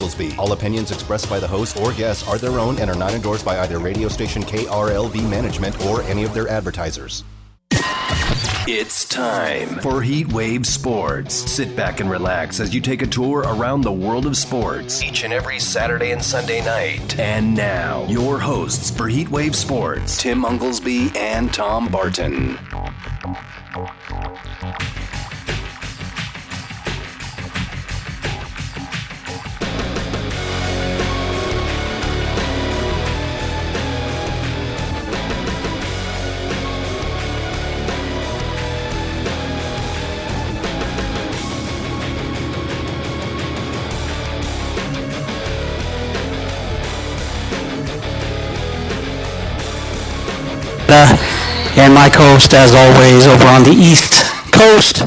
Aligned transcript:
Oglesby. 0.00 0.32
All 0.38 0.52
opinions 0.52 0.92
expressed 0.92 1.28
by 1.28 1.40
the 1.40 1.48
host 1.48 1.76
or 1.80 1.92
guests 1.92 2.26
are 2.28 2.38
their 2.38 2.60
own 2.60 2.78
and 2.78 2.88
are 2.88 2.96
not 2.96 3.14
endorsed 3.14 3.44
by 3.44 3.58
either 3.58 3.80
radio 3.80 4.06
station 4.06 4.42
KRLV 4.42 5.28
management 5.28 5.84
or 5.86 6.02
any 6.02 6.22
of 6.22 6.32
their 6.32 6.46
advertisers. 6.46 7.24
It's 8.68 9.04
time 9.08 9.80
for 9.80 10.00
Heat 10.00 10.32
Wave 10.32 10.66
Sports. 10.66 11.34
Sit 11.34 11.74
back 11.74 11.98
and 11.98 12.08
relax 12.08 12.60
as 12.60 12.72
you 12.72 12.80
take 12.80 13.02
a 13.02 13.08
tour 13.08 13.40
around 13.40 13.80
the 13.80 13.90
world 13.90 14.24
of 14.24 14.36
sports 14.36 15.02
each 15.02 15.24
and 15.24 15.32
every 15.32 15.58
Saturday 15.58 16.12
and 16.12 16.22
Sunday 16.22 16.64
night. 16.64 17.18
And 17.18 17.56
now, 17.56 18.06
your 18.06 18.38
hosts 18.38 18.90
for 18.92 19.08
Heat 19.08 19.30
Wave 19.30 19.56
Sports, 19.56 20.22
Tim 20.22 20.44
Unglesby 20.44 21.16
and 21.16 21.52
Tom 21.52 21.88
Barton. 21.88 22.56
My 52.08 52.14
co-host, 52.14 52.54
as 52.54 52.74
always, 52.74 53.26
over 53.26 53.44
on 53.48 53.64
the 53.64 53.72
East 53.72 54.24
Coast, 54.52 55.02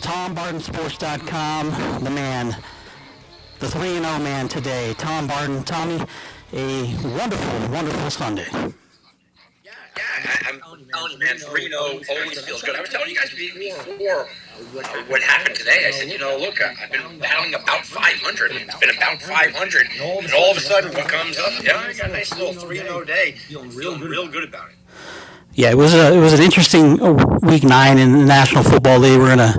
TomBartonSports.com, 0.00 2.02
the 2.02 2.08
man, 2.10 2.56
the 3.58 3.66
3-0 3.66 4.00
man 4.22 4.48
today, 4.48 4.94
Tom 4.96 5.26
Barton. 5.26 5.62
Tommy, 5.64 6.00
a 6.54 6.82
wonderful, 7.18 7.68
wonderful 7.70 8.10
Sunday. 8.10 8.46
Yeah, 8.52 9.72
I, 10.16 10.48
I'm 10.48 10.60
telling 10.88 11.12
you, 11.12 11.18
man, 11.18 11.36
3 11.36 11.68
0 11.68 11.78
always 11.82 12.40
feels 12.40 12.62
good. 12.62 12.74
I 12.74 12.80
was 12.80 12.88
telling 12.88 13.10
you 13.10 13.16
guys 13.16 13.34
before 13.34 14.22
uh, 14.22 14.24
what 15.08 15.22
happened 15.22 15.56
today. 15.56 15.84
I 15.88 15.90
said, 15.90 16.08
you 16.08 16.18
know, 16.18 16.38
look, 16.38 16.62
I- 16.62 16.74
I've 16.82 16.90
been 16.90 17.18
battling 17.18 17.52
about 17.54 17.84
500. 17.84 18.52
It's 18.52 18.76
been 18.78 18.96
about 18.96 19.20
500. 19.20 19.88
And 19.92 20.32
all 20.32 20.50
of 20.52 20.56
a 20.56 20.60
sudden, 20.60 20.94
what 20.94 21.06
comes 21.06 21.38
up? 21.38 21.52
Yeah, 21.62 21.76
I 21.76 21.92
got 21.92 22.08
a 22.08 22.12
nice 22.12 22.34
little 22.38 22.54
3 22.54 22.78
0 22.78 23.04
day. 23.04 23.32
Feeling 23.32 23.68
real, 23.70 23.98
real 23.98 24.26
good 24.26 24.48
about 24.48 24.70
it. 24.70 24.76
Yeah, 25.54 25.70
it 25.70 25.76
was 25.76 25.94
a, 25.94 26.14
it 26.14 26.20
was 26.20 26.32
an 26.32 26.40
interesting 26.42 27.00
uh, 27.02 27.12
week 27.42 27.64
nine 27.64 27.98
in 27.98 28.12
the 28.12 28.24
National 28.24 28.62
Football 28.62 29.00
League. 29.00 29.18
We're 29.18 29.30
gonna, 29.30 29.56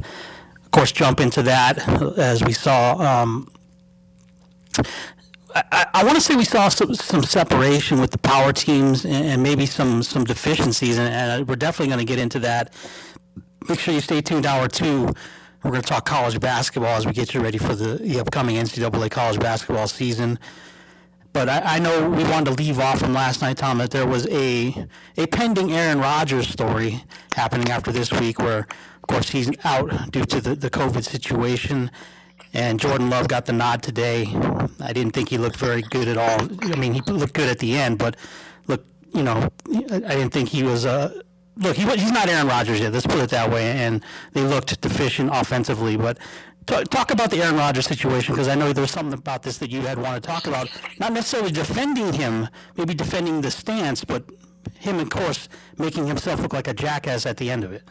of 0.64 0.72
course, 0.72 0.92
jump 0.92 1.20
into 1.20 1.44
that 1.44 1.88
uh, 1.88 2.11
as 2.11 2.44
we 2.44 2.53
saw. 2.53 2.95
Um, 2.95 3.48
I, 5.53 5.86
I, 5.94 6.03
want 6.06 6.16
to 6.16 6.22
say 6.22 6.38
we 6.38 6.45
saw 6.45 6.70
some, 6.70 6.95
some 6.95 7.23
separation 7.23 8.00
with 8.00 8.11
the 8.11 8.17
power 8.20 8.53
teams 8.53 9.03
and, 9.03 9.25
and 9.25 9.44
maybe 9.44 9.66
some 9.66 10.02
some 10.02 10.23
deficiencies, 10.23 10.98
and, 10.98 11.14
and 11.14 11.48
we're 11.48 11.58
definitely 11.58 11.88
going 11.88 12.05
to 12.05 12.05
get 12.05 12.20
into 12.20 12.39
that. 12.39 12.73
Make 13.67 13.80
sure 13.80 13.94
you 13.94 14.02
stay 14.02 14.22
tuned. 14.22 14.45
Hour 14.45 14.70
two, 14.70 15.08
we're 15.64 15.72
going 15.72 15.81
to 15.81 15.88
talk 15.88 16.05
college 16.05 16.39
basketball 16.39 16.95
as 16.95 17.05
we 17.05 17.11
get 17.11 17.33
you 17.33 17.42
ready 17.42 17.58
for 17.58 17.76
the, 17.76 17.95
the 17.95 18.20
upcoming 18.22 18.55
NCAA 18.55 19.11
college 19.11 19.39
basketball 19.39 19.89
season. 19.89 20.39
But 21.33 21.47
I, 21.47 21.75
I 21.75 21.79
know 21.79 22.09
we 22.09 22.23
wanted 22.25 22.57
to 22.57 22.63
leave 22.63 22.79
off 22.79 22.99
from 22.99 23.13
last 23.13 23.41
night, 23.41 23.57
Tom, 23.57 23.77
that 23.77 23.91
there 23.91 24.05
was 24.05 24.27
a 24.27 24.85
a 25.17 25.27
pending 25.27 25.71
Aaron 25.71 25.99
Rodgers 25.99 26.47
story 26.49 27.03
happening 27.33 27.69
after 27.69 27.91
this 27.91 28.11
week, 28.11 28.39
where 28.39 28.59
of 28.59 29.07
course 29.07 29.29
he's 29.29 29.49
out 29.63 30.11
due 30.11 30.25
to 30.25 30.41
the, 30.41 30.55
the 30.55 30.69
COVID 30.69 31.03
situation, 31.03 31.89
and 32.53 32.79
Jordan 32.79 33.09
Love 33.09 33.29
got 33.29 33.45
the 33.45 33.53
nod 33.53 33.81
today. 33.81 34.27
I 34.81 34.91
didn't 34.91 35.13
think 35.13 35.29
he 35.29 35.37
looked 35.37 35.55
very 35.55 35.81
good 35.83 36.09
at 36.09 36.17
all. 36.17 36.47
I 36.63 36.75
mean, 36.75 36.93
he 36.93 37.02
looked 37.02 37.33
good 37.33 37.49
at 37.49 37.59
the 37.59 37.77
end, 37.77 37.97
but 37.97 38.17
look, 38.67 38.85
you 39.13 39.23
know, 39.23 39.47
I 39.69 39.99
didn't 39.99 40.31
think 40.31 40.49
he 40.49 40.63
was. 40.63 40.85
Uh, 40.85 41.21
look, 41.55 41.77
he, 41.77 41.83
he's 41.95 42.11
not 42.11 42.27
Aaron 42.27 42.47
Rodgers 42.47 42.81
yet. 42.81 42.91
Let's 42.91 43.08
put 43.08 43.20
it 43.20 43.30
that 43.30 43.49
way. 43.49 43.71
And 43.71 44.03
they 44.33 44.41
looked 44.41 44.81
deficient 44.81 45.30
offensively, 45.31 45.95
but. 45.95 46.17
Talk, 46.67 46.89
talk 46.89 47.11
about 47.11 47.32
the 47.32 47.44
Aaron 47.44 47.58
Rodgers 47.58 47.88
situation 47.88 48.33
because 48.36 48.48
I 48.49 48.55
know 48.55 48.73
there's 48.73 48.92
something 48.92 49.14
about 49.17 49.44
this 49.44 49.58
that 49.60 49.72
you 49.72 49.82
had 49.82 49.99
wanted 49.99 50.23
to 50.23 50.27
talk 50.27 50.48
about. 50.48 50.70
Not 50.99 51.14
necessarily 51.14 51.52
defending 51.52 52.14
him, 52.14 52.49
maybe 52.77 52.94
defending 52.95 53.42
the 53.42 53.52
stance, 53.52 54.04
but 54.05 54.23
him, 54.80 55.00
of 55.00 55.10
course, 55.10 55.50
making 55.77 56.08
himself 56.08 56.42
look 56.42 56.54
like 56.54 56.67
a 56.67 56.73
jackass 56.73 57.26
at 57.26 57.38
the 57.38 57.52
end 57.52 57.64
of 57.66 57.73
it. 57.73 57.83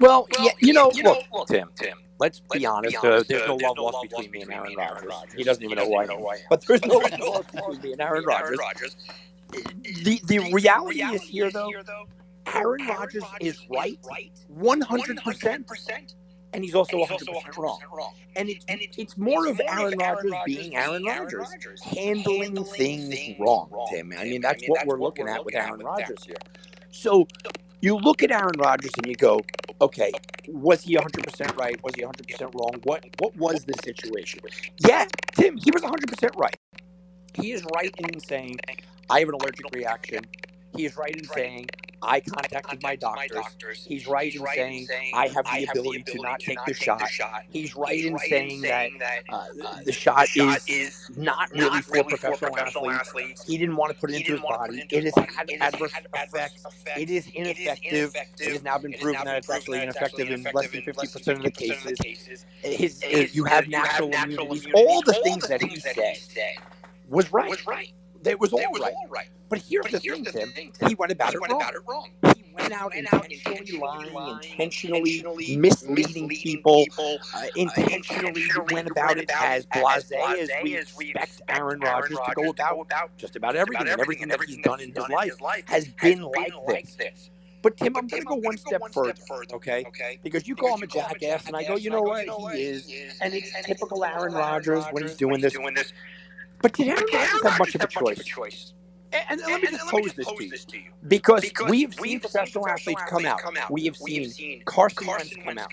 Well, 0.00 0.26
Well, 0.30 0.38
yeah, 0.38 0.52
you 0.60 0.72
know, 0.72 0.92
you 0.94 1.02
know, 1.02 1.12
look, 1.12 1.26
look, 1.32 1.48
Tim, 1.48 1.70
Tim, 1.76 1.98
let's 2.18 2.42
let's 2.50 2.64
be 2.64 2.66
honest. 2.66 3.00
be 3.02 3.08
uh, 3.08 3.10
honest, 3.10 3.28
there's 3.28 3.46
no 3.46 3.56
there's 3.56 3.56
love 3.56 3.76
no 3.76 3.84
lost 3.84 3.94
love 3.94 4.02
between 4.02 4.30
me 4.32 4.42
and 4.42 4.52
Aaron 4.52 4.74
Rodgers. 4.76 5.04
Rodgers. 5.04 5.34
He 5.34 5.44
doesn't 5.44 5.64
even 5.64 5.76
know 5.76 5.86
who 5.86 5.96
I 5.96 6.04
even 6.04 6.08
am. 6.08 6.08
know 6.08 6.18
who 6.18 6.28
I 6.28 6.36
am. 6.36 6.40
But 6.48 6.66
there's 6.66 6.84
no 6.84 6.98
love 6.98 7.20
lost 7.20 7.52
between 7.52 7.80
me 7.82 7.92
and 7.92 8.00
Aaron 8.02 8.24
Rodgers. 8.24 8.58
Rodgers. 8.58 8.96
The, 10.02 10.20
the 10.26 10.40
reality 10.40 11.10
is 11.10 11.26
here, 11.26 11.50
though, 11.50 11.74
Aaron 12.46 12.80
Aaron 12.80 12.82
Rodgers 12.86 13.34
is 13.40 13.60
right 13.70 13.98
right 14.08 14.32
100%, 14.50 15.18
100%, 15.20 16.14
and 16.52 16.64
he's 16.64 16.74
also 16.74 16.98
and 16.98 17.00
he's 17.00 17.10
100% 17.10 17.28
also 17.34 17.52
wrong. 17.58 17.80
100% 17.80 17.96
wrong. 17.96 18.14
And 18.36 18.48
it's, 18.50 18.66
And 18.68 18.80
it's, 18.82 18.98
it's 18.98 19.16
more 19.18 19.46
it's 19.48 19.60
of 19.60 19.60
Aaron 19.66 19.96
Rodgers 19.98 20.32
being 20.44 20.76
Aaron 20.76 21.04
Rodgers, 21.04 21.56
handling 21.82 22.64
things 22.64 23.28
wrong, 23.38 23.70
Tim. 23.84 24.12
I 24.18 24.24
mean, 24.24 24.40
that's 24.42 24.64
what 24.66 24.84
we're 24.84 25.00
looking 25.00 25.28
at 25.28 25.44
with 25.44 25.54
Aaron 25.54 25.80
Rodgers 25.82 26.24
here. 26.24 26.36
So 26.90 27.28
you 27.80 27.96
look 27.96 28.22
at 28.22 28.32
Aaron 28.32 28.58
Rodgers 28.58 28.92
and 28.98 29.06
you 29.06 29.16
go, 29.16 29.40
okay, 29.80 30.12
was 30.48 30.82
he 30.82 30.96
100% 30.96 31.56
right? 31.56 31.76
Was 31.84 31.94
he 31.96 32.02
100% 32.02 32.54
wrong? 32.54 32.80
What 32.84 33.04
what 33.18 33.36
was 33.36 33.64
the 33.64 33.74
situation? 33.84 34.40
Yeah, 34.86 35.06
Tim, 35.34 35.56
he 35.58 35.70
was 35.72 35.82
100% 35.82 36.36
right. 36.36 36.56
He 37.34 37.52
is 37.52 37.64
right 37.74 37.94
in 37.98 38.20
saying, 38.20 38.58
I 39.10 39.20
have 39.20 39.28
an 39.28 39.34
allergic 39.36 39.66
reaction. 39.74 40.24
He 40.76 40.86
is 40.86 40.96
right 40.96 41.14
in 41.16 41.24
saying, 41.24 41.68
I 42.02 42.20
contacted 42.20 42.82
my 42.82 42.96
doctors. 42.96 43.46
He's 43.86 44.06
right 44.06 44.34
in 44.34 44.46
saying, 44.46 44.88
I 45.14 45.28
have 45.28 45.44
the 45.46 45.66
ability 45.70 46.02
to 46.04 46.18
not 46.22 46.40
take 46.40 46.58
the 46.66 46.74
shot. 46.74 47.42
He's 47.50 47.76
right 47.76 48.04
in 48.04 48.18
saying 48.18 48.62
that 48.62 48.90
uh, 49.28 49.46
the 49.84 49.92
shot 49.92 50.28
is 50.36 51.10
not 51.16 51.50
really 51.52 51.82
for 51.82 52.04
professional 52.04 52.56
athletes. 52.56 53.44
He 53.46 53.58
didn't 53.58 53.76
want 53.76 53.92
to 53.92 53.98
put 53.98 54.10
it 54.10 54.16
into 54.16 54.32
his 54.32 54.40
body. 54.40 54.84
It 54.90 55.04
has 55.04 55.14
had 55.16 55.50
adverse 55.60 55.92
effects. 55.94 56.64
It 56.96 57.10
is 57.10 57.28
ineffective. 57.34 58.14
It 58.40 58.52
has 58.52 58.62
now 58.62 58.78
been 58.78 58.94
proven 58.94 59.24
that 59.24 59.38
it's 59.38 59.50
actually 59.50 59.82
ineffective 59.82 60.30
in 60.30 60.42
less 60.54 60.70
than 60.70 60.82
50% 60.82 61.36
of 61.36 61.42
the 61.42 61.50
cases. 61.50 62.46
His, 62.62 63.34
you 63.34 63.44
have 63.44 63.68
natural 63.68 64.10
immunity. 64.10 64.72
All 64.74 65.02
the 65.02 65.14
things 65.24 65.48
that 65.48 65.62
he 65.62 65.76
said 65.76 66.16
was 67.08 67.32
right. 67.32 67.92
It 68.24 68.38
was 68.40 68.52
all 68.52 68.60
It 68.60 68.70
was 68.70 68.82
right. 68.82 68.92
all 68.94 69.08
right. 69.08 69.28
But 69.48 69.60
here's 69.60 69.82
But 69.84 69.92
the 69.92 69.98
here's 69.98 70.16
thing, 70.16 70.24
the 70.24 70.32
Tim. 70.32 70.48
thing, 70.52 70.72
Tim. 70.72 70.88
He 70.88 70.94
went 70.94 71.12
about 71.12 71.30
He 71.30 71.36
it 71.36 71.40
went 71.40 71.52
wrong. 71.52 71.60
about 71.62 71.74
it 71.74 71.80
wrong. 71.88 72.10
He 72.36 72.44
went 72.54 72.72
out 72.72 72.92
Went 72.94 73.12
out 73.12 73.30
intentionally 73.30 73.78
lying, 73.80 74.12
lying, 74.14 74.34
intentionally 74.36 74.98
intentionally 75.00 75.56
misleading 75.56 76.28
people, 76.28 76.84
people, 76.84 77.18
uh, 77.34 77.46
intentionally 77.56 78.44
went 78.72 78.90
about 78.90 79.18
it 79.18 79.30
as 79.40 79.66
blasé 79.66 80.12
as 80.38 80.50
we 80.96 81.10
expect 81.10 81.42
Aaron 81.48 81.80
Rodgers 81.80 82.18
to 82.26 82.32
go 82.34 82.50
about 82.50 83.16
just 83.16 83.36
about 83.36 83.56
everything. 83.56 83.88
And 83.88 84.00
everything 84.00 84.28
that 84.28 84.40
he's 84.44 84.58
done 84.58 84.80
in 84.80 84.92
his 84.94 85.08
life 85.40 85.64
has 85.66 85.88
been 85.88 86.22
like 86.22 86.52
this. 86.96 87.30
But 87.62 87.76
Tim, 87.76 87.96
I'm 87.96 88.06
going 88.06 88.22
to 88.22 88.26
go 88.26 88.36
one 88.36 88.56
step 88.56 88.82
further, 88.92 89.14
okay? 89.54 89.84
Okay. 89.88 90.18
Because 90.22 90.48
you 90.48 90.56
call 90.56 90.76
him 90.76 90.82
a 90.82 90.86
jackass, 90.86 91.46
and 91.46 91.56
I 91.56 91.64
go, 91.64 91.76
you 91.76 91.90
know 91.90 92.02
what? 92.02 92.26
He 92.54 92.62
is. 92.62 92.88
And 93.20 93.34
it's 93.34 93.52
typical 93.66 94.04
Aaron 94.04 94.32
Rodgers 94.32 94.84
when 94.92 95.02
he's 95.04 95.16
doing 95.16 95.40
this. 95.40 95.92
But 96.62 96.74
did 96.74 96.88
Aaron 96.88 97.04
Rodgers 97.12 97.42
have 97.42 97.58
much 97.58 97.74
of 97.74 97.82
a 97.82 97.86
choice? 97.86 98.74
And, 99.12 99.24
and 99.30 99.40
let 99.40 99.62
me 99.62 99.68
just 99.68 99.88
pose 99.88 100.14
this 100.14 100.66
to 100.66 100.78
you. 100.78 100.92
Because, 101.08 101.52
we've 101.68 101.94
seen 101.94 102.20
professional 102.20 102.68
athletes 102.68 103.02
come 103.08 103.26
out. 103.26 103.44
We 103.70 103.84
have 103.86 103.96
seen 103.96 104.62
Carson 104.64 105.06
Wentz 105.06 105.34
come 105.36 105.58
out 105.58 105.72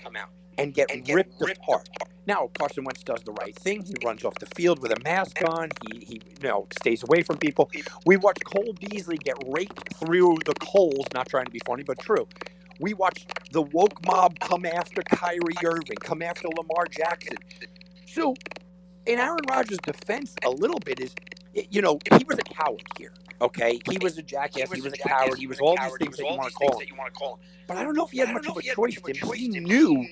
and 0.58 0.74
get 0.74 0.90
ripped 1.08 1.40
apart. 1.42 1.88
Now, 2.26 2.50
Carson 2.58 2.84
Wentz 2.84 3.02
does 3.04 3.22
the 3.24 3.32
right 3.32 3.54
thing. 3.56 3.84
He 3.84 3.94
runs 4.04 4.24
off 4.24 4.34
the 4.40 4.46
field 4.46 4.80
with 4.82 4.92
a 4.92 5.00
mask 5.04 5.38
on. 5.46 5.70
He, 5.90 6.00
he 6.00 6.14
you 6.42 6.48
know, 6.48 6.66
stays 6.80 7.02
away 7.04 7.22
from 7.22 7.38
people. 7.38 7.70
We 8.06 8.16
watched 8.18 8.44
Cole 8.44 8.74
Beasley 8.80 9.18
get 9.18 9.36
raked 9.46 9.94
through 9.94 10.38
the 10.46 10.54
coals, 10.54 11.06
not 11.14 11.28
trying 11.28 11.46
to 11.46 11.50
be 11.50 11.60
funny, 11.66 11.84
but 11.84 11.98
true. 12.00 12.28
We 12.80 12.94
watched 12.94 13.52
the 13.52 13.62
woke 13.62 14.04
mob 14.06 14.38
come 14.40 14.66
after 14.66 15.02
Kyrie 15.02 15.54
Irving, 15.64 15.96
come 16.02 16.22
after 16.22 16.48
Lamar 16.48 16.86
Jackson. 16.90 17.38
So, 18.06 18.34
in 19.08 19.18
Aaron 19.18 19.40
Rodgers' 19.48 19.78
defense, 19.78 20.36
a 20.44 20.50
little 20.50 20.78
bit 20.78 21.00
is, 21.00 21.14
you 21.70 21.82
know, 21.82 21.98
he 22.18 22.24
was 22.24 22.38
a 22.38 22.42
coward 22.42 22.82
here. 22.98 23.12
Okay, 23.40 23.80
he 23.90 23.98
was 23.98 24.18
a 24.18 24.22
jackass. 24.22 24.70
He 24.72 24.80
was 24.82 24.92
a 24.92 24.98
coward. 24.98 25.38
He 25.38 25.46
was 25.46 25.60
all 25.60 25.76
these 25.76 25.96
things 25.98 26.16
that 26.18 26.28
you 26.28 26.36
want 26.36 26.52
to 26.52 26.54
call 26.54 26.80
him. 26.80 27.38
But 27.66 27.76
I 27.76 27.84
don't 27.84 27.94
know 27.94 28.04
if 28.04 28.10
he 28.10 28.18
had 28.18 28.32
much 28.32 28.46
of 28.48 28.56
a 28.56 28.62
choice. 28.62 28.98
He 29.36 29.48
knew 29.48 30.06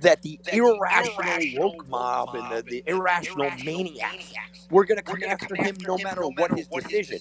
that 0.00 0.22
the 0.22 0.40
irrational 0.52 1.60
woke 1.60 1.88
mob 1.88 2.34
and 2.34 2.50
the, 2.52 2.62
the 2.62 2.84
irrational 2.86 3.50
maniacs 3.64 4.34
were 4.70 4.84
going 4.84 4.98
to 4.98 5.02
come 5.04 5.22
after 5.26 5.54
him 5.56 5.76
no 5.86 5.98
matter 5.98 6.22
what 6.22 6.52
his 6.56 6.68
decision. 6.68 7.18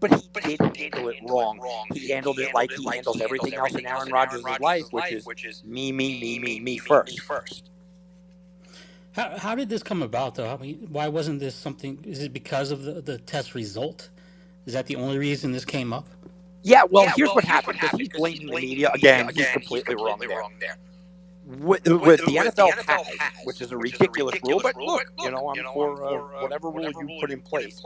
But 0.00 0.12
he 0.12 0.56
did 0.56 0.60
handle 0.76 1.08
it 1.08 1.16
wrong. 1.28 1.58
He 1.92 2.10
handled 2.10 2.38
it 2.38 2.54
like 2.54 2.70
he 2.72 2.88
handles 2.88 3.20
everything 3.20 3.54
else 3.54 3.74
in 3.74 3.86
Aaron 3.86 4.10
Rodgers' 4.12 4.44
life, 4.60 4.84
which 4.90 5.12
is 5.12 5.64
me, 5.64 5.92
me, 5.92 6.20
me, 6.20 6.38
me, 6.38 6.60
me 6.60 6.78
first. 6.78 7.70
How, 9.16 9.38
how 9.38 9.56
did 9.56 9.70
this 9.70 9.82
come 9.82 10.02
about, 10.02 10.36
though? 10.36 10.52
I 10.52 10.58
mean, 10.58 10.88
why 10.90 11.08
wasn't 11.08 11.40
this 11.40 11.56
something? 11.56 12.04
Is 12.04 12.22
it 12.22 12.34
because 12.34 12.70
of 12.72 12.84
the, 12.84 13.00
the 13.02 13.18
test 13.18 13.54
result? 13.56 14.10
Is 14.66 14.74
that 14.74 14.86
the 14.88 14.96
only 14.96 15.18
reason 15.18 15.52
this 15.52 15.64
came 15.66 15.92
up? 15.94 16.08
Yeah, 16.62 16.84
well, 16.90 17.04
yeah, 17.04 17.14
here's, 17.16 17.28
well, 17.28 17.36
what 17.36 17.44
here's 17.44 17.54
happened 17.54 17.78
because 17.80 17.98
he's 17.98 18.10
blaming 18.10 18.48
the 18.48 18.54
media 18.54 18.90
again. 18.94 19.30
He's 19.34 19.50
completely, 19.50 19.94
he's 19.94 19.94
completely 19.96 19.96
wrong, 20.04 20.20
there. 20.28 20.40
Wrong 20.40 20.52
there 20.60 20.78
with, 21.46 21.86
with, 21.86 22.02
with 22.02 22.24
the, 22.26 22.36
NFL, 22.36 22.54
the 22.54 22.82
NFL 22.82 23.04
has, 23.18 23.32
which 23.44 23.60
is 23.60 23.70
a 23.70 23.76
ridiculous, 23.76 24.34
is 24.34 24.40
a 24.40 24.42
ridiculous 24.42 24.42
rule, 24.44 24.60
but 24.62 24.76
look, 24.76 25.12
you 25.20 25.30
know, 25.30 25.48
I'm 25.50 25.64
for, 25.72 26.04
uh, 26.04 26.08
uh, 26.08 26.42
whatever, 26.42 26.70
rule 26.70 26.90
you 26.90 27.18
put 27.20 27.30
in 27.30 27.40
place. 27.40 27.80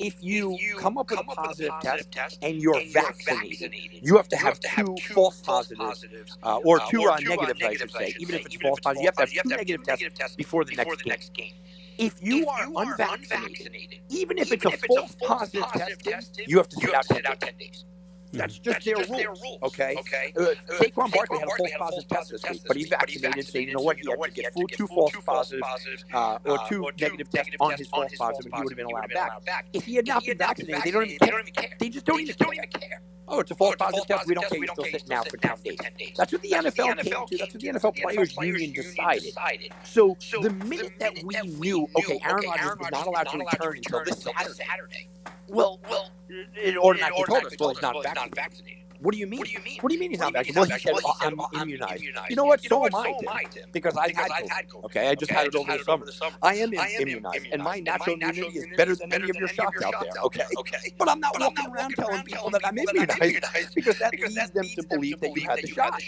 If 0.00 0.16
you, 0.22 0.56
come 0.78 0.96
up 0.96 1.10
with 1.10 1.20
a 1.20 1.24
positive, 1.24 1.72
test, 2.10 2.38
and 2.40 2.56
you're, 2.56 2.80
vaccinated, 2.90 3.74
you 4.00 4.16
have 4.16 4.28
to 4.28 4.36
have, 4.36 4.58
two, 4.60 4.96
false 5.12 5.42
positives, 5.42 6.38
uh, 6.42 6.56
or 6.64 6.80
uh, 6.80 6.86
two, 6.86 7.04
negative, 7.20 7.56
I 7.62 7.74
should 7.74 7.90
say. 7.90 8.14
Even 8.18 8.36
if 8.36 8.46
it's 8.46 8.56
false 8.56 8.80
positive, 8.80 9.02
you 9.02 9.08
have 9.08 9.16
to 9.16 9.36
have 9.36 9.44
two 9.44 9.48
negative 9.56 10.14
tests 10.14 10.36
before 10.36 10.64
the 10.64 10.74
next 10.74 11.34
game. 11.34 11.52
If 11.98 12.14
you, 12.22 12.48
are, 12.48 12.66
unvaccinated, 12.74 14.00
even 14.08 14.38
if 14.38 14.50
it's 14.52 14.64
a 14.64 14.70
false 14.70 15.14
positive 15.22 15.70
test, 16.02 16.40
you 16.46 16.56
have 16.56 16.68
to 16.70 16.76
sit 16.80 17.26
out 17.26 17.40
10 17.40 17.56
days. 17.58 17.84
That's 18.32 18.58
just, 18.58 18.64
That's 18.64 18.84
their, 18.86 18.96
just 18.96 19.10
rules, 19.10 19.20
their, 19.20 19.28
rules, 19.28 19.58
Okay. 19.62 19.94
Okay. 19.98 20.32
Uh, 20.36 20.42
uh, 20.42 20.54
Saquon 20.78 21.12
Barkley 21.12 21.38
had 21.38 21.48
a 21.48 21.56
false 21.56 21.70
positive 21.78 22.08
test 22.08 22.30
this 22.30 22.42
week, 22.50 22.62
but 22.66 22.76
he's 22.76 22.88
vaccinated, 22.88 23.46
so 23.46 23.58
you 23.58 23.74
know 23.74 23.82
what? 23.82 23.98
He 23.98 24.08
had 24.08 24.18
to 24.18 24.64
get 24.66 24.88
full, 24.88 25.08
two 25.08 25.20
false 25.20 25.52
positives 25.60 26.04
uh, 26.14 26.38
or 26.46 26.58
uh, 26.58 26.68
two 26.68 26.88
negative 26.98 27.28
tests 27.30 27.54
on 27.60 27.74
his 27.76 27.88
false 27.88 28.10
positive, 28.16 28.46
and 28.46 28.54
he 28.56 28.62
would 28.62 28.72
have 28.72 28.76
been 28.76 28.86
allowed 28.86 29.10
back. 29.44 29.66
If 29.72 29.84
he 29.84 29.96
had 29.96 30.06
not 30.06 30.24
been 30.24 30.38
vaccinated, 30.38 30.82
they 30.82 30.90
don't 30.90 31.04
even 31.04 31.52
care. 31.52 31.76
They 31.78 31.90
just 31.90 32.06
don't 32.06 32.20
even 32.20 32.34
care. 32.34 33.02
Oh, 33.32 33.36
oh, 33.36 33.40
it's 33.40 33.50
a 33.50 33.54
false 33.54 33.76
positive 33.76 34.06
test. 34.06 34.26
We 34.26 34.34
don't 34.34 34.46
care. 34.46 34.58
You're 34.58 34.68
still 34.68 34.84
sitting 34.84 35.08
now 35.08 35.22
for 35.22 35.38
10 35.38 35.56
days. 35.64 35.78
That's 36.18 36.32
what 36.32 36.42
the 36.42 36.50
NFL 36.50 36.74
came 36.76 37.26
to. 37.26 37.38
That's 37.38 37.54
what 37.54 37.62
the 37.62 37.68
NFL 37.68 37.96
Players 38.02 38.36
Union 38.36 38.72
decided. 38.72 39.22
decided. 39.22 39.72
So 39.84 40.16
so 40.20 40.40
the 40.42 40.50
minute 40.50 40.92
that 40.98 41.14
we 41.24 41.34
knew, 41.58 41.88
okay, 41.98 42.20
Aaron 42.24 42.44
Rodgers 42.46 42.76
was 42.78 42.90
not 42.92 43.06
allowed 43.06 43.28
to 43.28 43.38
return 43.38 43.76
until 43.78 44.04
this 44.04 44.22
Saturday. 44.22 45.08
Well, 45.48 45.80
well, 45.88 46.10
it 46.28 46.76
automatically 46.76 47.24
told 47.24 47.44
us, 47.46 47.54
well, 47.58 47.70
he's 47.70 47.82
not 47.82 48.34
vaccinated. 48.34 48.81
What 49.02 49.14
do 49.14 49.18
you 49.18 49.26
mean? 49.26 49.40
What 49.40 49.48
do 49.48 49.52
you 49.52 49.60
mean? 49.64 49.78
What 49.80 49.88
do 49.88 49.94
you 49.96 50.00
mean 50.00 50.10
he's 50.10 50.20
not 50.20 50.32
vaccinated? 50.32 50.56
Well, 50.56 50.78
he 50.78 50.78
said, 50.78 50.92
well, 50.94 51.16
I'm, 51.20 51.40
I'm 51.40 51.62
immunized. 51.62 52.02
immunized. 52.02 52.30
You 52.30 52.36
know 52.36 52.44
what? 52.44 52.62
So, 52.62 52.86
am 52.86 52.94
I, 52.94 53.44
Tim. 53.50 53.68
Because 53.72 53.96
I've 53.96 54.14
had 54.14 54.68
COVID. 54.68 54.84
Okay, 54.84 55.08
I 55.08 55.14
just 55.16 55.32
had 55.32 55.48
it 55.48 55.54
over 55.56 55.76
the 56.06 56.12
summer. 56.12 56.36
I 56.40 56.54
am 56.54 56.72
immunized, 56.72 57.46
and 57.50 57.62
my 57.62 57.80
natural 57.80 58.14
immunity 58.14 58.58
is 58.58 58.66
better 58.76 58.94
than 58.94 59.12
any 59.12 59.28
of 59.28 59.36
your 59.36 59.48
shots 59.48 59.82
out 59.82 59.94
there. 60.00 60.22
Okay, 60.24 60.44
okay. 60.58 60.78
But 60.98 61.08
I'm 61.08 61.20
not 61.20 61.38
walking 61.38 61.66
around 61.66 61.94
telling 61.96 62.22
people 62.22 62.50
that 62.50 62.64
I'm 62.64 62.78
immunized 62.78 63.74
because 63.74 63.98
that 63.98 64.12
leads 64.18 64.50
them 64.50 64.64
to 64.64 64.82
believe 64.88 65.20
that 65.20 65.36
you 65.36 65.42
had 65.42 65.58
the 65.60 65.66
shot. 65.66 66.00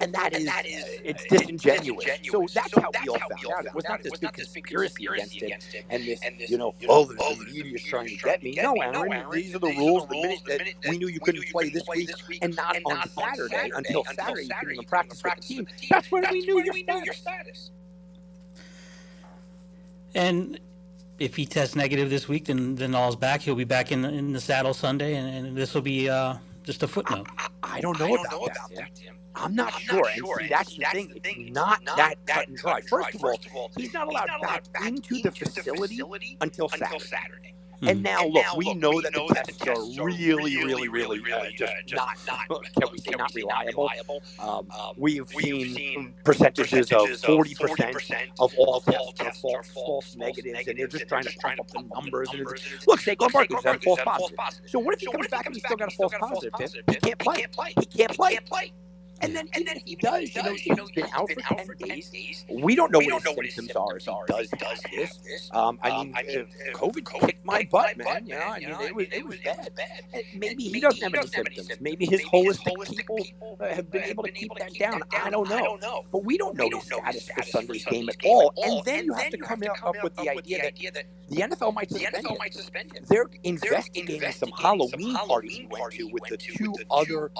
And 0.00 0.14
that, 0.14 0.32
and 0.34 0.42
is, 0.42 0.46
that 0.46 0.66
is 0.66 0.84
uh, 0.84 0.88
it's 1.04 1.24
disingenuous. 1.26 2.04
disingenuous. 2.06 2.52
So 2.52 2.60
that's 2.60 2.72
so 2.72 2.80
how 2.80 2.90
that's 2.92 3.04
we 3.04 3.10
all 3.10 3.18
found 3.18 3.32
out. 3.58 3.66
It 3.66 3.74
was 3.74 3.88
not 3.88 4.02
this 4.02 4.16
big 4.18 4.32
conspiracy 4.32 5.06
against 5.06 5.42
it? 5.42 5.52
and 5.90 6.04
this, 6.04 6.20
and 6.24 6.38
this 6.38 6.50
you 6.50 6.58
know, 6.58 6.74
oh, 6.88 7.06
the, 7.06 7.14
the 7.14 7.46
media 7.52 7.74
is 7.74 7.84
trying 7.84 8.08
to 8.08 8.16
get 8.16 8.42
me. 8.42 8.54
No, 8.62 8.74
Aaron, 8.74 9.24
these 9.32 9.54
are 9.54 9.60
the 9.60 9.74
rules. 9.76 10.06
The 10.08 10.16
minute 10.16 10.40
that 10.48 10.62
we 10.90 10.98
knew 10.98 11.08
you 11.08 11.20
couldn't 11.20 11.46
play 11.52 11.70
this 11.70 11.88
week, 12.28 12.40
and 12.42 12.56
not 12.56 12.76
on 12.86 13.02
Saturday 13.08 13.70
until 13.74 14.04
Saturday, 14.04 14.44
you 14.44 14.54
couldn't 14.60 14.88
practice 14.88 15.22
with 15.24 15.34
the 15.36 15.42
team. 15.42 15.68
That's 15.90 16.10
when 16.10 16.24
we 16.30 16.42
knew 16.42 16.62
your 16.64 17.14
status. 17.14 17.70
And 20.14 20.60
if 21.18 21.36
he 21.36 21.46
tests 21.46 21.76
negative 21.76 22.10
this 22.10 22.28
week, 22.28 22.46
then 22.46 22.76
then 22.76 22.94
all's 22.94 23.16
back. 23.16 23.42
He'll 23.42 23.56
be 23.56 23.64
back 23.64 23.92
in 23.92 24.04
in 24.06 24.32
the 24.32 24.40
saddle 24.40 24.74
Sunday, 24.74 25.16
and, 25.16 25.48
and 25.48 25.56
this 25.56 25.74
will 25.74 25.82
be 25.82 26.08
uh, 26.10 26.36
just 26.64 26.82
a 26.82 26.88
footnote. 26.88 27.28
I, 27.38 27.48
I, 27.70 27.76
I 27.76 27.80
don't 27.80 27.98
know, 27.98 28.06
I 28.06 28.20
about, 28.20 28.46
that, 28.46 28.76
that, 28.76 28.94
Tim. 28.94 29.14
I'm 29.34 29.54
not 29.54 29.72
I'm 29.74 29.80
sure. 29.80 30.02
Not 30.02 30.10
sure. 30.14 30.38
And 30.40 30.48
see, 30.48 30.54
that's, 30.54 30.74
and 30.76 31.10
the, 31.10 31.20
thing. 31.20 31.40
It's, 31.40 31.48
it's 31.48 31.54
not, 31.54 31.84
not 31.84 31.96
that 31.96 32.26
cut 32.26 32.48
and 32.48 32.56
dry. 32.56 32.80
First, 32.82 33.14
of 33.14 33.24
all, 33.24 33.70
he's 33.76 33.94
not 33.94 34.08
allowed, 34.08 34.28
he's 34.30 34.42
not 34.42 34.72
back, 34.72 34.86
into, 34.86 35.16
into 35.16 35.30
the 35.30 35.30
facility, 35.30 35.96
facility 35.96 36.38
until, 36.40 36.68
Saturday. 36.68 36.84
Until 36.86 37.00
Saturday. 37.00 37.48
Mm-hmm. 37.48 37.59
And 37.82 38.02
now, 38.02 38.22
and 38.22 38.34
look, 38.34 38.44
now, 38.44 38.56
we 38.56 38.64
look, 38.66 38.76
know 38.76 38.90
we 38.90 39.02
that 39.02 39.16
know 39.16 39.26
the 39.28 39.34
tests, 39.34 39.56
tests 39.58 39.98
are 39.98 40.06
really, 40.06 40.56
really, 40.56 40.88
really, 40.88 41.20
really, 41.20 41.48
uh, 41.48 41.50
just, 41.56 41.72
uh, 41.72 41.76
just 41.86 42.26
not, 42.26 42.48
not, 42.50 42.74
can 42.80 42.88
we 42.92 42.98
say, 42.98 43.12
not 43.16 43.34
reliable. 43.34 43.84
reliable. 43.84 44.22
Um, 44.38 44.70
um, 44.70 44.94
we've, 44.96 45.26
we've 45.34 45.74
seen 45.74 46.14
percentages 46.24 46.92
of 46.92 47.08
40% 47.08 48.28
of 48.38 48.54
all 48.58 48.80
tests 48.80 49.20
are 49.20 49.32
false, 49.32 49.68
false 49.70 50.16
negatives, 50.16 50.68
and 50.68 50.78
they're 50.78 50.86
just 50.86 51.08
trying 51.08 51.24
to 51.24 51.32
pump 51.38 51.60
up 51.60 51.68
the 51.68 51.82
numbers. 51.94 52.28
And 52.32 52.40
look, 52.86 53.00
Saquon 53.00 53.32
Barkley's 53.32 53.64
had 53.64 53.76
a 53.76 53.80
false 53.80 54.00
positive. 54.36 54.70
So 54.70 54.78
what 54.78 54.94
if 54.94 55.00
he 55.00 55.06
comes 55.06 55.28
back 55.28 55.46
and 55.46 55.54
he's 55.54 55.64
still 55.64 55.76
got 55.76 55.92
a 55.92 55.96
false 55.96 56.14
positive? 56.20 56.84
He 56.88 56.96
can't 56.96 57.18
play. 57.18 57.74
He 57.80 57.86
can't 57.86 58.16
play. 58.16 58.72
And 59.22 59.36
then, 59.36 59.48
and 59.54 59.66
then 59.66 59.78
he 59.84 59.96
does. 59.96 60.34
You 60.34 60.42
know, 60.42 60.54
he's 60.54 60.90
been 60.92 61.06
out 61.12 61.30
for 61.30 61.40
ten 61.40 61.66
days. 61.78 62.44
We 62.48 62.74
don't 62.74 62.90
know 62.90 63.00
what 63.00 63.44
his 63.44 63.54
symptoms 63.54 64.08
are. 64.08 64.24
He 64.26 64.32
does 64.32 64.48
does 64.50 64.82
this. 64.90 65.50
Um, 65.52 65.78
I 65.82 65.90
um, 65.90 66.12
mean, 66.12 66.16
uh, 66.16 66.78
COVID 66.78 67.04
kicked 67.20 67.44
my 67.44 67.66
butt, 67.70 67.96
man. 67.96 68.26
You 68.26 68.34
know, 68.34 68.40
I 68.40 68.58
mean, 68.58 68.70
it 68.70 68.94
was 68.94 69.06
it 69.12 69.26
was 69.26 69.38
bad. 69.44 69.70
Maybe 70.34 70.64
he 70.64 70.80
doesn't 70.80 71.02
have 71.02 71.14
any 71.14 71.26
symptoms. 71.26 71.70
Maybe 71.80 72.06
his 72.06 72.22
holistic 72.22 73.06
people 73.16 73.58
have 73.60 73.90
been 73.90 74.04
able 74.04 74.22
to 74.24 74.32
keep 74.32 74.52
that 74.58 74.74
down. 74.74 75.02
I 75.12 75.30
don't 75.30 75.48
know. 75.48 76.04
But 76.12 76.24
we 76.24 76.38
don't 76.38 76.56
know 76.56 76.68
the 76.70 76.80
status 76.80 77.28
for 77.34 77.42
Sunday's 77.42 77.84
game 77.84 78.08
at 78.08 78.16
all. 78.24 78.52
And 78.64 78.84
then 78.84 79.06
you 79.06 79.14
have 79.14 79.30
to 79.30 79.38
come 79.38 79.62
up 79.84 79.96
with 80.02 80.16
the 80.16 80.30
idea 80.30 80.62
that 80.62 81.04
the 81.28 81.36
NFL 81.36 81.74
might 81.74 81.90
suspend 81.90 82.92
him. 82.92 83.04
They're 83.08 83.26
investigating 83.44 84.32
some 84.32 84.50
Halloween 84.56 85.14
parties 85.14 85.58
he 85.58 85.66
went 85.66 85.92
to 85.92 86.08
with 86.08 86.22
the 86.28 86.36
two 86.36 86.74
other 86.90 87.30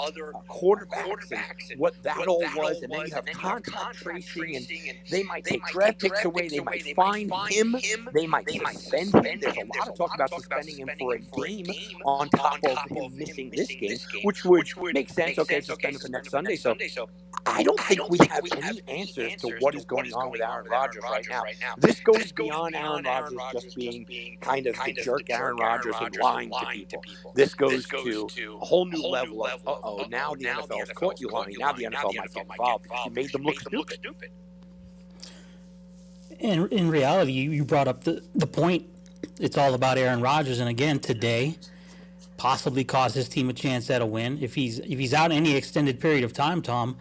quarterbacks 0.48 1.69
what 1.76 1.94
that 2.02 2.16
what 2.16 2.28
all 2.28 2.40
that 2.40 2.56
was, 2.56 2.82
and 2.82 2.92
then 2.92 3.06
you 3.06 3.14
have 3.14 3.26
contact 3.26 3.96
tracing, 3.98 4.56
and 4.56 4.66
they 5.10 5.22
might 5.22 5.44
take 5.44 5.64
draft 5.66 6.00
picks 6.00 6.24
away, 6.24 6.48
they 6.48 6.60
might 6.60 6.82
find 6.94 7.30
him, 7.50 7.76
they 8.12 8.26
might 8.26 8.48
suspend 8.48 9.14
him. 9.14 9.40
There's 9.40 9.56
a 9.56 9.78
lot 9.78 9.88
of 9.88 9.96
talk 9.96 10.14
about 10.14 10.30
suspending 10.34 10.76
him 10.78 10.90
for 10.98 11.14
a 11.14 11.18
game 11.18 11.66
on 12.04 12.28
top 12.30 12.58
of 12.64 12.78
him 12.90 13.16
missing 13.16 13.50
this 13.50 13.68
game, 13.68 13.98
which 14.22 14.44
would 14.44 14.94
make 14.94 15.10
sense. 15.10 15.38
Okay, 15.38 15.60
suspend 15.60 15.94
him 15.94 16.00
for 16.00 16.08
next 16.08 16.30
Sunday. 16.30 16.56
So 16.56 16.76
I 17.46 17.62
don't 17.62 17.80
think 17.80 18.08
we 18.10 18.18
have 18.28 18.44
any 18.52 18.80
answers 18.88 19.36
to 19.36 19.56
what 19.60 19.74
is 19.74 19.84
going 19.84 20.12
on 20.12 20.30
with 20.30 20.42
Aaron 20.42 20.66
Rodgers 20.70 21.02
right 21.10 21.26
now. 21.28 21.42
This 21.78 22.00
goes 22.00 22.32
beyond 22.32 22.74
Aaron 22.76 23.04
Rodgers 23.04 23.38
just 23.52 23.76
being 23.76 24.38
kind 24.40 24.66
of 24.66 24.76
the 24.84 24.92
jerk 24.92 25.30
Aaron 25.30 25.56
Rodgers 25.56 25.94
and 26.00 26.16
lying 26.16 26.50
to 26.50 26.66
people. 26.66 27.32
This 27.34 27.54
goes 27.54 27.86
to 27.86 28.28
a 28.60 28.64
whole 28.64 28.84
new 28.84 29.02
level 29.02 29.44
of, 29.46 29.62
oh, 29.66 30.04
now 30.10 30.34
the 30.34 30.44
NFL 30.46 30.78
has 30.80 30.90
caught 30.90 31.20
you 31.20 31.28
lying 31.28 31.59
now 31.60 31.72
the 31.72 31.84
NFL 31.84 32.16
might 32.16 32.32
get 32.32 32.46
involved. 32.46 32.86
He 33.04 33.10
made 33.10 33.32
them 33.32 33.42
look 33.42 33.60
stupid. 33.60 33.98
In, 36.40 36.66
in 36.68 36.90
reality, 36.90 37.32
you, 37.32 37.50
you 37.50 37.64
brought 37.64 37.86
up 37.86 38.04
the, 38.04 38.22
the 38.34 38.46
point. 38.46 38.86
It's 39.38 39.58
all 39.58 39.74
about 39.74 39.98
Aaron 39.98 40.22
Rodgers, 40.22 40.58
and 40.58 40.68
again 40.68 40.98
today, 40.98 41.56
possibly 42.38 42.84
cost 42.84 43.14
his 43.14 43.28
team 43.28 43.50
a 43.50 43.52
chance 43.52 43.90
at 43.90 44.00
a 44.00 44.06
win. 44.06 44.38
If 44.40 44.54
he's 44.54 44.78
if 44.78 44.98
he's 44.98 45.12
out 45.12 45.32
any 45.32 45.54
extended 45.54 46.00
period 46.00 46.24
of 46.24 46.32
time, 46.32 46.62
Tom, 46.62 46.96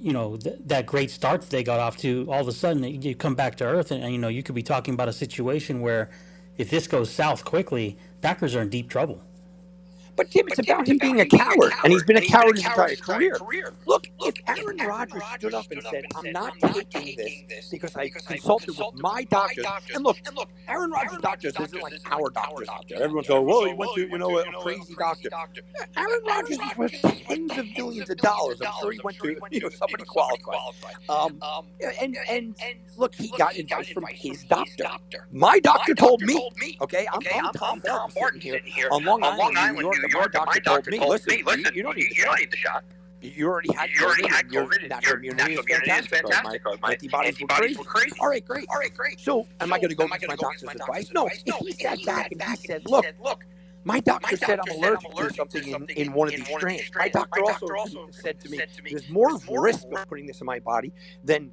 you 0.00 0.12
know 0.12 0.36
th- 0.36 0.56
that 0.66 0.86
great 0.86 1.10
start 1.10 1.40
that 1.40 1.50
they 1.50 1.64
got 1.64 1.80
off 1.80 1.96
to, 1.98 2.26
all 2.30 2.40
of 2.40 2.48
a 2.48 2.52
sudden 2.52 2.84
you 3.02 3.14
come 3.16 3.34
back 3.34 3.56
to 3.56 3.64
earth, 3.64 3.90
and, 3.90 4.02
and 4.04 4.12
you 4.12 4.18
know 4.18 4.28
you 4.28 4.44
could 4.44 4.54
be 4.54 4.62
talking 4.62 4.94
about 4.94 5.08
a 5.08 5.12
situation 5.12 5.80
where 5.80 6.10
if 6.56 6.70
this 6.70 6.86
goes 6.86 7.10
south 7.10 7.44
quickly, 7.44 7.98
Packers 8.22 8.54
are 8.54 8.62
in 8.62 8.68
deep 8.68 8.88
trouble. 8.88 9.20
But 10.16 10.30
Tim, 10.30 10.46
it's 10.48 10.56
but 10.56 10.68
about 10.68 10.86
him 10.88 10.98
being 10.98 11.20
a 11.20 11.26
coward, 11.26 11.72
and 11.84 11.92
he's 11.92 12.04
been 12.04 12.16
a 12.16 12.20
coward 12.26 12.56
his 12.56 12.64
entire 12.66 12.96
career. 12.96 13.34
career. 13.34 13.72
Look, 13.86 14.08
if 14.20 14.34
Aaron 14.48 14.78
Rodgers 14.78 15.22
stood 15.36 15.54
up 15.54 15.70
and 15.70 15.82
said, 15.82 16.04
"I'm 16.16 16.32
not 16.32 16.54
taking 16.60 17.46
this 17.48 17.68
because 17.70 17.96
I 17.96 18.08
consulted 18.10 18.76
with 18.78 18.94
my 18.94 19.24
doctors," 19.24 19.66
and 19.94 20.04
look, 20.04 20.18
look, 20.34 20.48
Aaron 20.68 20.90
Rodgers' 20.90 21.20
doctors 21.20 21.54
isn't 21.58 21.82
like 21.82 21.94
our 22.10 22.30
doctors 22.30 22.68
out 22.68 22.86
there. 22.88 23.02
Everyone's 23.02 23.28
going, 23.28 23.46
"Well, 23.46 23.64
he 23.66 23.74
went 23.74 23.94
to 23.94 24.08
you 24.08 24.18
know 24.18 24.38
a 24.38 24.44
crazy 24.62 24.94
doctor." 24.94 25.30
Aaron 25.96 26.20
Rodgers 26.26 26.58
is 26.58 26.76
worth 26.76 26.92
tens 27.02 27.58
of 27.58 27.66
millions 27.76 28.10
of 28.10 28.18
dollars. 28.18 28.60
I'm 28.62 28.72
sure 28.82 28.92
he 28.92 29.00
went 29.02 29.18
to 29.18 29.28
you 29.50 29.60
know 29.60 29.68
somebody 29.70 30.04
qualified. 30.04 30.96
Um, 31.08 31.40
and 32.00 32.16
and 32.30 32.56
look, 32.96 33.14
he 33.14 33.28
got 33.38 33.56
advice 33.56 33.88
from 33.88 34.06
his 34.10 34.44
doctor. 34.44 34.84
My 35.32 35.60
doctor 35.60 35.94
told 35.94 36.22
me. 36.22 36.50
Okay, 36.82 37.06
I'm 37.12 37.52
Tom 37.52 37.80
Barton 38.14 38.40
here 38.40 38.88
on 38.92 39.04
Long 39.04 39.22
Island, 39.24 39.54
New 39.74 39.82
York. 39.82 39.99
York, 40.08 40.34
my 40.34 40.40
doctor, 40.44 40.60
doctor 40.60 40.90
told 40.90 41.02
me, 41.02 41.08
listen, 41.10 41.34
me, 41.36 41.42
listen, 41.44 41.74
you, 41.74 41.82
don't 41.82 41.96
need, 41.96 42.16
you 42.16 42.24
don't 42.24 42.38
need 42.38 42.50
the 42.50 42.56
shot. 42.56 42.84
You 43.22 43.48
already 43.48 43.72
had 43.74 43.90
you 43.90 44.06
already 44.06 44.28
had 44.28 44.48
COVID. 44.48 44.88
Natural 44.88 45.16
immunity, 45.16 45.52
natural 45.52 45.64
immunity 45.68 45.90
is 45.90 46.06
fantastic. 46.06 46.24
My, 46.24 46.58
my 46.80 46.92
antibodies, 46.92 47.34
antibodies 47.34 47.78
were, 47.78 47.84
crazy. 47.84 48.16
All 48.18 48.28
right, 48.28 48.44
great. 48.44 48.66
All 48.70 48.78
right, 48.78 48.94
great. 48.94 49.20
So, 49.20 49.46
am 49.60 49.72
I 49.72 49.78
going 49.78 49.90
to 49.90 49.94
go 49.94 50.04
with 50.04 50.26
my 50.26 50.36
doctor's 50.36 50.62
advice? 50.62 51.10
No. 51.14 51.26
If 51.26 51.42
he 51.58 51.72
sat 51.72 51.98
back 52.06 52.32
and 52.32 52.42
he 52.42 52.56
said, 52.56 52.82
"Look, 52.86 53.04
look, 53.22 53.44
my 53.84 54.00
doctor, 54.00 54.36
said 54.36 54.60
I'm 54.60 54.76
allergic, 54.76 55.10
to 55.16 55.34
something 55.34 55.68
in, 55.68 55.86
in 55.96 56.12
one 56.12 56.28
of 56.28 56.34
these 56.34 56.46
strains. 56.46 56.90
My 56.94 57.08
doctor, 57.08 57.44
also, 57.44 58.08
said 58.10 58.38
to 58.40 58.50
me, 58.50 58.60
there's 58.90 59.08
more 59.08 59.34
of 59.34 59.48
risk 59.48 59.86
of 59.92 60.06
putting 60.08 60.26
this 60.26 60.40
in 60.40 60.46
my 60.46 60.58
body 60.60 60.92
than 61.24 61.50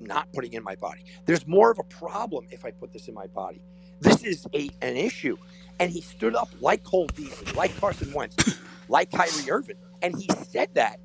not 0.00 0.30
putting 0.32 0.52
in 0.52 0.62
my 0.62 0.74
body. 0.76 1.04
There's 1.26 1.46
more 1.46 1.70
of 1.70 1.78
a 1.78 1.84
problem 1.84 2.46
if 2.50 2.64
I 2.64 2.70
put 2.70 2.92
this 2.92 3.08
in 3.08 3.14
my 3.14 3.26
body. 3.26 3.60
This 4.00 4.22
is 4.24 4.46
a 4.54 4.70
an 4.82 4.96
issue. 4.96 5.36
And 5.80 5.90
he 5.90 6.00
stood 6.00 6.34
up 6.36 6.50
like 6.60 6.84
Cole 6.84 7.08
Beasley, 7.16 7.52
like 7.54 7.76
Carson 7.80 8.12
Wentz, 8.12 8.58
like 8.88 9.10
Kyrie 9.10 9.50
Irving. 9.50 9.76
And 10.02 10.16
he 10.16 10.28
said 10.48 10.70
that. 10.74 11.00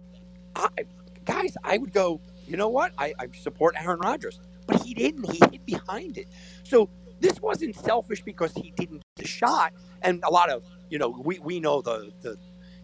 I, 0.56 0.70
guys, 1.26 1.58
I 1.64 1.78
would 1.78 1.94
go, 1.94 2.22
you 2.48 2.58
know 2.58 2.70
what? 2.70 2.94
I, 2.98 3.14
I 3.20 3.28
support 3.40 3.76
Aaron 3.82 4.00
Rodgers. 4.00 4.40
but 4.68 4.84
he 4.84 4.94
didn't. 4.94 5.32
He 5.32 5.40
hid 5.52 5.66
behind 5.66 6.18
it. 6.18 6.28
So 6.64 6.90
this 7.20 7.42
wasn't 7.42 7.76
selfish 7.76 8.22
because 8.24 8.54
he 8.54 8.74
didn't 8.78 9.04
get 9.18 9.24
the 9.24 9.28
shot. 9.28 9.74
And 10.02 10.24
a 10.26 10.32
lot 10.32 10.50
of 10.50 10.64
you 10.90 11.00
know 11.00 11.10
we, 11.10 11.40
we 11.40 11.60
know 11.60 11.82
the 11.82 12.12
the 12.22 12.38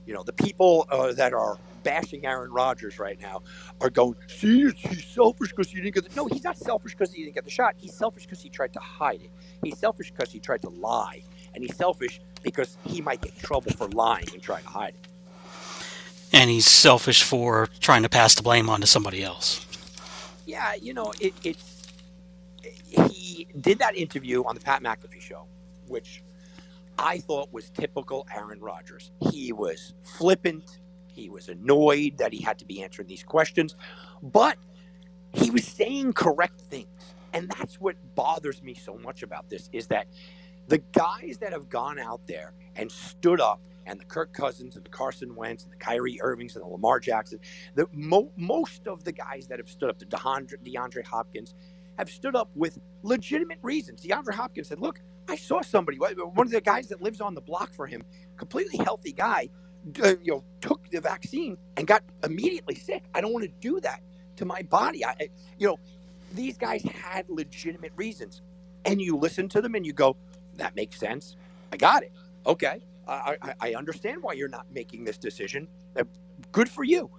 you 0.06 0.14
know 0.14 0.24
the 0.24 0.34
people 0.34 0.88
uh, 0.92 1.14
that 1.14 1.34
are 1.34 1.58
bashing 1.84 2.26
Aaron 2.26 2.52
Rodgers 2.52 3.00
right 3.00 3.20
now 3.22 3.42
are 3.82 3.90
going, 3.90 4.16
see, 4.28 4.70
he's 4.76 5.06
selfish 5.06 5.50
because 5.52 5.70
he 5.72 5.82
didn't 5.82 5.96
get 5.96 6.10
the. 6.10 6.16
No, 6.16 6.28
he's 6.28 6.44
not 6.44 6.58
selfish 6.58 6.94
because 6.94 7.14
he 7.14 7.24
didn't 7.24 7.36
get 7.36 7.46
the 7.46 7.52
shot. 7.52 7.76
He's 7.78 7.94
selfish 7.94 8.26
because 8.26 8.42
he 8.42 8.50
tried 8.50 8.74
to 8.74 8.80
hide 8.80 9.22
it. 9.22 9.32
He's 9.64 9.78
selfish 9.80 10.12
because 10.12 10.32
he 10.32 10.40
tried 10.40 10.62
to 10.64 10.70
lie. 10.70 11.24
And 11.58 11.66
he's 11.66 11.76
selfish 11.76 12.22
because 12.44 12.78
he 12.86 13.02
might 13.02 13.20
get 13.20 13.34
in 13.34 13.40
trouble 13.40 13.72
for 13.72 13.88
lying 13.88 14.28
and 14.32 14.40
trying 14.40 14.62
to 14.62 14.70
hide 14.70 14.94
it. 14.94 15.08
And 16.32 16.52
he's 16.52 16.68
selfish 16.68 17.24
for 17.24 17.68
trying 17.80 18.04
to 18.04 18.10
pass 18.10 18.36
the 18.36 18.44
blame 18.44 18.70
on 18.70 18.80
to 18.82 18.86
somebody 18.86 19.24
else. 19.24 19.66
Yeah, 20.46 20.76
you 20.80 20.94
know, 20.94 21.12
it, 21.20 21.34
it's. 21.44 21.88
He 23.12 23.48
did 23.60 23.80
that 23.80 23.98
interview 23.98 24.44
on 24.44 24.54
the 24.54 24.62
Pat 24.62 24.84
McAfee 24.84 25.20
show, 25.20 25.48
which 25.88 26.22
I 27.00 27.18
thought 27.18 27.52
was 27.52 27.72
typical 27.72 28.28
Aaron 28.36 28.60
Rodgers. 28.60 29.10
He 29.32 29.52
was 29.52 29.96
flippant. 30.04 30.78
He 31.08 31.28
was 31.28 31.50
annoyed 31.50 32.20
that 32.20 32.34
he 32.34 32.44
had 32.44 32.60
to 32.60 32.66
be 32.66 32.84
answering 32.84 33.08
these 33.08 33.24
questions, 33.24 33.76
but 34.22 34.58
he 35.34 35.50
was 35.50 35.66
saying 35.66 36.14
correct 36.14 36.62
things. 36.62 37.16
And 37.34 37.50
that's 37.50 37.82
what 37.82 37.96
bothers 38.14 38.62
me 38.62 38.76
so 38.76 39.00
much 39.00 39.24
about 39.24 39.50
this 39.50 39.72
is 39.74 39.88
that 39.88 40.06
the 40.68 40.80
guys 40.94 41.40
that 41.42 41.54
have 41.54 41.70
gone 41.70 42.00
out 42.00 42.22
there 42.28 42.54
and 42.76 42.92
stood 42.92 43.42
up 43.42 43.62
and 43.86 44.00
the 44.00 44.06
Kirk 44.06 44.34
Cousins 44.34 44.76
and 44.78 44.86
the 44.86 44.90
Carson 44.90 45.36
Wentz 45.36 45.64
and 45.66 45.74
the 45.74 45.78
Kyrie 45.78 46.20
Irvings 46.22 46.56
and 46.56 46.64
the 46.66 46.70
Lamar 46.70 47.00
Jackson, 47.00 47.40
the 47.76 47.88
mo- 47.94 48.32
most 48.38 48.88
of 48.88 49.04
the 49.04 49.12
guys 49.14 49.48
that 49.48 49.60
have 49.60 49.70
stood 49.70 49.90
up, 49.90 50.00
the 50.00 50.06
DeAndre, 50.06 50.56
DeAndre 50.66 51.06
Hopkins, 51.06 51.56
have 51.98 52.10
stood 52.10 52.36
up 52.36 52.50
with 52.56 52.80
legitimate 53.04 53.60
reasons. 53.62 54.02
DeAndre 54.02 54.34
Hopkins 54.36 54.70
said, 54.70 54.80
"Look, 54.80 55.02
I 55.28 55.36
saw 55.38 55.62
somebody, 55.62 55.98
one 56.00 56.48
of 56.48 56.52
the 56.52 56.62
guys 56.62 56.90
that 56.90 57.02
lives 57.02 57.22
on 57.22 57.36
the 57.36 57.42
block 57.42 57.74
for 57.74 57.88
him, 57.88 58.04
completely 58.38 58.80
healthy 58.84 59.14
guy, 59.14 59.50
uh, 60.04 60.16
you 60.24 60.34
know, 60.34 60.46
took 60.62 60.90
the 60.92 61.02
vaccine 61.02 61.58
and 61.78 61.88
got 61.88 62.04
immediately 62.24 62.76
sick. 62.76 63.04
I 63.14 63.22
don't 63.22 63.34
want 63.34 63.46
to 63.46 63.52
do 63.62 63.80
that 63.82 64.02
to 64.38 64.46
my 64.46 64.64
body. 64.64 65.06
I, 65.06 65.30
you 65.60 65.68
know, 65.68 65.78
these 66.34 66.58
guys 66.58 66.84
had 66.84 67.30
legitimate 67.30 67.94
reasons, 67.96 68.42
and 68.86 69.02
you 69.02 69.18
listen 69.18 69.50
to 69.50 69.62
them 69.62 69.76
and 69.76 69.86
you 69.86 69.94
go, 69.94 70.18
that 70.58 70.76
makes 70.76 71.00
sense. 71.00 71.36
I 71.72 71.78
got 71.78 72.04
it. 72.04 72.12
Okay, 72.46 72.82
I, 73.08 73.38
I, 73.42 73.54
I 73.62 73.76
understand 73.76 74.24
why 74.24 74.34
you're 74.34 74.50
not 74.50 74.68
making 74.74 75.06
this 75.06 75.18
decision. 75.18 75.68
Uh, 75.98 76.04
good 76.52 76.70
for 76.70 76.84
you. 76.84 77.10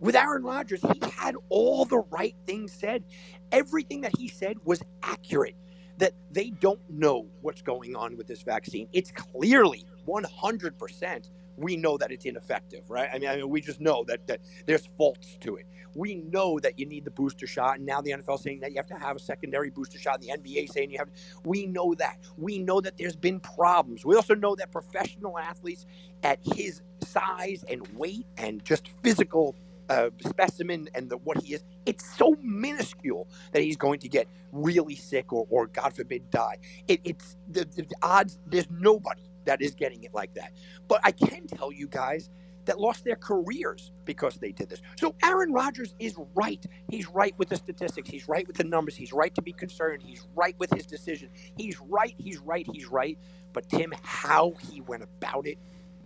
With 0.00 0.16
Aaron 0.16 0.42
Rodgers, 0.42 0.82
he 0.82 1.00
had 1.16 1.36
all 1.48 1.84
the 1.84 2.00
right 2.10 2.34
things 2.46 2.72
said. 2.72 3.04
Everything 3.52 4.02
that 4.02 4.12
he 4.18 4.28
said 4.28 4.56
was 4.64 4.82
accurate. 5.02 5.56
That 5.98 6.12
they 6.30 6.50
don't 6.50 6.80
know 6.90 7.28
what's 7.42 7.62
going 7.62 7.96
on 7.96 8.16
with 8.16 8.26
this 8.26 8.42
vaccine. 8.42 8.88
It's 8.92 9.12
clearly 9.12 9.84
100% 10.08 11.30
we 11.56 11.76
know 11.76 11.96
that 11.98 12.10
it's 12.10 12.24
ineffective, 12.24 12.88
right? 12.88 13.08
I 13.12 13.18
mean, 13.18 13.28
I 13.28 13.36
mean, 13.36 13.48
we 13.48 13.60
just 13.60 13.80
know 13.80 14.04
that 14.08 14.26
that 14.26 14.40
there's 14.66 14.88
faults 14.98 15.36
to 15.40 15.56
it. 15.56 15.66
We 15.94 16.14
know 16.14 16.58
that 16.60 16.78
you 16.78 16.86
need 16.86 17.04
the 17.04 17.10
booster 17.10 17.46
shot, 17.46 17.76
and 17.76 17.86
now 17.86 18.00
the 18.00 18.12
NFL 18.12 18.40
saying 18.40 18.60
that 18.60 18.70
you 18.70 18.76
have 18.76 18.86
to 18.86 18.94
have 18.94 19.16
a 19.16 19.20
secondary 19.20 19.70
booster 19.70 19.98
shot, 19.98 20.20
the 20.20 20.28
NBA 20.28 20.70
saying 20.70 20.90
you 20.90 20.98
have. 20.98 21.10
We 21.44 21.66
know 21.66 21.94
that. 21.94 22.18
We 22.38 22.58
know 22.58 22.80
that 22.80 22.96
there's 22.96 23.16
been 23.16 23.40
problems. 23.40 24.04
We 24.04 24.16
also 24.16 24.34
know 24.34 24.54
that 24.56 24.70
professional 24.70 25.38
athletes 25.38 25.86
at 26.22 26.38
his 26.54 26.80
size 27.02 27.64
and 27.68 27.86
weight 27.96 28.26
and 28.38 28.64
just 28.64 28.88
physical 29.02 29.54
uh, 29.88 30.10
specimen 30.26 30.88
and 30.94 31.10
the, 31.10 31.18
what 31.18 31.42
he 31.42 31.54
is, 31.54 31.64
it's 31.84 32.16
so 32.16 32.36
minuscule 32.42 33.28
that 33.52 33.62
he's 33.62 33.76
going 33.76 34.00
to 34.00 34.08
get 34.08 34.26
really 34.52 34.94
sick 34.94 35.32
or, 35.32 35.46
or 35.50 35.66
God 35.66 35.92
forbid, 35.94 36.30
die. 36.30 36.56
It, 36.88 37.00
it's 37.04 37.36
the, 37.50 37.64
the 37.64 37.86
odds. 38.02 38.38
There's 38.46 38.68
nobody 38.70 39.22
that 39.44 39.62
is 39.62 39.74
getting 39.74 40.02
it 40.04 40.14
like 40.14 40.34
that. 40.34 40.52
But 40.88 41.00
I 41.04 41.12
can 41.12 41.46
tell 41.46 41.72
you 41.72 41.88
guys 41.88 42.30
that 42.64 42.78
lost 42.78 43.04
their 43.04 43.16
careers 43.16 43.90
because 44.04 44.36
they 44.36 44.52
did 44.52 44.68
this. 44.68 44.80
So 44.96 45.14
Aaron 45.24 45.52
Rodgers 45.52 45.94
is 45.98 46.14
right. 46.34 46.64
He's 46.88 47.08
right 47.08 47.34
with 47.38 47.48
the 47.48 47.56
statistics. 47.56 48.08
He's 48.08 48.28
right 48.28 48.46
with 48.46 48.56
the 48.56 48.64
numbers. 48.64 48.94
He's 48.94 49.12
right 49.12 49.34
to 49.34 49.42
be 49.42 49.52
concerned. 49.52 50.02
He's 50.02 50.26
right 50.36 50.54
with 50.58 50.70
his 50.70 50.86
decision. 50.86 51.30
He's 51.56 51.80
right. 51.80 52.14
He's 52.18 52.38
right. 52.38 52.66
He's 52.72 52.86
right. 52.86 53.18
But 53.52 53.68
Tim, 53.68 53.92
how 54.02 54.52
he 54.70 54.80
went 54.80 55.02
about 55.02 55.46
it, 55.46 55.58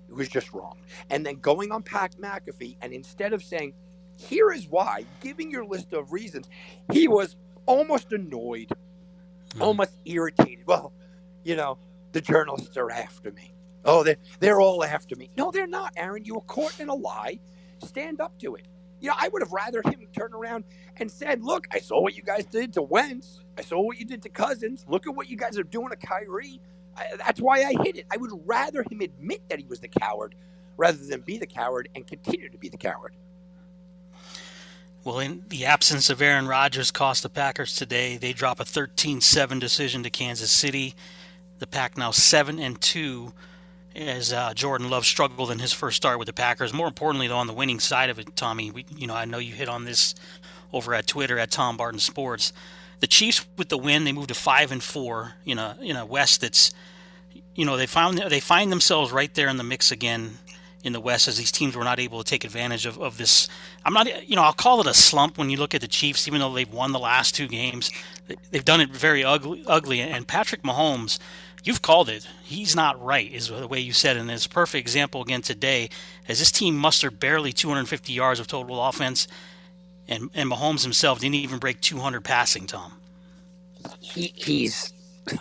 it 0.09 0.15
was 0.15 0.29
just 0.29 0.53
wrong. 0.53 0.79
And 1.11 1.27
then 1.27 1.37
going 1.37 1.73
on 1.73 1.83
Pat 1.83 2.17
McAfee, 2.19 2.77
and 2.81 2.93
instead 2.93 3.33
of 3.33 3.43
saying, 3.43 3.75
here 4.19 4.51
is 4.51 4.67
why, 4.69 5.05
giving 5.21 5.51
your 5.51 5.67
list 5.67 5.93
of 5.93 6.13
reasons, 6.13 6.49
he 6.91 7.07
was 7.07 7.37
almost 7.67 8.13
annoyed, 8.13 8.69
mm-hmm. 8.69 9.63
almost 9.63 9.93
irritated. 10.05 10.67
Well, 10.67 10.93
you 11.45 11.55
know, 11.55 11.79
the 12.17 12.23
journalists 12.23 12.79
are 12.79 12.91
after 12.91 13.31
me. 13.31 13.53
Oh, 13.85 14.03
they're, 14.03 14.17
they're 14.41 14.59
all 14.59 14.83
after 14.83 15.15
me. 15.17 15.29
No, 15.37 15.51
they're 15.51 15.67
not, 15.67 15.93
Aaron. 15.99 16.25
You 16.25 16.37
were 16.37 16.41
caught 16.41 16.81
in 16.81 16.89
a 16.89 16.95
lie. 16.95 17.39
Stand 17.85 18.23
up 18.23 18.39
to 18.39 18.55
it. 18.55 18.63
You 19.01 19.11
know, 19.11 19.17
I 19.21 19.29
would 19.29 19.43
have 19.43 19.53
rather 19.53 19.83
him 19.83 20.07
turn 20.19 20.33
around 20.33 20.65
and 20.97 21.11
said, 21.11 21.45
Look, 21.45 21.67
I 21.71 21.79
saw 21.79 22.01
what 22.01 22.17
you 22.17 22.23
guys 22.23 22.47
did 22.47 22.73
to 22.73 22.83
Wentz. 22.83 23.41
I 23.59 23.61
saw 23.61 23.83
what 23.83 23.99
you 23.99 24.07
did 24.07 24.23
to 24.23 24.31
Cousins. 24.31 24.87
Look 24.89 25.07
at 25.07 25.15
what 25.15 25.29
you 25.29 25.37
guys 25.37 25.59
are 25.59 25.63
doing 25.63 25.91
to 25.91 25.97
Kyrie. 25.97 26.59
I, 26.97 27.05
that's 27.19 27.39
why 27.39 27.65
I 27.65 27.75
hit 27.85 27.99
it. 27.99 28.07
I 28.11 28.17
would 28.17 28.31
rather 28.47 28.83
him 28.91 29.03
admit 29.03 29.43
that 29.51 29.59
he 29.59 29.67
was 29.67 29.81
the 29.81 29.89
coward 29.89 30.35
rather 30.79 30.97
than 30.97 31.21
be 31.21 31.37
the 31.37 31.47
coward 31.47 31.91
and 31.95 32.07
continue 32.07 32.49
to 32.49 32.57
be 32.57 32.71
the 32.71 32.79
coward. 32.79 33.13
Well, 35.05 35.19
in 35.19 35.45
the 35.49 35.67
absence 35.67 36.09
of 36.09 36.23
Aaron 36.23 36.49
Rodgers 36.49 36.91
cost 36.91 37.23
the 37.23 37.29
Packers 37.29 37.77
today. 37.77 38.17
They 38.17 38.33
drop 38.33 38.59
a 38.59 38.65
13-7 38.65 39.61
decision 39.61 40.03
to 40.03 40.09
Kansas 40.09 40.51
City 40.51 40.95
the 41.59 41.67
pack 41.67 41.97
now 41.97 42.11
seven 42.11 42.59
and 42.59 42.81
two 42.81 43.33
as 43.95 44.33
uh, 44.33 44.53
Jordan 44.55 44.91
Love 44.91 45.07
struggled 45.07 45.51
in 45.51 45.59
his 45.59 45.73
first 45.73 45.97
start 45.97 46.19
with 46.19 46.27
the 46.27 46.33
Packers. 46.33 46.73
More 46.73 46.87
importantly, 46.87 47.29
though, 47.29 47.39
on 47.39 47.47
the 47.47 47.55
winning 47.55 47.81
side 47.81 48.11
of 48.11 48.19
it, 48.19 48.37
Tommy, 48.37 48.71
we, 48.71 48.85
you 48.95 49.07
know, 49.07 49.15
I 49.15 49.25
know 49.25 49.39
you 49.39 49.55
hit 49.55 49.69
on 49.69 49.85
this 49.85 50.15
over 50.73 50.95
at 50.95 51.07
Twitter 51.07 51.39
at 51.39 51.51
Tom 51.51 51.77
Barton 51.77 52.01
Sports. 52.01 52.53
The 53.01 53.07
Chiefs 53.07 53.47
with 53.57 53.69
the 53.69 53.79
win, 53.79 54.05
they 54.05 54.13
moved 54.13 54.29
to 54.29 54.35
five 54.35 54.71
and 54.71 54.83
four 54.83 55.35
in 55.45 55.59
a 55.59 55.77
in 55.81 55.97
a 55.97 56.05
West 56.05 56.43
that's, 56.43 56.73
you 57.55 57.65
know, 57.65 57.77
they 57.77 57.87
found 57.87 58.19
they 58.19 58.41
find 58.41 58.71
themselves 58.71 59.13
right 59.13 59.33
there 59.35 59.49
in 59.49 59.57
the 59.57 59.65
mix 59.65 59.91
again 59.91 60.39
in 60.87 60.93
the 60.93 61.01
West 61.01 61.27
as 61.27 61.37
these 61.37 61.51
teams 61.51 61.77
were 61.77 61.83
not 61.83 61.99
able 61.99 62.23
to 62.23 62.31
take 62.31 62.45
advantage 62.45 62.87
of, 62.87 62.97
of 63.01 63.19
this. 63.19 63.49
I'm 63.85 63.93
not, 63.93 64.29
you 64.29 64.37
know, 64.37 64.43
I'll 64.43 64.53
call 64.53 64.81
it 64.81 64.87
a 64.87 64.95
slump 64.95 65.37
when 65.37 65.51
you 65.51 65.57
look 65.57 65.75
at 65.75 65.81
the 65.81 65.89
Chiefs, 65.89 66.29
even 66.29 66.41
though 66.41 66.55
they've 66.55 66.73
won 66.73 66.93
the 66.93 67.01
last 67.01 67.35
two 67.35 67.49
games. 67.49 67.91
They've 68.53 68.65
done 68.65 68.81
it 68.81 68.91
very 68.91 69.25
ugly, 69.25 69.65
ugly. 69.67 70.01
And 70.01 70.29
Patrick 70.29 70.63
Mahomes, 70.63 71.19
you've 71.65 71.83
called 71.83 72.09
it. 72.09 72.29
He's 72.45 72.77
not 72.77 73.03
right, 73.03 73.31
is 73.31 73.49
the 73.49 73.67
way 73.67 73.81
you 73.81 73.93
said 73.93 74.17
it. 74.17 74.21
And 74.21 74.31
it's 74.31 74.47
a 74.47 74.49
perfect 74.49 74.81
example 74.81 75.23
again 75.23 75.43
today, 75.43 75.91
as 76.29 76.39
this 76.39 76.53
team 76.53 76.77
mustered 76.77 77.19
barely 77.19 77.53
250 77.53 78.13
yards 78.13 78.39
of 78.39 78.47
total 78.47 78.81
offense, 78.85 79.27
and, 80.07 80.31
and 80.35 80.49
Mahomes 80.49 80.85
himself 80.85 81.19
didn't 81.19 81.35
even 81.35 81.59
break 81.59 81.81
200 81.81 82.23
passing, 82.23 82.67
Tom. 82.69 82.93
He, 84.01 84.33
he's. 84.37 84.93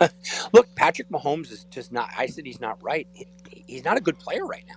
Look, 0.52 0.74
Patrick 0.74 1.08
Mahomes 1.08 1.52
is 1.52 1.62
just 1.70 1.92
not. 1.92 2.10
I 2.18 2.26
said 2.26 2.44
he's 2.44 2.60
not 2.60 2.82
right. 2.82 3.06
he's 3.68 3.84
not 3.84 3.96
a 3.96 4.00
good 4.00 4.18
player 4.18 4.44
right 4.44 4.64
now. 4.66 4.74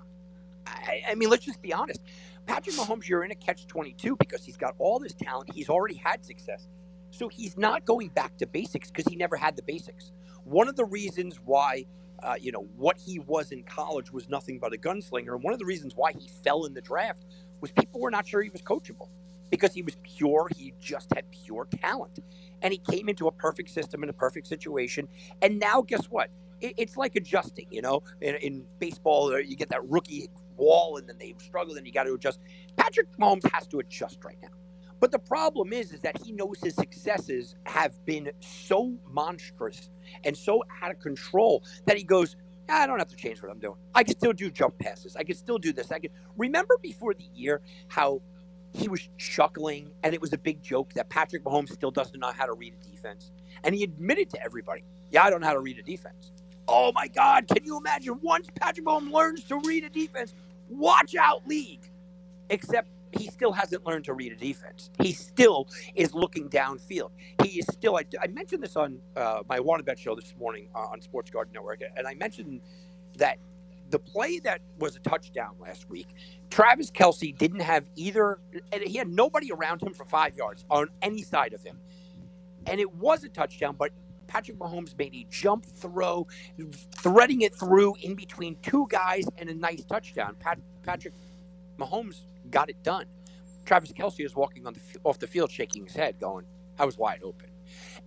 I, 0.86 1.12
I 1.12 1.16
mean, 1.16 1.30
let's 1.30 1.46
just 1.46 1.62
be 1.62 1.74
honest. 1.74 2.02
Patrick 2.46 2.76
Mahomes, 2.76 3.08
you're 3.08 3.24
in 3.24 3.32
a 3.32 3.36
catch 3.36 3.68
22 3.68 4.16
because 4.16 4.44
he's 4.44 4.58
got 4.58 4.76
all 4.80 5.00
this 5.00 5.14
talent. 5.14 5.54
He's 5.54 5.70
already 5.70 5.96
had 5.96 6.26
success. 6.26 6.68
So 7.12 7.28
he's 7.28 7.58
not 7.58 7.86
going 7.86 8.10
back 8.10 8.38
to 8.38 8.48
basics 8.48 8.90
because 8.90 9.06
he 9.08 9.16
never 9.16 9.36
had 9.36 9.56
the 9.56 9.64
basics. 9.64 10.12
One 10.44 10.68
of 10.68 10.76
the 10.76 10.86
reasons 10.86 11.40
why, 11.44 11.86
uh, 12.24 12.36
you 12.40 12.52
know, 12.52 12.68
what 12.76 12.98
he 12.98 13.20
was 13.20 13.52
in 13.52 13.64
college 13.64 14.12
was 14.12 14.30
nothing 14.30 14.60
but 14.60 14.74
a 14.74 14.78
gunslinger. 14.78 15.34
And 15.34 15.44
one 15.44 15.54
of 15.54 15.60
the 15.60 15.66
reasons 15.66 15.94
why 15.96 16.12
he 16.12 16.30
fell 16.44 16.66
in 16.66 16.74
the 16.74 16.82
draft 16.82 17.26
was 17.62 17.72
people 17.72 18.02
were 18.02 18.12
not 18.12 18.28
sure 18.28 18.42
he 18.42 18.50
was 18.50 18.62
coachable 18.62 19.10
because 19.50 19.74
he 19.74 19.82
was 19.82 19.98
pure. 20.04 20.50
He 20.56 20.74
just 20.80 21.14
had 21.14 21.26
pure 21.32 21.68
talent. 21.82 22.20
And 22.62 22.74
he 22.74 22.80
came 22.80 23.10
into 23.10 23.28
a 23.28 23.32
perfect 23.32 23.70
system 23.70 24.04
in 24.04 24.10
a 24.10 24.14
perfect 24.14 24.48
situation. 24.48 25.08
And 25.42 25.60
now, 25.60 25.82
guess 25.82 26.06
what? 26.06 26.30
it's 26.62 26.98
like 26.98 27.16
adjusting, 27.16 27.68
you 27.72 27.82
know, 27.82 28.04
in, 28.22 28.36
in 28.36 28.66
baseball, 28.80 29.40
you 29.40 29.56
get 29.56 29.70
that 29.70 29.88
rookie 29.90 30.30
wall 30.60 30.98
and 30.98 31.08
then 31.08 31.18
they 31.20 31.36
struggle 31.40 31.76
and 31.76 31.88
you 31.88 31.94
got 31.94 32.04
to 32.04 32.14
adjust. 32.14 32.40
Patrick 32.78 33.08
Mahomes 33.18 33.50
has 33.52 33.68
to 33.68 33.80
adjust 33.80 34.24
right 34.24 34.38
now. 34.42 34.50
But 35.00 35.12
the 35.12 35.20
problem 35.20 35.72
is, 35.74 35.94
is 35.94 36.02
that 36.02 36.22
he 36.24 36.32
knows 36.32 36.60
his 36.62 36.76
successes 36.76 37.56
have 37.66 37.94
been 38.06 38.32
so 38.42 38.98
monstrous 39.10 39.90
and 40.26 40.36
so 40.36 40.64
out 40.82 40.92
of 40.92 41.00
control 41.00 41.64
that 41.86 41.98
he 41.98 42.04
goes, 42.04 42.36
ah, 42.70 42.82
I 42.84 42.88
don't 42.88 43.00
have 43.00 43.10
to 43.10 43.16
change 43.16 43.42
what 43.42 43.52
I'm 43.52 43.60
doing. 43.60 43.78
I 43.96 44.04
can 44.04 44.16
still 44.16 44.34
do 44.34 44.52
jump 44.52 44.78
passes. 44.78 45.16
I 45.16 45.24
can 45.24 45.36
still 45.36 45.58
do 45.58 45.72
this. 45.72 45.92
I 45.92 46.00
can 46.00 46.12
remember 46.38 46.78
before 46.82 47.14
the 47.14 47.28
year 47.34 47.62
how 47.88 48.22
he 48.74 48.88
was 48.88 49.10
chuckling 49.18 49.92
and 50.04 50.14
it 50.14 50.22
was 50.22 50.34
a 50.34 50.38
big 50.38 50.62
joke 50.62 50.94
that 50.94 51.10
Patrick 51.10 51.44
Mahomes 51.44 51.72
still 51.72 51.92
doesn't 51.92 52.20
know 52.20 52.32
how 52.32 52.46
to 52.46 52.54
read 52.54 52.74
a 52.80 52.90
defense. 52.90 53.32
And 53.64 53.74
he 53.74 53.84
admitted 53.84 54.30
to 54.32 54.44
everybody, 54.44 54.84
yeah, 55.12 55.24
I 55.24 55.30
don't 55.30 55.42
know 55.42 55.48
how 55.48 55.54
to 55.54 55.60
read 55.60 55.80
a 55.80 55.84
defense. 55.84 56.32
Oh 56.68 56.92
my 56.94 57.08
God, 57.08 57.48
can 57.48 57.66
you 57.66 57.78
imagine 57.78 58.20
once 58.22 58.48
Patrick 58.60 58.86
Mahomes 58.86 59.12
learns 59.12 59.44
to 59.46 59.60
read 59.66 59.86
a 59.86 59.90
defense, 59.90 60.36
watch 60.70 61.16
out 61.16 61.48
league. 61.48 61.92
Except 62.50 62.90
he 63.12 63.28
still 63.28 63.52
hasn't 63.52 63.86
learned 63.86 64.06
to 64.06 64.14
read 64.14 64.32
a 64.32 64.36
defense. 64.36 64.90
He 65.02 65.14
still 65.14 65.68
is 65.96 66.14
looking 66.14 66.50
downfield. 66.50 67.12
He 67.44 67.60
is 67.60 67.68
still. 67.72 67.98
I, 67.98 68.06
I 68.22 68.28
mentioned 68.28 68.64
this 68.64 68.76
on 68.76 69.00
uh, 69.16 69.42
my 69.50 69.60
WaterBet 69.60 69.98
show 69.98 70.16
this 70.16 70.34
morning 70.40 70.70
uh, 70.76 70.80
on 70.80 71.02
Sports 71.02 71.32
Garden 71.32 71.54
Network, 71.54 71.82
and 71.96 72.08
I 72.08 72.16
mentioned 72.16 72.62
that 73.18 73.38
the 73.90 74.00
play 74.00 74.40
that 74.40 74.62
was 74.80 74.96
a 74.96 75.00
touchdown 75.00 75.56
last 75.60 75.90
week, 75.90 76.08
Travis 76.52 76.92
Kelce 76.92 77.36
didn't 77.38 77.62
have 77.62 77.86
either, 77.96 78.40
he 78.84 78.98
had 78.98 79.10
nobody 79.10 79.52
around 79.52 79.82
him 79.82 79.94
for 79.94 80.06
five 80.06 80.36
yards 80.36 80.66
on 80.70 80.90
any 81.02 81.24
side 81.24 81.54
of 81.54 81.64
him, 81.64 81.80
and 82.68 82.80
it 82.80 82.94
was 82.96 83.24
a 83.24 83.30
touchdown, 83.30 83.76
but. 83.78 83.92
Patrick 84.30 84.60
Mahomes 84.60 84.96
made 84.98 85.14
a 85.16 85.26
jump 85.32 85.66
throw, 85.66 86.28
threading 86.96 87.42
it 87.42 87.54
through 87.56 87.96
in 88.02 88.14
between 88.14 88.56
two 88.62 88.86
guys 88.88 89.26
and 89.40 89.50
a 89.50 89.54
nice 89.56 89.84
touchdown. 89.84 90.36
Pat, 90.40 90.60
Patrick 90.84 91.16
Mahomes 91.80 92.22
got 92.52 92.70
it 92.70 92.82
done. 92.84 93.06
Travis 93.66 93.92
Kelce 93.92 94.24
is 94.24 94.36
walking 94.36 94.68
on 94.68 94.74
the, 94.74 94.80
off 95.04 95.18
the 95.18 95.26
field 95.26 95.50
shaking 95.50 95.84
his 95.84 95.96
head, 95.96 96.20
going, 96.20 96.46
I 96.78 96.86
was 96.86 96.98
wide 96.98 97.22
open. 97.24 97.50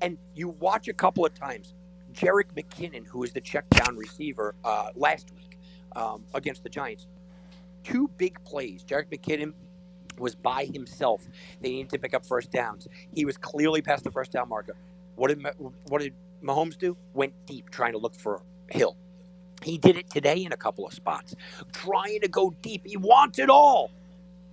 And 0.01 0.17
you 0.35 0.49
watch 0.49 0.87
a 0.87 0.93
couple 0.93 1.27
of 1.27 1.35
times, 1.35 1.75
Jerick 2.13 2.53
McKinnon, 2.57 3.05
who 3.05 3.25
is 3.25 3.33
the 3.33 3.41
check 3.41 3.69
down 3.71 3.97
receiver 3.97 4.55
uh, 4.65 4.91
last 4.95 5.33
week 5.35 5.59
um, 5.97 6.25
against 6.35 6.63
the 6.63 6.69
Giants, 6.69 7.09
two 7.83 8.09
big 8.17 8.43
plays. 8.45 8.85
Jerick 8.85 9.11
McKinnon 9.11 9.55
was 10.19 10.37
by 10.37 10.67
himself. 10.67 11.27
They 11.61 11.71
needed 11.71 11.91
to 11.91 11.99
pick 11.99 12.15
up 12.15 12.25
first 12.25 12.53
downs. 12.53 12.87
He 13.13 13.25
was 13.25 13.37
clearly 13.37 13.83
past 13.83 14.05
the 14.05 14.13
first 14.13 14.31
down 14.31 14.49
marker. 14.49 14.77
What 15.17 15.29
did 15.29 15.47
what 15.89 16.01
did 16.03 16.15
Mahomes 16.43 16.79
do? 16.79 16.97
Went 17.15 17.35
deep 17.47 17.71
trying 17.71 17.93
to 17.93 17.99
look 17.99 18.15
for 18.15 18.43
Hill. 18.69 18.97
He 19.63 19.79
did 19.79 19.97
it 19.97 20.11
today 20.11 20.45
in 20.45 20.53
a 20.53 20.57
couple 20.57 20.87
of 20.87 20.93
spots, 20.93 21.35
trying 21.73 22.21
to 22.21 22.29
go 22.29 22.55
deep. 22.63 22.83
He 22.85 22.97
wants 22.97 23.39
it 23.39 23.49
all. 23.51 23.93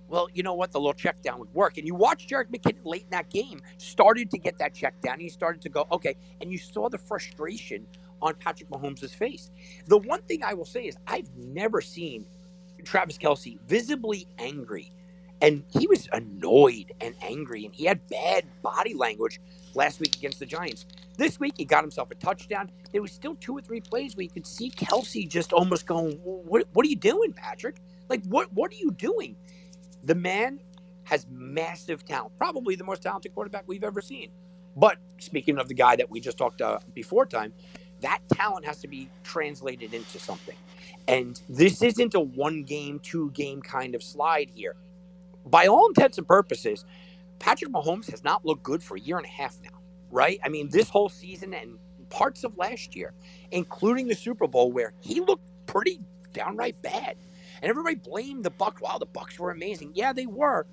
Well, 0.08 0.28
you 0.34 0.42
know 0.42 0.54
what? 0.54 0.72
The 0.72 0.78
little 0.80 0.92
check 0.94 1.22
down 1.22 1.38
would 1.38 1.52
work. 1.54 1.78
And 1.78 1.86
you 1.86 1.94
watched 1.94 2.28
Jerick 2.28 2.48
McKinnon 2.48 2.84
late 2.84 3.04
in 3.04 3.10
that 3.10 3.30
game, 3.30 3.60
started 3.78 4.30
to 4.32 4.38
get 4.38 4.58
that 4.58 4.74
check 4.74 5.00
down. 5.00 5.20
He 5.20 5.28
started 5.28 5.62
to 5.62 5.68
go, 5.68 5.86
okay. 5.92 6.16
And 6.40 6.50
you 6.50 6.58
saw 6.58 6.88
the 6.88 6.98
frustration 6.98 7.86
on 8.20 8.34
Patrick 8.34 8.68
Mahomes' 8.70 9.10
face. 9.10 9.50
The 9.86 9.98
one 9.98 10.22
thing 10.22 10.42
I 10.42 10.54
will 10.54 10.64
say 10.64 10.82
is 10.82 10.96
I've 11.06 11.30
never 11.36 11.80
seen 11.80 12.26
Travis 12.84 13.18
Kelce 13.18 13.58
visibly 13.68 14.26
angry. 14.38 14.92
And 15.40 15.64
he 15.70 15.86
was 15.86 16.08
annoyed 16.12 16.92
and 17.00 17.14
angry, 17.22 17.64
and 17.64 17.74
he 17.74 17.86
had 17.86 18.06
bad 18.08 18.44
body 18.62 18.94
language 18.94 19.40
last 19.74 20.00
week 20.00 20.16
against 20.16 20.40
the 20.40 20.46
Giants. 20.46 20.86
This 21.18 21.40
week, 21.40 21.54
he 21.58 21.64
got 21.64 21.84
himself 21.84 22.10
a 22.10 22.16
touchdown. 22.16 22.70
There 22.92 23.02
was 23.02 23.12
still 23.12 23.36
two 23.36 23.56
or 23.56 23.62
three 23.62 23.80
plays 23.80 24.16
where 24.16 24.24
you 24.24 24.30
could 24.30 24.46
see 24.46 24.70
Kelce 24.70 25.28
just 25.28 25.52
almost 25.52 25.86
going, 25.86 26.14
"What? 26.22 26.66
What 26.72 26.86
are 26.86 26.88
you 26.90 26.96
doing, 26.96 27.32
Patrick? 27.34 27.78
Like, 28.08 28.24
what? 28.26 28.52
What 28.52 28.72
are 28.72 28.76
you 28.76 28.92
doing?" 28.92 29.36
The 30.04 30.16
man 30.16 30.60
has 31.04 31.26
massive 31.30 32.04
talent, 32.06 32.34
probably 32.38 32.76
the 32.76 32.84
most 32.84 33.02
talented 33.02 33.34
quarterback 33.34 33.64
we've 33.68 33.84
ever 33.84 34.02
seen. 34.02 34.30
But 34.76 34.98
speaking 35.20 35.58
of 35.58 35.68
the 35.68 35.74
guy 35.74 35.96
that 35.96 36.10
we 36.10 36.20
just 36.20 36.38
talked 36.38 36.62
uh, 36.62 36.80
before 36.94 37.26
time, 37.26 37.54
that 38.00 38.20
talent 38.32 38.66
has 38.66 38.80
to 38.82 38.88
be 38.88 39.10
translated 39.24 39.94
into 39.94 40.20
something. 40.20 40.56
And 41.08 41.40
this 41.50 41.82
isn't 41.82 42.14
a 42.14 42.20
one 42.20 42.64
game, 42.64 43.00
two 43.00 43.32
game 43.32 43.62
kind 43.62 43.94
of 43.96 44.02
slide 44.04 44.50
here. 44.50 44.76
By 45.46 45.66
all 45.66 45.88
intents 45.88 46.18
and 46.18 46.28
purposes, 46.28 46.84
Patrick 47.40 47.72
Mahomes 47.72 48.10
has 48.12 48.24
not 48.24 48.46
looked 48.46 48.62
good 48.62 48.82
for 48.84 48.96
a 48.96 49.00
year 49.00 49.18
and 49.18 49.26
a 49.26 49.30
half 49.30 49.58
now 49.64 49.80
right? 50.10 50.38
I 50.44 50.48
mean, 50.48 50.68
this 50.68 50.88
whole 50.88 51.08
season 51.08 51.54
and 51.54 51.78
parts 52.10 52.44
of 52.44 52.56
last 52.56 52.96
year, 52.96 53.14
including 53.50 54.08
the 54.08 54.14
Super 54.14 54.46
Bowl, 54.46 54.72
where 54.72 54.92
he 55.00 55.20
looked 55.20 55.44
pretty 55.66 56.00
downright 56.32 56.80
bad. 56.82 57.16
And 57.62 57.70
everybody 57.70 57.96
blamed 57.96 58.44
the 58.44 58.50
Bucks. 58.50 58.80
Wow, 58.82 58.98
the 58.98 59.06
Bucks 59.06 59.38
were 59.38 59.50
amazing. 59.50 59.92
Yeah, 59.94 60.12
they 60.12 60.26
were. 60.26 60.66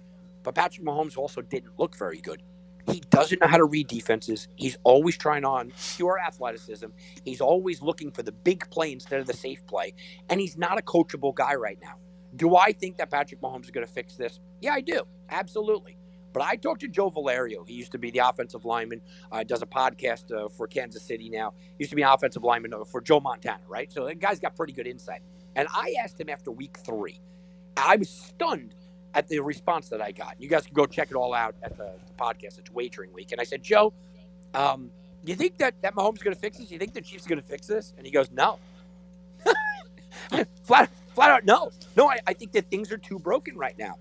But 0.43 0.55
Patrick 0.55 0.85
Mahomes 0.85 1.17
also 1.17 1.41
didn't 1.41 1.77
look 1.77 1.95
very 1.97 2.19
good. 2.19 2.41
He 2.89 3.01
doesn't 3.09 3.41
know 3.41 3.47
how 3.47 3.57
to 3.57 3.65
read 3.65 3.87
defenses. 3.87 4.47
He's 4.55 4.77
always 4.83 5.17
trying 5.17 5.43
on 5.43 5.73
pure 5.95 6.19
athleticism. 6.19 6.87
He's 7.25 7.41
always 7.41 7.81
looking 7.81 8.11
for 8.11 8.23
the 8.23 8.31
big 8.31 8.69
play 8.69 8.93
instead 8.93 9.19
of 9.19 9.27
the 9.27 9.33
safe 9.33 9.65
play. 9.67 9.93
And 10.29 10.39
he's 10.39 10.57
not 10.57 10.79
a 10.79 10.81
coachable 10.81 11.35
guy 11.35 11.55
right 11.55 11.79
now. 11.81 11.95
Do 12.35 12.55
I 12.55 12.71
think 12.71 12.97
that 12.97 13.11
Patrick 13.11 13.41
Mahomes 13.41 13.65
is 13.65 13.71
going 13.71 13.85
to 13.85 13.91
fix 13.91 14.15
this? 14.15 14.39
Yeah, 14.61 14.73
I 14.73 14.81
do. 14.81 15.03
Absolutely. 15.29 15.96
But 16.37 16.45
I 16.45 16.55
talked 16.55 16.81
to 16.81 16.87
Joe 16.87 17.09
Valerio. 17.09 17.63
He 17.63 17.73
used 17.73 17.91
to 17.93 17.97
be 17.97 18.11
the 18.11 18.19
offensive 18.19 18.63
lineman, 18.63 19.01
uh, 19.31 19.43
does 19.43 19.63
a 19.63 19.65
podcast 19.65 20.31
uh, 20.31 20.49
for 20.49 20.67
Kansas 20.67 21.01
City 21.01 21.31
now. 21.31 21.53
He 21.79 21.85
used 21.85 21.89
to 21.89 21.95
be 21.95 22.03
an 22.03 22.09
offensive 22.09 22.43
lineman 22.43 22.75
uh, 22.75 22.83
for 22.83 23.01
Joe 23.01 23.19
Montana, 23.19 23.63
right? 23.67 23.91
So 23.91 24.05
the 24.05 24.13
guy's 24.13 24.39
got 24.39 24.55
pretty 24.55 24.73
good 24.73 24.85
insight. 24.85 25.21
And 25.55 25.67
I 25.73 25.95
asked 26.03 26.19
him 26.19 26.29
after 26.29 26.51
week 26.51 26.77
three. 26.85 27.19
I 27.75 27.95
was 27.95 28.07
stunned 28.07 28.75
at 29.15 29.27
the 29.27 29.39
response 29.39 29.89
that 29.89 29.99
I 29.99 30.11
got. 30.11 30.35
You 30.39 30.47
guys 30.47 30.67
can 30.67 30.75
go 30.75 30.85
check 30.85 31.09
it 31.09 31.15
all 31.15 31.33
out 31.33 31.55
at 31.63 31.75
the, 31.75 31.89
the 32.05 32.13
podcast. 32.13 32.59
It's 32.59 32.71
wagering 32.71 33.11
week. 33.13 33.31
And 33.31 33.41
I 33.41 33.43
said, 33.43 33.63
Joe, 33.63 33.91
um, 34.53 34.91
you 35.25 35.33
think 35.33 35.57
that, 35.57 35.73
that 35.81 35.95
Mahomes 35.95 36.17
is 36.17 36.23
going 36.23 36.35
to 36.35 36.39
fix 36.39 36.59
this? 36.59 36.69
You 36.69 36.77
think 36.77 36.93
the 36.93 37.01
Chiefs 37.01 37.25
are 37.25 37.29
going 37.29 37.41
to 37.41 37.47
fix 37.47 37.65
this? 37.65 37.95
And 37.97 38.05
he 38.05 38.11
goes, 38.11 38.29
no. 38.29 38.59
flat, 40.61 40.91
flat 41.15 41.31
out, 41.31 41.45
no. 41.45 41.71
No, 41.95 42.07
I, 42.11 42.19
I 42.27 42.33
think 42.33 42.51
that 42.51 42.69
things 42.69 42.91
are 42.91 42.97
too 42.99 43.17
broken 43.17 43.57
right 43.57 43.75
now. 43.79 43.95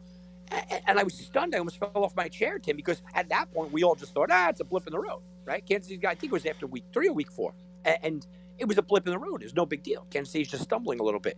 And 0.87 0.98
I 0.98 1.02
was 1.02 1.14
stunned. 1.14 1.54
I 1.54 1.59
almost 1.59 1.78
fell 1.78 1.90
off 1.94 2.14
my 2.16 2.28
chair, 2.28 2.59
Tim, 2.59 2.76
because 2.76 3.02
at 3.14 3.28
that 3.30 3.52
point 3.52 3.72
we 3.72 3.82
all 3.82 3.94
just 3.94 4.14
thought, 4.14 4.30
ah, 4.30 4.48
it's 4.48 4.61
a 4.61 4.64
blip 4.64 4.87
in 4.87 4.92
the 4.92 4.98
road, 4.98 5.20
right? 5.44 5.64
Kansas 5.66 5.88
City, 5.88 6.06
I 6.06 6.14
think 6.14 6.32
it 6.32 6.35
was 6.35 6.46
after 6.46 6.66
week 6.66 6.85
three 6.92 7.09
or 7.09 7.12
week 7.14 7.30
four, 7.30 7.54
and 7.85 8.26
it 8.59 8.66
was 8.66 8.78
a 8.78 8.82
blip 8.82 9.06
in 9.06 9.12
the 9.12 9.18
road. 9.18 9.42
It 9.42 9.46
was 9.46 9.54
no 9.54 9.66
big 9.66 9.82
deal. 9.82 10.06
Kansas 10.11 10.32
City's 10.32 10.48
just 10.48 10.64
stumbling 10.64 11.00
a 11.00 11.02
little 11.02 11.20
bit. 11.20 11.37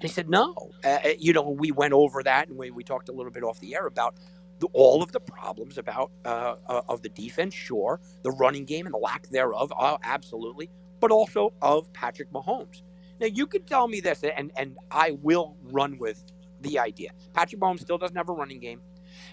And 0.00 0.02
he 0.02 0.08
said, 0.08 0.28
no. 0.28 0.54
Uh, 0.84 0.98
you 1.18 1.32
know, 1.32 1.48
we 1.50 1.72
went 1.72 1.92
over 1.94 2.22
that, 2.22 2.48
and 2.48 2.56
we, 2.56 2.70
we 2.70 2.84
talked 2.84 3.08
a 3.08 3.12
little 3.12 3.32
bit 3.32 3.42
off 3.42 3.60
the 3.60 3.74
air 3.74 3.86
about 3.86 4.14
the, 4.60 4.68
all 4.72 5.02
of 5.02 5.12
the 5.12 5.20
problems 5.20 5.78
about 5.78 6.10
uh, 6.24 6.54
uh, 6.66 6.82
of 6.88 7.02
the 7.02 7.08
defense, 7.08 7.54
sure, 7.54 8.00
the 8.22 8.30
running 8.32 8.64
game 8.64 8.86
and 8.86 8.94
the 8.94 8.98
lack 8.98 9.26
thereof, 9.28 9.72
uh, 9.76 9.96
absolutely, 10.02 10.70
but 11.00 11.10
also 11.10 11.52
of 11.62 11.92
Patrick 11.92 12.30
Mahomes. 12.30 12.82
Now 13.20 13.26
you 13.26 13.46
could 13.46 13.66
tell 13.66 13.88
me 13.88 14.00
this, 14.00 14.22
and 14.22 14.50
and 14.56 14.76
I 14.90 15.12
will 15.22 15.56
run 15.64 15.98
with 15.98 16.22
the 16.60 16.78
idea. 16.78 17.10
Patrick 17.34 17.60
Mahomes 17.60 17.80
still 17.80 17.98
doesn't 17.98 18.16
have 18.16 18.28
a 18.28 18.32
running 18.32 18.60
game. 18.60 18.80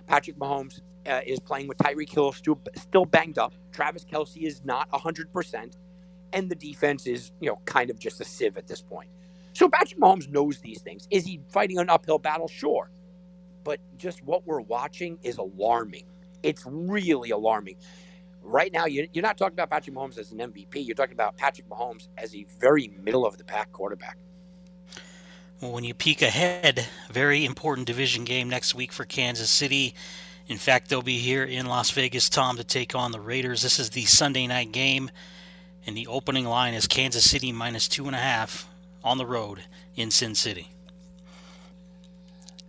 Patrick 0.08 0.38
Mahomes 0.38 0.82
uh, 1.08 1.22
is 1.26 1.40
playing 1.40 1.68
with 1.68 1.78
Tyreek 1.78 2.10
Hill 2.10 2.32
still, 2.32 2.60
still 2.76 3.06
banged 3.06 3.38
up. 3.38 3.54
Travis 3.72 4.06
Kelce 4.06 4.44
is 4.44 4.64
not 4.66 4.90
100%. 4.92 5.74
And 6.34 6.50
the 6.50 6.56
defense 6.56 7.08
is, 7.08 7.32
you 7.40 7.50
know, 7.50 7.60
kind 7.66 7.90
of 7.90 8.00
just 8.00 8.20
a 8.20 8.26
sieve 8.26 8.58
at 8.58 8.68
this 8.68 8.82
point. 8.82 9.10
So 9.54 9.70
Patrick 9.70 10.00
Mahomes 10.00 10.30
knows 10.30 10.60
these 10.60 10.82
things. 10.82 11.08
Is 11.10 11.26
he 11.26 11.42
fighting 11.50 11.80
an 11.80 11.90
uphill 11.90 12.20
battle? 12.20 12.48
Sure. 12.48 12.92
But 13.64 13.80
just 13.98 14.24
what 14.24 14.46
we're 14.46 14.62
watching 14.62 15.18
is 15.24 15.38
alarming. 15.38 16.06
It's 16.44 16.64
really 16.66 17.32
alarming. 17.32 17.78
Right 18.44 18.72
now, 18.72 18.86
you're 18.86 19.08
not 19.16 19.38
talking 19.38 19.56
about 19.56 19.70
Patrick 19.70 19.96
Mahomes 19.96 20.18
as 20.18 20.32
an 20.32 20.40
MVP. 20.40 20.86
You're 20.86 20.96
talking 20.96 21.14
about 21.16 21.36
Patrick 21.38 21.68
Mahomes 21.70 22.08
as 22.18 22.36
a 22.36 22.46
very 22.60 22.90
middle 23.04 23.26
of 23.26 23.38
the 23.38 23.44
pack 23.44 23.72
quarterback. 23.72 24.18
Well, 25.60 25.72
when 25.72 25.84
you 25.84 25.96
peek 25.96 26.22
ahead, 26.22 26.86
very 27.10 27.44
important 27.44 27.88
division 27.88 28.26
game 28.26 28.48
next 28.48 28.76
week 28.76 28.92
for 28.92 29.06
Kansas 29.06 29.50
City. 29.50 29.96
In 30.48 30.58
fact, 30.58 30.88
they'll 30.88 31.02
be 31.02 31.18
here 31.18 31.44
in 31.44 31.66
Las 31.66 31.90
Vegas, 31.90 32.30
Tom, 32.30 32.58
to 32.58 32.64
take 32.64 32.94
on 32.94 33.12
the 33.12 33.20
Raiders. 33.20 33.64
This 33.64 33.80
is 33.80 33.90
the 33.90 34.06
Sunday 34.06 34.46
night 34.46 34.72
game, 34.72 35.10
and 35.88 35.98
the 35.98 36.06
opening 36.06 36.46
line 36.46 36.76
is 36.76 36.86
Kansas 36.86 37.28
City 37.28 37.52
minus 37.52 37.88
two 37.88 38.06
and 38.06 38.16
a 38.16 38.20
half 38.20 38.70
on 39.04 39.18
the 39.18 39.26
road 39.26 39.64
in 39.96 40.12
Sin 40.12 40.36
City. 40.36 40.70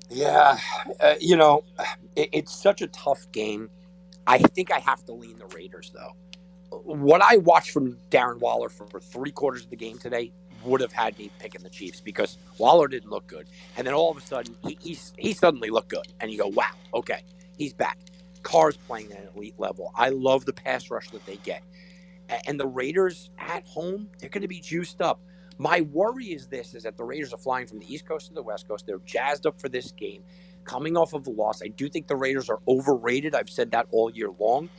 Yeah, 0.09 0.57
uh, 0.99 1.17
you 1.21 1.37
know, 1.37 1.65
it, 2.17 2.31
it's 2.33 2.55
such 2.55 2.81
a 2.81 2.87
tough 2.87 3.31
game. 3.33 3.69
I 4.27 4.39
think 4.39 4.73
I 4.73 4.79
have 4.79 5.05
to 5.05 5.13
lean 5.13 5.39
the 5.39 5.55
Raiders, 5.55 5.93
though. 5.95 6.15
What 6.71 7.21
I 7.21 7.37
watched 7.37 7.71
from 7.71 7.99
Darren 8.11 8.39
Waller 8.39 8.71
for, 8.71 8.87
for 8.87 8.99
three 8.99 9.31
quarters 9.31 9.65
of 9.65 9.71
the 9.71 9.77
game 9.77 9.99
today 9.99 10.33
would 10.65 10.81
have 10.81 10.93
had 10.93 11.19
me 11.19 11.31
picking 11.39 11.63
the 11.63 11.71
Chiefs 11.71 12.01
because 12.01 12.39
Waller 12.59 12.89
didn't 12.89 13.11
look 13.11 13.27
good, 13.27 13.47
and 13.77 13.87
then 13.87 13.95
all 13.95 14.11
of 14.11 14.17
a 14.17 14.21
sudden 14.21 14.57
he 14.65 14.79
he's, 14.81 15.13
he 15.19 15.33
suddenly 15.33 15.71
looked 15.71 15.89
good, 15.89 16.07
and 16.21 16.31
you 16.31 16.39
go, 16.39 16.49
wow, 16.49 16.71
okay, 16.95 17.23
he's 17.57 17.73
back. 17.73 17.99
Carr's 18.43 18.77
playing 18.77 19.13
at 19.13 19.21
an 19.21 19.29
elite 19.37 19.55
level. 19.59 19.93
I 19.95 20.11
love 20.11 20.45
the 20.45 20.53
pass 20.53 20.91
rush 20.91 21.11
that 21.11 21.25
they 21.27 21.37
get, 21.37 21.63
and 22.47 22.59
the 22.59 22.67
Raiders 22.67 23.31
at 23.39 23.67
home 23.67 24.11
they're 24.19 24.31
going 24.31 24.43
to 24.43 24.49
be 24.49 24.61
juiced 24.61 25.01
up. 25.01 25.21
My 25.59 25.81
worry 25.81 26.27
is 26.27 26.47
this: 26.47 26.75
is 26.75 26.85
that 26.85 26.97
the 26.97 27.05
Raiders 27.05 27.33
are 27.33 27.39
flying 27.39 27.67
from 27.67 27.81
the 27.81 27.93
East 27.93 28.07
Coast 28.07 28.29
to 28.29 28.35
the 28.35 28.43
West 28.43 28.69
Coast. 28.69 28.87
They're 28.87 29.01
jazzed 29.05 29.47
up 29.47 29.61
for 29.61 29.69
this 29.69 29.93
game, 29.93 30.23
coming 30.65 30.97
off 30.97 31.15
of 31.15 31.27
a 31.27 31.31
loss. 31.31 31.63
I 31.63 31.69
do 31.69 31.89
think 31.89 32.07
the 32.07 32.17
Raiders 32.17 32.49
are 32.49 32.61
overrated. 32.69 33.35
I've 33.35 33.51
said 33.51 33.73
that 33.73 33.87
all 33.91 34.11
year 34.11 34.31
long. 34.39 34.71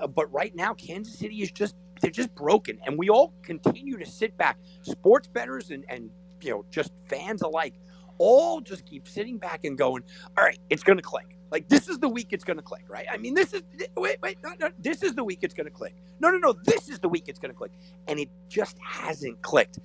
Uh, 0.00 0.06
but 0.06 0.32
right 0.32 0.54
now, 0.56 0.74
Kansas 0.74 1.16
City 1.18 1.42
is 1.42 1.52
just 1.52 1.76
they're 2.04 2.12
just 2.12 2.34
broken. 2.34 2.78
And 2.86 2.98
we 2.98 3.08
all 3.08 3.32
continue 3.42 3.96
to 3.96 4.04
sit 4.04 4.36
back, 4.36 4.58
sports 4.82 5.26
bettors 5.26 5.70
and, 5.70 5.84
and 5.88 6.10
you 6.42 6.50
know, 6.50 6.64
just 6.70 6.92
fans 7.08 7.40
alike, 7.40 7.74
all 8.18 8.60
just 8.60 8.84
keep 8.84 9.08
sitting 9.08 9.38
back 9.38 9.64
and 9.64 9.78
going, 9.78 10.02
all 10.36 10.44
right, 10.44 10.58
it's 10.68 10.82
going 10.82 10.98
to 10.98 11.02
click. 11.02 11.38
Like 11.50 11.66
this 11.68 11.88
is 11.88 11.98
the 11.98 12.08
week 12.08 12.28
it's 12.32 12.44
going 12.44 12.58
to 12.58 12.62
click, 12.62 12.84
right? 12.88 13.06
I 13.10 13.16
mean, 13.16 13.32
this 13.32 13.54
is 13.54 13.62
wait, 13.96 14.18
wait, 14.22 14.36
no, 14.42 14.50
no, 14.60 14.68
this 14.78 15.02
is 15.02 15.14
the 15.14 15.24
week 15.24 15.38
it's 15.42 15.54
going 15.54 15.66
to 15.66 15.72
click. 15.72 15.94
No, 16.20 16.28
no, 16.28 16.36
no, 16.36 16.52
this 16.64 16.90
is 16.90 16.98
the 16.98 17.08
week 17.08 17.24
it's 17.28 17.38
going 17.38 17.52
to 17.52 17.56
click, 17.56 17.72
and 18.06 18.18
it 18.18 18.28
just 18.48 18.76
hasn't 18.82 19.40
clicked. 19.40 19.78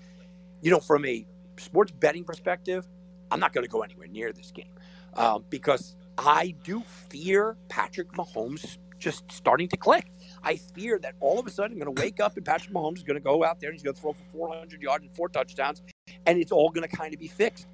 You 0.62 0.72
know, 0.72 0.80
from 0.80 1.06
a 1.06 1.26
sports 1.58 1.92
betting 1.92 2.26
perspective, 2.26 2.86
I'm 3.32 3.40
not 3.40 3.54
going 3.54 3.64
to 3.64 3.70
go 3.70 3.82
anywhere 3.82 4.08
near 4.08 4.34
this 4.34 4.52
game 4.52 4.72
um, 5.14 5.46
because 5.50 5.96
I 6.18 6.56
do 6.64 6.84
fear 7.10 7.56
Patrick 7.70 8.12
Mahomes 8.14 8.78
just 8.98 9.32
starting 9.32 9.70
to 9.70 9.78
click. 9.78 10.12
I 10.44 10.56
fear 10.56 11.00
that 11.00 11.16
all 11.20 11.40
of 11.40 11.48
a 11.48 11.50
sudden 11.50 11.74
I'm 11.74 11.80
going 11.80 11.96
to 11.96 12.02
wake 12.02 12.20
up 12.20 12.38
and 12.38 12.46
Patrick 12.46 12.74
Mahomes 12.74 12.98
is 12.98 13.04
going 13.04 13.16
to 13.16 13.24
go 13.24 13.44
out 13.44 13.60
there 13.60 13.70
and 13.70 13.76
he's 13.76 13.84
going 13.84 13.96
to 13.96 14.02
throw 14.02 14.14
for 14.14 14.24
400 14.32 14.82
yards 14.82 15.04
and 15.04 15.14
four 15.16 15.30
touchdowns, 15.30 15.82
and 16.26 16.40
it's 16.40 16.52
all 16.52 16.70
going 16.70 16.88
to 16.88 16.96
kind 16.96 17.14
of 17.14 17.20
be 17.20 17.28
fixed. 17.28 17.68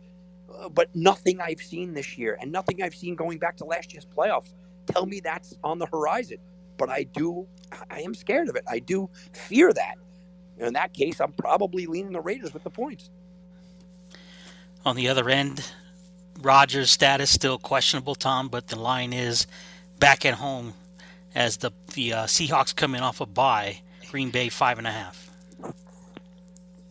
Uh, 0.54 0.70
but 0.70 0.96
nothing 0.96 1.42
I've 1.42 1.60
seen 1.60 1.94
this 1.94 2.18
year 2.18 2.38
and 2.40 2.52
nothing 2.52 2.82
I've 2.82 2.96
seen 2.96 3.16
going 3.16 3.40
back 3.40 3.58
to 3.58 3.66
last 3.66 3.94
year's 3.94 4.06
playoffs 4.06 4.54
tell 4.86 5.06
me 5.06 5.20
that's 5.20 5.58
on 5.64 5.80
the 5.80 5.88
horizon. 5.88 6.38
But 6.78 6.90
I 6.90 7.04
do, 7.04 7.48
I 7.90 8.02
am 8.02 8.14
scared 8.14 8.50
of 8.50 8.56
it. 8.56 8.64
I 8.70 8.80
do 8.80 9.10
fear 9.34 9.72
that. 9.74 9.96
In 10.58 10.74
that 10.74 10.94
case, 10.94 11.20
I'm 11.20 11.34
probably 11.34 11.86
leaning 11.86 12.14
the 12.14 12.22
Raiders 12.22 12.54
with 12.54 12.64
the 12.64 12.70
points. 12.70 13.10
On 14.86 14.96
the 14.96 15.10
other 15.10 15.30
end, 15.30 15.72
Rodgers' 16.42 16.92
status 16.92 17.30
still 17.30 17.58
questionable, 17.58 18.16
Tom, 18.16 18.50
but 18.50 18.68
the 18.68 18.78
line 18.78 19.14
is 19.14 19.48
back 20.00 20.26
at 20.26 20.36
home 20.36 20.74
as 21.36 21.58
the 21.58 21.72
the 21.94 22.14
uh, 22.14 22.24
Seahawks 22.26 22.76
come 22.76 22.96
in 22.96 23.02
off 23.02 23.22
a 23.22 23.26
bye. 23.26 23.82
Green 24.10 24.32
Bay 24.32 24.50
five 24.50 24.78
and 24.78 24.88
a 24.88 24.92
half. 24.92 25.30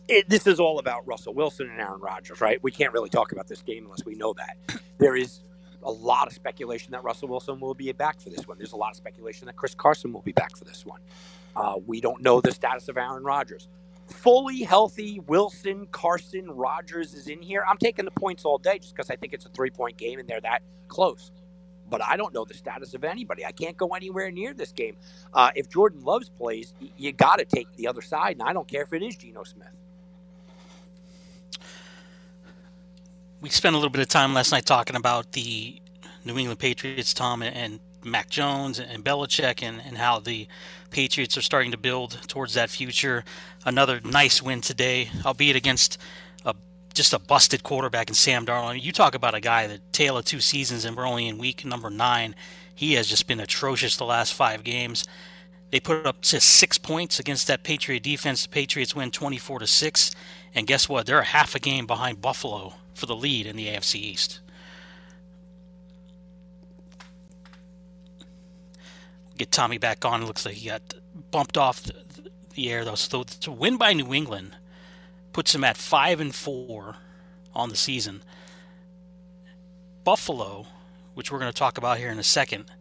It, 0.07 0.29
this 0.29 0.45
is 0.45 0.59
all 0.59 0.77
about 0.77 1.07
Russell 1.07 1.33
Wilson 1.33 1.67
and 1.69 1.81
Aaron 1.81 1.99
Rodgers, 1.99 2.39
right? 2.39 2.61
We 2.61 2.71
can't 2.71 2.93
really 2.93 3.09
talk 3.09 3.31
about 3.31 3.47
this 3.47 3.63
game 3.63 3.85
unless 3.85 4.05
we 4.05 4.15
know 4.15 4.33
that. 4.33 4.81
There 4.97 5.17
is 5.17 5.41
a 5.83 5.91
lot 5.91 6.27
of 6.27 6.33
speculation 6.33 6.93
that 6.93 7.03
Russell 7.03 7.27
Wilson 7.27 7.59
will 7.59 7.73
be 7.73 7.91
back 7.91 8.21
for 8.21 8.29
this 8.29 8.47
one. 8.47 8.57
There's 8.57 8.71
a 8.71 8.77
lot 8.77 8.91
of 8.91 8.95
speculation 8.95 9.45
that 9.47 9.57
Chris 9.57 9.75
Carson 9.75 10.13
will 10.13 10.21
be 10.21 10.31
back 10.31 10.55
for 10.55 10.63
this 10.63 10.85
one. 10.85 11.01
Uh, 11.53 11.75
we 11.85 11.99
don't 11.99 12.21
know 12.21 12.39
the 12.39 12.53
status 12.53 12.87
of 12.87 12.97
Aaron 12.97 13.25
Rodgers. 13.25 13.67
Fully 14.07 14.63
healthy 14.63 15.19
Wilson, 15.27 15.85
Carson, 15.91 16.49
Rodgers 16.49 17.13
is 17.13 17.27
in 17.27 17.41
here. 17.41 17.65
I'm 17.67 17.77
taking 17.77 18.05
the 18.05 18.11
points 18.11 18.45
all 18.45 18.57
day 18.57 18.79
just 18.79 18.95
because 18.95 19.09
I 19.09 19.17
think 19.17 19.33
it's 19.33 19.45
a 19.45 19.49
three 19.49 19.69
point 19.69 19.97
game 19.97 20.17
and 20.17 20.29
they're 20.29 20.39
that 20.39 20.61
close 20.87 21.31
but 21.89 22.03
I 22.03 22.17
don't 22.17 22.33
know 22.33 22.45
the 22.45 22.53
status 22.53 22.93
of 22.93 23.03
anybody. 23.03 23.45
I 23.45 23.51
can't 23.51 23.77
go 23.77 23.89
anywhere 23.89 24.31
near 24.31 24.53
this 24.53 24.71
game. 24.71 24.95
Uh, 25.33 25.51
if 25.55 25.69
Jordan 25.69 26.01
Loves 26.03 26.29
plays, 26.29 26.73
you 26.97 27.11
got 27.11 27.39
to 27.39 27.45
take 27.45 27.67
the 27.75 27.87
other 27.87 28.01
side, 28.01 28.37
and 28.39 28.47
I 28.47 28.53
don't 28.53 28.67
care 28.67 28.83
if 28.83 28.93
it 28.93 29.01
is 29.01 29.15
Geno 29.15 29.43
Smith. 29.43 29.67
We 33.41 33.49
spent 33.49 33.75
a 33.75 33.77
little 33.77 33.91
bit 33.91 34.01
of 34.01 34.07
time 34.07 34.33
last 34.33 34.51
night 34.51 34.65
talking 34.65 34.95
about 34.95 35.33
the 35.33 35.79
New 36.23 36.37
England 36.37 36.59
Patriots, 36.59 37.13
Tom, 37.13 37.43
and 37.43 37.79
Mac 38.03 38.29
Jones 38.29 38.79
and 38.79 39.03
Belichick, 39.03 39.61
and, 39.61 39.81
and 39.85 39.97
how 39.97 40.19
the 40.19 40.47
Patriots 40.89 41.37
are 41.37 41.41
starting 41.41 41.71
to 41.71 41.77
build 41.77 42.19
towards 42.27 42.53
that 42.53 42.69
future. 42.69 43.23
Another 43.65 43.99
nice 44.03 44.41
win 44.41 44.61
today, 44.61 45.09
albeit 45.25 45.55
against 45.55 45.99
just 46.95 47.13
a 47.13 47.19
busted 47.19 47.61
quarterback 47.61 48.07
in 48.07 48.15
Sam 48.15 48.45
Darnold. 48.45 48.81
You 48.81 48.91
talk 48.91 49.13
about 49.13 49.35
a 49.35 49.41
guy 49.41 49.67
that 49.67 49.93
tail 49.93 50.17
of 50.17 50.25
two 50.25 50.39
seasons, 50.39 50.85
and 50.85 50.95
we're 50.95 51.05
only 51.05 51.27
in 51.27 51.37
week 51.37 51.65
number 51.65 51.89
nine. 51.89 52.33
He 52.73 52.93
has 52.93 53.07
just 53.07 53.27
been 53.27 53.39
atrocious 53.39 53.97
the 53.97 54.05
last 54.05 54.33
five 54.33 54.63
games. 54.63 55.05
They 55.71 55.79
put 55.81 56.05
up 56.05 56.21
just 56.21 56.47
six 56.49 56.77
points 56.77 57.19
against 57.19 57.47
that 57.47 57.63
Patriot 57.63 58.01
defense. 58.01 58.43
The 58.43 58.49
Patriots 58.49 58.95
win 58.95 59.11
24 59.11 59.59
to 59.59 59.67
six, 59.67 60.11
and 60.55 60.65
guess 60.65 60.87
what? 60.87 61.05
They're 61.05 61.19
a 61.19 61.25
half 61.25 61.53
a 61.53 61.59
game 61.59 61.85
behind 61.85 62.21
Buffalo 62.21 62.73
for 62.93 63.05
the 63.05 63.15
lead 63.15 63.45
in 63.45 63.57
the 63.57 63.67
AFC 63.67 63.95
East. 63.95 64.39
Get 69.37 69.51
Tommy 69.51 69.77
back 69.77 70.05
on. 70.05 70.23
It 70.23 70.25
looks 70.27 70.45
like 70.45 70.55
he 70.55 70.69
got 70.69 70.81
bumped 71.31 71.57
off 71.57 71.83
the, 71.83 71.93
the 72.53 72.71
air 72.71 72.85
though. 72.85 72.95
So 72.95 73.23
to 73.23 73.51
win 73.51 73.75
by 73.75 73.91
New 73.91 74.13
England 74.13 74.55
puts 75.35 75.51
them 75.51 75.65
at 75.65 75.75
five 75.75 76.21
and 76.21 76.33
four 76.33 76.95
on 77.53 77.67
the 77.67 77.75
season. 77.75 78.23
Buffalo, 80.05 80.65
which 81.13 81.29
we're 81.29 81.39
going 81.39 81.51
to 81.51 81.59
talk 81.59 81.77
about 81.77 81.97
here 81.97 82.09
in 82.09 82.17
a 82.17 82.23
second, 82.23 82.71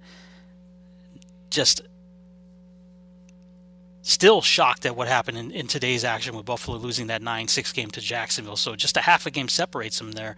just 1.50 1.82
still 4.02 4.40
shocked 4.40 4.86
at 4.86 4.94
what 4.94 5.08
happened 5.08 5.36
in, 5.36 5.50
in 5.50 5.66
today's 5.66 6.04
action 6.04 6.36
with 6.36 6.46
Buffalo 6.46 6.76
losing 6.78 7.08
that 7.08 7.22
9 7.22 7.48
6 7.48 7.72
game 7.72 7.90
to 7.90 8.00
Jacksonville. 8.00 8.54
So 8.54 8.76
just 8.76 8.96
a 8.96 9.00
half 9.00 9.26
a 9.26 9.32
game 9.32 9.48
separates 9.48 9.98
them 9.98 10.12
there. 10.12 10.36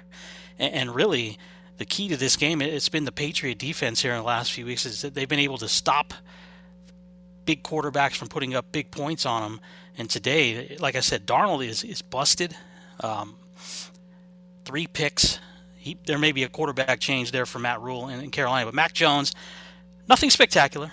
And, 0.58 0.72
and 0.72 0.94
really, 0.94 1.36
the 1.76 1.84
key 1.84 2.08
to 2.08 2.16
this 2.16 2.36
game, 2.36 2.62
it's 2.62 2.88
been 2.88 3.04
the 3.04 3.12
Patriot 3.12 3.58
defense 3.58 4.00
here 4.00 4.12
in 4.12 4.20
the 4.20 4.24
last 4.24 4.52
few 4.52 4.64
weeks, 4.64 4.86
is 4.86 5.02
that 5.02 5.12
they've 5.12 5.28
been 5.28 5.38
able 5.38 5.58
to 5.58 5.68
stop 5.68 6.14
big 7.44 7.62
quarterbacks 7.62 8.16
from 8.16 8.28
putting 8.28 8.54
up 8.54 8.72
big 8.72 8.90
points 8.90 9.26
on 9.26 9.42
them. 9.42 9.60
And 9.98 10.10
today, 10.10 10.76
like 10.78 10.94
I 10.94 11.00
said, 11.00 11.26
Darnold 11.26 11.66
is 11.66 11.84
is 11.84 12.02
busted. 12.02 12.54
Um, 13.00 13.36
three 14.64 14.86
picks. 14.86 15.38
He, 15.76 15.96
there 16.06 16.18
may 16.18 16.32
be 16.32 16.42
a 16.42 16.48
quarterback 16.48 17.00
change 17.00 17.30
there 17.30 17.46
for 17.46 17.58
Matt 17.58 17.80
Rhule 17.80 18.08
in, 18.08 18.20
in 18.20 18.30
Carolina, 18.30 18.66
but 18.66 18.74
Mac 18.74 18.92
Jones, 18.92 19.32
nothing 20.08 20.30
spectacular. 20.30 20.90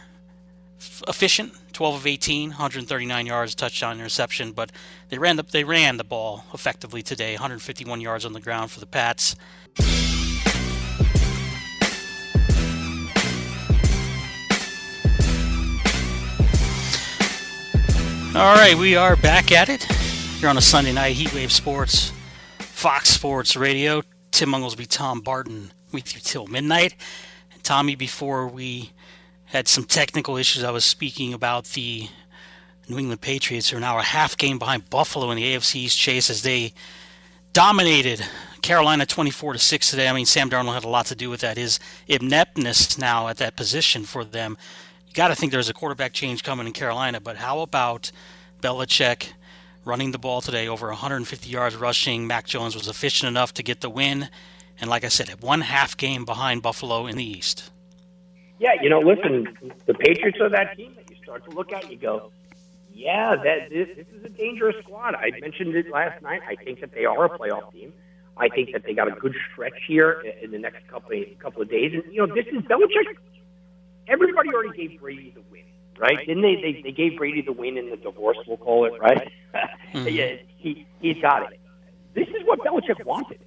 F- 0.80 1.02
efficient, 1.08 1.54
12 1.74 1.96
of 1.96 2.08
18, 2.08 2.50
139 2.50 3.26
yards, 3.26 3.56
touchdown, 3.56 3.98
interception. 3.98 4.52
But 4.52 4.72
they 5.10 5.18
ran 5.18 5.36
the 5.36 5.44
they 5.44 5.64
ran 5.64 5.98
the 5.98 6.04
ball 6.04 6.46
effectively 6.54 7.02
today, 7.02 7.34
151 7.34 8.02
yards 8.02 8.26
on 8.26 8.34
the 8.34 8.42
ground 8.42 8.72
for 8.72 8.80
the 8.80 8.86
Pats. 8.86 9.36
All 18.36 18.56
right, 18.56 18.76
we 18.76 18.96
are 18.96 19.16
back 19.16 19.52
at 19.52 19.70
it 19.70 19.84
here 19.84 20.50
on 20.50 20.58
a 20.58 20.62
Sunday 20.62 20.92
night. 20.92 21.16
Heatwave 21.16 21.52
Sports, 21.52 22.12
Fox 22.58 23.10
Sports 23.10 23.56
Radio. 23.56 24.02
Tim 24.32 24.50
Unglesby, 24.50 24.88
Tom 24.88 25.22
Barton 25.22 25.72
with 25.92 26.16
you 26.16 26.20
till 26.20 26.48
midnight. 26.48 26.96
And 27.54 27.64
Tommy, 27.64 27.96
before 27.96 28.48
we 28.48 28.92
had 29.46 29.68
some 29.68 29.84
technical 29.84 30.36
issues, 30.36 30.64
I 30.64 30.72
was 30.72 30.84
speaking 30.84 31.32
about 31.32 31.66
the 31.66 32.10
New 32.90 32.98
England 32.98 33.22
Patriots 33.22 33.70
who 33.70 33.78
are 33.78 33.80
now 33.80 34.00
a 34.00 34.02
half 34.02 34.36
game 34.36 34.58
behind 34.58 34.90
Buffalo 34.90 35.30
in 35.30 35.36
the 35.36 35.54
AFC's 35.54 35.96
chase 35.96 36.32
as 36.32 36.42
they 36.42 36.74
dominated 37.54 38.26
Carolina 38.64 39.06
24 39.06 39.54
to 39.54 39.60
6 39.60 39.92
today. 39.92 40.08
I 40.10 40.14
mean, 40.14 40.26
Sam 40.26 40.50
Darnold 40.50 40.74
had 40.74 40.86
a 40.86 40.90
lot 40.90 41.06
to 41.06 41.16
do 41.16 41.30
with 41.30 41.42
that. 41.42 41.58
His 41.58 41.80
ineptness 42.08 42.98
now 42.98 43.28
at 43.28 43.38
that 43.38 43.56
position 43.56 44.06
for 44.06 44.26
them 44.26 44.58
got 45.14 45.30
to 45.30 45.36
think 45.36 45.52
there's 45.52 45.70
a 45.70 45.74
quarterback 45.74 46.14
change 46.14 46.44
coming 46.44 46.68
in 46.68 46.74
Carolina, 46.74 47.20
but 47.20 47.38
how 47.38 47.60
about 47.60 48.12
Belichick 48.62 49.34
running 49.86 50.12
the 50.12 50.20
ball 50.20 50.42
today 50.42 50.68
over 50.68 50.88
150 50.88 51.50
yards 51.50 51.76
rushing? 51.76 52.28
Mac 52.28 52.46
Jones 52.46 52.76
was 52.76 52.88
efficient 52.88 53.28
enough 53.28 53.54
to 53.56 53.64
get 53.64 53.82
the 53.82 53.90
win. 53.90 54.30
And 54.80 54.90
like 54.90 55.04
I 55.04 55.10
said, 55.10 55.42
one 55.42 55.62
half 55.62 55.96
game 55.96 56.26
behind 56.26 56.62
Buffalo 56.62 57.06
in 57.06 57.16
the 57.16 57.24
East. 57.24 57.72
Yeah, 58.60 58.74
you 58.82 58.90
know, 58.90 59.00
listen, 59.00 59.74
the 59.86 59.94
Patriots 59.94 60.40
are 60.40 60.50
that 60.50 60.76
team 60.78 60.96
that 60.96 61.10
you 61.10 61.18
start 61.22 61.44
to 61.46 61.52
look 61.52 61.72
at, 61.74 61.92
you 61.92 61.98
go, 61.98 62.32
yeah, 62.94 63.36
that 63.36 63.70
this, 63.70 63.90
this 63.96 64.08
is 64.16 64.24
a 64.24 64.30
dangerous 64.30 64.76
squad. 64.84 65.16
I 65.16 65.32
mentioned 65.42 65.76
it 65.76 65.90
last 65.90 66.22
night. 66.22 66.42
I 66.48 66.56
think 66.56 66.80
that 66.80 66.94
they 66.94 67.06
are 67.06 67.26
a 67.26 67.30
playoff 67.38 67.72
team. 67.72 67.94
I 68.38 68.50
think 68.50 68.72
that 68.72 68.84
they 68.84 68.94
got 68.94 69.08
a 69.08 69.12
good 69.12 69.36
stretch 69.52 69.74
here 69.88 70.24
in 70.42 70.52
the 70.52 70.60
next 70.60 70.88
couple 70.88 71.20
of, 71.20 71.40
couple 71.40 71.62
of 71.62 71.70
days. 71.70 71.94
And, 71.94 72.04
you 72.14 72.26
know, 72.26 72.34
this 72.34 72.46
is 72.48 72.62
Belichick 72.64 73.18
everybody 74.08 74.50
already 74.50 74.88
gave 74.88 75.00
Brady 75.00 75.32
the 75.36 75.42
win, 75.52 75.64
right? 75.98 76.18
Didn't 76.26 76.42
they? 76.42 76.56
They, 76.56 76.82
they 76.82 76.92
gave 76.92 77.18
Brady 77.18 77.42
the 77.42 77.54
win 77.54 77.78
in 77.78 77.90
the 77.90 77.98
divorce, 77.98 78.38
we'll 78.48 78.58
call 78.58 78.86
it, 78.86 79.00
right? 79.00 79.32
mm-hmm. 79.94 80.08
yeah, 80.08 80.36
he 80.58 80.86
he's 81.02 81.22
got 81.22 81.52
it. 81.52 81.60
This 82.14 82.28
is 82.28 82.46
what 82.46 82.60
Belichick 82.60 83.04
wanted. 83.06 83.40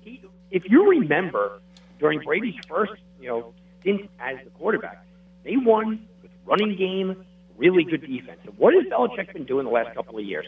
He, 0.00 0.22
if 0.50 0.68
you 0.68 0.88
remember, 0.90 1.60
during 1.98 2.20
Brady's 2.20 2.56
first, 2.68 2.92
you 3.20 3.28
know, 3.28 3.54
stint 3.80 4.10
as 4.18 4.36
the 4.44 4.50
quarterback, 4.50 5.04
they 5.44 5.56
won 5.56 6.06
with 6.22 6.30
running 6.44 6.76
game, 6.76 7.24
really 7.56 7.84
good 7.84 8.02
defense. 8.02 8.40
And 8.44 8.56
what 8.58 8.74
has 8.74 8.84
Belichick 8.84 9.32
been 9.32 9.44
doing 9.44 9.64
the 9.64 9.70
last 9.70 9.94
couple 9.94 10.18
of 10.18 10.24
years? 10.24 10.46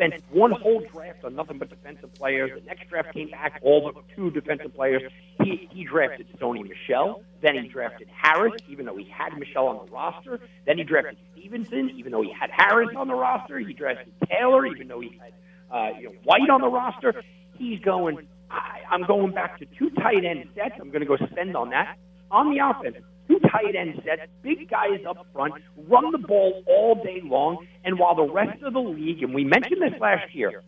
Spent 0.00 0.22
one 0.30 0.50
whole 0.50 0.82
draft 0.92 1.24
on 1.24 1.34
nothing 1.34 1.58
but 1.58 1.68
defensive 1.68 2.12
players. 2.14 2.50
The 2.58 2.64
next 2.66 2.88
draft 2.88 3.12
came 3.12 3.30
back, 3.30 3.60
all 3.62 3.92
but 3.92 4.02
two 4.16 4.30
defensive 4.30 4.74
players. 4.74 5.02
He, 5.42 5.68
he 5.70 5.84
drafted 5.84 6.26
Sony 6.38 6.66
Michel. 6.66 7.22
Then 7.42 7.54
he 7.62 7.68
drafted 7.68 8.08
Harris, 8.08 8.54
even 8.68 8.86
though 8.86 8.96
he 8.96 9.04
had 9.04 9.36
Michel 9.38 9.68
on 9.68 9.86
the 9.86 9.92
roster. 9.92 10.40
Then 10.66 10.78
he 10.78 10.84
drafted 10.84 11.18
Stevenson, 11.32 11.90
even 11.96 12.12
though 12.12 12.22
he 12.22 12.32
had 12.32 12.50
Harris 12.50 12.90
on 12.96 13.08
the 13.08 13.14
roster. 13.14 13.58
He 13.58 13.74
drafted 13.74 14.12
Taylor, 14.28 14.66
even 14.66 14.88
though 14.88 15.00
he 15.00 15.18
had 15.20 15.32
uh, 15.70 15.98
you 15.98 16.04
know, 16.04 16.14
White 16.24 16.48
on 16.50 16.62
the 16.62 16.68
roster. 16.68 17.22
He's 17.58 17.80
going, 17.80 18.26
I, 18.50 18.80
I'm 18.90 19.02
going 19.02 19.32
back 19.32 19.58
to 19.58 19.66
two 19.66 19.90
tight 19.90 20.24
end 20.24 20.48
sets. 20.54 20.76
I'm 20.80 20.90
going 20.90 21.00
to 21.00 21.06
go 21.06 21.16
spend 21.30 21.56
on 21.56 21.70
that. 21.70 21.98
On 22.30 22.54
the 22.54 22.64
offense, 22.64 23.04
two 23.30 23.38
tight 23.48 23.76
end 23.76 24.00
sets, 24.04 24.22
big 24.42 24.68
guys 24.68 25.00
up 25.08 25.24
front, 25.32 25.54
run 25.88 26.10
the 26.10 26.18
ball 26.18 26.62
all 26.66 26.94
day 26.96 27.20
long. 27.22 27.66
And 27.84 27.98
while 27.98 28.14
the 28.14 28.30
rest 28.30 28.62
of 28.62 28.72
the 28.72 28.80
league, 28.80 29.22
and 29.22 29.34
we 29.34 29.44
mentioned 29.44 29.80
this 29.80 29.98
last 30.00 30.34
year, 30.34 30.62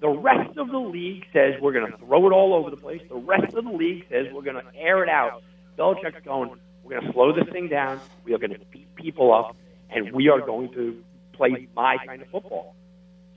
the 0.00 0.08
rest 0.08 0.56
of 0.56 0.68
the 0.68 0.78
league 0.78 1.26
says 1.32 1.54
we're 1.60 1.72
going 1.72 1.90
to 1.90 1.98
throw 1.98 2.26
it 2.26 2.32
all 2.32 2.54
over 2.54 2.70
the 2.70 2.76
place. 2.76 3.02
The 3.08 3.16
rest 3.16 3.52
of 3.54 3.64
the 3.64 3.70
league 3.70 4.06
says 4.08 4.26
we're 4.32 4.42
going 4.42 4.56
to 4.56 4.74
air 4.74 5.02
it 5.02 5.10
out. 5.10 5.42
Belichick's 5.78 6.24
going, 6.24 6.50
we're 6.82 6.98
going 6.98 7.06
to 7.06 7.12
slow 7.12 7.32
this 7.32 7.48
thing 7.52 7.68
down. 7.68 8.00
We 8.24 8.34
are 8.34 8.38
going 8.38 8.54
to 8.54 8.60
beat 8.70 8.94
people 8.94 9.32
up, 9.34 9.56
and 9.90 10.12
we 10.12 10.28
are 10.30 10.40
going 10.40 10.72
to 10.72 11.02
play 11.32 11.68
my 11.76 11.98
kind 12.06 12.22
of 12.22 12.28
football. 12.28 12.74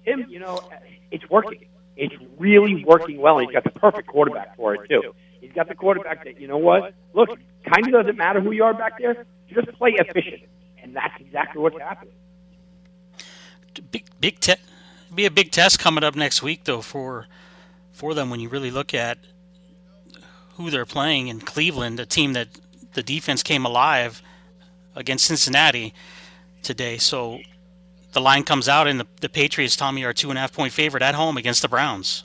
Tim, 0.06 0.26
you 0.30 0.40
know, 0.40 0.60
it's 1.12 1.30
working. 1.30 1.66
It's 1.96 2.16
really 2.40 2.84
working 2.86 3.20
well, 3.20 3.38
and 3.38 3.48
he's 3.48 3.54
got 3.54 3.64
the 3.66 3.80
perfect 3.80 4.08
quarterback 4.08 4.56
for 4.56 4.74
it, 4.74 4.90
too. 4.90 5.14
He's 5.54 5.58
got 5.58 5.68
the 5.68 5.76
quarterback 5.76 6.24
that 6.24 6.42
you 6.42 6.48
know 6.48 6.58
what? 6.58 6.96
Look, 7.14 7.30
kind 7.64 7.86
of 7.86 7.92
doesn't 7.92 8.18
matter 8.18 8.42
who 8.42 8.54
you 8.54 8.64
are 8.64 8.74
back 8.74 8.98
there. 8.98 9.24
Just 9.54 9.72
play 9.74 9.92
efficient, 9.92 10.42
and 10.82 10.96
that's 10.96 11.14
exactly 11.20 11.62
what's 11.62 11.78
happening. 11.78 12.16
Big, 13.92 14.06
big 14.20 14.40
te- 14.40 14.56
be 15.14 15.26
a 15.26 15.32
big 15.32 15.52
test 15.52 15.78
coming 15.78 16.04
up 16.04 16.16
next 16.16 16.42
week, 16.42 16.64
though, 16.64 16.82
for 16.82 17.28
for 17.92 18.16
them 18.16 18.32
when 18.32 18.40
you 18.40 18.50
really 18.50 18.72
look 18.72 18.96
at 18.96 19.20
who 20.56 20.72
they're 20.72 20.88
playing 20.88 21.28
in 21.28 21.40
Cleveland, 21.40 22.00
a 22.00 22.08
team 22.08 22.34
that 22.34 22.48
the 22.94 23.04
defense 23.04 23.44
came 23.44 23.64
alive 23.64 24.24
against 24.96 25.28
Cincinnati 25.28 25.94
today. 26.64 26.98
So 26.98 27.42
the 28.14 28.22
line 28.22 28.44
comes 28.44 28.68
out, 28.68 28.88
and 28.88 29.00
the, 29.00 29.06
the 29.22 29.30
Patriots, 29.30 29.76
Tommy, 29.76 30.04
are 30.04 30.14
two 30.14 30.32
and 30.32 30.40
a 30.40 30.42
half 30.42 30.52
point 30.52 30.74
favorite 30.74 31.04
at 31.04 31.14
home 31.14 31.38
against 31.38 31.62
the 31.62 31.68
Browns. 31.68 32.24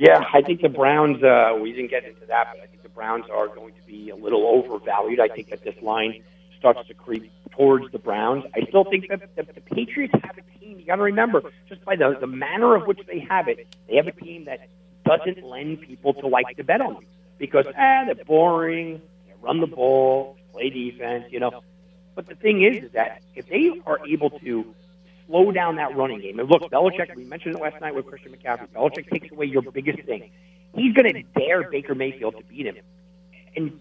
Yeah, 0.00 0.24
I 0.32 0.40
think 0.40 0.62
the 0.62 0.70
Browns. 0.70 1.22
Uh, 1.22 1.58
we 1.60 1.72
didn't 1.72 1.90
get 1.90 2.06
into 2.06 2.24
that, 2.28 2.46
but 2.54 2.62
I 2.62 2.66
think 2.68 2.82
the 2.82 2.88
Browns 2.88 3.26
are 3.30 3.48
going 3.48 3.74
to 3.74 3.82
be 3.86 4.08
a 4.08 4.16
little 4.16 4.46
overvalued. 4.46 5.20
I 5.20 5.28
think 5.28 5.50
that 5.50 5.62
this 5.62 5.74
line 5.82 6.22
starts 6.58 6.88
to 6.88 6.94
creep 6.94 7.30
towards 7.50 7.92
the 7.92 7.98
Browns. 7.98 8.44
I 8.56 8.64
still 8.66 8.84
think 8.84 9.08
that 9.10 9.20
the, 9.36 9.42
the 9.42 9.60
Patriots 9.60 10.14
have 10.24 10.38
a 10.38 10.58
team. 10.58 10.78
You 10.78 10.86
got 10.86 10.96
to 10.96 11.02
remember, 11.02 11.42
just 11.68 11.84
by 11.84 11.96
the 11.96 12.16
the 12.18 12.26
manner 12.26 12.74
of 12.76 12.86
which 12.86 13.00
they 13.06 13.18
have 13.28 13.46
it, 13.48 13.66
they 13.90 13.96
have 13.96 14.06
a 14.06 14.12
team 14.12 14.46
that 14.46 14.70
doesn't 15.04 15.44
lend 15.44 15.82
people 15.82 16.14
to 16.14 16.28
like 16.28 16.56
to 16.56 16.64
bet 16.64 16.80
on 16.80 16.94
them 16.94 17.04
because 17.36 17.66
ah, 17.68 18.04
they're 18.06 18.24
boring. 18.24 19.02
They 19.26 19.34
run 19.42 19.60
the 19.60 19.66
ball, 19.66 20.38
play 20.54 20.70
defense, 20.70 21.26
you 21.30 21.40
know. 21.40 21.62
But 22.14 22.26
the 22.26 22.36
thing 22.36 22.62
is, 22.62 22.84
is 22.84 22.92
that 22.92 23.20
if 23.34 23.48
they 23.48 23.82
are 23.84 23.98
able 24.08 24.30
to 24.30 24.74
slow 25.30 25.52
down 25.52 25.76
that 25.76 25.96
running 25.96 26.20
game, 26.20 26.40
and 26.40 26.50
look, 26.50 26.62
Belichick, 26.62 27.14
we 27.14 27.24
mentioned 27.24 27.54
it 27.54 27.62
last 27.62 27.80
night 27.80 27.94
with 27.94 28.06
Christian 28.06 28.32
McCaffrey. 28.32 28.68
Belichick 28.68 29.08
takes 29.10 29.30
away 29.30 29.46
your 29.46 29.62
biggest 29.62 30.02
thing. 30.02 30.30
He's 30.74 30.94
going 30.94 31.12
to 31.12 31.22
dare 31.38 31.70
Baker 31.70 31.94
Mayfield 31.94 32.36
to 32.36 32.44
beat 32.44 32.66
him, 32.66 32.76
and 33.56 33.80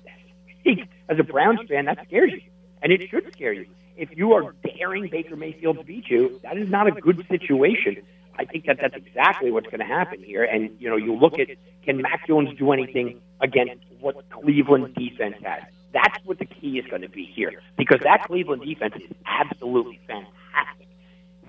as 1.10 1.18
a 1.20 1.24
Browns 1.24 1.60
fan, 1.68 1.86
that 1.86 2.06
scares 2.06 2.32
you, 2.32 2.42
and 2.82 2.92
it 2.92 3.10
should 3.10 3.32
scare 3.34 3.54
you. 3.54 3.66
If 3.98 4.16
you 4.16 4.34
are 4.34 4.54
daring 4.78 5.10
Baker 5.10 5.36
Mayfield 5.36 5.78
to 5.78 5.84
beat 5.84 6.08
you, 6.10 6.40
that 6.44 6.58
is 6.58 6.70
not 6.70 6.88
a 6.88 6.92
good 6.92 7.26
situation. 7.28 7.98
I 8.38 8.46
think 8.46 8.66
that 8.68 8.78
that's 8.80 8.96
exactly 8.96 9.52
what's 9.52 9.66
going 9.66 9.80
to 9.80 9.86
happen 9.86 10.24
here. 10.24 10.44
And 10.44 10.78
you 10.80 10.90
know, 10.90 10.96
you 10.96 11.16
look 11.16 11.40
at 11.40 11.48
can 11.84 12.02
Mac 12.02 12.26
Jones 12.28 12.58
do 12.58 12.72
anything 12.72 13.20
against 13.42 13.84
what 14.00 14.30
Cleveland 14.30 14.96
defense 14.96 15.36
has? 15.44 15.64
That's 15.92 16.24
what 16.24 16.40
the 16.40 16.46
key 16.46 16.78
is 16.78 16.86
going 16.86 17.02
to 17.02 17.10
be 17.10 17.26
here 17.26 17.62
because 17.78 18.00
that 18.04 18.26
Cleveland 18.28 18.62
defense 18.64 18.96
is 18.96 19.12
absolutely 19.26 20.00
fantastic. 20.08 20.88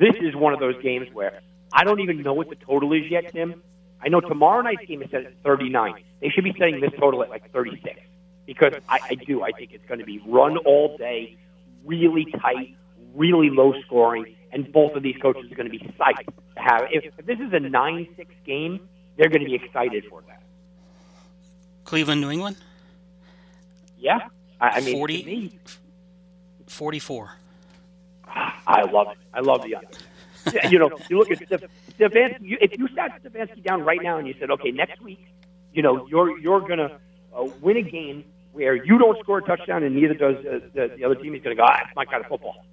This 0.01 0.17
is 0.23 0.35
one 0.35 0.55
of 0.55 0.61
those 0.61 0.81
games 0.83 1.09
where 1.13 1.43
I 1.75 1.85
don't 1.85 2.01
even 2.01 2.23
know 2.23 2.33
what 2.33 2.49
the 2.49 2.57
total 2.57 2.95
is 2.95 3.03
yet, 3.11 3.31
Tim. 3.33 3.63
I 4.01 4.09
know 4.09 4.21
tomorrow 4.21 4.63
night's 4.63 4.87
game 4.87 5.03
is 5.03 5.11
set 5.11 5.27
at 5.27 5.35
39. 5.45 5.93
They 6.23 6.31
should 6.31 6.43
be 6.43 6.55
setting 6.59 6.81
this 6.81 6.93
total 6.99 7.23
at 7.23 7.29
like 7.29 7.53
36 7.53 8.01
because 8.47 8.73
I, 8.89 8.99
I 9.11 9.15
do. 9.15 9.43
I 9.43 9.53
think 9.53 9.73
it's 9.75 9.85
going 9.87 10.01
to 10.01 10.07
be 10.07 10.19
run 10.27 10.57
all 10.57 10.97
day, 10.97 11.37
really 11.85 12.25
tight, 12.41 12.77
really 13.15 13.51
low 13.51 13.75
scoring, 13.83 14.35
and 14.53 14.73
both 14.73 14.97
of 14.97 15.03
these 15.03 15.17
coaches 15.21 15.53
are 15.53 15.55
going 15.55 15.71
to 15.71 15.79
be 15.79 15.93
psyched 15.99 16.25
to 16.55 16.61
have. 16.63 16.89
If, 16.91 17.05
if 17.19 17.27
this 17.27 17.39
is 17.39 17.53
a 17.53 17.61
nine-six 17.61 18.35
game, 18.47 18.89
they're 19.19 19.29
going 19.29 19.43
to 19.43 19.47
be 19.47 19.55
excited 19.55 20.05
for 20.09 20.23
that. 20.29 20.43
Cleveland, 21.85 22.23
New 22.23 22.31
England. 22.31 22.57
Yeah, 23.99 24.21
I, 24.59 24.79
I 24.79 24.81
mean, 24.81 24.95
40, 24.95 25.25
me, 25.25 25.59
44. 26.69 27.40
I 28.35 28.83
love 28.91 29.09
it. 29.11 29.19
I 29.33 29.41
love 29.41 29.63
the 29.63 29.77
under. 29.77 30.71
you 30.71 30.79
know, 30.79 30.91
you 31.09 31.19
look 31.19 31.31
at 31.31 31.39
the, 31.49 31.69
Stefanski. 31.99 32.41
You, 32.41 32.59
if 32.61 32.79
you 32.79 32.89
sat 32.95 33.23
Stefanski 33.23 33.63
down 33.63 33.83
right 33.83 34.03
now 34.03 34.19
and 34.19 34.27
you 34.27 34.35
said, 34.39 34.51
okay, 34.51 34.71
next 34.71 35.01
week, 35.03 35.25
you 35.73 35.83
know, 35.83 36.07
you're 36.07 36.39
you're 36.39 36.61
gonna 36.61 36.99
uh, 37.37 37.45
win 37.61 37.77
a 37.77 37.83
game 37.83 38.25
where 38.53 38.75
you 38.75 38.99
don't 38.99 39.19
score 39.21 39.39
a 39.39 39.43
touchdown 39.43 39.83
and 39.83 39.95
neither 39.95 40.15
does 40.15 40.37
uh, 40.39 40.61
the, 40.75 40.95
the 40.97 41.05
other 41.05 41.15
team. 41.15 41.35
He's 41.35 41.43
gonna 41.43 41.57
go, 41.57 41.65
ah, 41.65 41.83
my 41.95 42.05
kind 42.05 42.25
of 42.25 42.29
football. 42.29 42.65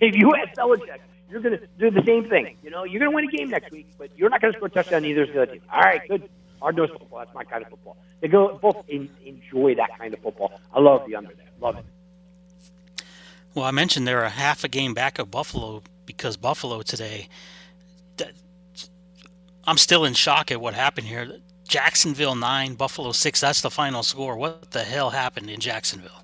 If 0.00 0.16
you 0.16 0.34
ask 0.34 0.58
Belichick, 0.58 0.98
you're 1.30 1.40
to 1.40 1.66
do 1.78 1.90
the 1.90 2.02
same 2.04 2.28
thing. 2.28 2.56
You 2.62 2.70
know, 2.70 2.84
you're 2.84 3.04
to 3.04 3.10
win 3.10 3.24
a 3.24 3.28
game 3.28 3.50
next 3.50 3.70
week, 3.72 3.88
but 3.98 4.10
you're 4.16 4.28
not 4.28 4.40
to 4.40 4.52
score 4.52 4.68
a 4.68 4.70
touchdown 4.70 5.04
either 5.04 5.22
of 5.22 5.32
the 5.32 5.42
other 5.42 5.52
team. 5.52 5.62
All 5.72 5.80
right, 5.80 6.06
good. 6.08 6.28
Hard 6.60 6.76
nosed 6.76 6.92
football. 6.92 7.18
That's 7.20 7.34
my 7.34 7.44
kind 7.44 7.62
of 7.62 7.70
football. 7.70 7.96
They 8.20 8.28
go 8.28 8.58
both 8.60 8.84
in, 8.88 9.10
enjoy 9.24 9.74
that 9.76 9.90
kind 9.98 10.14
of 10.14 10.20
football. 10.20 10.52
I 10.72 10.80
love 10.80 11.06
the 11.06 11.16
under 11.16 11.34
there. 11.34 11.46
Love 11.60 11.76
it. 11.78 11.84
Well, 13.56 13.64
I 13.64 13.70
mentioned 13.70 14.06
they're 14.06 14.22
a 14.22 14.28
half 14.28 14.64
a 14.64 14.68
game 14.68 14.92
back 14.92 15.18
of 15.18 15.30
Buffalo 15.30 15.82
because 16.04 16.36
Buffalo 16.36 16.82
today. 16.82 17.28
I'm 19.64 19.78
still 19.78 20.04
in 20.04 20.12
shock 20.12 20.52
at 20.52 20.60
what 20.60 20.74
happened 20.74 21.06
here. 21.06 21.26
Jacksonville 21.66 22.34
nine, 22.34 22.74
Buffalo 22.74 23.12
six. 23.12 23.40
That's 23.40 23.62
the 23.62 23.70
final 23.70 24.02
score. 24.02 24.36
What 24.36 24.72
the 24.72 24.84
hell 24.84 25.08
happened 25.08 25.48
in 25.48 25.58
Jacksonville? 25.58 26.22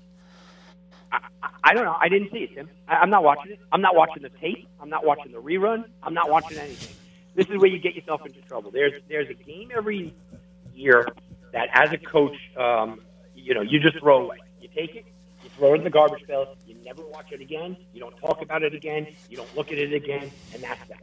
I, 1.11 1.19
I 1.63 1.73
don't 1.73 1.85
know. 1.85 1.97
I 1.99 2.07
didn't 2.07 2.31
see 2.31 2.43
it, 2.43 2.53
Tim. 2.53 2.69
I, 2.87 2.97
I'm 2.97 3.09
not 3.09 3.23
watching 3.23 3.53
it. 3.53 3.59
I'm 3.71 3.81
not 3.81 3.95
watching 3.95 4.21
the 4.21 4.29
tape. 4.29 4.67
I'm 4.79 4.89
not 4.89 5.03
watching 5.03 5.31
the 5.31 5.41
rerun. 5.41 5.85
I'm 6.03 6.13
not 6.13 6.29
watching 6.29 6.59
anything. 6.59 6.95
This 7.33 7.47
is 7.47 7.57
where 7.57 7.65
you 7.65 7.79
get 7.79 7.95
yourself 7.95 8.23
into 8.27 8.41
trouble. 8.41 8.69
There's 8.69 8.93
there's 9.09 9.29
a 9.29 9.33
game 9.33 9.71
every 9.75 10.13
year 10.75 11.07
that, 11.51 11.67
as 11.73 11.91
a 11.91 11.97
coach, 11.97 12.37
um, 12.57 13.01
you 13.35 13.55
know, 13.55 13.61
you 13.61 13.79
just 13.79 13.97
throw 13.97 14.23
away. 14.23 14.37
You 14.61 14.69
take 14.73 14.95
it, 14.95 15.05
throw 15.55 15.73
it 15.73 15.77
in 15.77 15.83
the 15.83 15.89
garbage 15.89 16.25
pail. 16.27 16.55
You 16.65 16.75
never 16.83 17.05
watch 17.05 17.31
it 17.31 17.41
again. 17.41 17.77
You 17.93 17.99
don't 17.99 18.17
talk 18.17 18.41
about 18.41 18.63
it 18.63 18.73
again. 18.73 19.07
You 19.29 19.37
don't 19.37 19.55
look 19.55 19.71
at 19.71 19.77
it 19.77 19.93
again, 19.93 20.31
and 20.53 20.63
that's 20.63 20.87
that. 20.89 21.01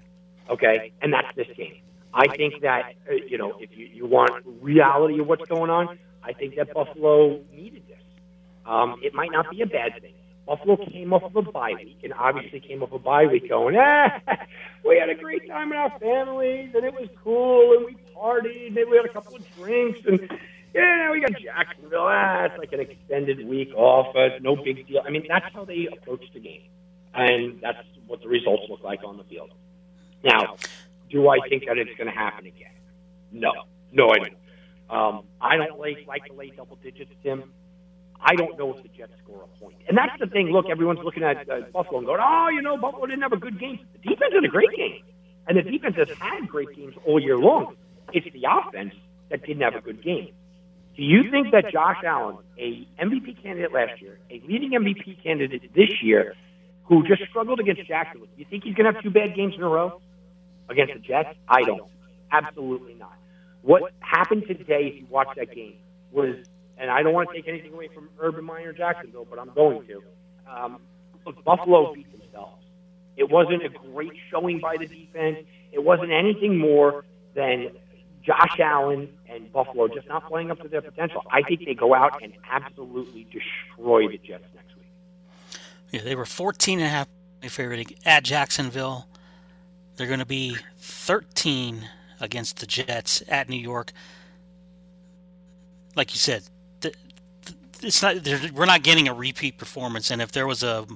Okay, 0.48 0.92
and 1.00 1.12
that's 1.12 1.34
this 1.36 1.48
game. 1.56 1.76
I 2.12 2.26
think 2.36 2.60
that 2.62 2.94
uh, 3.08 3.14
you 3.14 3.38
know, 3.38 3.56
if 3.60 3.76
you, 3.76 3.86
you 3.86 4.06
want 4.06 4.44
reality 4.60 5.20
of 5.20 5.26
what's 5.26 5.48
going 5.48 5.70
on, 5.70 5.98
I 6.22 6.32
think 6.32 6.56
that 6.56 6.74
Buffalo 6.74 7.40
needed 7.52 7.84
this. 7.88 7.98
Um, 8.66 9.00
it 9.02 9.14
might 9.14 9.30
not 9.32 9.50
be 9.50 9.62
a 9.62 9.66
bad 9.66 10.00
thing. 10.00 10.14
Buffalo 10.46 10.76
came 10.76 11.12
off 11.12 11.22
of 11.22 11.36
a 11.36 11.42
bye 11.42 11.74
week, 11.76 12.00
and 12.02 12.12
obviously 12.12 12.58
came 12.58 12.82
off 12.82 12.90
a 12.90 12.98
bye 12.98 13.26
week 13.26 13.48
going, 13.48 13.76
ah, 13.76 14.20
we 14.84 14.98
had 14.98 15.08
a 15.08 15.14
great 15.14 15.46
time 15.46 15.68
with 15.68 15.78
our 15.78 15.96
families, 16.00 16.70
and 16.74 16.84
it 16.84 16.92
was 16.92 17.08
cool, 17.22 17.76
and 17.76 17.86
we 17.86 17.96
partied, 18.12 18.76
and 18.76 18.90
we 18.90 18.96
had 18.96 19.06
a 19.06 19.12
couple 19.12 19.36
of 19.36 19.56
drinks, 19.56 20.00
and 20.06 20.28
yeah, 20.74 21.10
we 21.10 21.20
got 21.20 21.32
Jacksonville. 21.40 22.06
Ah, 22.06 22.44
it's 22.44 22.58
like 22.58 22.72
an 22.72 22.80
extended 22.80 23.46
week 23.46 23.74
off. 23.74 24.14
Uh, 24.14 24.38
no 24.40 24.56
big 24.56 24.86
deal. 24.86 25.02
I 25.04 25.10
mean, 25.10 25.26
that's 25.28 25.46
how 25.52 25.64
they 25.64 25.88
approach 25.92 26.24
the 26.32 26.40
game, 26.40 26.62
and 27.14 27.60
that's 27.60 27.78
what 28.06 28.22
the 28.22 28.28
results 28.28 28.64
look 28.68 28.82
like 28.82 29.00
on 29.04 29.16
the 29.16 29.24
field. 29.24 29.50
Now, 30.22 30.56
do 31.10 31.28
I 31.28 31.38
think 31.48 31.64
that 31.66 31.78
it's 31.78 31.96
going 31.96 32.06
to 32.06 32.16
happen 32.16 32.46
again? 32.46 32.72
No, 33.32 33.52
no, 33.92 34.10
I 34.10 34.18
don't. 34.18 34.34
Um, 34.90 35.24
I 35.40 35.56
don't 35.56 35.78
like 35.78 36.04
like 36.06 36.24
to 36.26 36.32
lay 36.32 36.50
double 36.50 36.76
digits, 36.76 37.12
Tim. 37.22 37.52
I 38.22 38.34
don't 38.34 38.58
know 38.58 38.74
if 38.74 38.82
the 38.82 38.88
Jets 38.88 39.12
score 39.22 39.44
a 39.44 39.60
point. 39.60 39.76
And 39.88 39.96
that's 39.96 40.18
the 40.18 40.26
thing. 40.26 40.50
Look, 40.50 40.66
everyone's 40.68 41.00
looking 41.02 41.22
at 41.22 41.48
uh, 41.48 41.62
Buffalo 41.72 41.98
and 41.98 42.06
going, 42.06 42.20
oh, 42.22 42.48
you 42.48 42.60
know, 42.60 42.76
Buffalo 42.76 43.06
didn't 43.06 43.22
have 43.22 43.32
a 43.32 43.38
good 43.38 43.58
game. 43.58 43.78
The 43.94 44.10
defense 44.10 44.34
had 44.34 44.44
a 44.44 44.48
great 44.48 44.70
game. 44.76 45.02
And 45.46 45.56
the 45.56 45.62
defense 45.62 45.96
has 45.96 46.10
had 46.18 46.46
great 46.46 46.74
games 46.76 46.94
all 47.06 47.18
year 47.18 47.38
long. 47.38 47.76
It's 48.12 48.26
the 48.32 48.44
offense 48.50 48.94
that 49.30 49.44
didn't 49.46 49.62
have 49.62 49.74
a 49.74 49.80
good 49.80 50.02
game. 50.02 50.32
Do 51.00 51.06
you 51.06 51.30
think 51.30 51.52
that 51.52 51.72
Josh 51.72 51.96
Allen, 52.04 52.36
a 52.58 52.86
MVP 53.02 53.42
candidate 53.42 53.72
last 53.72 54.02
year, 54.02 54.18
a 54.30 54.42
leading 54.46 54.72
MVP 54.72 55.22
candidate 55.22 55.72
this 55.74 55.88
year, 56.02 56.34
who 56.84 57.02
just 57.08 57.22
struggled 57.30 57.58
against 57.58 57.86
Jacksonville, 57.88 58.26
do 58.26 58.32
you 58.36 58.44
think 58.50 58.64
he's 58.64 58.74
going 58.74 58.84
to 58.84 58.92
have 58.92 59.02
two 59.02 59.08
bad 59.08 59.34
games 59.34 59.54
in 59.56 59.62
a 59.62 59.66
row 59.66 60.02
against 60.68 60.92
the 60.92 61.00
Jets? 61.00 61.30
I 61.48 61.62
don't. 61.62 61.90
Absolutely 62.30 62.96
not. 62.96 63.14
What 63.62 63.92
happened 64.00 64.44
today, 64.46 64.92
if 64.92 65.00
you 65.00 65.06
watch 65.08 65.28
that 65.36 65.54
game, 65.54 65.76
was 66.12 66.36
and 66.76 66.90
I 66.90 67.02
don't 67.02 67.14
want 67.14 67.30
to 67.30 67.34
take 67.34 67.48
anything 67.48 67.72
away 67.72 67.88
from 67.94 68.10
Urban 68.18 68.44
Meyer 68.44 68.74
Jacksonville, 68.74 69.24
but 69.24 69.38
I'm 69.38 69.54
going 69.54 69.86
to. 69.86 70.02
Um, 70.46 70.80
look, 71.24 71.42
Buffalo 71.42 71.94
beat 71.94 72.12
themselves. 72.12 72.62
It 73.16 73.30
wasn't 73.30 73.64
a 73.64 73.70
great 73.70 74.12
showing 74.30 74.60
by 74.60 74.76
the 74.78 74.86
defense. 74.86 75.46
It 75.72 75.82
wasn't 75.82 76.12
anything 76.12 76.58
more 76.58 77.06
than 77.34 77.70
Josh 78.22 78.58
Allen 78.60 79.08
and 79.28 79.52
Buffalo 79.52 79.88
just 79.88 80.08
not 80.08 80.26
playing 80.28 80.50
up 80.50 80.60
to 80.60 80.68
their 80.68 80.82
potential. 80.82 81.22
I 81.30 81.42
think 81.42 81.64
they 81.64 81.74
go 81.74 81.94
out 81.94 82.22
and 82.22 82.32
absolutely 82.50 83.26
destroy 83.30 84.08
the 84.08 84.18
Jets 84.18 84.44
next 84.54 84.76
week. 84.76 85.60
Yeah, 85.90 86.02
they 86.02 86.14
were 86.14 86.26
14 86.26 86.80
and 86.80 86.86
a 86.86 86.90
half 86.90 87.08
favorite 87.42 87.92
at 88.04 88.24
Jacksonville. 88.24 89.06
They're 89.96 90.06
going 90.06 90.20
to 90.20 90.26
be 90.26 90.56
13 90.78 91.88
against 92.20 92.60
the 92.60 92.66
Jets 92.66 93.22
at 93.28 93.48
New 93.48 93.60
York. 93.60 93.92
Like 95.96 96.12
you 96.12 96.18
said, 96.18 96.42
it's 97.82 98.02
not 98.02 98.16
we're 98.54 98.66
not 98.66 98.82
getting 98.82 99.08
a 99.08 99.14
repeat 99.14 99.58
performance 99.58 100.10
and 100.10 100.20
if 100.20 100.32
there 100.32 100.46
was 100.46 100.62
a 100.62 100.86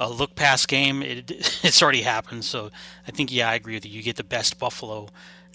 a 0.00 0.08
look 0.08 0.34
past 0.34 0.68
game 0.68 1.02
it, 1.02 1.30
it's 1.64 1.82
already 1.82 2.02
happened 2.02 2.44
so 2.44 2.70
i 3.06 3.10
think 3.10 3.32
yeah 3.32 3.48
i 3.48 3.54
agree 3.54 3.74
with 3.74 3.84
you 3.84 3.92
you 3.92 4.02
get 4.02 4.16
the 4.16 4.24
best 4.24 4.58
buffalo 4.58 5.08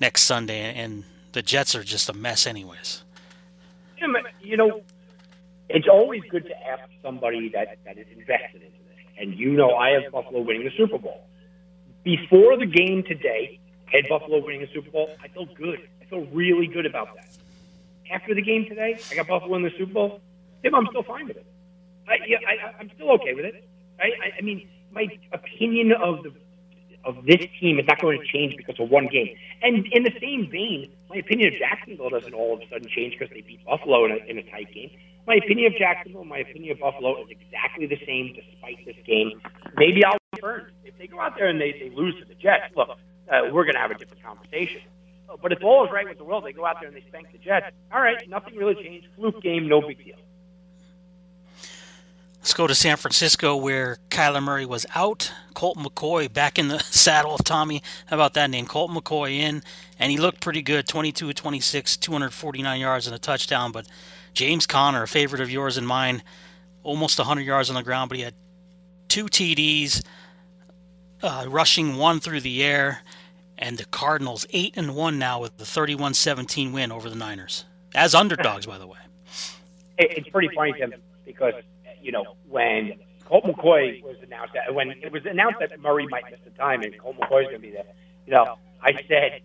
next 0.05 0.23
sunday 0.23 0.73
and 0.75 1.03
the 1.31 1.41
jets 1.41 1.73
are 1.75 1.83
just 1.83 2.09
a 2.09 2.13
mess 2.13 2.45
anyways 2.45 3.03
you 4.41 4.57
know 4.57 4.81
it's 5.69 5.87
always 5.87 6.21
good 6.29 6.45
to 6.45 6.55
ask 6.71 6.83
somebody 7.01 7.49
that, 7.49 7.77
that 7.85 7.97
is 7.97 8.05
invested 8.17 8.61
into 8.61 8.81
this 8.89 8.99
and 9.17 9.27
you 9.41 9.51
know 9.51 9.75
i 9.75 9.89
have 9.91 10.11
buffalo 10.11 10.41
winning 10.41 10.65
the 10.65 10.75
super 10.77 10.97
bowl 10.97 11.21
before 12.03 12.57
the 12.57 12.65
game 12.65 13.01
today 13.03 13.59
had 13.85 14.03
buffalo 14.09 14.43
winning 14.45 14.61
the 14.61 14.73
super 14.73 14.91
bowl 14.91 15.09
i 15.23 15.27
feel 15.29 15.47
good 15.55 15.79
i 16.01 16.05
feel 16.05 16.25
really 16.41 16.67
good 16.67 16.85
about 16.85 17.15
that 17.15 17.29
after 18.11 18.35
the 18.35 18.41
game 18.41 18.65
today, 18.67 18.99
I 19.11 19.15
got 19.15 19.27
Buffalo 19.27 19.55
in 19.55 19.63
the 19.63 19.71
Super 19.77 19.93
Bowl. 19.93 20.21
Tim, 20.61 20.75
I'm 20.75 20.87
still 20.89 21.03
fine 21.03 21.27
with 21.27 21.37
it. 21.37 21.45
I, 22.07 22.17
yeah, 22.27 22.37
I, 22.47 22.79
I'm 22.79 22.91
still 22.95 23.11
okay 23.13 23.33
with 23.33 23.45
it. 23.45 23.67
Right? 23.99 24.13
I, 24.21 24.37
I 24.37 24.41
mean, 24.41 24.67
my 24.91 25.07
opinion 25.31 25.93
of 25.93 26.23
the 26.23 26.33
of 27.05 27.25
this 27.25 27.45
team 27.59 27.79
is 27.79 27.85
not 27.87 28.01
going 28.01 28.19
to 28.19 28.25
change 28.25 28.55
because 28.57 28.79
of 28.79 28.89
one 28.89 29.07
game. 29.07 29.35
And 29.61 29.85
in 29.91 30.03
the 30.03 30.13
same 30.21 30.49
vein, 30.49 30.91
my 31.09 31.17
opinion 31.17 31.53
of 31.53 31.59
Jacksonville 31.59 32.09
doesn't 32.09 32.33
all 32.33 32.53
of 32.53 32.61
a 32.61 32.69
sudden 32.69 32.87
change 32.87 33.17
because 33.17 33.33
they 33.33 33.41
beat 33.41 33.63
Buffalo 33.65 34.05
in 34.05 34.11
a, 34.11 34.15
in 34.29 34.37
a 34.37 34.43
tight 34.51 34.73
game. 34.73 34.91
My 35.27 35.35
opinion 35.35 35.73
of 35.73 35.77
Jacksonville, 35.77 36.25
my 36.25 36.39
opinion 36.39 36.73
of 36.73 36.79
Buffalo 36.79 37.21
is 37.23 37.29
exactly 37.29 37.87
the 37.87 37.99
same 38.05 38.35
despite 38.35 38.85
this 38.85 38.95
game. 39.05 39.41
Maybe 39.77 40.03
I'll 40.03 40.17
be 40.33 40.41
burned. 40.41 40.71
If 40.83 40.97
they 40.97 41.07
go 41.07 41.19
out 41.19 41.35
there 41.37 41.47
and 41.47 41.59
they, 41.59 41.71
they 41.71 41.89
lose 41.95 42.15
to 42.19 42.25
the 42.25 42.35
Jets, 42.35 42.75
look, 42.75 42.89
uh, 42.89 43.41
we're 43.51 43.63
going 43.63 43.75
to 43.75 43.79
have 43.79 43.91
a 43.91 43.95
different 43.95 44.23
conversation. 44.23 44.81
But 45.41 45.51
if 45.51 45.63
all 45.63 45.85
is 45.85 45.91
right 45.91 46.07
with 46.07 46.17
the 46.17 46.23
world, 46.23 46.45
they 46.45 46.53
go 46.53 46.65
out 46.65 46.77
there 46.79 46.87
and 46.87 46.95
they 46.95 47.03
spank 47.07 47.31
the 47.31 47.37
Jets. 47.37 47.67
All 47.91 48.01
right, 48.01 48.17
nothing 48.29 48.55
really 48.55 48.75
changed. 48.75 49.07
Fluke 49.15 49.41
game, 49.41 49.67
no 49.67 49.81
big 49.81 50.03
deal. 50.03 50.17
Let's 52.43 52.53
go 52.53 52.67
to 52.67 52.75
San 52.75 52.97
Francisco 52.97 53.55
where 53.55 53.99
Kyler 54.09 54.43
Murray 54.43 54.65
was 54.65 54.85
out. 54.93 55.31
Colt 55.53 55.77
McCoy 55.77 56.31
back 56.31 56.59
in 56.59 56.67
the 56.67 56.79
saddle 56.91 57.35
of 57.35 57.45
Tommy. 57.45 57.81
How 58.07 58.17
about 58.17 58.33
that 58.33 58.49
name? 58.49 58.65
Colt 58.65 58.91
McCoy 58.91 59.37
in, 59.39 59.63
and 59.97 60.11
he 60.11 60.17
looked 60.17 60.41
pretty 60.41 60.61
good 60.61 60.85
22 60.85 61.31
26, 61.31 61.95
249 61.95 62.81
yards 62.81 63.07
and 63.07 63.15
a 63.15 63.17
touchdown. 63.17 63.71
But 63.71 63.87
James 64.33 64.67
Conner, 64.67 65.03
a 65.03 65.07
favorite 65.07 65.41
of 65.41 65.49
yours 65.49 65.77
and 65.77 65.87
mine, 65.87 66.21
almost 66.83 67.17
100 67.17 67.43
yards 67.43 67.69
on 67.69 67.75
the 67.75 67.81
ground, 67.81 68.09
but 68.09 68.17
he 68.17 68.25
had 68.25 68.33
two 69.07 69.27
TDs, 69.27 70.03
uh, 71.21 71.45
rushing 71.47 71.95
one 71.95 72.19
through 72.19 72.41
the 72.41 72.61
air, 72.61 73.03
and 73.57 73.77
the 73.77 73.85
Cardinals 73.85 74.45
8 74.49 74.75
and 74.75 74.95
1 74.97 75.17
now 75.17 75.39
with 75.39 75.55
the 75.59 75.65
31 75.65 76.13
17 76.13 76.73
win 76.73 76.91
over 76.91 77.09
the 77.09 77.15
Niners. 77.15 77.63
As 77.95 78.13
underdogs, 78.13 78.65
by 78.65 78.77
the 78.77 78.87
way. 78.87 78.99
It's 79.97 80.27
pretty 80.27 80.53
funny, 80.53 80.73
Tim, 80.73 80.93
because 81.23 81.53
you 82.03 82.11
know, 82.11 82.35
when 82.47 82.93
Colt 83.25 83.45
McCoy 83.45 84.03
was 84.03 84.17
announced, 84.21 84.53
that, 84.53 84.73
when 84.73 84.91
it 84.91 85.11
was 85.11 85.25
announced 85.25 85.57
that 85.59 85.79
Murray 85.79 86.05
might 86.07 86.23
miss 86.29 86.39
the 86.43 86.51
time 86.51 86.81
and 86.83 86.97
Colt 86.99 87.15
McCoy 87.17 87.43
is 87.43 87.47
going 87.47 87.55
to 87.55 87.59
be 87.59 87.71
there, 87.71 87.85
you 88.25 88.33
know, 88.33 88.57
I 88.81 88.91
said, 89.07 89.41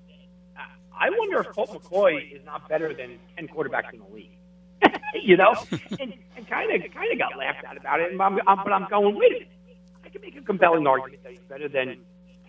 I 1.00 1.10
wonder 1.10 1.40
if 1.40 1.48
Colt 1.50 1.70
McCoy 1.70 2.34
is 2.34 2.44
not 2.44 2.68
better 2.68 2.92
than 2.92 3.18
ten 3.36 3.48
quarterbacks 3.48 3.92
in 3.92 4.00
the 4.00 4.06
league. 4.12 4.32
you 5.22 5.36
know, 5.36 5.54
and 5.90 6.48
kind 6.48 6.70
of 6.72 6.92
kind 6.92 7.12
of 7.12 7.18
got 7.18 7.36
laughed 7.38 7.64
at 7.64 7.76
about 7.76 8.00
it. 8.00 8.12
And 8.12 8.20
I'm, 8.20 8.38
I'm, 8.46 8.58
but 8.64 8.72
I'm 8.72 8.88
going, 8.88 9.16
wait 9.16 9.30
a 9.30 9.34
minute, 9.34 9.48
I 10.04 10.08
can 10.08 10.20
make 10.20 10.36
a 10.36 10.40
compelling 10.40 10.86
argument 10.86 11.22
that 11.22 11.32
he's 11.32 11.40
better 11.48 11.68
than 11.68 11.98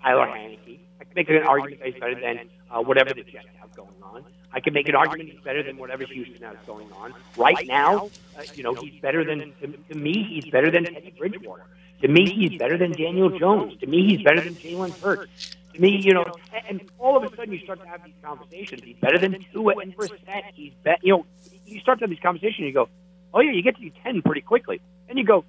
Taylor 0.03 0.27
Heinicke. 0.27 0.79
I 0.99 1.03
can 1.03 1.13
make 1.15 1.29
an 1.29 1.43
argument 1.43 1.79
that 1.79 1.91
he's 1.91 1.99
better 1.99 2.19
than 2.19 2.49
uh, 2.71 2.81
whatever 2.81 3.13
the 3.13 3.23
Jets 3.23 3.47
have 3.59 3.73
going 3.75 3.89
on. 4.03 4.23
I 4.51 4.59
can 4.59 4.73
make 4.73 4.89
an 4.89 4.95
argument 4.95 5.29
he's 5.29 5.41
better 5.41 5.61
than 5.61 5.77
whatever 5.77 6.03
Houston 6.05 6.41
has 6.41 6.57
going 6.65 6.91
on. 6.93 7.13
Right 7.37 7.67
now, 7.67 8.09
uh, 8.37 8.43
you 8.55 8.63
know, 8.63 8.73
he's 8.73 8.99
better 9.01 9.23
than, 9.23 9.53
to, 9.61 9.67
to 9.67 9.95
me, 9.95 10.23
he's 10.23 10.51
better 10.51 10.71
than 10.71 10.85
Teddy 10.85 11.13
Bridgewater. 11.17 11.63
To 12.01 12.07
me, 12.07 12.29
he's 12.31 12.57
better 12.57 12.77
than 12.77 12.91
Daniel 12.93 13.37
Jones. 13.37 13.77
To 13.79 13.87
me, 13.87 14.07
he's 14.07 14.23
better 14.23 14.41
than 14.41 14.55
Jalen 14.55 14.97
Hurts. 15.01 15.55
To 15.73 15.81
me, 15.81 16.01
you 16.01 16.13
know, 16.13 16.25
and, 16.67 16.81
all 16.97 17.17
of 17.17 17.31
a 17.31 17.35
sudden 17.35 17.53
you 17.53 17.59
start 17.59 17.81
to 17.81 17.87
have 17.87 18.03
these 18.03 18.13
conversations. 18.23 18.81
He's 18.83 18.95
better 18.97 19.19
than 19.19 19.35
Tua 19.53 19.75
and 19.77 19.95
Brissett. 19.95 20.43
He's 20.53 20.73
better, 20.83 20.99
you 21.03 21.13
know, 21.13 21.25
you 21.65 21.79
start 21.79 21.99
to 21.99 22.03
have 22.03 22.09
these 22.09 22.19
conversations 22.19 22.59
and 22.59 22.67
you 22.67 22.73
go, 22.73 22.89
oh 23.33 23.41
yeah, 23.41 23.51
you 23.51 23.61
get 23.61 23.77
to 23.77 23.89
10 24.03 24.21
pretty 24.23 24.41
quickly. 24.41 24.81
And 25.07 25.19
you 25.19 25.25
go, 25.25 25.43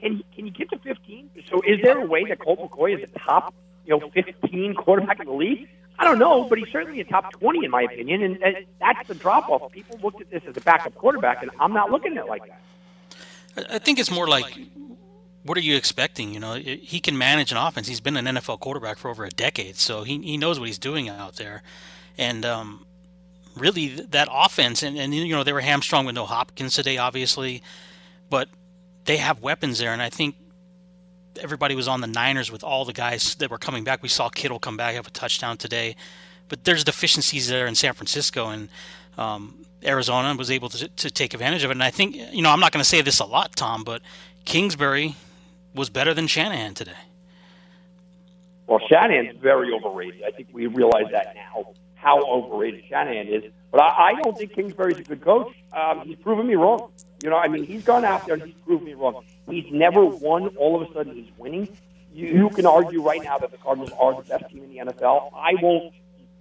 can, 0.00 0.22
can 0.34 0.46
you 0.46 0.52
get 0.52 0.70
to 0.70 0.78
15? 0.78 1.30
So 1.50 1.60
is 1.66 1.80
there 1.82 2.00
a 2.00 2.06
way 2.06 2.24
that 2.24 2.38
Colt 2.38 2.60
McCoy 2.60 2.96
is 2.96 3.10
the 3.10 3.18
top, 3.18 3.54
you 3.84 3.98
know, 3.98 4.10
15 4.10 4.74
quarterback 4.74 5.20
in 5.20 5.26
the 5.26 5.32
league? 5.32 5.68
I 5.98 6.04
don't 6.04 6.18
know, 6.18 6.44
but 6.44 6.58
he's 6.58 6.68
certainly 6.68 7.00
a 7.00 7.04
top 7.04 7.32
20 7.32 7.64
in 7.64 7.70
my 7.70 7.82
opinion, 7.82 8.22
and, 8.22 8.42
and 8.42 8.66
that's 8.80 9.08
the 9.08 9.14
drop 9.14 9.48
off. 9.48 9.72
People 9.72 9.98
looked 10.02 10.20
at 10.20 10.30
this 10.30 10.42
as 10.46 10.56
a 10.56 10.60
backup 10.60 10.94
quarterback, 10.94 11.42
and 11.42 11.50
I'm 11.58 11.72
not 11.72 11.90
looking 11.90 12.16
at 12.16 12.24
it 12.24 12.28
like 12.28 12.42
that. 12.46 12.60
I 13.70 13.78
think 13.78 13.98
it's 13.98 14.10
more 14.10 14.28
like, 14.28 14.58
what 15.42 15.56
are 15.56 15.62
you 15.62 15.76
expecting? 15.76 16.34
You 16.34 16.40
know, 16.40 16.54
he 16.54 17.00
can 17.00 17.16
manage 17.16 17.50
an 17.50 17.56
offense. 17.56 17.88
He's 17.88 18.00
been 18.00 18.16
an 18.16 18.26
NFL 18.26 18.60
quarterback 18.60 18.98
for 18.98 19.10
over 19.10 19.24
a 19.24 19.30
decade, 19.30 19.76
so 19.76 20.02
he, 20.02 20.18
he 20.20 20.36
knows 20.36 20.58
what 20.58 20.66
he's 20.66 20.78
doing 20.78 21.08
out 21.08 21.36
there. 21.36 21.62
And 22.18 22.44
um, 22.44 22.84
really, 23.54 23.88
that 23.88 24.28
offense, 24.30 24.82
and, 24.82 24.98
and, 24.98 25.14
you 25.14 25.34
know, 25.34 25.44
they 25.44 25.52
were 25.52 25.60
hamstrung 25.60 26.04
with 26.04 26.14
no 26.14 26.26
Hopkins 26.26 26.74
today, 26.74 26.98
obviously, 26.98 27.62
but 28.28 28.48
they 29.04 29.16
have 29.16 29.40
weapons 29.40 29.78
there, 29.78 29.92
and 29.92 30.02
I 30.02 30.10
think 30.10 30.34
everybody 31.38 31.74
was 31.74 31.88
on 31.88 32.00
the 32.00 32.06
Niners 32.06 32.50
with 32.50 32.64
all 32.64 32.84
the 32.84 32.92
guys 32.92 33.34
that 33.36 33.50
were 33.50 33.58
coming 33.58 33.84
back. 33.84 34.02
We 34.02 34.08
saw 34.08 34.28
Kittle 34.28 34.58
come 34.58 34.76
back, 34.76 34.94
have 34.94 35.06
a 35.06 35.10
touchdown 35.10 35.56
today, 35.56 35.96
but 36.48 36.64
there's 36.64 36.84
deficiencies 36.84 37.48
there 37.48 37.66
in 37.66 37.74
San 37.74 37.94
Francisco, 37.94 38.48
and 38.48 38.68
um, 39.18 39.64
Arizona 39.84 40.34
was 40.36 40.50
able 40.50 40.68
to, 40.70 40.88
to 40.88 41.10
take 41.10 41.34
advantage 41.34 41.64
of 41.64 41.70
it. 41.70 41.74
And 41.74 41.82
I 41.82 41.90
think, 41.90 42.16
you 42.16 42.42
know, 42.42 42.50
I'm 42.50 42.60
not 42.60 42.72
going 42.72 42.82
to 42.82 42.88
say 42.88 43.00
this 43.00 43.20
a 43.20 43.24
lot, 43.24 43.56
Tom, 43.56 43.84
but 43.84 44.02
Kingsbury 44.44 45.16
was 45.74 45.90
better 45.90 46.14
than 46.14 46.26
Shanahan 46.26 46.74
today. 46.74 46.92
Well, 48.66 48.80
Shanahan's 48.88 49.38
very 49.38 49.72
overrated. 49.72 50.22
I 50.26 50.30
think 50.30 50.48
we 50.52 50.66
realize 50.66 51.06
that 51.12 51.34
now, 51.34 51.74
how 51.94 52.20
overrated 52.24 52.84
Shanahan 52.88 53.28
is. 53.28 53.52
But 53.70 53.80
I, 53.82 54.08
I 54.08 54.22
don't 54.22 54.36
think 54.36 54.54
Kingsbury's 54.54 54.98
a 54.98 55.02
good 55.02 55.20
coach. 55.20 55.54
Um, 55.72 56.02
he's 56.04 56.16
proven 56.16 56.46
me 56.46 56.54
wrong. 56.54 56.90
You 57.22 57.30
know, 57.30 57.36
I 57.36 57.48
mean, 57.48 57.64
he's 57.64 57.84
gone 57.84 58.04
out 58.04 58.26
there 58.26 58.34
and 58.34 58.42
he's 58.44 58.54
proved 58.64 58.84
me 58.84 58.94
wrong. 58.94 59.24
He's 59.48 59.70
never 59.70 60.04
won. 60.04 60.48
All 60.56 60.80
of 60.80 60.90
a 60.90 60.92
sudden, 60.92 61.14
he's 61.14 61.30
winning. 61.38 61.68
You, 62.12 62.28
you 62.28 62.50
can 62.50 62.66
argue 62.66 63.02
right 63.02 63.22
now 63.22 63.38
that 63.38 63.50
the 63.50 63.58
Cardinals 63.58 63.92
are 63.98 64.14
the 64.14 64.22
best 64.22 64.48
team 64.50 64.64
in 64.64 64.70
the 64.70 64.92
NFL. 64.92 65.32
I 65.34 65.54
won't 65.60 65.92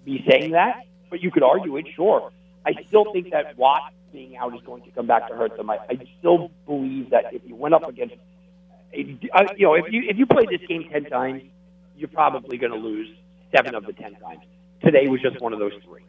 be 0.06 0.24
saying 0.28 0.52
that, 0.52 0.86
but 1.10 1.22
you 1.22 1.32
could 1.32 1.44
argue 1.44 1.76
it, 1.78 1.88
sure. 1.94 2.32
I 2.66 2.74
still 2.88 3.12
think 3.12 3.32
that 3.32 3.58
Watt 3.58 3.94
being 4.14 4.38
out 4.38 4.56
is 4.56 4.62
going 4.62 4.84
to 4.84 4.92
come 4.92 5.06
back 5.06 5.28
to 5.28 5.36
hurt 5.36 5.58
them. 5.58 5.70
I, 5.70 5.80
I 5.90 6.08
still 6.20 6.50
believe 6.66 7.10
that 7.10 7.34
if 7.34 7.42
you 7.46 7.56
went 7.56 7.76
up 7.76 7.88
against, 7.88 8.16
uh, 8.94 9.44
you 9.58 9.66
know, 9.66 9.74
if 9.74 9.92
you 9.92 10.04
if 10.08 10.18
you 10.18 10.26
play 10.26 10.46
this 10.46 10.66
game 10.68 10.88
ten 10.90 11.04
times, 11.06 11.44
you're 11.98 12.08
probably 12.08 12.58
going 12.58 12.72
to 12.72 12.78
lose 12.78 13.10
seven 13.54 13.76
of 13.76 13.86
the 13.86 13.94
ten 13.94 14.16
times. 14.16 14.42
Today 14.82 15.08
was 15.08 15.22
just 15.22 15.42
one 15.42 15.52
of 15.52 15.60
those 15.60 15.74
three. 15.84 16.02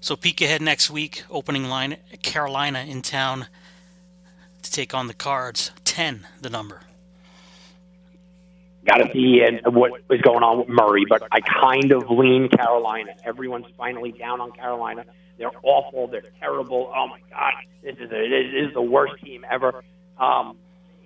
So 0.00 0.16
peek 0.16 0.40
ahead 0.42 0.60
next 0.60 0.90
week. 0.90 1.24
Opening 1.30 1.64
line: 1.64 1.96
Carolina 2.22 2.80
in 2.80 3.00
town 3.00 3.46
to 4.70 4.76
take 4.76 4.94
on 4.94 5.06
the 5.06 5.14
Cards. 5.14 5.72
Ten, 5.84 6.26
the 6.40 6.50
number. 6.50 6.80
Got 8.86 8.98
to 8.98 9.12
see 9.12 9.42
and 9.46 9.60
what 9.74 10.00
is 10.10 10.20
going 10.22 10.42
on 10.42 10.58
with 10.60 10.68
Murray, 10.68 11.04
but 11.08 11.22
I 11.30 11.40
kind 11.40 11.92
of 11.92 12.10
lean 12.10 12.48
Carolina. 12.48 13.12
Everyone's 13.24 13.66
finally 13.76 14.12
down 14.12 14.40
on 14.40 14.52
Carolina. 14.52 15.04
They're 15.38 15.50
awful. 15.62 16.06
They're 16.06 16.22
terrible. 16.38 16.90
Oh 16.94 17.06
my 17.08 17.20
God, 17.30 17.52
this 17.82 17.96
is 17.96 18.10
a, 18.10 18.28
this 18.28 18.68
is 18.68 18.74
the 18.74 18.82
worst 18.82 19.22
team 19.22 19.44
ever. 19.50 19.84
Um, 20.18 20.56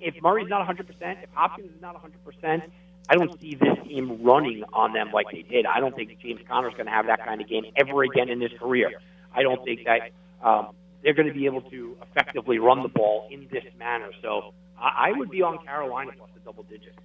if 0.01 0.15
Murray's 0.23 0.49
not 0.49 0.67
100%, 0.67 0.81
if 1.23 1.31
Hopkins 1.33 1.71
is 1.75 1.81
not 1.81 1.97
100%, 2.01 2.63
I 3.09 3.17
don't 3.17 3.41
see 3.41 3.55
this 3.55 3.77
team 3.87 4.23
running 4.23 4.65
on 4.73 4.93
them 4.93 5.11
like 5.13 5.27
they 5.33 5.43
did. 5.43 5.67
I 5.67 5.81
don't 5.81 5.95
think 5.95 6.17
James 6.21 6.41
Conner's 6.49 6.75
going 6.75 6.87
to 6.87 6.93
have 6.93 7.07
that 7.07 7.25
kind 7.25 7.41
of 7.41 7.49
game 7.49 7.65
ever 7.77 8.03
again 8.03 8.29
in 8.29 8.41
his 8.41 8.53
career. 8.59 8.93
I 9.35 9.43
don't 9.43 9.63
think 9.65 9.85
that 9.85 10.11
um, 10.43 10.69
they're 11.05 11.13
going 11.13 11.29
to 11.29 11.35
be 11.35 11.47
able 11.47 11.61
to 11.61 11.97
effectively 12.03 12.59
run 12.59 12.83
the 12.83 12.89
ball 12.89 13.29
in 13.31 13.47
this 13.53 13.65
manner. 13.79 14.11
So 14.23 14.55
I, 14.79 15.13
would 15.13 15.31
be 15.31 15.43
on 15.43 15.65
Carolina 15.65 16.13
plus 16.17 16.31
the 16.35 16.41
double 16.41 16.65
digits. 16.65 16.97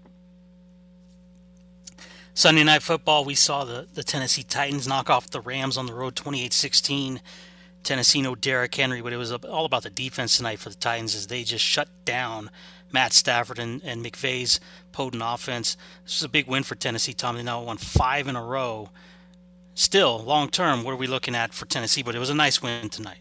Sunday 2.34 2.64
Night 2.64 2.82
Football, 2.82 3.26
we 3.26 3.36
saw 3.36 3.66
the, 3.66 3.88
the 3.94 4.04
Tennessee 4.04 4.44
Titans 4.44 4.88
knock 4.88 5.10
off 5.10 5.30
the 5.30 5.42
Rams 5.42 5.78
on 5.78 5.86
the 5.86 5.94
road 5.94 6.16
28 6.16 6.54
16. 6.54 7.22
Tennessee 7.84 8.22
no 8.22 8.36
Derrick 8.36 8.76
Henry, 8.76 9.02
but 9.02 9.14
it 9.14 9.18
was 9.18 9.32
all 9.32 9.66
about 9.66 9.84
the 9.84 9.90
defense 9.90 10.38
tonight 10.38 10.60
for 10.60 10.70
the 10.70 10.76
Titans 10.76 11.16
as 11.16 11.28
they 11.28 11.44
just 11.44 11.64
shut 11.64 11.90
down 12.06 12.50
Matt 12.92 13.14
Stafford 13.14 13.60
and, 13.60 13.82
and 13.84 14.04
McVay's 14.04 14.60
potent 14.92 15.24
offense. 15.26 15.76
This 16.06 16.18
is 16.18 16.24
a 16.24 16.30
big 16.30 16.48
win 16.48 16.64
for 16.64 16.76
Tennessee. 16.76 17.14
Tom, 17.14 17.36
they 17.36 17.44
now 17.44 17.62
won 17.62 17.78
five 17.78 18.28
in 18.28 18.36
a 18.36 18.44
row. 18.44 18.90
Still, 19.76 20.20
long 20.20 20.50
term, 20.50 20.84
what 20.84 20.92
are 20.92 20.98
we 20.98 21.08
looking 21.08 21.36
at 21.36 21.54
for 21.54 21.66
Tennessee? 21.66 22.04
But 22.04 22.16
it 22.16 22.20
was 22.20 22.30
a 22.30 22.36
nice 22.36 22.62
win 22.62 22.90
tonight. 22.90 23.20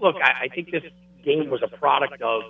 Look, 0.00 0.16
I, 0.16 0.44
I 0.44 0.48
think 0.48 0.70
this 0.70 0.82
game 1.24 1.50
was 1.50 1.62
a 1.62 1.68
product 1.68 2.20
of 2.22 2.42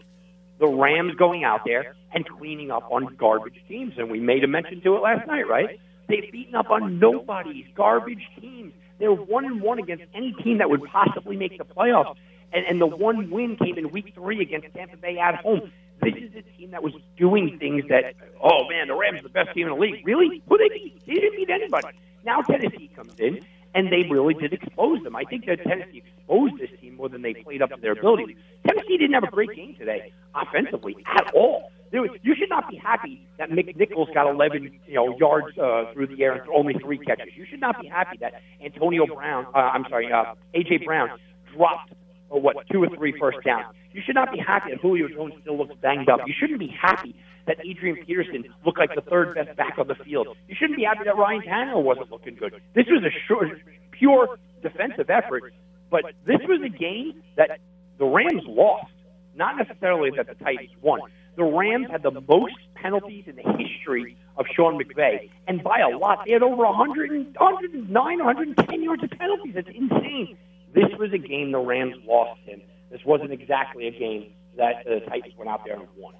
the 0.58 0.66
Rams 0.66 1.14
going 1.16 1.44
out 1.44 1.60
there 1.64 1.96
and 2.12 2.28
cleaning 2.28 2.70
up 2.70 2.84
on 2.90 3.16
garbage 3.16 3.60
teams. 3.68 3.94
And 3.96 4.10
we 4.10 4.20
made 4.20 4.44
a 4.44 4.48
mention 4.48 4.80
to 4.82 4.96
it 4.96 5.00
last 5.00 5.26
night, 5.26 5.48
right? 5.48 5.80
They've 6.08 6.30
beaten 6.30 6.54
up 6.54 6.70
on 6.70 6.98
nobody's 6.98 7.66
garbage 7.74 8.22
teams. 8.40 8.72
They're 8.98 9.12
one 9.12 9.44
and 9.44 9.60
one 9.60 9.78
against 9.78 10.04
any 10.14 10.32
team 10.44 10.58
that 10.58 10.70
would 10.70 10.84
possibly 10.84 11.36
make 11.36 11.58
the 11.58 11.64
playoffs 11.64 12.16
and, 12.54 12.64
and 12.66 12.80
the 12.80 12.86
one 12.86 13.30
win 13.30 13.56
came 13.56 13.76
in 13.76 13.90
week 13.90 14.12
three 14.14 14.40
against 14.40 14.72
Tampa 14.74 14.96
Bay 14.96 15.18
at 15.18 15.34
home. 15.36 15.72
This 16.00 16.14
is 16.14 16.30
a 16.36 16.42
team 16.56 16.70
that 16.70 16.82
was 16.82 16.92
doing 17.16 17.58
things 17.58 17.84
that, 17.88 18.14
oh 18.42 18.68
man, 18.68 18.88
the 18.88 18.94
Rams 18.94 19.20
are 19.20 19.22
the 19.22 19.28
best 19.28 19.52
team 19.54 19.66
in 19.66 19.74
the 19.74 19.78
league. 19.78 20.06
Really? 20.06 20.42
Who 20.48 20.58
they 20.58 20.68
beat? 20.68 21.02
They 21.06 21.14
didn't 21.14 21.36
beat 21.36 21.50
anybody. 21.50 21.88
Now 22.24 22.40
Tennessee 22.42 22.90
comes 22.94 23.14
in, 23.18 23.44
and 23.74 23.92
they 23.92 24.08
really 24.08 24.34
did 24.34 24.52
expose 24.52 25.02
them. 25.02 25.16
I 25.16 25.24
think 25.24 25.46
that 25.46 25.62
Tennessee 25.62 26.02
exposed 26.06 26.58
this 26.58 26.70
team 26.80 26.96
more 26.96 27.08
than 27.08 27.22
they 27.22 27.34
played 27.34 27.62
up 27.62 27.70
to 27.70 27.80
their 27.80 27.92
abilities. 27.92 28.36
Tennessee 28.66 28.96
didn't 28.96 29.14
have 29.14 29.24
a 29.24 29.30
great 29.30 29.54
game 29.54 29.74
today 29.78 30.12
offensively 30.34 30.96
at 31.06 31.34
all. 31.34 31.70
You 31.92 32.34
should 32.36 32.48
not 32.50 32.68
be 32.68 32.76
happy 32.76 33.24
that 33.38 33.50
McNichols 33.50 34.12
got 34.12 34.28
11, 34.28 34.80
you 34.86 34.94
know, 34.94 35.16
yards 35.16 35.56
uh, 35.56 35.92
through 35.92 36.08
the 36.08 36.22
air 36.24 36.32
and 36.32 36.42
only 36.52 36.74
three 36.74 36.98
catches. 36.98 37.28
You 37.36 37.46
should 37.48 37.60
not 37.60 37.80
be 37.80 37.86
happy 37.86 38.16
that 38.20 38.42
Antonio 38.64 39.06
Brown, 39.06 39.46
uh, 39.54 39.58
I'm 39.58 39.84
sorry, 39.88 40.10
uh, 40.12 40.34
AJ 40.54 40.84
Brown 40.84 41.10
dropped 41.54 41.92
or 42.30 42.38
uh, 42.38 42.40
what 42.40 42.56
two 42.70 42.82
or 42.82 42.88
three 42.96 43.14
first 43.18 43.38
downs. 43.44 43.66
You 43.92 44.02
should 44.04 44.16
not 44.16 44.32
be 44.32 44.38
happy 44.38 44.70
that 44.72 44.80
Julio 44.80 45.08
Jones 45.08 45.34
still 45.40 45.56
looks 45.56 45.74
banged 45.80 46.08
up. 46.08 46.20
You 46.26 46.34
shouldn't 46.36 46.58
be 46.58 46.66
happy 46.66 47.14
that 47.46 47.58
Adrian 47.64 48.04
Peterson 48.04 48.44
looked 48.64 48.78
like 48.78 48.94
the 48.94 49.02
third 49.02 49.34
best 49.34 49.56
back 49.56 49.78
on 49.78 49.86
the 49.88 49.94
field. 49.94 50.28
You 50.48 50.54
shouldn't 50.58 50.78
be 50.78 50.84
happy 50.84 51.04
that 51.04 51.16
Ryan 51.16 51.42
Tannehill 51.42 51.82
wasn't 51.82 52.10
looking 52.10 52.34
good. 52.34 52.54
This 52.74 52.86
was 52.86 53.02
a 53.04 53.12
short, 53.28 53.60
pure 53.90 54.38
defensive 54.62 55.10
effort, 55.10 55.52
but 55.90 56.04
this 56.26 56.40
was 56.48 56.62
a 56.64 56.68
game 56.68 57.22
that 57.36 57.60
the 57.98 58.06
Rams 58.06 58.42
lost. 58.46 58.92
Not 59.36 59.56
necessarily 59.56 60.10
that 60.16 60.28
the 60.28 60.34
Titans 60.34 60.70
won. 60.80 61.00
The 61.36 61.42
Rams 61.42 61.88
had 61.90 62.02
the 62.02 62.12
most 62.12 62.54
penalties 62.74 63.24
in 63.26 63.34
the 63.34 63.42
history 63.42 64.16
of 64.36 64.46
Sean 64.54 64.80
McVay, 64.80 65.30
and 65.48 65.62
by 65.62 65.80
a 65.80 65.96
lot. 65.96 66.24
They 66.24 66.32
had 66.32 66.42
over 66.42 66.64
100, 66.64 67.34
109, 67.36 67.92
110 67.92 68.82
yards 68.82 69.02
of 69.02 69.10
penalties. 69.10 69.54
It's 69.56 69.68
insane. 69.68 70.36
This 70.72 70.86
was 70.98 71.12
a 71.12 71.18
game 71.18 71.50
the 71.50 71.58
Rams 71.58 71.96
lost 72.06 72.40
in. 72.46 72.62
This 72.90 73.00
wasn't 73.04 73.32
exactly 73.32 73.88
a 73.88 73.90
game 73.90 74.32
that 74.56 74.84
the 74.84 75.00
Titans 75.08 75.34
went 75.36 75.50
out 75.50 75.64
there 75.64 75.74
and 75.74 75.88
won. 75.96 76.14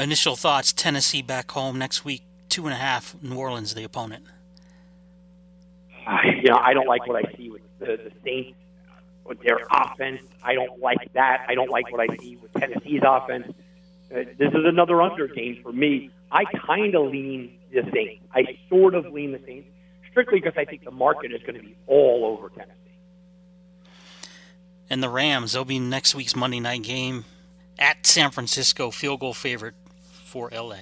Initial 0.00 0.34
thoughts: 0.34 0.72
Tennessee 0.72 1.20
back 1.20 1.50
home 1.50 1.78
next 1.78 2.06
week, 2.06 2.22
two 2.48 2.64
and 2.64 2.72
a 2.72 2.78
half. 2.78 3.14
New 3.22 3.36
Orleans, 3.36 3.74
the 3.74 3.84
opponent. 3.84 4.24
Uh, 6.06 6.16
you 6.36 6.50
know, 6.50 6.56
I 6.56 6.72
don't 6.72 6.88
like 6.88 7.06
what 7.06 7.22
I 7.22 7.36
see 7.36 7.50
with 7.50 7.60
the, 7.78 7.98
the 7.98 8.12
Saints 8.24 8.58
with 9.26 9.40
their 9.42 9.58
offense. 9.70 10.22
I 10.42 10.54
don't 10.54 10.80
like 10.80 11.12
that. 11.12 11.44
I 11.48 11.54
don't 11.54 11.70
like 11.70 11.92
what 11.92 12.00
I 12.00 12.16
see 12.16 12.36
with 12.36 12.50
Tennessee's 12.54 13.02
offense. 13.06 13.52
Uh, 14.10 14.24
this 14.38 14.48
is 14.48 14.64
another 14.64 15.02
under 15.02 15.28
game 15.28 15.60
for 15.62 15.70
me. 15.70 16.10
I 16.32 16.44
kind 16.46 16.94
of 16.94 17.10
lean 17.10 17.58
the 17.70 17.82
Saints. 17.92 18.24
I 18.34 18.58
sort 18.70 18.94
of 18.94 19.04
lean 19.12 19.32
the 19.32 19.40
Saints, 19.44 19.68
strictly 20.10 20.40
because 20.40 20.56
I 20.56 20.64
think 20.64 20.82
the 20.82 20.90
market 20.90 21.30
is 21.30 21.42
going 21.42 21.56
to 21.56 21.62
be 21.62 21.76
all 21.86 22.24
over 22.24 22.48
Tennessee. 22.48 22.72
And 24.88 25.02
the 25.02 25.10
Rams, 25.10 25.52
they'll 25.52 25.66
be 25.66 25.78
next 25.78 26.14
week's 26.14 26.34
Monday 26.34 26.58
night 26.58 26.84
game 26.84 27.26
at 27.78 28.06
San 28.06 28.30
Francisco, 28.30 28.90
field 28.90 29.20
goal 29.20 29.34
favorite 29.34 29.74
for 30.30 30.48
LA. 30.52 30.76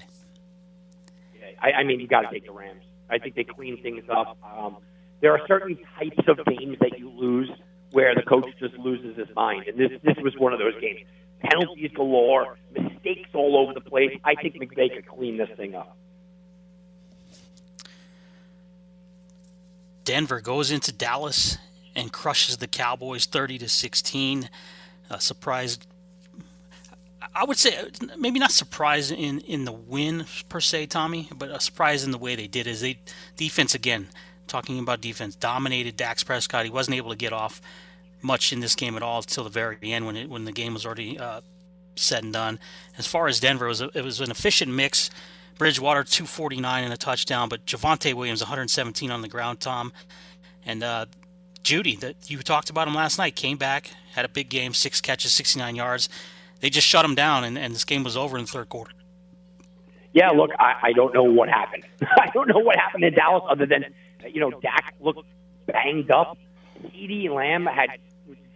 I, 1.60 1.72
I 1.78 1.82
mean, 1.82 2.00
you 2.00 2.06
got 2.06 2.20
to 2.20 2.30
take 2.30 2.44
the 2.44 2.52
Rams. 2.52 2.82
I 3.08 3.18
think 3.18 3.34
they 3.34 3.44
clean 3.44 3.82
things 3.82 4.04
up. 4.10 4.36
Um, 4.44 4.76
there 5.20 5.32
are 5.32 5.40
certain 5.48 5.78
types 5.98 6.28
of 6.28 6.44
games 6.44 6.76
that 6.80 6.98
you 6.98 7.08
lose 7.10 7.50
where 7.90 8.14
the 8.14 8.22
coach 8.22 8.44
just 8.60 8.74
loses 8.74 9.16
his 9.16 9.34
mind. 9.34 9.64
And 9.66 9.78
this 9.78 9.90
this 10.02 10.16
was 10.18 10.36
one 10.36 10.52
of 10.52 10.58
those 10.58 10.78
games. 10.80 11.00
Penalties 11.40 11.90
galore, 11.94 12.58
mistakes 12.72 13.30
all 13.32 13.56
over 13.56 13.72
the 13.72 13.80
place. 13.80 14.10
I 14.22 14.34
think 14.34 14.56
McVay 14.56 14.94
could 14.94 15.06
clean 15.06 15.38
this 15.38 15.48
thing 15.56 15.74
up. 15.74 15.96
Denver 20.04 20.40
goes 20.40 20.70
into 20.70 20.92
Dallas 20.92 21.56
and 21.94 22.12
crushes 22.12 22.58
the 22.58 22.66
Cowboys 22.66 23.24
30 23.24 23.58
to 23.58 23.68
16. 23.68 24.50
Uh, 25.10 25.18
surprise. 25.18 25.78
I 27.34 27.44
would 27.44 27.56
say 27.56 27.76
maybe 28.16 28.38
not 28.38 28.52
surprised 28.52 29.10
in, 29.10 29.40
in 29.40 29.64
the 29.64 29.72
win 29.72 30.26
per 30.48 30.60
se, 30.60 30.86
Tommy, 30.86 31.28
but 31.34 31.50
a 31.50 31.60
surprise 31.60 32.04
in 32.04 32.10
the 32.12 32.18
way 32.18 32.36
they 32.36 32.46
did 32.46 32.66
is 32.66 32.80
they 32.80 32.98
defense 33.36 33.74
again 33.74 34.08
talking 34.48 34.78
about 34.78 35.00
defense, 35.00 35.36
dominated 35.36 35.96
Dak 35.96 36.24
Prescott. 36.24 36.64
He 36.64 36.70
wasn't 36.70 36.96
able 36.96 37.10
to 37.10 37.16
get 37.16 37.32
off 37.32 37.60
much 38.22 38.52
in 38.52 38.60
this 38.60 38.74
game 38.74 38.96
at 38.96 39.02
all 39.02 39.18
until 39.18 39.44
the 39.44 39.50
very 39.50 39.76
end 39.82 40.06
when 40.06 40.16
it, 40.16 40.28
when 40.28 40.44
the 40.44 40.52
game 40.52 40.74
was 40.74 40.84
already 40.84 41.18
uh, 41.18 41.40
said 41.94 42.24
and 42.24 42.32
done. 42.32 42.58
As 42.96 43.06
far 43.06 43.28
as 43.28 43.38
Denver, 43.38 43.66
it 43.66 43.68
was, 43.68 43.80
a, 43.80 43.90
it 43.94 44.02
was 44.02 44.20
an 44.20 44.30
efficient 44.30 44.72
mix. 44.72 45.10
Bridgewater 45.56 46.04
249 46.04 46.84
and 46.84 46.92
a 46.92 46.96
touchdown, 46.96 47.48
but 47.48 47.66
Javonte 47.66 48.14
Williams 48.14 48.40
117 48.40 49.10
on 49.10 49.22
the 49.22 49.28
ground, 49.28 49.60
Tom. 49.60 49.92
And 50.64 50.84
uh, 50.84 51.06
Jeudy, 51.64 51.98
that 52.00 52.30
you 52.30 52.38
talked 52.38 52.70
about 52.70 52.86
him 52.86 52.94
last 52.94 53.18
night, 53.18 53.34
came 53.34 53.56
back, 53.56 53.90
had 54.12 54.24
a 54.24 54.28
big 54.28 54.48
game, 54.48 54.72
six 54.72 55.00
catches, 55.00 55.32
69 55.34 55.74
yards. 55.74 56.08
They 56.60 56.70
just 56.70 56.86
shut 56.86 57.04
him 57.04 57.14
down, 57.14 57.44
and, 57.44 57.58
and 57.58 57.74
this 57.74 57.84
game 57.84 58.02
was 58.02 58.16
over 58.16 58.36
in 58.36 58.44
the 58.44 58.50
third 58.50 58.68
quarter. 58.68 58.92
Yeah, 60.12 60.30
look, 60.30 60.50
I, 60.58 60.74
I 60.82 60.92
don't 60.92 61.14
know 61.14 61.22
what 61.22 61.48
happened. 61.48 61.84
I 62.02 62.30
don't 62.32 62.48
know 62.48 62.58
what 62.58 62.76
happened 62.76 63.04
in 63.04 63.14
Dallas 63.14 63.44
other 63.48 63.66
than 63.66 63.84
you 64.32 64.40
know, 64.40 64.50
Dak 64.50 64.94
looked 65.00 65.26
banged 65.66 66.10
up. 66.10 66.36
CeeDee 66.86 67.30
Lamb 67.30 67.66
had 67.66 67.90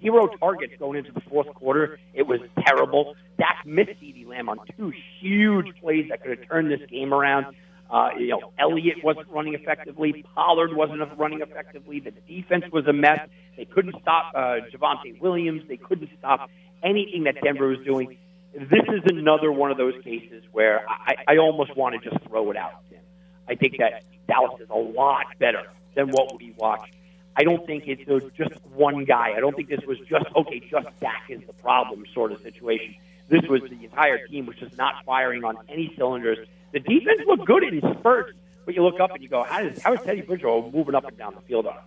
zero 0.00 0.26
targets 0.38 0.74
going 0.78 0.98
into 0.98 1.12
the 1.12 1.20
fourth 1.20 1.52
quarter. 1.54 1.98
It 2.14 2.26
was 2.26 2.40
terrible. 2.66 3.14
Dak 3.38 3.64
missed 3.64 3.90
CeeDee 4.00 4.26
Lamb 4.26 4.48
on 4.48 4.58
two 4.76 4.92
huge 5.20 5.68
plays 5.80 6.08
that 6.10 6.22
could 6.22 6.38
have 6.38 6.48
turned 6.48 6.70
this 6.70 6.88
game 6.88 7.12
around. 7.12 7.46
Uh, 7.90 8.10
you 8.18 8.28
know, 8.28 8.52
Elliott 8.58 9.04
wasn't 9.04 9.28
running 9.28 9.54
effectively. 9.54 10.24
Pollard 10.34 10.74
wasn't 10.74 11.02
running 11.18 11.42
effectively. 11.42 12.00
The 12.00 12.12
defense 12.26 12.64
was 12.72 12.86
a 12.86 12.92
mess. 12.92 13.20
They 13.56 13.66
couldn't 13.66 13.94
stop 14.00 14.32
uh, 14.34 14.60
Javonte 14.72 15.20
Williams. 15.20 15.62
They 15.68 15.76
couldn't 15.76 16.08
stop 16.18 16.48
anything 16.82 17.24
that 17.24 17.36
Denver 17.42 17.68
was 17.68 17.78
doing. 17.80 18.18
This 18.54 18.84
is 18.88 19.02
another 19.06 19.50
one 19.50 19.70
of 19.70 19.78
those 19.78 19.94
cases 20.02 20.42
where 20.52 20.84
I, 20.88 21.16
I 21.26 21.36
almost 21.38 21.76
want 21.76 22.00
to 22.00 22.10
just 22.10 22.22
throw 22.24 22.50
it 22.50 22.56
out. 22.56 22.82
Tim. 22.90 23.00
I 23.48 23.54
think 23.54 23.78
that 23.78 24.04
Dallas 24.28 24.60
is 24.60 24.68
a 24.70 24.74
lot 24.74 25.26
better 25.38 25.64
than 25.94 26.10
what 26.10 26.38
we 26.38 26.54
watched. 26.56 26.92
I 27.34 27.44
don't 27.44 27.64
think 27.66 27.84
it's 27.86 28.08
uh, 28.08 28.20
just 28.36 28.54
one 28.74 29.04
guy. 29.04 29.32
I 29.34 29.40
don't 29.40 29.56
think 29.56 29.68
this 29.68 29.80
was 29.86 29.98
just 30.00 30.26
okay, 30.36 30.60
just 30.60 30.86
Dak 31.00 31.24
is 31.28 31.40
the 31.46 31.54
problem 31.54 32.04
sort 32.12 32.32
of 32.32 32.42
situation. 32.42 32.94
This 33.28 33.42
was 33.48 33.62
the 33.62 33.84
entire 33.84 34.26
team 34.26 34.46
was 34.46 34.56
just 34.56 34.76
not 34.76 35.04
firing 35.06 35.44
on 35.44 35.56
any 35.68 35.94
cylinders. 35.96 36.46
The 36.72 36.80
defense 36.80 37.22
looked 37.26 37.46
good 37.46 37.62
in 37.62 37.80
spurts, 37.98 38.32
but 38.66 38.74
you 38.74 38.82
look 38.82 39.00
up 39.00 39.12
and 39.12 39.22
you 39.22 39.28
go, 39.28 39.42
how 39.44 39.62
is 39.62 39.82
how 39.82 39.94
is 39.94 40.00
Teddy 40.02 40.20
Bridgewater 40.20 40.70
moving 40.70 40.94
up 40.94 41.06
and 41.06 41.16
down 41.16 41.34
the 41.34 41.40
field 41.42 41.66
on 41.66 41.78
us? 41.78 41.84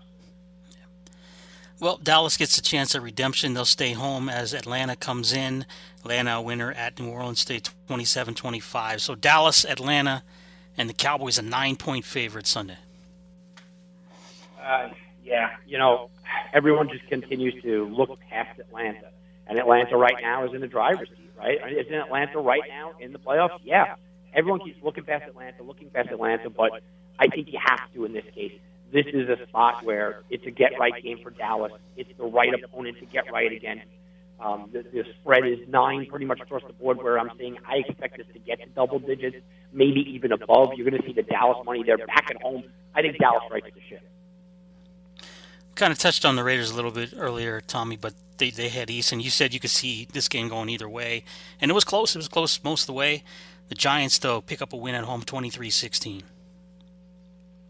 Well, 1.80 1.98
Dallas 2.02 2.38
gets 2.38 2.58
a 2.58 2.62
chance 2.62 2.96
at 2.96 3.02
redemption. 3.02 3.54
They'll 3.54 3.66
stay 3.66 3.92
home 3.92 4.30
as 4.30 4.54
Atlanta 4.54 4.96
comes 4.96 5.34
in. 5.34 5.66
Atlanta 6.00 6.42
winner 6.42 6.72
at 6.72 7.00
New 7.00 7.10
Orleans 7.10 7.42
State 7.42 7.70
27-25. 7.90 9.02
So 9.02 9.14
Dallas, 9.14 9.66
Atlanta, 9.66 10.24
and 10.78 10.90
the 10.90 10.94
Cowboys 10.94 11.38
a 11.38 11.42
nine 11.42 11.76
point 11.76 12.06
favorite 12.06 12.48
Sunday. 12.48 12.78
Uh, 14.62 14.90
yeah, 15.24 15.52
you 15.68 15.78
know, 15.78 16.10
everyone 16.54 16.90
just 16.90 17.06
continues 17.08 17.62
to 17.64 17.86
look 17.90 18.18
past 18.30 18.58
Atlanta, 18.60 19.10
and 19.48 19.60
Atlanta 19.60 19.98
right 19.98 20.16
now 20.22 20.46
is 20.46 20.54
in 20.54 20.62
the 20.62 20.68
driver's 20.68 21.10
seat, 21.10 21.32
right? 21.38 21.60
Isn't 21.72 21.94
Atlanta 21.94 22.40
right 22.40 22.62
now 22.68 22.94
in 23.00 23.12
the 23.12 23.20
playoffs? 23.20 23.60
Yeah, 23.64 23.96
everyone 24.34 24.62
keeps 24.62 24.82
looking 24.84 25.04
past 25.04 25.26
Atlanta, 25.28 25.62
looking 25.62 25.90
past 25.90 26.10
Atlanta, 26.10 26.50
but 26.50 26.82
I 27.20 27.28
think 27.28 27.52
you 27.52 27.60
have 27.64 27.92
to 27.94 28.06
in 28.06 28.14
this 28.14 28.26
case. 28.34 28.54
This 28.96 29.08
is 29.08 29.28
a 29.28 29.46
spot 29.48 29.84
where 29.84 30.24
it's 30.30 30.46
a 30.46 30.52
get 30.52 30.80
right 30.80 31.04
game 31.04 31.20
for 31.22 31.30
Dallas. 31.30 31.74
It's 31.98 32.10
the 32.18 32.24
right 32.24 32.54
opponent 32.54 32.98
to 33.00 33.06
get 33.06 33.30
right 33.30 33.52
again. 33.52 33.82
Um, 34.40 34.70
the, 34.72 34.84
the 34.84 35.04
spread 35.20 35.46
is 35.46 35.60
nine 35.68 36.06
pretty 36.06 36.24
much 36.24 36.40
across 36.40 36.62
the 36.66 36.72
board 36.72 37.04
where 37.04 37.20
I'm 37.20 37.30
saying 37.38 37.58
I 37.68 37.84
expect 37.86 38.16
this 38.16 38.26
to 38.32 38.40
get 38.40 38.62
to 38.62 38.68
double 38.68 39.00
digits, 39.00 39.36
maybe 39.74 40.00
even 40.14 40.32
above. 40.32 40.76
You're 40.78 40.90
going 40.90 41.02
to 41.02 41.06
see 41.06 41.12
the 41.12 41.24
Dallas 41.24 41.58
money. 41.66 41.84
They're 41.84 41.98
back 41.98 42.28
at 42.30 42.42
home. 42.42 42.64
I 42.96 43.02
think 43.02 43.18
Dallas 43.18 43.44
rights 43.52 43.68
the 43.76 43.82
ship. 43.82 44.02
Kind 45.76 45.92
of 45.92 46.00
touched 46.00 46.24
on 46.24 46.38
the 46.38 46.46
Raiders 46.46 46.72
a 46.72 46.74
little 46.74 46.92
bit 46.92 47.14
earlier, 47.18 47.60
Tommy, 47.60 47.98
but 47.98 48.14
they, 48.38 48.50
they 48.50 48.70
had 48.70 48.90
Easton. 48.90 49.20
You 49.20 49.30
said 49.30 49.54
you 49.54 49.60
could 49.60 49.72
see 49.72 50.08
this 50.14 50.30
game 50.30 50.48
going 50.48 50.70
either 50.70 50.88
way, 50.88 51.26
and 51.60 51.70
it 51.70 51.74
was 51.74 51.84
close. 51.84 52.16
It 52.16 52.20
was 52.20 52.30
close 52.30 52.64
most 52.64 52.84
of 52.84 52.88
the 52.88 52.94
way. 52.94 53.26
The 53.68 53.76
Giants, 53.76 54.20
though, 54.20 54.40
pick 54.40 54.62
up 54.62 54.72
a 54.72 54.78
win 54.78 54.96
at 54.96 55.04
home 55.04 55.24
23 55.24 55.70
16. 55.70 56.24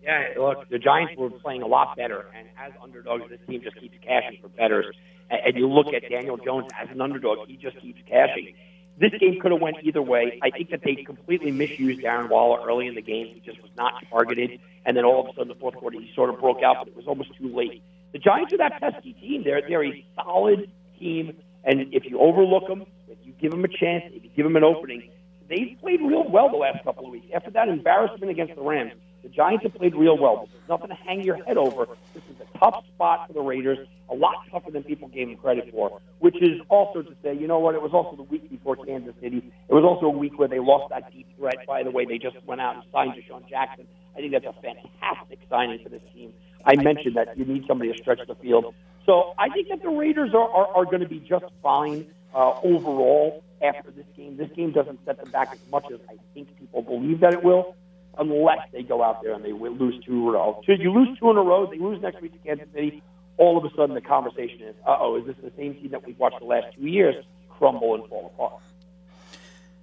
Yeah, 0.05 0.39
look, 0.39 0.69
the 0.69 0.77
Giants 0.77 1.13
were 1.17 1.31
playing 1.31 1.63
a 1.63 1.67
lot 1.67 1.97
better, 1.97 2.27
and 2.37 2.47
as 2.57 2.71
underdogs, 2.81 3.27
this 3.27 3.39
team 3.47 3.61
just 3.63 3.75
keeps 3.79 3.97
cashing 4.05 4.37
for 4.41 4.49
betters 4.49 4.95
and 5.29 5.55
you 5.55 5.67
look 5.67 5.93
at 5.93 6.09
Daniel 6.09 6.37
Jones 6.37 6.67
as 6.79 6.89
an 6.91 7.01
underdog, 7.01 7.47
he 7.47 7.57
just 7.57 7.79
keeps 7.79 7.99
cashing. 8.07 8.53
This 8.97 9.11
game 9.19 9.39
could 9.41 9.51
have 9.51 9.61
went 9.61 9.77
either 9.83 10.01
way. 10.01 10.39
I 10.41 10.51
think 10.51 10.69
that 10.69 10.81
they 10.83 10.95
completely 10.95 11.51
misused 11.51 12.01
Darren 12.01 12.29
Waller 12.29 12.65
early 12.65 12.87
in 12.87 12.95
the 12.95 13.01
game. 13.01 13.27
He 13.33 13.41
just 13.41 13.61
was 13.61 13.71
not 13.75 13.93
targeted, 14.09 14.59
and 14.85 14.95
then 14.95 15.03
all 15.03 15.21
of 15.21 15.27
a 15.27 15.33
sudden, 15.33 15.49
the 15.49 15.55
fourth 15.55 15.75
quarter, 15.75 15.99
he 15.99 16.11
sort 16.15 16.29
of 16.29 16.39
broke 16.39 16.63
out, 16.63 16.77
but 16.79 16.87
it 16.87 16.95
was 16.95 17.05
almost 17.07 17.35
too 17.37 17.53
late. 17.53 17.83
The 18.13 18.19
Giants 18.19 18.53
are 18.53 18.57
that 18.57 18.79
pesky 18.79 19.13
team. 19.13 19.43
They're 19.43 19.61
they're 19.67 19.83
a 19.83 20.05
solid 20.15 20.71
team, 20.97 21.35
and 21.65 21.93
if 21.93 22.05
you 22.05 22.19
overlook 22.19 22.67
them, 22.67 22.85
if 23.09 23.17
you 23.23 23.33
give 23.33 23.51
them 23.51 23.65
a 23.65 23.67
chance, 23.67 24.05
if 24.13 24.23
you 24.23 24.29
give 24.33 24.45
them 24.45 24.55
an 24.55 24.63
opening, 24.63 25.09
they've 25.49 25.77
played 25.81 25.99
real 26.01 26.25
well 26.29 26.49
the 26.49 26.57
last 26.57 26.81
couple 26.85 27.05
of 27.05 27.11
weeks. 27.11 27.27
After 27.35 27.51
that 27.51 27.67
embarrassment 27.67 28.31
against 28.31 28.55
the 28.55 28.61
Rams, 28.61 28.93
the 29.25 29.31
Giants 29.31 29.63
have 29.63 29.73
played 29.73 29.95
real 29.95 30.15
well. 30.19 30.47
There's 30.53 30.69
nothing 30.69 30.89
to 30.89 30.93
hang 30.93 31.23
your 31.23 31.43
head 31.45 31.57
over. 31.57 31.87
This 32.13 32.21
is 32.29 32.35
a 32.39 32.57
tough 32.59 32.85
spot 32.93 33.25
for 33.25 33.33
the 33.33 33.41
Raiders, 33.41 33.79
a 34.07 34.13
lot 34.13 34.35
tougher 34.51 34.69
than 34.69 34.83
people 34.83 35.07
gave 35.07 35.29
them 35.29 35.37
credit 35.37 35.71
for, 35.71 35.99
which 36.19 36.39
is 36.43 36.61
also 36.69 37.01
to 37.01 37.15
say, 37.23 37.33
you 37.33 37.47
know 37.47 37.57
what, 37.57 37.73
it 37.73 37.81
was 37.81 37.91
also 37.91 38.15
the 38.15 38.21
week 38.21 38.47
before 38.51 38.75
Kansas 38.75 39.15
City. 39.19 39.51
It 39.67 39.73
was 39.73 39.83
also 39.83 40.05
a 40.05 40.17
week 40.17 40.37
where 40.37 40.47
they 40.47 40.59
lost 40.59 40.91
that 40.91 41.11
deep 41.11 41.27
threat. 41.39 41.55
By 41.65 41.81
the 41.81 41.89
way, 41.89 42.05
they 42.05 42.19
just 42.19 42.37
went 42.45 42.61
out 42.61 42.75
and 42.75 42.83
signed 42.91 43.13
DeSean 43.13 43.49
Jackson. 43.49 43.87
I 44.15 44.19
think 44.19 44.31
that's 44.31 44.45
a 44.45 44.53
fantastic 44.61 45.39
signing 45.49 45.79
for 45.81 45.89
this 45.89 46.03
team. 46.13 46.31
I 46.63 46.75
mentioned 46.75 47.15
that 47.15 47.35
you 47.35 47.45
need 47.45 47.65
somebody 47.67 47.91
to 47.93 47.97
stretch 47.97 48.19
the 48.27 48.35
field. 48.35 48.75
So 49.07 49.33
I 49.39 49.49
think 49.49 49.69
that 49.69 49.81
the 49.81 49.89
Raiders 49.89 50.35
are, 50.35 50.49
are, 50.49 50.67
are 50.77 50.85
going 50.85 51.01
to 51.01 51.09
be 51.09 51.19
just 51.19 51.45
fine 51.63 52.05
uh, 52.35 52.59
overall. 52.63 53.43
after 53.61 53.89
this 53.89 54.05
game. 54.15 54.37
This 54.37 54.51
game 54.55 54.71
doesn't 54.71 54.99
set 55.05 55.17
them 55.17 55.31
back 55.31 55.49
as 55.51 55.59
much 55.71 55.85
as 55.91 55.99
I 56.09 56.17
think 56.33 56.55
people 56.59 56.81
believe 56.81 57.21
that 57.21 57.33
it 57.33 57.43
will, 57.43 57.75
unless 58.17 58.59
they 58.71 58.83
go 58.83 59.03
out 59.03 59.21
there 59.23 59.33
and 59.33 59.43
they 59.43 59.51
lose 59.51 60.03
two 60.05 60.13
in 60.13 60.27
a 60.27 60.31
row. 60.31 60.61
You 60.67 60.91
lose 60.91 61.17
two 61.19 61.29
in 61.29 61.37
a 61.37 61.41
row, 61.41 61.69
they 61.69 61.77
lose 61.77 62.01
next 62.01 62.21
week 62.21 62.33
to 62.33 62.39
Kansas 62.39 62.67
City. 62.73 63.01
All 63.37 63.57
of 63.57 63.65
a 63.65 63.75
sudden, 63.75 63.95
the 63.95 64.01
conversation 64.01 64.61
is, 64.61 64.75
"Uh 64.85 64.97
oh, 64.99 65.17
is 65.17 65.25
this 65.25 65.35
the 65.43 65.51
same 65.57 65.75
team 65.75 65.91
that 65.91 66.05
we've 66.05 66.17
watched 66.17 66.39
the 66.39 66.45
last 66.45 66.67
two 66.75 66.87
years 66.87 67.25
crumble 67.49 67.95
and 67.95 68.07
fall 68.07 68.31
apart?" 68.33 68.61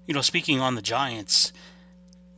You 0.06 0.14
know, 0.14 0.22
speaking 0.22 0.60
on 0.60 0.74
the 0.74 0.82
Giants, 0.82 1.52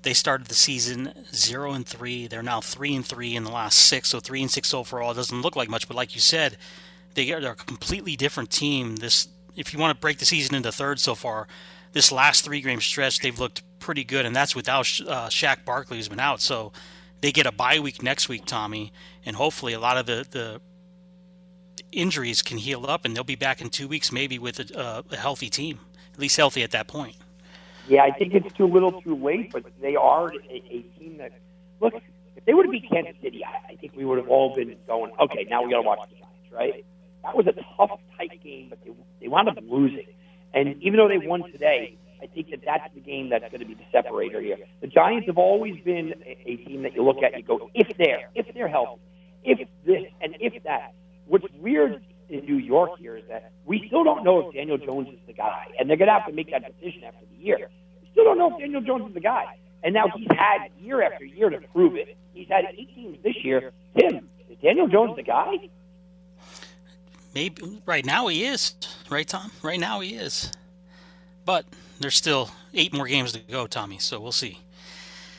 they 0.03 0.13
started 0.13 0.49
the 0.49 0.55
season 0.55 1.25
zero 1.35 1.73
and 1.73 1.87
three. 1.87 2.27
They're 2.27 2.43
now 2.43 2.61
three 2.61 2.95
and 2.95 3.05
three 3.05 3.35
in 3.37 3.45
the 3.45 3.51
last 3.51 3.79
six, 3.79 4.11
so 4.11 4.21
three 4.21 4.43
and 4.43 4.51
six 4.51 4.75
overall. 4.75 5.13
It 5.13 5.15
doesn't 5.15 5.43
look 5.43 5.57
like 5.57 5.69
much, 5.69 5.89
but 5.89 5.97
like 5.97 6.15
you 6.15 6.21
said, 6.21 6.57
they 7.15 7.33
are 7.33 7.39
a 7.39 7.55
completely 7.55 8.17
different 8.17 8.51
team. 8.51 8.97
This, 8.97 9.29
if 9.57 9.73
you 9.73 9.79
want 9.79 9.97
to 9.97 10.01
break 10.01 10.19
the 10.19 10.25
season 10.25 10.55
into 10.55 10.73
thirds 10.73 11.03
so 11.03 11.15
far, 11.15 11.47
this 11.93 12.13
last 12.13 12.45
three 12.45 12.61
game 12.61 12.81
stretch 12.81 13.21
they've 13.21 13.39
looked 13.39 13.63
pretty 13.85 14.03
good, 14.03 14.25
and 14.25 14.35
that's 14.35 14.57
without 14.57 14.87
uh, 15.07 15.29
Shaq 15.29 15.65
Barkley 15.67 15.99
who's 15.99 16.09
been 16.09 16.19
out. 16.19 16.41
So 16.41 16.73
they 17.21 17.31
get 17.33 17.47
a 17.47 17.53
bye 17.53 17.79
week 17.81 18.03
next 18.03 18.31
week, 18.31 18.47
Tommy, 18.47 18.93
and 19.27 19.37
hopefully 19.37 19.75
a 19.75 19.79
lot 19.79 19.99
of 19.99 20.07
the 20.07 20.27
the 20.31 20.61
injuries 21.93 22.41
can 22.41 22.57
heal 22.57 22.87
up, 22.87 23.05
and 23.05 23.15
they'll 23.15 23.25
be 23.25 23.37
back 23.37 23.61
in 23.61 23.69
two 23.69 23.87
weeks, 23.87 24.11
maybe 24.11 24.39
with 24.39 24.59
a, 24.59 24.79
uh, 24.79 25.03
a 25.11 25.17
healthy 25.17 25.51
team, 25.51 25.81
at 26.15 26.19
least 26.19 26.37
healthy 26.37 26.63
at 26.63 26.71
that 26.71 26.87
point. 26.89 27.17
Yeah, 27.87 28.03
I 28.03 28.11
think 28.11 28.33
it's 28.33 28.53
too 28.55 28.67
little, 28.67 29.03
too 29.03 29.17
late, 29.17 29.53
but 29.53 29.65
they 29.83 29.97
are 29.97 30.33
a, 30.33 30.63
a 30.71 30.81
team 30.99 31.19
that 31.19 31.33
look. 31.81 31.95
If 32.37 32.45
they 32.47 32.55
would 32.55 32.65
have 32.65 32.73
beat 32.73 32.89
Kansas 32.91 33.15
City, 33.23 33.45
I, 33.45 33.73
I 33.73 33.77
think 33.77 33.93
we 33.95 34.07
would 34.07 34.17
have 34.17 34.29
all 34.29 34.55
been 34.55 34.77
going, 34.87 35.13
okay, 35.21 35.47
now 35.51 35.63
we 35.63 35.71
got 35.71 35.83
to 35.83 35.83
watch 35.83 36.09
the 36.09 36.17
Giants, 36.17 36.53
right? 36.53 36.85
That 37.23 37.37
was 37.37 37.47
a 37.47 37.53
tough, 37.53 38.01
tight 38.17 38.43
game, 38.43 38.69
but 38.71 38.83
they 38.83 38.93
they 39.21 39.29
wound 39.29 39.49
up 39.49 39.59
losing. 39.69 40.07
And 40.55 40.83
even 40.83 40.97
though 40.97 41.09
they 41.09 41.19
won 41.19 41.43
today, 41.53 41.99
I 42.25 42.27
think 42.29 42.51
that 42.51 42.61
that's 42.65 42.95
the 42.95 43.01
game 43.01 43.29
that's 43.29 43.45
going 43.51 43.61
to 43.61 43.67
be 43.67 43.75
the 43.75 43.85
separator 43.93 44.41
here. 44.41 44.57
The 44.81 44.87
Giants 44.87 45.27
have 45.27 45.37
always 45.37 45.79
been 45.85 46.15
a, 46.25 46.57
team 46.57 46.83
that 46.83 46.95
you 46.95 47.05
look 47.05 47.19
at 47.23 47.35
and 47.35 47.43
you 47.43 47.47
go, 47.47 47.71
if 47.75 47.95
they're, 47.99 48.31
if 48.35 48.47
they're 48.55 48.67
healthy, 48.67 49.03
if 49.45 49.59
this 49.85 50.05
and 50.23 50.35
if 50.41 50.63
that. 50.65 50.95
What's 51.27 51.45
weird 51.59 52.03
in 52.31 52.47
New 52.47 52.57
York 52.57 52.99
here 52.99 53.17
is 53.17 53.25
that 53.29 53.53
we 53.67 53.85
still 53.87 54.05
don't 54.05 54.25
know 54.25 54.49
if 54.49 54.55
Daniel 54.55 54.79
Jones 54.79 55.09
is 55.09 55.19
the 55.27 55.35
guy, 55.35 55.67
and 55.79 55.89
they're 55.89 55.99
going 55.99 56.09
to 56.09 56.15
have 56.15 56.27
to 56.27 56.33
make 56.33 56.51
that 56.51 56.65
decision 56.79 57.05
after 57.05 57.27
the 57.31 57.45
year. 57.45 57.69
We 58.03 58.09
still 58.13 58.25
don't 58.25 58.39
know 58.39 58.53
if 58.53 58.59
Daniel 58.59 58.81
Jones 58.81 59.09
is 59.09 59.15
the 59.15 59.21
guy, 59.21 59.59
and 59.83 59.93
now 59.93 60.07
he's 60.17 60.29
had 60.31 60.69
year 60.81 61.03
after 61.03 61.27
year 61.27 61.51
to 61.51 61.61
prove 61.75 61.97
it. 61.97 62.17
He's 62.33 62.49
had 62.49 62.65
eight 62.77 62.95
teams 62.95 63.19
this 63.23 63.37
year. 63.45 63.73
Tim, 63.99 64.29
is 64.49 64.59
Daniel 64.63 64.89
Jones 64.89 65.17
the 65.17 65.23
guy? 65.23 65.69
Maybe 67.35 67.83
right 67.85 68.05
now 68.05 68.29
he 68.29 68.45
is, 68.47 68.75
right, 69.11 69.27
Tom? 69.27 69.51
Right 69.63 69.81
now 69.81 70.01
he 70.01 70.15
is, 70.15 70.53
but 71.45 71.65
there's 72.01 72.15
still 72.15 72.51
eight 72.73 72.93
more 72.93 73.07
games 73.07 73.33
to 73.33 73.39
go, 73.41 73.67
Tommy. 73.67 73.99
So 73.99 74.21
we'll 74.21 74.33
see. 74.33 74.61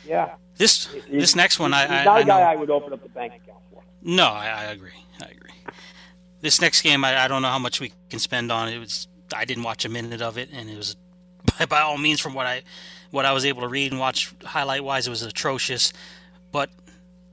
Yeah. 0.06 0.36
This 0.58 0.94
it, 0.94 1.12
this 1.12 1.36
next 1.36 1.60
one, 1.60 1.74
I, 1.74 2.02
I, 2.02 2.04
not 2.06 2.18
I 2.18 2.20
a 2.22 2.26
guy 2.26 2.40
I 2.40 2.56
would 2.56 2.70
open 2.70 2.94
up 2.94 3.04
the 3.04 3.10
bank 3.10 3.34
account 3.34 3.60
for. 3.72 3.82
No, 4.02 4.26
I, 4.26 4.48
I 4.48 4.64
agree. 4.66 4.92
I 5.22 5.26
agree. 5.26 5.52
This 6.42 6.62
next 6.62 6.82
game, 6.82 7.04
I, 7.04 7.26
I, 7.26 7.28
don't 7.28 7.42
know 7.42 7.50
how 7.50 7.60
much 7.60 7.82
we 7.82 7.92
can 8.10 8.20
spend 8.20 8.52
on 8.52 8.70
it. 8.70 8.78
Was 8.78 9.08
I 9.36 9.46
didn't 9.46 9.64
watch 9.64 9.84
a 9.84 9.90
minute 9.90 10.22
of 10.22 10.38
it, 10.38 10.50
and 10.54 10.70
it 10.70 10.78
was 10.78 10.96
by, 11.60 11.66
by 11.66 11.82
all 11.82 11.98
means 11.98 12.22
from 12.22 12.34
what 12.34 12.46
I 12.46 12.64
what 13.12 13.26
I 13.26 13.34
was 13.34 13.46
able 13.46 13.62
to 13.62 13.68
read 13.68 13.92
and 13.92 14.00
watch 14.00 14.34
highlight 14.44 14.84
wise, 14.84 15.08
it 15.08 15.10
was 15.10 15.24
atrocious. 15.24 15.92
But 16.52 16.70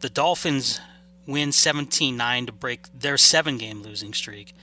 the 0.01 0.09
Dolphins 0.09 0.81
win 1.27 1.51
17-9 1.51 2.47
to 2.47 2.53
break 2.53 2.87
their 2.93 3.17
seven 3.17 3.57
game 3.59 3.83
losing 3.83 4.13
streak. 4.13 4.55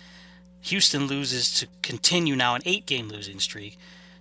Houston 0.61 1.07
loses 1.07 1.53
to 1.53 1.67
continue 1.81 2.35
now 2.35 2.55
an 2.55 2.61
eight 2.65 2.85
game 2.85 3.07
losing 3.07 3.39
streak. 3.39 3.77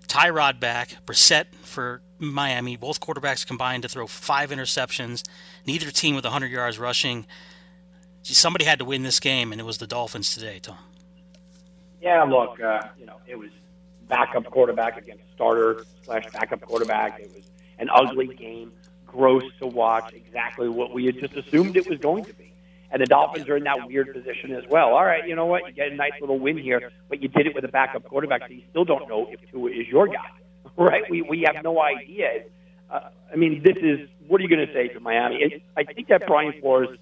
Tyrod 0.09 0.59
back, 0.59 0.97
Brissett 1.07 1.55
for 1.63 2.01
Miami. 2.19 2.77
Both 2.77 3.01
quarterbacks 3.01 3.47
combined 3.47 3.83
to 3.83 3.89
throw 3.89 4.07
five 4.07 4.51
interceptions. 4.51 5.23
Neither 5.67 5.91
team 5.91 6.15
with 6.15 6.25
100 6.25 6.51
yards 6.51 6.79
rushing. 6.79 7.27
Somebody 8.23 8.65
had 8.65 8.79
to 8.81 8.85
win 8.85 9.03
this 9.03 9.21
game, 9.21 9.53
and 9.53 9.61
it 9.61 9.65
was 9.65 9.79
the 9.79 9.87
Dolphins 9.87 10.35
today, 10.35 10.59
Tom. 10.61 10.79
Yeah, 12.01 12.23
look, 12.25 12.61
uh, 12.61 12.89
you 12.99 13.07
know, 13.07 13.17
it 13.27 13.37
was 13.37 13.51
backup 14.09 14.45
quarterback 14.47 14.97
against 14.97 15.25
starter 15.35 15.85
slash 16.03 16.25
backup 16.33 16.63
quarterback. 16.63 17.21
It 17.21 17.31
was 17.35 17.45
an 17.79 17.89
ugly 17.93 18.35
game, 18.35 18.73
gross 19.07 19.45
to 19.61 19.67
watch, 19.67 20.13
exactly 20.15 20.69
what 20.69 20.93
we 20.93 21.07
had 21.07 21.19
just 21.19 21.35
assumed 21.35 21.77
it 21.77 21.89
was 21.89 21.99
going 21.99 22.25
to 22.25 22.35
be. 22.35 22.48
And 22.91 23.03
the 23.03 23.07
Dolphins 23.07 23.49
are 23.49 23.57
in 23.57 23.65
that 23.65 23.87
weird 23.87 24.15
position 24.15 24.55
as 24.55 24.65
well. 24.71 24.95
All 24.95 25.05
right, 25.05 25.27
you 25.29 25.35
know 25.37 25.47
what? 25.47 25.67
You 25.67 25.73
get 25.73 25.93
a 25.93 25.95
nice 25.95 26.13
little 26.21 26.39
win 26.39 26.57
here, 26.57 26.91
but 27.09 27.23
you 27.23 27.29
did 27.29 27.47
it 27.47 27.55
with 27.55 27.65
a 27.65 27.69
backup 27.69 28.05
quarterback, 28.05 28.43
so 28.43 28.49
you 28.49 28.63
still 28.71 28.85
don't 28.85 29.09
know 29.09 29.29
if 29.31 29.41
Tua 29.51 29.71
is 29.71 29.87
your 29.89 30.07
guy, 30.09 30.31
right? 30.77 31.05
We 31.11 31.23
we 31.23 31.47
have 31.53 31.63
no 31.63 31.83
idea. 31.83 32.45
Uh, 32.91 33.11
I 33.31 33.37
mean, 33.37 33.63
this 33.63 33.77
is 33.77 34.09
what 34.27 34.41
are 34.41 34.45
you 34.45 34.49
going 34.49 34.67
to 34.67 34.73
say 34.73 34.89
to 34.89 35.01
Miami? 35.01 35.37
It, 35.37 35.63
I 35.77 35.85
think 35.85 36.09
that 36.09 36.27
Brian 36.27 36.59
Flores 36.61 36.99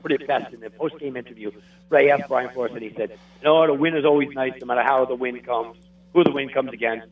put 0.00 0.12
it 0.12 0.26
best 0.26 0.54
in 0.54 0.60
the 0.60 0.70
post 0.70 0.98
game 0.98 1.16
interview. 1.16 1.50
Ray 1.90 2.10
asked 2.10 2.28
Brian 2.28 2.50
Flores, 2.50 2.72
and 2.72 2.82
he 2.82 2.92
said, 2.96 3.10
"You 3.10 3.44
know, 3.44 3.66
the 3.66 3.74
win 3.74 3.96
is 3.96 4.06
always 4.06 4.30
nice, 4.34 4.54
no 4.58 4.66
matter 4.66 4.82
how 4.82 5.04
the 5.04 5.14
win 5.14 5.40
comes, 5.40 5.76
who 6.14 6.24
the 6.24 6.32
win 6.32 6.48
comes 6.48 6.72
against. 6.72 7.08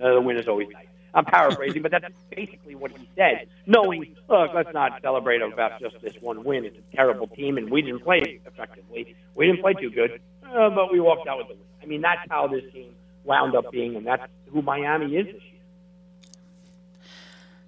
Uh, 0.00 0.14
the 0.14 0.20
win 0.20 0.36
is 0.36 0.48
always 0.48 0.68
nice." 0.72 0.86
I'm 1.14 1.24
paraphrasing, 1.24 1.82
but 1.82 1.90
that's 1.90 2.14
basically 2.30 2.74
what 2.74 2.90
he 2.90 3.08
said. 3.16 3.48
Knowing, 3.66 4.14
look, 4.28 4.50
let's 4.54 4.72
not 4.74 5.00
celebrate 5.02 5.40
about 5.42 5.80
just 5.80 6.00
this 6.02 6.14
one 6.20 6.44
win. 6.44 6.64
It's 6.64 6.76
a 6.76 6.96
terrible 6.96 7.26
team, 7.26 7.56
and 7.56 7.70
we 7.70 7.82
didn't 7.82 8.00
play 8.00 8.40
effectively. 8.44 9.16
We 9.34 9.46
didn't 9.46 9.62
play 9.62 9.74
too 9.74 9.90
good, 9.90 10.20
uh, 10.44 10.70
but 10.70 10.92
we 10.92 11.00
walked 11.00 11.26
out 11.26 11.38
with 11.38 11.48
the 11.48 11.54
win. 11.54 11.62
I 11.82 11.86
mean, 11.86 12.00
that's 12.02 12.20
how 12.30 12.46
this 12.48 12.64
team 12.72 12.94
wound 13.24 13.54
up 13.54 13.70
being, 13.70 13.96
and 13.96 14.06
that's 14.06 14.26
who 14.52 14.62
Miami 14.62 15.16
is 15.16 15.26
this 15.26 15.42
year. 15.42 15.52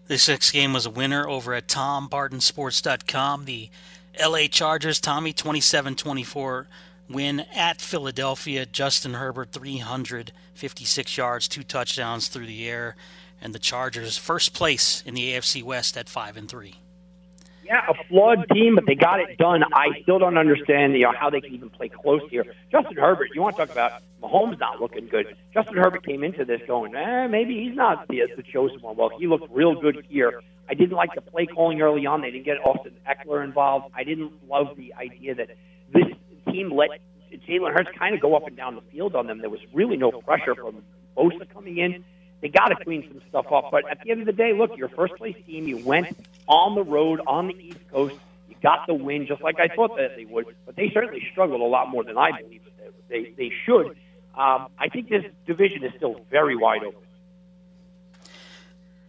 This 0.09 0.28
next 0.28 0.53
game 0.53 0.72
was 0.72 0.86
a 0.86 0.91
winner 0.91 1.28
over 1.28 1.53
at 1.55 1.68
TomBartonSports.com. 1.68 3.45
The 3.45 3.68
LA 4.18 4.47
Chargers, 4.51 5.01
Tommy, 5.01 5.32
27 5.32 5.95
24 5.95 6.66
win 7.09 7.41
at 7.55 7.80
Philadelphia. 7.80 8.66
Justin 8.66 9.14
Herbert, 9.14 9.53
356 9.53 11.16
yards, 11.16 11.49
two 11.49 11.62
touchdowns 11.62 12.28
through 12.28 12.47
the 12.47 12.68
air 12.68 12.97
and 13.41 13.55
the 13.55 13.59
Chargers 13.59 14.16
first 14.16 14.53
place 14.53 15.03
in 15.07 15.14
the 15.14 15.32
AFC 15.32 15.62
West 15.62 15.97
at 15.97 16.09
five 16.09 16.36
and 16.36 16.49
three. 16.49 16.76
Yeah, 17.64 17.82
a 17.86 17.95
flawed 18.05 18.49
team, 18.51 18.76
but 18.76 18.86
they 18.86 18.95
got 18.95 19.20
it 19.20 19.36
done. 19.36 19.62
I 19.74 20.01
still 20.03 20.18
don't 20.18 20.39
understand 20.39 20.95
you 20.95 21.03
know, 21.03 21.12
how 21.12 21.28
they 21.28 21.43
can 21.43 21.53
even 21.53 21.68
play 21.68 21.91
close 21.91 22.22
here. 22.30 22.47
Justin 22.72 22.97
Herbert, 22.97 23.28
you 23.34 23.43
want 23.43 23.57
to 23.57 23.66
talk 23.66 23.70
about 23.70 24.03
Mahomes 24.22 24.59
not 24.59 24.80
looking 24.80 25.07
good. 25.07 25.36
Justin 25.53 25.76
Herbert 25.76 26.05
came 26.07 26.24
into 26.24 26.47
this 26.47 26.62
going, 26.66 26.95
eh, 26.95 27.26
maybe 27.26 27.62
he's 27.62 27.76
not 27.76 28.09
the, 28.09 28.22
the 28.36 28.43
chosen 28.43 28.80
one. 28.80 28.97
Well, 28.97 29.11
he 29.18 29.26
looked 29.26 29.53
real 29.53 29.78
good 29.78 30.03
here. 30.09 30.41
I 30.66 30.72
didn't 30.72 30.97
like 30.97 31.14
the 31.14 31.20
play 31.20 31.45
calling 31.45 31.82
early 31.82 32.07
on. 32.07 32.22
They 32.22 32.30
didn't 32.30 32.47
get 32.47 32.57
Austin 32.64 32.95
Ekeler 33.07 33.45
involved. 33.45 33.93
I 33.95 34.03
didn't 34.03 34.32
love 34.49 34.68
the 34.78 34.95
idea 34.95 35.34
that 35.34 35.51
this 35.93 36.07
team 36.51 36.72
let 36.72 36.89
Jalen 37.47 37.74
Hurts 37.74 37.91
kind 37.99 38.14
of 38.14 38.22
go 38.22 38.34
up 38.34 38.47
and 38.47 38.57
down 38.57 38.76
the 38.76 38.82
field 38.91 39.14
on 39.14 39.26
them. 39.26 39.41
There 39.41 39.51
was 39.51 39.61
really 39.74 39.99
no 39.99 40.11
pressure 40.11 40.55
from 40.55 40.82
Bosa 41.16 41.49
coming 41.53 41.76
in 41.76 42.05
they 42.41 42.49
got 42.49 42.68
to 42.68 42.76
clean 42.84 43.09
some 43.09 43.20
stuff 43.28 43.51
up. 43.53 43.70
But 43.70 43.91
at 43.91 44.01
the 44.03 44.11
end 44.11 44.20
of 44.20 44.26
the 44.26 44.32
day, 44.32 44.53
look, 44.53 44.76
your 44.76 44.89
first 44.89 45.16
place 45.16 45.36
team, 45.47 45.66
you 45.66 45.78
went 45.78 46.09
on 46.47 46.74
the 46.74 46.84
road 46.84 47.20
on 47.26 47.49
the 47.49 47.55
East 47.55 47.80
Coast. 47.91 48.16
You 48.49 48.57
got 48.62 48.86
the 48.86 48.95
win, 48.95 49.26
just 49.26 49.43
like 49.43 49.59
I 49.61 49.68
thought 49.68 49.97
that 49.97 50.16
they 50.16 50.24
would. 50.24 50.47
But 50.66 50.76
they 50.76 50.91
certainly 50.91 51.26
struggled 51.32 51.61
a 51.61 51.64
lot 51.64 51.89
more 51.89 52.05
than 52.05 52.16
I 52.16 52.41
believe 52.41 52.62
they 53.09 53.32
they 53.36 53.53
should. 53.64 53.97
Um, 54.34 54.68
I 54.78 54.89
think 54.93 55.09
this 55.09 55.24
division 55.47 55.82
is 55.84 55.93
still 55.97 56.20
very 56.30 56.57
wide 56.57 56.84
open. 56.84 57.01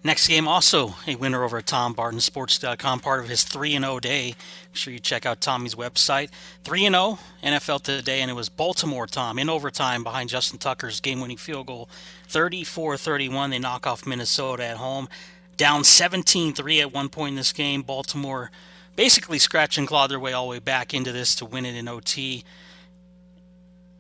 Next 0.02 0.30
game, 0.30 0.48
also 0.48 0.96
a 1.08 1.16
winner 1.16 1.44
over 1.44 1.58
at 1.58 1.66
TomBartonSports.com, 1.66 3.02
part 3.02 3.20
of 3.20 3.28
his 3.28 3.44
3 3.44 3.72
0 3.72 4.00
day. 4.00 4.28
Make 4.28 4.76
sure 4.76 4.94
you 4.94 5.00
check 5.00 5.26
out 5.26 5.42
Tommy's 5.42 5.76
website. 5.76 6.30
3 6.64 6.84
0 6.84 7.20
NFL 7.44 7.82
today, 7.82 8.22
and 8.22 8.32
it 8.32 8.34
was 8.34 8.48
Baltimore, 8.48 9.08
Tom, 9.08 9.38
in 9.38 9.50
overtime 9.50 10.04
behind 10.04 10.30
Justin 10.30 10.58
Tucker's 10.58 11.02
game 11.02 11.20
winning 11.20 11.36
field 11.36 11.68
goal. 11.68 11.90
34 12.28 12.96
31. 12.96 13.50
They 13.50 13.60
knock 13.60 13.86
off 13.86 14.08
Minnesota 14.08 14.64
at 14.66 14.78
home. 14.78 15.10
Down 15.58 15.84
17 15.84 16.54
3 16.54 16.80
at 16.80 16.94
one 16.94 17.10
point 17.10 17.32
in 17.32 17.36
this 17.36 17.52
game. 17.52 17.82
Baltimore 17.82 18.52
basically 18.96 19.38
scratch 19.38 19.78
and 19.78 19.86
claw 19.88 20.08
their 20.08 20.20
way 20.20 20.32
all 20.32 20.46
the 20.46 20.52
way 20.52 20.60
back 20.60 20.94
into 20.94 21.12
this 21.12 21.36
to 21.36 21.46
win 21.46 21.66
it 21.66 21.76
in 21.76 21.90
OT. 21.90 22.46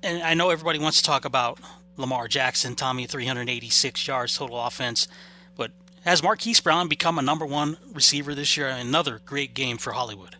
And 0.01 0.23
I 0.23 0.33
know 0.33 0.49
everybody 0.49 0.79
wants 0.79 1.01
to 1.01 1.03
talk 1.03 1.25
about 1.25 1.59
Lamar 1.97 2.29
Jackson, 2.29 2.75
Tommy, 2.75 3.05
386 3.05 4.07
yards 4.07 4.37
total 4.37 4.61
offense. 4.61 5.09
Has 6.05 6.23
Marquise 6.23 6.61
Brown 6.61 6.87
become 6.87 7.19
a 7.19 7.21
number 7.21 7.45
one 7.45 7.77
receiver 7.93 8.33
this 8.33 8.55
year? 8.55 8.67
Another 8.67 9.19
great 9.25 9.53
game 9.53 9.77
for 9.77 9.91
Hollywood. 9.91 10.37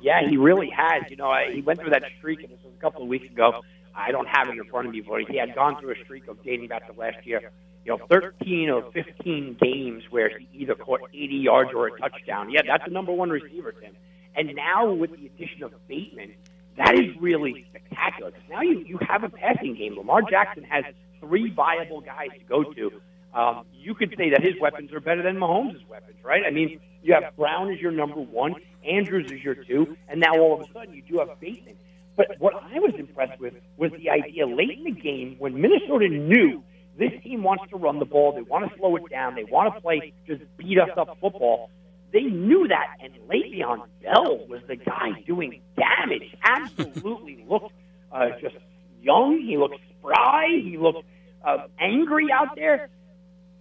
Yeah, 0.00 0.28
he 0.28 0.36
really 0.36 0.68
has. 0.70 1.04
You 1.10 1.16
know, 1.16 1.34
he 1.50 1.62
went 1.62 1.80
through 1.80 1.90
that 1.90 2.04
streak, 2.18 2.42
and 2.42 2.52
this 2.52 2.58
was 2.62 2.74
a 2.76 2.80
couple 2.80 3.02
of 3.02 3.08
weeks 3.08 3.26
ago. 3.26 3.62
I 3.94 4.12
don't 4.12 4.28
have 4.28 4.48
it 4.48 4.58
in 4.58 4.64
front 4.64 4.88
of 4.88 4.92
me, 4.92 5.00
but 5.00 5.22
he 5.22 5.38
had 5.38 5.54
gone 5.54 5.80
through 5.80 5.92
a 5.92 6.04
streak 6.04 6.28
of 6.28 6.42
dating 6.42 6.68
back 6.68 6.86
to 6.92 7.00
last 7.00 7.24
year. 7.26 7.50
You 7.86 7.96
know, 7.96 8.06
13 8.08 8.70
or 8.70 8.90
15 8.92 9.56
games 9.60 10.04
where 10.10 10.38
he 10.38 10.48
either 10.52 10.74
caught 10.74 11.00
80 11.12 11.34
yards 11.36 11.70
or 11.74 11.86
a 11.86 11.98
touchdown. 11.98 12.50
Yeah, 12.50 12.62
that's 12.66 12.84
the 12.84 12.90
number 12.90 13.12
one 13.12 13.30
receiver, 13.30 13.72
Tim. 13.72 13.94
And 14.36 14.54
now 14.54 14.92
with 14.92 15.10
the 15.10 15.26
addition 15.26 15.62
of 15.62 15.72
Bateman, 15.86 16.34
that 16.76 16.94
is 16.94 17.16
really 17.20 17.64
spectacular. 17.70 18.32
Now 18.50 18.62
you, 18.62 18.80
you 18.80 18.98
have 19.08 19.22
a 19.22 19.28
passing 19.28 19.74
game. 19.74 19.96
Lamar 19.96 20.22
Jackson 20.22 20.64
has 20.64 20.84
three 21.20 21.50
viable 21.50 22.00
guys 22.00 22.30
to 22.38 22.44
go 22.46 22.64
to. 22.64 22.90
Um, 23.34 23.64
you 23.72 23.94
could 23.94 24.14
say 24.16 24.30
that 24.30 24.42
his 24.42 24.54
weapons 24.60 24.92
are 24.92 25.00
better 25.00 25.22
than 25.22 25.36
Mahomes' 25.36 25.86
weapons, 25.88 26.16
right? 26.22 26.42
I 26.46 26.50
mean, 26.50 26.80
you 27.02 27.14
have 27.14 27.36
Brown 27.36 27.72
as 27.72 27.80
your 27.80 27.90
number 27.90 28.20
one, 28.20 28.54
Andrews 28.88 29.30
as 29.32 29.42
your 29.42 29.56
two, 29.56 29.96
and 30.08 30.20
now 30.20 30.38
all 30.38 30.54
of 30.54 30.68
a 30.68 30.72
sudden 30.72 30.94
you 30.94 31.02
do 31.02 31.18
have 31.18 31.40
Bateman. 31.40 31.76
But 32.16 32.36
what 32.38 32.54
I 32.54 32.78
was 32.78 32.94
impressed 32.96 33.40
with 33.40 33.54
was 33.76 33.90
the 33.92 34.10
idea 34.10 34.46
late 34.46 34.78
in 34.78 34.84
the 34.84 34.92
game 34.92 35.34
when 35.38 35.60
Minnesota 35.60 36.08
knew 36.08 36.62
this 36.96 37.10
team 37.24 37.42
wants 37.42 37.64
to 37.70 37.76
run 37.76 37.98
the 37.98 38.04
ball, 38.04 38.32
they 38.32 38.42
want 38.42 38.70
to 38.70 38.78
slow 38.78 38.94
it 38.96 39.10
down, 39.10 39.34
they 39.34 39.44
want 39.44 39.74
to 39.74 39.80
play 39.80 40.12
just 40.26 40.42
beat 40.56 40.78
us 40.78 40.90
up 40.96 41.18
football. 41.20 41.70
They 42.12 42.22
knew 42.22 42.68
that, 42.68 42.98
and 43.02 43.12
Le'Veon 43.28 43.82
Bell 44.00 44.46
was 44.46 44.60
the 44.68 44.76
guy 44.76 45.20
doing 45.26 45.60
damage. 45.76 46.32
Absolutely 46.44 47.44
looked 47.48 47.72
uh, 48.12 48.28
just 48.40 48.54
young. 49.02 49.40
He 49.40 49.56
looked 49.56 49.80
spry. 49.98 50.46
He 50.62 50.78
looked 50.78 51.04
uh, 51.44 51.66
angry 51.80 52.28
out 52.32 52.54
there. 52.54 52.90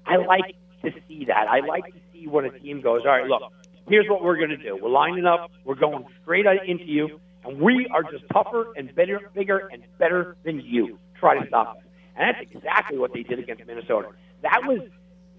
I 0.05 0.17
like 0.17 0.55
to 0.83 0.91
see 1.07 1.25
that. 1.25 1.47
I 1.49 1.59
like 1.65 1.85
to 1.85 1.99
see 2.11 2.27
when 2.27 2.45
a 2.45 2.59
team 2.59 2.81
goes, 2.81 3.01
all 3.05 3.11
right, 3.11 3.25
look, 3.25 3.41
here's 3.87 4.07
what 4.07 4.23
we're 4.23 4.37
going 4.37 4.49
to 4.49 4.57
do. 4.57 4.77
We're 4.81 4.89
lining 4.89 5.25
up. 5.25 5.51
We're 5.63 5.75
going 5.75 6.05
straight 6.21 6.45
into 6.65 6.85
you, 6.85 7.19
and 7.45 7.59
we 7.59 7.87
are 7.91 8.03
just 8.03 8.25
tougher 8.31 8.73
and 8.75 8.93
better, 8.95 9.19
bigger 9.33 9.69
and 9.71 9.83
better 9.97 10.35
than 10.43 10.61
you. 10.61 10.99
Try 11.19 11.39
to 11.39 11.47
stop 11.47 11.77
us. 11.77 11.83
And 12.15 12.35
that's 12.35 12.51
exactly 12.51 12.97
what 12.97 13.13
they 13.13 13.23
did 13.23 13.39
against 13.39 13.65
Minnesota. 13.65 14.09
That 14.41 14.61
was 14.65 14.81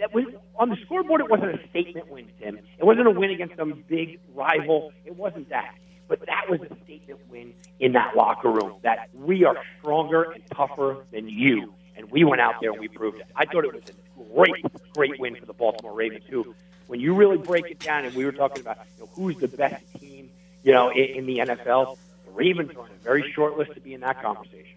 that 0.00 0.12
was 0.12 0.24
on 0.56 0.70
the 0.70 0.76
scoreboard. 0.84 1.20
It 1.20 1.30
wasn't 1.30 1.54
a 1.54 1.68
statement 1.68 2.10
win, 2.10 2.26
Tim. 2.40 2.58
It 2.78 2.84
wasn't 2.84 3.06
a 3.06 3.10
win 3.10 3.30
against 3.30 3.56
some 3.56 3.84
big 3.88 4.18
rival. 4.34 4.92
It 5.04 5.14
wasn't 5.14 5.50
that. 5.50 5.76
But 6.08 6.20
that 6.26 6.50
was 6.50 6.60
a 6.62 6.84
statement 6.84 7.20
win 7.30 7.54
in 7.78 7.92
that 7.92 8.16
locker 8.16 8.50
room. 8.50 8.80
That 8.82 9.08
we 9.14 9.44
are 9.44 9.56
stronger 9.78 10.32
and 10.32 10.42
tougher 10.54 11.04
than 11.12 11.28
you, 11.28 11.74
and 11.96 12.10
we 12.10 12.24
went 12.24 12.40
out 12.40 12.54
there 12.60 12.72
and 12.72 12.80
we 12.80 12.88
proved 12.88 13.20
it. 13.20 13.26
I 13.36 13.44
thought 13.46 13.64
it 13.64 13.72
was 13.72 13.84
a 13.88 14.13
great, 14.34 14.64
great 14.94 15.18
win 15.20 15.36
for 15.36 15.46
the 15.46 15.52
Baltimore 15.52 15.94
Ravens 15.94 16.24
too. 16.28 16.54
When 16.86 17.00
you 17.00 17.14
really 17.14 17.38
break 17.38 17.70
it 17.70 17.78
down, 17.78 18.04
and 18.04 18.14
we 18.14 18.24
were 18.24 18.32
talking 18.32 18.60
about 18.60 18.78
you 18.98 19.04
know, 19.04 19.10
who's 19.14 19.36
the 19.36 19.48
best 19.48 19.82
team, 19.98 20.30
you 20.62 20.72
know, 20.72 20.90
in, 20.90 21.04
in 21.04 21.26
the 21.26 21.38
NFL, 21.38 21.96
the 22.26 22.30
Ravens 22.32 22.72
are 22.76 22.82
on 22.82 22.90
a 22.90 23.02
very 23.02 23.30
short 23.32 23.56
list 23.56 23.74
to 23.74 23.80
be 23.80 23.94
in 23.94 24.00
that 24.00 24.20
conversation. 24.22 24.76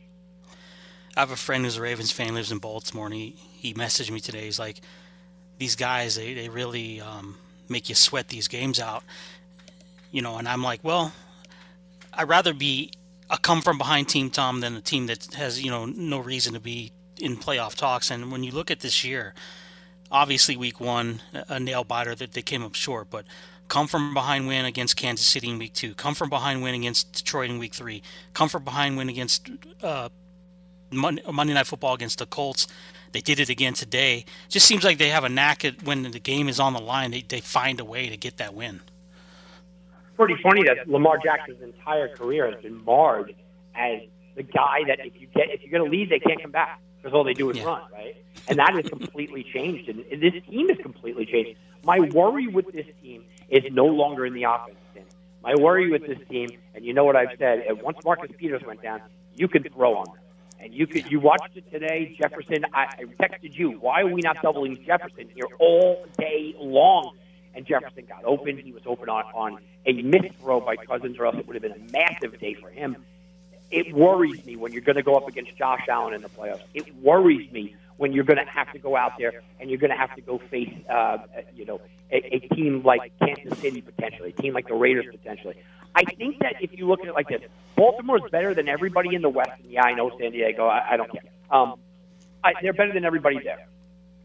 I 1.15 1.21
have 1.21 1.31
a 1.31 1.35
friend 1.35 1.65
who's 1.65 1.77
a 1.77 1.81
Ravens 1.81 2.11
fan, 2.11 2.35
lives 2.35 2.51
in 2.51 2.59
Baltimore, 2.59 3.07
and 3.07 3.15
he, 3.15 3.31
he 3.31 3.73
messaged 3.73 4.11
me 4.11 4.19
today. 4.19 4.45
He's 4.45 4.59
like, 4.59 4.79
these 5.57 5.75
guys, 5.75 6.15
they, 6.15 6.33
they 6.33 6.47
really 6.47 7.01
um, 7.01 7.35
make 7.67 7.89
you 7.89 7.95
sweat 7.95 8.27
these 8.27 8.47
games 8.47 8.79
out. 8.79 9.03
You 10.11 10.21
know, 10.21 10.37
and 10.37 10.47
I'm 10.47 10.63
like, 10.63 10.79
well, 10.83 11.11
I'd 12.13 12.29
rather 12.29 12.53
be 12.53 12.91
a 13.29 13.37
come 13.37 13.61
from 13.61 13.77
behind 13.77 14.07
team, 14.07 14.29
Tom, 14.29 14.61
than 14.61 14.75
a 14.75 14.81
team 14.81 15.07
that 15.07 15.33
has, 15.33 15.61
you 15.61 15.71
know, 15.71 15.85
no 15.85 16.19
reason 16.19 16.53
to 16.53 16.59
be 16.59 16.91
in 17.19 17.37
playoff 17.37 17.75
talks. 17.75 18.11
And 18.11 18.31
when 18.31 18.43
you 18.43 18.51
look 18.51 18.71
at 18.71 18.79
this 18.79 19.03
year, 19.03 19.33
obviously 20.11 20.55
week 20.55 20.79
one, 20.79 21.21
a 21.47 21.59
nail 21.59 21.83
biter 21.83 22.15
that 22.15 22.33
they 22.33 22.41
came 22.41 22.63
up 22.63 22.75
short, 22.75 23.09
but 23.09 23.25
come 23.67 23.87
from 23.87 24.13
behind 24.13 24.47
win 24.47 24.65
against 24.65 24.95
Kansas 24.95 25.25
City 25.25 25.49
in 25.49 25.59
week 25.59 25.73
two, 25.73 25.93
come 25.93 26.15
from 26.15 26.29
behind 26.29 26.61
win 26.61 26.73
against 26.75 27.13
Detroit 27.13 27.49
in 27.49 27.59
week 27.59 27.73
three, 27.73 28.01
come 28.33 28.49
from 28.49 28.63
behind 28.63 28.97
win 28.97 29.09
against 29.09 29.49
uh, 29.83 30.09
Monday, 30.91 31.53
Night 31.53 31.67
Football 31.67 31.93
against 31.93 32.19
the 32.19 32.25
Colts. 32.25 32.67
They 33.11 33.21
did 33.21 33.39
it 33.39 33.49
again 33.49 33.73
today. 33.73 34.25
Just 34.49 34.65
seems 34.65 34.83
like 34.83 34.97
they 34.97 35.09
have 35.09 35.23
a 35.23 35.29
knack 35.29 35.65
at 35.65 35.83
when 35.83 36.03
the 36.03 36.19
game 36.19 36.47
is 36.49 36.59
on 36.59 36.73
the 36.73 36.79
line, 36.79 37.11
they, 37.11 37.21
they 37.21 37.41
find 37.41 37.79
a 37.79 37.85
way 37.85 38.09
to 38.09 38.17
get 38.17 38.37
that 38.37 38.53
win. 38.53 38.81
Pretty 40.15 40.35
funny 40.41 40.63
that 40.63 40.89
Lamar 40.89 41.17
Jackson's 41.23 41.61
entire 41.61 42.15
career 42.15 42.51
has 42.51 42.61
been 42.61 42.83
marred 42.83 43.35
as 43.75 44.01
the 44.35 44.43
guy 44.43 44.83
that 44.87 44.99
if 44.99 45.19
you 45.19 45.27
get 45.27 45.49
if 45.51 45.61
you're 45.61 45.71
going 45.71 45.89
to 45.89 45.95
lead, 45.95 46.09
they 46.09 46.19
can't 46.19 46.41
come 46.41 46.51
back 46.51 46.81
because 47.07 47.17
all 47.17 47.23
they 47.23 47.33
do 47.33 47.49
is 47.49 47.57
yeah. 47.57 47.63
run, 47.63 47.81
right? 47.93 48.17
And 48.49 48.59
that 48.59 48.73
has 48.73 48.85
completely 48.85 49.43
changed, 49.43 49.87
and 49.87 50.21
this 50.21 50.33
team 50.49 50.67
has 50.67 50.77
completely 50.79 51.25
changed. 51.25 51.57
My 51.85 51.99
worry 51.99 52.47
with 52.47 52.73
this 52.73 52.85
team 53.01 53.23
is 53.49 53.63
no 53.71 53.85
longer 53.85 54.25
in 54.25 54.33
the 54.33 54.43
offense. 54.43 54.75
My 55.41 55.55
worry 55.55 55.89
with 55.89 56.05
this 56.05 56.19
team, 56.29 56.49
and 56.75 56.83
you 56.83 56.93
know 56.93 57.05
what 57.05 57.15
I've 57.15 57.37
said, 57.39 57.65
once 57.81 57.97
Marcus 58.03 58.29
Peters 58.37 58.61
went 58.65 58.81
down, 58.81 59.01
you 59.35 59.47
could 59.47 59.71
throw 59.73 59.95
on 59.95 60.05
them. 60.05 60.15
And 60.59 60.73
you 60.73 60.85
could 60.85 61.09
you 61.09 61.19
watched 61.21 61.55
it 61.55 61.71
today, 61.71 62.17
Jefferson. 62.19 62.65
I, 62.73 62.87
I 62.97 63.03
texted 63.21 63.55
you. 63.55 63.71
Why 63.79 64.01
are 64.01 64.07
we 64.07 64.21
not 64.21 64.41
doubling 64.41 64.83
Jefferson 64.85 65.29
here 65.33 65.47
all 65.59 66.05
day 66.17 66.55
long? 66.59 67.15
And 67.53 67.65
Jefferson 67.65 68.05
got 68.05 68.25
open. 68.25 68.57
He 68.57 68.71
was 68.71 68.81
open 68.85 69.07
on, 69.07 69.23
on 69.33 69.59
a 69.85 70.01
missed 70.01 70.33
throw 70.41 70.59
by 70.59 70.75
Cousins, 70.75 71.17
or 71.19 71.27
else 71.27 71.37
it 71.37 71.47
would 71.47 71.55
have 71.55 71.61
been 71.61 71.73
a 71.73 71.91
massive 71.91 72.39
day 72.39 72.55
for 72.55 72.69
him. 72.69 72.97
It 73.69 73.93
worries 73.93 74.45
me 74.45 74.55
when 74.55 74.71
you're 74.71 74.81
going 74.81 74.95
to 74.95 75.03
go 75.03 75.15
up 75.15 75.27
against 75.27 75.55
Josh 75.57 75.85
Allen 75.89 76.13
in 76.13 76.21
the 76.21 76.29
playoffs. 76.29 76.61
It 76.73 76.95
worries 76.95 77.51
me 77.51 77.75
when 77.97 78.13
you're 78.13 78.23
going 78.23 78.37
to 78.37 78.45
have 78.45 78.71
to 78.71 78.79
go 78.79 78.95
out 78.95 79.13
there 79.17 79.41
and 79.59 79.69
you're 79.69 79.79
going 79.79 79.91
to 79.91 79.97
have 79.97 80.15
to 80.15 80.21
go 80.21 80.37
face, 80.37 80.73
uh, 80.89 81.17
you 81.55 81.65
know, 81.65 81.81
a, 82.11 82.35
a 82.35 82.39
team 82.55 82.83
like 82.83 83.11
Kansas 83.19 83.57
City 83.59 83.81
potentially, 83.81 84.29
a 84.29 84.41
team 84.41 84.53
like 84.53 84.67
the 84.67 84.75
Raiders 84.75 85.05
potentially. 85.11 85.55
I 85.95 86.03
think 86.03 86.39
that 86.39 86.61
if 86.61 86.77
you 86.77 86.87
look 86.87 87.01
at 87.01 87.07
it 87.07 87.13
like 87.13 87.27
this, 87.27 87.41
Baltimore's 87.75 88.29
better 88.31 88.53
than 88.53 88.69
everybody 88.69 89.15
in 89.15 89.21
the 89.21 89.29
West. 89.29 89.51
And 89.63 89.71
yeah, 89.71 89.83
I 89.83 89.93
know 89.93 90.11
San 90.19 90.31
Diego. 90.31 90.67
I, 90.67 90.93
I 90.93 90.97
don't 90.97 91.11
care. 91.11 91.23
Um, 91.49 91.75
I, 92.43 92.53
they're 92.61 92.73
better 92.73 92.93
than 92.93 93.03
everybody 93.03 93.39
there. 93.43 93.67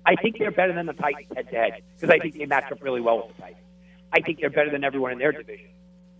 I 0.04 0.16
think 0.16 0.38
they're 0.38 0.50
better 0.50 0.72
than 0.72 0.86
the 0.86 0.92
Titans 0.92 1.28
head 1.34 1.48
to 1.50 1.56
head 1.56 1.82
because 1.96 2.10
I 2.10 2.18
think 2.18 2.36
they 2.36 2.46
match 2.46 2.70
up 2.70 2.82
really 2.82 3.00
well 3.00 3.18
with 3.18 3.36
the 3.36 3.42
Titans. 3.42 3.62
I 4.12 4.20
think 4.20 4.40
they're 4.40 4.50
better 4.50 4.70
than 4.70 4.84
everyone 4.84 5.12
in 5.12 5.18
their 5.18 5.32
division. 5.32 5.68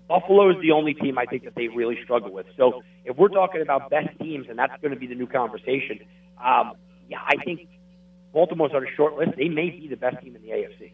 Buffalo 0.09 0.50
is 0.50 0.57
the 0.61 0.72
only 0.72 0.94
team 0.94 1.18
I 1.18 1.26
think 1.26 1.44
that 1.44 1.55
they 1.55 1.68
really 1.68 1.98
struggle 2.03 2.32
with. 2.32 2.46
So 2.57 2.82
if 3.05 3.16
we're 3.16 3.28
talking 3.28 3.62
about 3.62 3.90
best 3.90 4.09
teams, 4.20 4.46
and 4.48 4.59
that's 4.59 4.80
going 4.82 4.92
to 4.92 4.98
be 4.98 5.07
the 5.07 5.14
new 5.14 5.26
conversation, 5.26 6.00
um, 6.42 6.72
yeah, 7.09 7.20
I 7.26 7.36
think 7.44 7.68
Baltimore's 8.32 8.72
on 8.74 8.86
a 8.86 8.90
short 8.94 9.16
list. 9.16 9.32
They 9.36 9.48
may 9.48 9.70
be 9.70 9.88
the 9.88 9.96
best 9.96 10.22
team 10.22 10.36
in 10.36 10.42
the 10.42 10.48
AFC. 10.48 10.92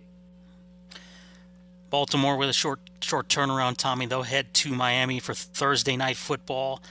Baltimore 1.90 2.36
with 2.36 2.50
a 2.50 2.52
short 2.52 2.80
short 3.00 3.28
turnaround, 3.28 3.76
Tommy. 3.78 4.06
They'll 4.06 4.22
head 4.22 4.52
to 4.54 4.72
Miami 4.72 5.20
for 5.20 5.32
Thursday 5.32 5.96
night 5.96 6.16
football, 6.16 6.82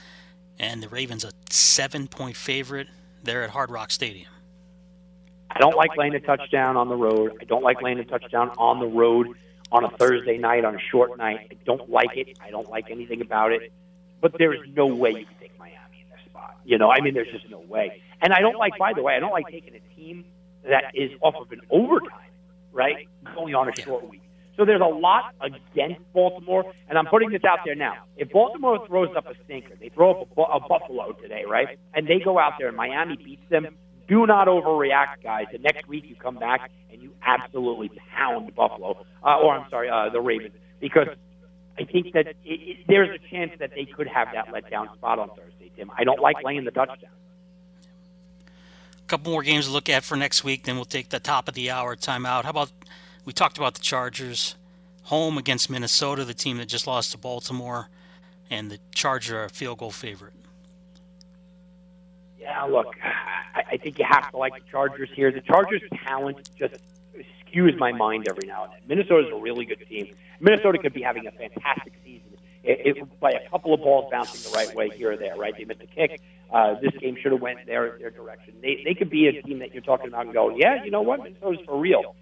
and 0.58 0.82
the 0.82 0.88
Ravens 0.88 1.24
a 1.24 1.30
seven 1.50 2.08
point 2.08 2.36
favorite. 2.36 2.88
They're 3.22 3.42
at 3.42 3.50
Hard 3.50 3.70
Rock 3.70 3.90
Stadium. 3.90 4.30
I 5.50 5.60
don't 5.60 5.76
like 5.76 5.96
laying 5.96 6.14
a 6.14 6.20
touchdown 6.20 6.76
on 6.76 6.88
the 6.88 6.96
road. 6.96 7.32
I 7.40 7.44
don't 7.44 7.62
like 7.62 7.80
laying 7.80 7.98
a 7.98 8.04
touchdown 8.04 8.50
on 8.58 8.80
the 8.80 8.86
road 8.86 9.28
on 9.70 9.84
a 9.84 9.90
Thursday 9.90 10.38
night, 10.38 10.64
on 10.64 10.74
a 10.74 10.80
short 10.90 11.16
night. 11.18 11.48
I 11.50 11.56
don't 11.64 11.90
like 11.90 12.16
it. 12.16 12.38
I 12.40 12.50
don't 12.50 12.68
like 12.68 12.90
anything 12.90 13.20
about 13.20 13.52
it. 13.52 13.72
But 14.20 14.36
there 14.38 14.52
is 14.52 14.60
no 14.74 14.86
way 14.86 15.10
you 15.10 15.26
can 15.26 15.34
take 15.40 15.58
Miami 15.58 16.02
in 16.02 16.10
this 16.10 16.24
spot. 16.28 16.56
You 16.64 16.78
know, 16.78 16.90
I 16.90 17.00
mean, 17.00 17.14
there's 17.14 17.30
just 17.30 17.48
no 17.50 17.60
way. 17.60 18.02
And 18.20 18.32
I 18.32 18.40
don't 18.40 18.56
like, 18.56 18.76
by 18.78 18.92
the 18.94 19.02
way, 19.02 19.14
I 19.14 19.20
don't 19.20 19.32
like 19.32 19.46
taking 19.48 19.74
a 19.74 19.94
team 19.94 20.24
that 20.64 20.92
is 20.94 21.12
off 21.20 21.36
of 21.36 21.52
an 21.52 21.60
overtime, 21.70 22.30
right? 22.72 23.08
Going 23.34 23.54
on 23.54 23.68
a 23.68 23.76
short 23.76 24.08
week. 24.08 24.22
So 24.56 24.64
there's 24.64 24.80
a 24.80 24.84
lot 24.84 25.34
against 25.40 26.00
Baltimore, 26.12 26.72
and 26.88 26.98
I'm 26.98 27.06
putting 27.06 27.30
this 27.30 27.44
out 27.44 27.60
there 27.64 27.76
now. 27.76 27.94
If 28.16 28.30
Baltimore 28.30 28.84
throws 28.88 29.14
up 29.16 29.26
a 29.26 29.34
stinker, 29.44 29.74
they 29.78 29.88
throw 29.88 30.22
up 30.22 30.36
a, 30.36 30.40
a 30.40 30.60
Buffalo 30.60 31.12
today, 31.12 31.44
right? 31.46 31.78
And 31.94 32.08
they 32.08 32.18
go 32.18 32.40
out 32.40 32.54
there 32.58 32.66
and 32.66 32.76
Miami 32.76 33.16
beats 33.16 33.48
them. 33.50 33.76
Do 34.08 34.26
not 34.26 34.48
overreact, 34.48 35.22
guys. 35.22 35.46
The 35.52 35.58
next 35.58 35.86
week 35.86 36.04
you 36.08 36.14
come 36.14 36.36
back 36.36 36.70
and 36.90 37.02
you 37.02 37.12
absolutely 37.22 37.90
pound 38.16 38.54
Buffalo, 38.54 39.04
uh, 39.22 39.36
or 39.36 39.54
I'm 39.54 39.68
sorry, 39.70 39.90
uh, 39.90 40.08
the 40.08 40.20
Ravens, 40.20 40.54
because 40.80 41.08
I 41.78 41.84
think 41.84 42.14
that 42.14 42.26
it, 42.26 42.36
it, 42.44 42.76
there's 42.88 43.10
a 43.10 43.18
chance 43.30 43.52
that 43.58 43.72
they 43.74 43.84
could 43.84 44.08
have 44.08 44.28
that 44.32 44.48
letdown 44.48 44.92
spot 44.94 45.18
on 45.18 45.28
Thursday, 45.28 45.70
Tim. 45.76 45.90
I 45.96 46.04
don't 46.04 46.20
like 46.20 46.42
laying 46.42 46.64
the 46.64 46.70
touchdown. 46.70 47.10
A 48.46 49.06
couple 49.08 49.30
more 49.30 49.42
games 49.42 49.66
to 49.66 49.72
look 49.72 49.88
at 49.88 50.04
for 50.04 50.16
next 50.16 50.42
week, 50.42 50.64
then 50.64 50.76
we'll 50.76 50.84
take 50.86 51.10
the 51.10 51.20
top 51.20 51.46
of 51.46 51.54
the 51.54 51.70
hour 51.70 51.94
timeout. 51.94 52.44
How 52.44 52.50
about 52.50 52.72
we 53.24 53.32
talked 53.32 53.58
about 53.58 53.74
the 53.74 53.80
Chargers 53.80 54.56
home 55.04 55.38
against 55.38 55.70
Minnesota, 55.70 56.24
the 56.24 56.34
team 56.34 56.56
that 56.58 56.66
just 56.66 56.86
lost 56.86 57.12
to 57.12 57.18
Baltimore, 57.18 57.88
and 58.50 58.70
the 58.70 58.78
Chargers 58.94 59.32
are 59.32 59.44
a 59.44 59.48
field 59.50 59.78
goal 59.78 59.90
favorite. 59.90 60.34
Yeah, 62.48 62.62
look, 62.64 62.94
I, 63.54 63.62
I 63.72 63.76
think 63.76 63.98
you 63.98 64.06
have 64.08 64.30
to 64.30 64.36
like 64.38 64.54
the 64.54 64.70
Chargers 64.70 65.10
here. 65.14 65.30
The 65.30 65.42
Chargers' 65.42 65.82
talent 66.04 66.50
just 66.58 66.74
skews 67.46 67.76
my 67.78 67.92
mind 67.92 68.26
every 68.28 68.48
now 68.48 68.64
and 68.64 68.72
then. 68.72 68.80
Minnesota's 68.86 69.30
a 69.32 69.36
really 69.36 69.64
good 69.64 69.84
team. 69.88 70.14
Minnesota 70.40 70.78
could 70.78 70.94
be 70.94 71.02
having 71.02 71.26
a 71.26 71.30
fantastic 71.30 71.92
season 72.04 72.28
it, 72.64 72.96
it, 72.96 73.20
by 73.20 73.32
a 73.32 73.48
couple 73.50 73.74
of 73.74 73.80
balls 73.80 74.08
bouncing 74.10 74.50
the 74.50 74.56
right 74.56 74.74
way 74.74 74.88
here 74.90 75.12
or 75.12 75.16
there, 75.16 75.36
right? 75.36 75.54
They 75.56 75.64
missed 75.64 75.82
a 75.82 75.86
kick. 75.86 76.20
Uh, 76.52 76.74
this 76.80 76.92
game 77.00 77.16
should 77.20 77.32
have 77.32 77.40
went 77.40 77.66
their 77.66 77.98
their 77.98 78.10
direction. 78.10 78.54
They 78.62 78.82
they 78.84 78.94
could 78.94 79.10
be 79.10 79.26
a 79.26 79.42
team 79.42 79.58
that 79.58 79.74
you're 79.74 79.82
talking 79.82 80.08
about 80.08 80.24
and 80.24 80.34
go, 80.34 80.56
yeah, 80.56 80.82
you 80.84 80.90
know 80.90 81.02
what, 81.02 81.22
Minnesota's 81.22 81.60
for 81.66 81.78
real 81.78 82.14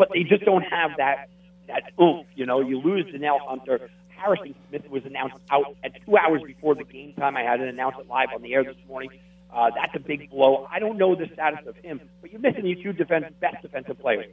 but 0.00 0.08
they 0.14 0.22
just 0.22 0.44
don't 0.46 0.62
have 0.62 0.92
that 0.96 1.28
that 1.68 1.92
oomph. 2.00 2.26
You 2.34 2.46
know, 2.46 2.60
you 2.60 2.80
lose 2.80 3.04
Danielle 3.12 3.38
Hunter. 3.46 3.90
Harrison 4.08 4.54
Smith 4.68 4.88
was 4.90 5.04
announced 5.04 5.36
out 5.50 5.76
at 5.84 5.92
two 6.04 6.16
hours 6.16 6.42
before 6.42 6.74
the 6.74 6.84
game 6.84 7.12
time. 7.12 7.36
I 7.36 7.42
had 7.42 7.60
it 7.60 7.68
announced 7.68 7.98
live 8.08 8.28
on 8.34 8.40
the 8.40 8.54
air 8.54 8.64
this 8.64 8.76
morning. 8.88 9.10
Uh, 9.52 9.70
that's 9.74 9.94
a 9.96 9.98
big 9.98 10.30
blow. 10.30 10.66
I 10.70 10.78
don't 10.78 10.96
know 10.96 11.14
the 11.14 11.28
status 11.32 11.66
of 11.66 11.76
him, 11.76 12.00
but 12.20 12.30
you're 12.30 12.40
missing 12.40 12.66
your 12.66 12.82
two 12.82 12.92
defense, 12.92 13.26
best 13.40 13.62
defensive 13.62 13.98
players. 13.98 14.32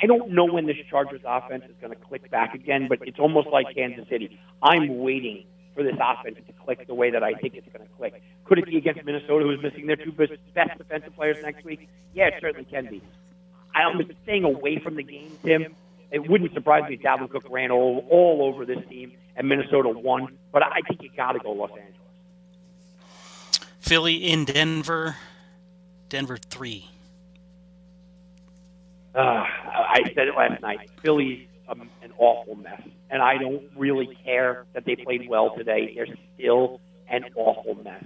I 0.00 0.06
don't 0.06 0.30
know 0.30 0.44
when 0.44 0.66
this 0.66 0.76
Chargers 0.88 1.20
offense 1.24 1.64
is 1.68 1.74
going 1.80 1.92
to 1.92 1.98
click 1.98 2.30
back 2.30 2.54
again, 2.54 2.86
but 2.88 3.00
it's 3.02 3.18
almost 3.18 3.48
like 3.48 3.74
Kansas 3.74 4.08
City. 4.08 4.38
I'm 4.62 4.98
waiting 4.98 5.44
for 5.74 5.82
this 5.82 5.96
offense 6.00 6.36
to 6.46 6.52
click 6.64 6.86
the 6.86 6.94
way 6.94 7.10
that 7.10 7.22
I 7.22 7.34
think 7.34 7.54
it's 7.54 7.68
going 7.72 7.86
to 7.86 7.94
click. 7.96 8.22
Could 8.44 8.58
it 8.58 8.66
be 8.66 8.76
against 8.76 9.04
Minnesota, 9.04 9.44
who's 9.44 9.62
missing 9.62 9.86
their 9.86 9.96
two 9.96 10.12
best 10.12 10.32
defensive 10.78 11.14
players 11.14 11.38
next 11.42 11.64
week? 11.64 11.88
Yeah, 12.14 12.28
it 12.28 12.34
certainly 12.40 12.64
can 12.64 12.86
be. 12.86 13.02
I'm 13.74 14.00
staying 14.22 14.44
away 14.44 14.78
from 14.78 14.96
the 14.96 15.02
game, 15.02 15.36
Tim. 15.44 15.74
It 16.10 16.28
wouldn't 16.28 16.54
surprise 16.54 16.88
me 16.88 16.94
if 16.94 17.02
Dalvin 17.02 17.28
Cook 17.28 17.44
ran 17.50 17.70
all, 17.70 18.06
all 18.08 18.42
over 18.42 18.64
this 18.64 18.78
team 18.88 19.12
and 19.36 19.48
Minnesota 19.48 19.90
won, 19.90 20.38
but 20.52 20.62
I 20.62 20.80
think 20.88 21.02
you 21.02 21.10
got 21.14 21.32
to 21.32 21.38
go 21.38 21.52
Los 21.52 21.70
Angeles. 21.70 21.97
Philly 23.88 24.16
in 24.16 24.44
Denver. 24.44 25.16
Denver 26.10 26.36
three. 26.36 26.90
Uh, 29.14 29.18
I 29.18 30.02
said 30.14 30.28
it 30.28 30.36
last 30.36 30.60
night. 30.60 30.90
Philly's 31.02 31.48
um, 31.70 31.88
an 32.02 32.12
awful 32.18 32.54
mess, 32.54 32.82
and 33.08 33.22
I 33.22 33.38
don't 33.38 33.62
really 33.74 34.14
care 34.26 34.66
that 34.74 34.84
they 34.84 34.94
played 34.94 35.26
well 35.26 35.56
today. 35.56 35.94
They're 35.94 36.14
still 36.34 36.82
an 37.08 37.24
awful 37.34 37.82
mess. 37.82 38.04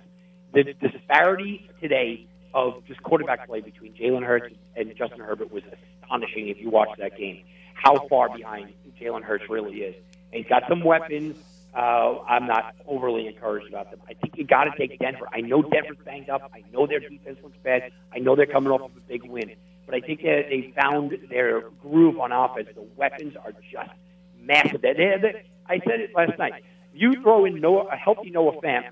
The 0.55 0.73
disparity 0.75 1.69
today 1.81 2.29
of 2.55 2.85
just 2.87 3.03
quarterback 3.03 3.49
play 3.49 3.61
between 3.61 3.93
Jalen 3.95 4.25
Hurts 4.25 4.55
and 4.77 4.95
Justin 4.97 5.19
Herbert 5.19 5.51
was 5.51 5.65
astonishing. 6.05 6.47
If 6.47 6.59
you 6.61 6.71
watch 6.71 6.91
that 6.99 7.19
game, 7.19 7.43
how 7.75 8.07
far 8.07 8.29
behind 8.29 8.73
Jalen 9.01 9.25
Hurts 9.25 9.51
really 9.51 9.79
is. 9.79 9.97
And 10.33 10.45
he's 10.45 10.49
got 10.49 10.63
some 10.69 10.85
weapons. 10.85 11.39
Uh, 11.75 12.21
I'm 12.29 12.47
not 12.47 12.75
overly 12.87 13.27
encouraged 13.27 13.69
about 13.69 13.91
them. 13.91 14.01
I 14.07 14.15
think 14.15 14.37
you 14.37 14.45
got 14.45 14.65
to 14.65 14.73
take 14.77 14.99
Denver. 14.99 15.27
I 15.33 15.41
know 15.41 15.63
Denver's 15.63 15.97
banged 16.05 16.29
up. 16.29 16.51
I 16.53 16.63
know 16.71 16.87
their 16.87 17.01
defense 17.01 17.39
looks 17.43 17.57
bad. 17.63 17.93
I 18.13 18.19
know 18.19 18.37
they're 18.37 18.47
coming 18.47 18.71
off 18.71 18.83
of 18.83 18.97
a 18.97 19.01
big 19.01 19.25
win. 19.25 19.55
But 19.87 19.95
I 19.95 20.01
think 20.01 20.21
that 20.23 20.47
they 20.51 20.73
found 20.81 21.17
their 21.31 21.63
groove 21.83 22.19
on 22.19 22.31
offense. 22.31 22.69
The 22.75 22.87
weapons 22.97 23.37
are 23.37 23.53
just 23.71 23.91
massive. 24.39 24.83
They, 24.83 24.93
they, 24.93 25.15
they, 25.21 25.43
I 25.67 25.79
said 25.79 26.01
it 26.01 26.11
last 26.15 26.39
night. 26.39 26.63
You 26.95 27.21
throw 27.23 27.47
in 27.47 27.61
Noah, 27.61 27.87
a 27.87 27.97
healthy 27.97 28.31
Noah 28.31 28.61
Fant. 28.61 28.91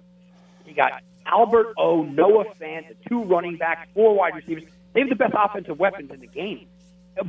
You 0.66 0.74
got 0.74 1.02
Albert 1.26 1.74
O, 1.76 2.02
Noah 2.02 2.46
Fant, 2.58 2.88
the 2.88 2.96
two 3.08 3.24
running 3.24 3.56
backs, 3.56 3.88
four 3.94 4.16
wide 4.16 4.34
receivers. 4.34 4.64
They 4.94 5.00
have 5.00 5.08
the 5.10 5.16
best 5.16 5.34
offensive 5.36 5.78
weapons 5.78 6.10
in 6.10 6.20
the 6.20 6.26
game. 6.26 6.66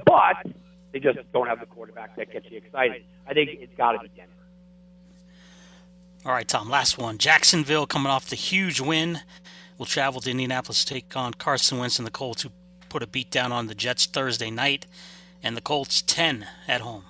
But 0.05 0.45
they 0.93 0.99
just 0.99 1.19
don't 1.33 1.47
have 1.47 1.59
the 1.59 1.65
quarterback 1.65 2.15
that 2.15 2.31
gets 2.31 2.49
you 2.49 2.57
excited. 2.57 3.03
I 3.27 3.33
think 3.33 3.49
it's 3.51 3.75
got 3.75 3.93
to 3.93 3.99
be 3.99 4.09
Denver. 4.15 4.31
All 6.23 6.31
right, 6.31 6.47
Tom, 6.47 6.69
last 6.69 6.99
one. 6.99 7.17
Jacksonville 7.17 7.87
coming 7.87 8.11
off 8.11 8.29
the 8.29 8.35
huge 8.35 8.79
win 8.79 9.21
will 9.79 9.87
travel 9.87 10.21
to 10.21 10.29
Indianapolis 10.29 10.85
to 10.85 10.93
take 10.93 11.17
on 11.17 11.33
Carson 11.33 11.79
Wentz 11.79 11.97
and 11.97 12.05
the 12.05 12.11
Colts, 12.11 12.43
who 12.43 12.51
put 12.89 13.01
a 13.01 13.07
beat 13.07 13.31
down 13.31 13.51
on 13.51 13.65
the 13.65 13.73
Jets 13.73 14.05
Thursday 14.05 14.51
night, 14.51 14.85
and 15.41 15.57
the 15.57 15.61
Colts 15.61 16.03
10 16.03 16.45
at 16.67 16.81
home. 16.81 17.05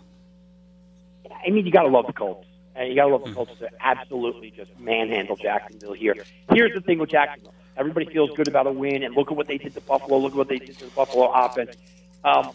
I 1.45 1.49
mean, 1.49 1.65
you 1.65 1.73
got 1.73 1.83
to 1.83 1.89
love 1.89 2.07
the 2.07 2.13
Colts. 2.13 2.47
And 2.73 2.87
you 2.87 2.95
got 2.95 3.07
to 3.07 3.11
love 3.11 3.25
the 3.25 3.33
Colts 3.33 3.51
to 3.59 3.69
absolutely 3.81 4.51
just 4.51 4.71
manhandle 4.79 5.35
Jacksonville 5.35 5.91
here. 5.91 6.15
Here's 6.53 6.73
the 6.73 6.79
thing 6.79 6.97
with 6.97 7.09
Jacksonville. 7.09 7.53
Everybody 7.75 8.05
feels 8.05 8.31
good 8.37 8.47
about 8.47 8.65
a 8.67 8.71
win, 8.71 9.03
and 9.03 9.13
look 9.13 9.29
at 9.29 9.35
what 9.35 9.47
they 9.47 9.57
did 9.57 9.73
to 9.73 9.81
Buffalo. 9.81 10.19
Look 10.19 10.31
at 10.31 10.37
what 10.37 10.47
they 10.47 10.59
did 10.59 10.77
to 10.79 10.85
the 10.85 10.91
Buffalo 10.91 11.29
offense. 11.33 11.75
Um, 12.23 12.51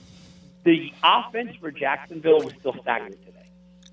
the 0.65 0.91
offense 1.03 1.55
for 1.57 1.71
Jacksonville 1.71 2.41
was 2.41 2.55
still 2.59 2.75
stagnant 2.81 3.23
today. 3.27 3.36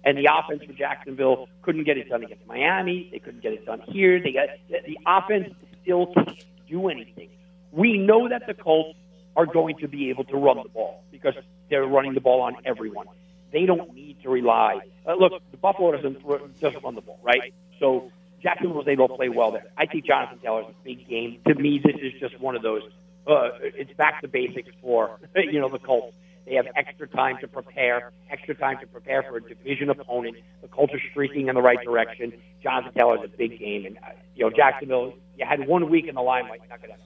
And 0.06 0.18
the 0.18 0.28
offense 0.32 0.64
for 0.64 0.74
Jacksonville 0.74 1.48
couldn't 1.62 1.86
get 1.86 1.98
it 1.98 2.10
done 2.10 2.24
against 2.24 2.46
Miami. 2.46 3.10
They 3.12 3.20
couldn't 3.20 3.42
get 3.42 3.54
it 3.54 3.66
done 3.66 3.82
here. 3.88 4.22
They 4.22 4.34
got 4.34 4.50
the 4.70 4.98
offense 5.06 5.54
still 5.82 6.14
can't 6.14 6.44
do 6.68 6.90
anything. 6.90 7.30
We 7.72 7.98
know 7.98 8.28
that 8.30 8.48
the 8.48 8.54
Colts 8.54 8.98
are 9.36 9.46
going 9.46 9.78
to 9.78 9.88
be 9.88 10.10
able 10.10 10.26
to 10.26 10.38
run 10.38 10.58
the 10.62 10.70
ball 10.70 11.04
because 11.12 11.34
they're 11.70 11.86
running 11.86 12.14
the 12.14 12.22
ball 12.22 12.42
on 12.42 12.56
everyone. 12.66 13.08
They 13.52 13.66
don't 13.66 13.94
need 13.94 14.22
to 14.24 14.30
rely. 14.30 14.80
Uh, 15.08 15.16
look, 15.16 15.42
the 15.52 15.58
Buffalo 15.58 15.92
doesn't 15.92 16.22
doesn't 16.60 16.84
run 16.84 16.96
the 16.96 17.02
ball, 17.02 17.20
right? 17.24 17.54
So 17.80 18.12
Jacksonville 18.42 18.78
was 18.78 18.88
able 18.88 19.08
to 19.08 19.16
play 19.16 19.30
well 19.30 19.52
there. 19.52 19.66
I 19.78 19.86
think 19.86 20.06
Jonathan 20.06 20.40
Taylor's 20.40 20.66
a 20.70 20.84
big 20.84 21.08
game. 21.08 21.40
To 21.48 21.56
me, 21.56 21.80
this 21.84 21.96
is 22.02 22.14
just 22.20 22.40
one 22.40 22.56
of 22.56 22.62
those. 22.62 22.82
Uh, 23.26 23.50
it's 23.62 23.94
back 23.94 24.22
to 24.22 24.28
basics 24.28 24.70
for 24.82 25.20
you 25.36 25.60
know 25.60 25.70
the 25.70 25.80
Colts. 25.80 26.18
They 26.46 26.56
have 26.56 26.68
extra 26.76 27.08
time 27.08 27.38
to 27.40 27.48
prepare, 27.48 28.12
extra 28.30 28.54
time 28.54 28.78
to 28.82 28.88
prepare 28.88 29.24
for 29.24 29.38
a 29.38 29.42
division 29.42 29.90
opponent. 29.90 30.38
The 30.62 30.68
Colts 30.68 30.94
are 30.94 31.02
streaking 31.12 31.48
in 31.48 31.56
the 31.56 31.62
right 31.62 31.82
direction. 31.84 32.34
Jonathan 32.62 32.94
Taylor 32.94 33.18
is 33.18 33.32
a 33.34 33.38
big 33.38 33.60
game, 33.60 33.86
and 33.86 33.98
uh, 33.98 34.10
you 34.36 34.46
know 34.46 34.52
Jacksonville. 34.56 35.14
You 35.38 35.46
had 35.46 35.68
one 35.68 35.90
week 35.90 36.08
in 36.08 36.16
the 36.16 36.22
limelight. 36.22 36.62
Not 36.70 36.82
going 36.82 36.94
to. 36.94 36.98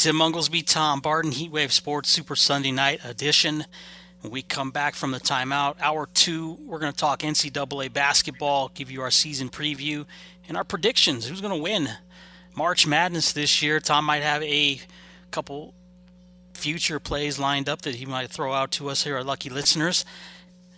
Tim 0.00 0.16
Munglesby, 0.16 0.66
Tom 0.66 1.00
Barton, 1.00 1.30
Heatwave 1.30 1.72
Sports 1.72 2.08
Super 2.08 2.34
Sunday 2.34 2.70
Night 2.70 3.04
Edition. 3.04 3.66
When 4.22 4.32
we 4.32 4.40
come 4.40 4.70
back 4.70 4.94
from 4.94 5.10
the 5.10 5.20
timeout, 5.20 5.76
hour 5.78 6.08
two, 6.14 6.56
we're 6.64 6.78
going 6.78 6.90
to 6.90 6.98
talk 6.98 7.20
NCAA 7.20 7.92
basketball, 7.92 8.70
give 8.72 8.90
you 8.90 9.02
our 9.02 9.10
season 9.10 9.50
preview, 9.50 10.06
and 10.48 10.56
our 10.56 10.64
predictions. 10.64 11.26
Who's 11.26 11.42
going 11.42 11.54
to 11.54 11.62
win 11.62 11.90
March 12.54 12.86
Madness 12.86 13.32
this 13.32 13.60
year? 13.60 13.78
Tom 13.78 14.06
might 14.06 14.22
have 14.22 14.42
a 14.42 14.80
couple 15.30 15.74
future 16.60 17.00
plays 17.00 17.38
lined 17.38 17.68
up 17.68 17.82
that 17.82 17.96
he 17.96 18.06
might 18.06 18.30
throw 18.30 18.52
out 18.52 18.70
to 18.72 18.88
us 18.88 19.04
here, 19.04 19.16
our 19.16 19.24
lucky 19.24 19.50
listeners. 19.50 20.04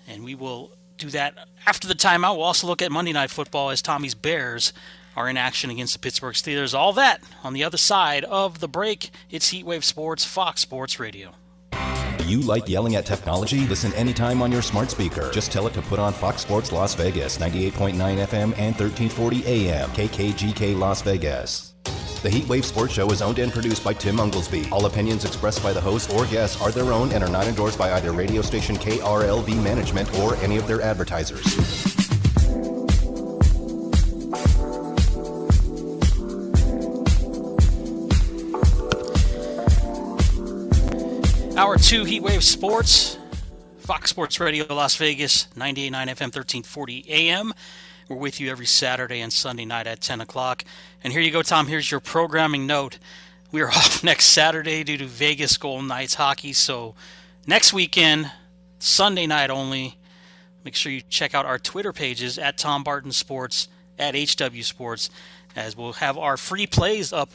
And 0.09 0.25
we 0.25 0.35
will 0.35 0.73
do 0.97 1.11
that 1.11 1.35
after 1.67 1.89
the 1.89 1.95
timeout. 1.95 2.37
We'll 2.37 2.45
also 2.45 2.67
look 2.67 2.83
at 2.83 2.93
Monday 2.93 3.13
Night 3.13 3.31
Football 3.31 3.71
as 3.71 3.83
Tommy's 3.83 4.15
Bears 4.15 4.73
are 5.17 5.29
in 5.29 5.37
action 5.37 5.71
against 5.71 5.93
the 5.93 5.99
Pittsburgh 5.99 6.35
Steelers. 6.35 6.75
All 6.75 6.93
that 6.95 7.21
on 7.43 7.53
the 7.53 7.65
other 7.65 7.77
side 7.77 8.25
of 8.25 8.61
the 8.61 8.69
break. 8.69 9.11
It's 9.31 9.53
Heatwave 9.53 9.85
Sports, 9.85 10.25
Fox 10.25 10.61
Sports 10.61 10.99
Radio. 10.99 11.33
You 12.25 12.41
like 12.41 12.69
yelling 12.69 12.97
at 12.97 13.05
technology? 13.05 13.67
Listen 13.67 13.93
anytime 13.95 14.41
on 14.43 14.53
your 14.53 14.63
smart 14.63 14.91
speaker. 14.91 15.31
Just 15.33 15.53
tell 15.53 15.67
it 15.67 15.75
to 15.75 15.83
put 15.83 15.99
on 15.99 16.13
Fox 16.13 16.41
Sports 16.43 16.73
Las 16.73 16.95
Vegas, 16.95 17.39
98.9 17.39 17.95
FM 17.95 18.57
and 18.59 18.75
1340 18.79 19.45
AM, 19.45 19.91
KKGK 19.91 20.79
Las 20.79 21.03
Vegas. 21.03 21.72
The 22.23 22.29
Heatwave 22.29 22.63
Sports 22.63 22.93
Show 22.95 23.11
is 23.11 23.21
owned 23.21 23.41
and 23.41 23.53
produced 23.53 23.83
by 23.83 23.95
Tim 23.95 24.19
Unglesby. 24.19 24.71
All 24.71 24.87
opinions 24.87 25.25
expressed 25.25 25.61
by 25.61 25.73
the 25.73 25.81
host 25.81 26.13
or 26.13 26.25
guests 26.27 26.63
are 26.63 26.71
their 26.71 26.93
own 26.93 27.11
and 27.11 27.25
are 27.25 27.29
not 27.29 27.49
endorsed 27.49 27.77
by 27.77 27.93
either 27.95 28.13
radio 28.13 28.43
station 28.43 28.77
KRLV 28.77 29.61
management 29.61 30.17
or 30.21 30.37
any 30.37 30.57
of 30.57 30.69
their 30.69 30.81
advertisers. 30.81 31.43
Hour 41.57 41.77
two, 41.77 42.05
Heatwave 42.05 42.43
Sports, 42.43 43.19
Fox 43.79 44.11
Sports 44.11 44.39
Radio, 44.39 44.65
Las 44.73 44.95
Vegas, 44.95 45.49
98.9 45.57 45.91
FM, 45.91 46.31
1340 46.31 47.05
AM. 47.09 47.53
We're 48.13 48.19
with 48.19 48.41
you 48.41 48.51
every 48.51 48.67
Saturday 48.67 49.23
and 49.23 49.33
Sunday 49.33 49.65
night 49.65 49.87
at 49.87 50.03
10 50.03 50.21
o'clock. 50.21 50.65
And 51.03 51.15
here 51.15 51.23
you 51.23 51.31
go, 51.31 51.41
Tom. 51.41 51.67
Here's 51.67 51.91
your 51.91 51.99
programming 51.99 52.67
note. 52.67 52.99
We 53.51 53.63
are 53.63 53.69
off 53.71 54.05
next 54.05 54.27
Saturday 54.27 54.85
due 54.85 54.99
to 54.99 55.07
Vegas 55.07 55.57
Golden 55.57 55.89
Knights 55.89 56.13
hockey. 56.13 56.53
So 56.53 56.95
next 57.47 57.73
weekend, 57.73 58.31
Sunday 58.79 59.27
night 59.27 59.49
only. 59.49 59.97
Make 60.63 60.75
sure 60.75 60.93
you 60.93 61.01
check 61.09 61.35
out 61.35 61.47
our 61.47 61.59
Twitter 61.59 61.91
pages 61.95 62.37
at 62.37 62.59
Tom 62.59 62.85
Barton 62.85 63.13
Sports, 63.13 63.69
at 63.99 64.15
HW 64.15 64.61
Sports, 64.61 65.09
as 65.57 65.75
we'll 65.75 65.95
have 65.95 66.19
our 66.19 66.37
free 66.37 66.67
plays 66.67 67.15
up 67.15 67.31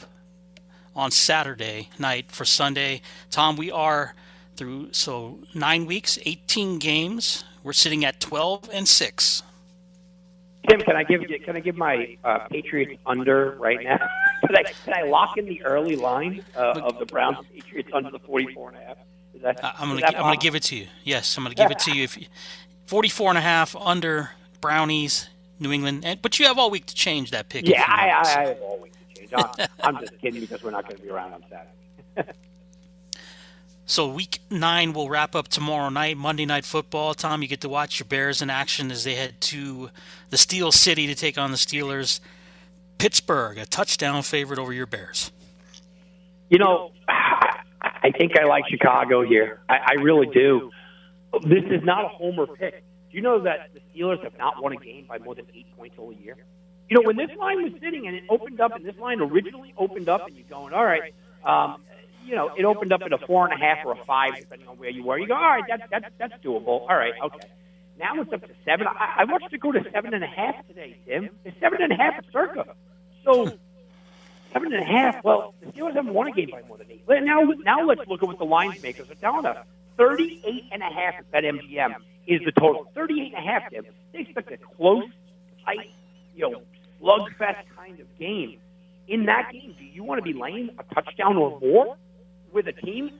on 0.94 1.10
Saturday 1.10 1.88
night 1.98 2.30
for 2.30 2.44
Sunday. 2.44 3.00
Tom, 3.32 3.56
we 3.56 3.72
are 3.72 4.14
through 4.54 4.92
so 4.92 5.40
nine 5.52 5.86
weeks, 5.86 6.20
18 6.24 6.78
games. 6.78 7.42
We're 7.64 7.72
sitting 7.72 8.04
at 8.04 8.20
12 8.20 8.70
and 8.72 8.86
six. 8.86 9.42
Tim, 10.66 10.80
can 10.80 10.96
I 10.96 11.04
give 11.04 11.22
can 11.44 11.56
I 11.56 11.60
give 11.60 11.76
my 11.76 12.16
uh, 12.24 12.40
Patriots 12.50 13.00
under 13.06 13.52
right 13.58 13.82
now? 13.82 13.98
can, 14.46 14.56
I, 14.56 14.62
can 14.84 14.94
I 14.94 15.02
lock 15.02 15.38
in 15.38 15.46
the 15.46 15.62
early 15.64 15.96
line 15.96 16.44
uh, 16.56 16.80
of 16.82 16.98
the 16.98 17.06
Browns 17.06 17.38
Patriots 17.52 17.90
under 17.92 18.10
the 18.10 18.18
44 18.18 18.70
and 18.70 18.78
a 18.78 18.80
half? 18.80 18.96
Is 19.34 19.42
that, 19.42 19.60
I'm 19.62 19.88
gonna 19.88 20.06
I'm 20.06 20.14
gonna 20.14 20.36
give 20.36 20.54
it 20.54 20.64
to 20.64 20.76
you. 20.76 20.88
Yes, 21.04 21.36
I'm 21.36 21.44
gonna 21.44 21.54
give 21.54 21.70
it 21.70 21.78
to 21.80 21.92
you. 21.92 22.02
If 22.02 22.18
you, 22.18 22.26
44 22.86 23.30
and 23.30 23.38
a 23.38 23.42
half 23.42 23.76
under 23.76 24.30
Brownies, 24.60 25.28
New 25.60 25.72
England, 25.72 26.04
and, 26.04 26.20
but 26.20 26.38
you 26.38 26.46
have 26.46 26.58
all 26.58 26.70
week 26.70 26.86
to 26.86 26.94
change 26.94 27.30
that 27.30 27.48
pick. 27.48 27.68
Yeah, 27.68 27.84
I, 27.86 28.08
I, 28.08 28.20
I, 28.20 28.48
have 28.48 28.60
all 28.60 28.80
week 28.80 28.92
to 28.92 29.20
change. 29.20 29.32
I'm, 29.34 29.68
I'm 29.80 30.00
just 30.00 30.18
kidding 30.20 30.40
because 30.40 30.62
we're 30.62 30.70
not 30.70 30.84
going 30.84 30.96
to 30.96 31.02
be 31.02 31.10
around 31.10 31.34
on 31.34 31.44
Saturday. 31.48 32.32
So 33.88 34.06
week 34.06 34.40
nine 34.50 34.92
will 34.92 35.08
wrap 35.08 35.34
up 35.34 35.48
tomorrow 35.48 35.88
night, 35.88 36.18
Monday 36.18 36.44
night 36.44 36.66
football. 36.66 37.14
Tom, 37.14 37.40
you 37.40 37.48
get 37.48 37.62
to 37.62 37.70
watch 37.70 37.98
your 37.98 38.06
Bears 38.06 38.42
in 38.42 38.50
action 38.50 38.90
as 38.90 39.04
they 39.04 39.14
head 39.14 39.40
to 39.40 39.88
the 40.28 40.36
Steel 40.36 40.70
City 40.72 41.06
to 41.06 41.14
take 41.14 41.38
on 41.38 41.52
the 41.52 41.56
Steelers. 41.56 42.20
Pittsburgh, 42.98 43.56
a 43.56 43.64
touchdown 43.64 44.22
favorite 44.22 44.58
over 44.58 44.74
your 44.74 44.84
Bears. 44.84 45.32
You 46.50 46.58
know, 46.58 46.92
I 47.08 48.10
think 48.10 48.38
I 48.38 48.44
like 48.44 48.64
Chicago 48.68 49.22
here. 49.22 49.60
I, 49.70 49.78
I 49.86 49.92
really 50.02 50.26
do. 50.26 50.70
This 51.44 51.64
is 51.70 51.82
not 51.82 52.04
a 52.04 52.08
homer 52.08 52.46
pick. 52.46 52.84
Do 53.10 53.16
you 53.16 53.22
know 53.22 53.40
that 53.44 53.70
the 53.72 53.80
Steelers 53.80 54.22
have 54.22 54.36
not 54.36 54.62
won 54.62 54.72
a 54.72 54.76
game 54.76 55.06
by 55.08 55.16
more 55.16 55.34
than 55.34 55.46
eight 55.54 55.66
points 55.78 55.96
all 55.98 56.12
year? 56.12 56.36
You 56.90 56.96
know, 56.98 57.06
when 57.06 57.16
this 57.16 57.30
line 57.38 57.62
was 57.62 57.72
sitting 57.80 58.06
and 58.06 58.14
it 58.14 58.24
opened 58.28 58.60
up, 58.60 58.76
and 58.76 58.84
this 58.84 58.98
line 58.98 59.22
originally 59.22 59.72
opened 59.78 60.10
up, 60.10 60.26
and 60.26 60.36
you're 60.36 60.44
going, 60.46 60.74
all 60.74 60.84
right, 60.84 61.14
um, 61.42 61.82
you 62.28 62.34
know, 62.34 62.50
it 62.56 62.64
opened 62.64 62.92
up 62.92 63.02
at 63.02 63.12
a 63.12 63.18
four 63.18 63.48
and 63.48 63.54
a 63.54 63.64
half 63.64 63.78
or 63.84 63.92
a 63.92 64.04
five, 64.04 64.36
depending 64.38 64.68
on 64.68 64.76
where 64.76 64.90
you 64.90 65.02
were. 65.02 65.18
You 65.18 65.26
go, 65.26 65.34
all 65.34 65.40
right, 65.40 65.64
that's 65.68 65.82
that's 65.90 66.06
that's 66.18 66.44
doable. 66.44 66.82
All 66.82 66.96
right, 66.96 67.14
okay. 67.24 67.48
Now 67.98 68.20
it's 68.20 68.32
up 68.32 68.42
to 68.42 68.54
seven. 68.64 68.86
I, 68.86 69.22
I 69.22 69.24
watched 69.24 69.52
it 69.52 69.60
go 69.60 69.72
to 69.72 69.84
seven 69.90 70.14
and 70.14 70.22
a 70.22 70.28
half 70.28 70.66
today, 70.68 70.98
Tim. 71.06 71.30
It's 71.44 71.58
seven 71.58 71.82
and 71.82 71.92
a 71.92 71.96
half 71.96 72.14
at 72.18 72.24
circa. 72.32 72.66
So 73.24 73.46
seven 74.52 74.72
and 74.72 74.82
a 74.82 74.86
half. 74.86 75.24
Well, 75.24 75.54
the 75.60 75.72
Steelers 75.72 75.94
haven't 75.94 76.14
won 76.14 76.28
a 76.28 76.32
game 76.32 76.50
by 76.50 76.62
more 76.68 76.76
than 76.76 76.90
eight. 76.90 77.02
Now, 77.08 77.42
now 77.64 77.84
let's 77.86 78.06
look 78.06 78.22
at 78.22 78.28
what 78.28 78.38
the 78.38 78.44
lines 78.44 78.82
makers 78.82 79.10
are 79.10 79.14
telling 79.16 79.46
us. 79.46 79.56
38 79.96 80.64
and 80.70 80.82
a 80.82 80.86
half 80.86 81.14
at 81.18 81.30
BetMGM 81.32 81.94
is 82.26 82.40
the 82.44 82.52
total. 82.52 82.90
38 82.94 83.34
and 83.34 83.34
a 83.34 83.50
half, 83.50 83.70
Tim. 83.70 83.84
They 84.12 84.20
expect 84.20 84.52
a 84.52 84.58
close, 84.58 85.04
tight, 85.64 85.90
you 86.36 86.50
know, 86.50 86.62
slugfest 87.02 87.64
kind 87.76 87.98
of 87.98 88.06
game. 88.18 88.58
In 89.08 89.26
that 89.26 89.50
game, 89.52 89.74
do 89.78 89.84
you 89.84 90.04
want 90.04 90.18
to 90.18 90.22
be 90.22 90.38
laying 90.38 90.70
a 90.78 90.94
touchdown 90.94 91.36
or 91.36 91.58
more 91.60 91.96
with 92.52 92.66
a 92.68 92.72
team? 92.72 93.10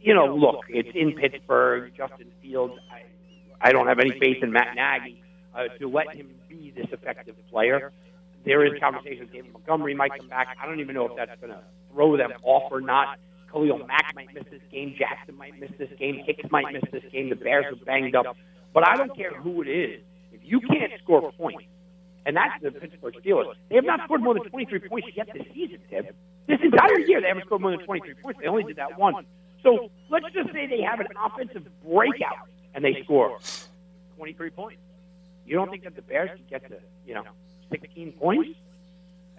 You 0.00 0.14
know, 0.14 0.34
look, 0.34 0.64
it's 0.68 0.88
in 0.94 1.12
Pittsburgh. 1.12 1.92
Justin 1.96 2.30
Fields. 2.42 2.74
I, 2.92 3.68
I 3.68 3.72
don't 3.72 3.86
have 3.86 3.98
any 3.98 4.12
faith 4.20 4.42
in 4.42 4.52
Matt 4.52 4.74
Nagy 4.74 5.22
uh, 5.54 5.64
to 5.78 5.88
let 5.88 6.14
him 6.14 6.28
be 6.48 6.72
this 6.76 6.86
effective 6.92 7.34
player. 7.50 7.92
There 8.44 8.64
is 8.64 8.78
conversation. 8.80 9.28
David 9.32 9.52
Montgomery 9.52 9.94
might 9.94 10.12
come 10.16 10.28
back. 10.28 10.56
I 10.62 10.66
don't 10.66 10.78
even 10.80 10.94
know 10.94 11.06
if 11.06 11.16
that's 11.16 11.40
going 11.40 11.52
to 11.52 11.60
throw 11.92 12.16
them 12.16 12.30
off 12.44 12.70
or 12.70 12.80
not. 12.80 13.18
Khalil 13.50 13.78
Mack 13.86 14.14
might 14.14 14.32
miss 14.34 14.44
this 14.50 14.60
game. 14.70 14.94
Jackson 14.98 15.36
might 15.36 15.58
miss 15.58 15.70
this 15.78 15.88
game. 15.98 16.20
Hicks 16.24 16.44
might 16.50 16.72
miss 16.72 16.82
this 16.92 17.02
game. 17.10 17.30
The 17.30 17.36
Bears 17.36 17.66
are 17.72 17.84
banged 17.84 18.14
up. 18.14 18.36
But 18.72 18.86
I 18.86 18.96
don't 18.96 19.16
care 19.16 19.32
who 19.34 19.62
it 19.62 19.68
is. 19.68 20.00
If 20.32 20.40
you 20.44 20.60
can't 20.60 20.92
score 21.02 21.32
points, 21.32 21.64
and 22.26 22.36
that's 22.36 22.60
the 22.60 22.72
Pittsburgh 22.72 23.14
Steelers, 23.24 23.54
they 23.68 23.76
have 23.76 23.84
not 23.84 24.02
scored 24.04 24.20
more 24.20 24.34
than 24.34 24.42
23 24.44 24.80
points 24.80 25.08
yet 25.14 25.28
this 25.32 25.46
season, 25.54 25.78
Tim. 25.88 26.06
This 26.48 26.58
entire 26.60 26.98
year, 27.00 27.20
they 27.20 27.28
haven't 27.28 27.44
scored 27.46 27.62
more 27.62 27.70
than 27.70 27.80
23 27.80 28.14
points. 28.14 28.40
They 28.40 28.48
only 28.48 28.64
did 28.64 28.76
that 28.76 28.98
once. 28.98 29.26
So 29.62 29.90
let's 30.10 30.26
just 30.34 30.52
say 30.52 30.66
they 30.66 30.82
have 30.82 31.00
an 31.00 31.06
offensive 31.24 31.66
breakout 31.84 32.48
and 32.74 32.84
they 32.84 33.02
score 33.04 33.38
23 34.16 34.50
points. 34.50 34.80
You 35.46 35.54
don't 35.54 35.70
think 35.70 35.84
that 35.84 35.94
the 35.94 36.02
Bears 36.02 36.30
can 36.30 36.44
get 36.50 36.68
to, 36.68 36.78
you 37.06 37.14
know, 37.14 37.22
16 37.70 38.12
points? 38.12 38.50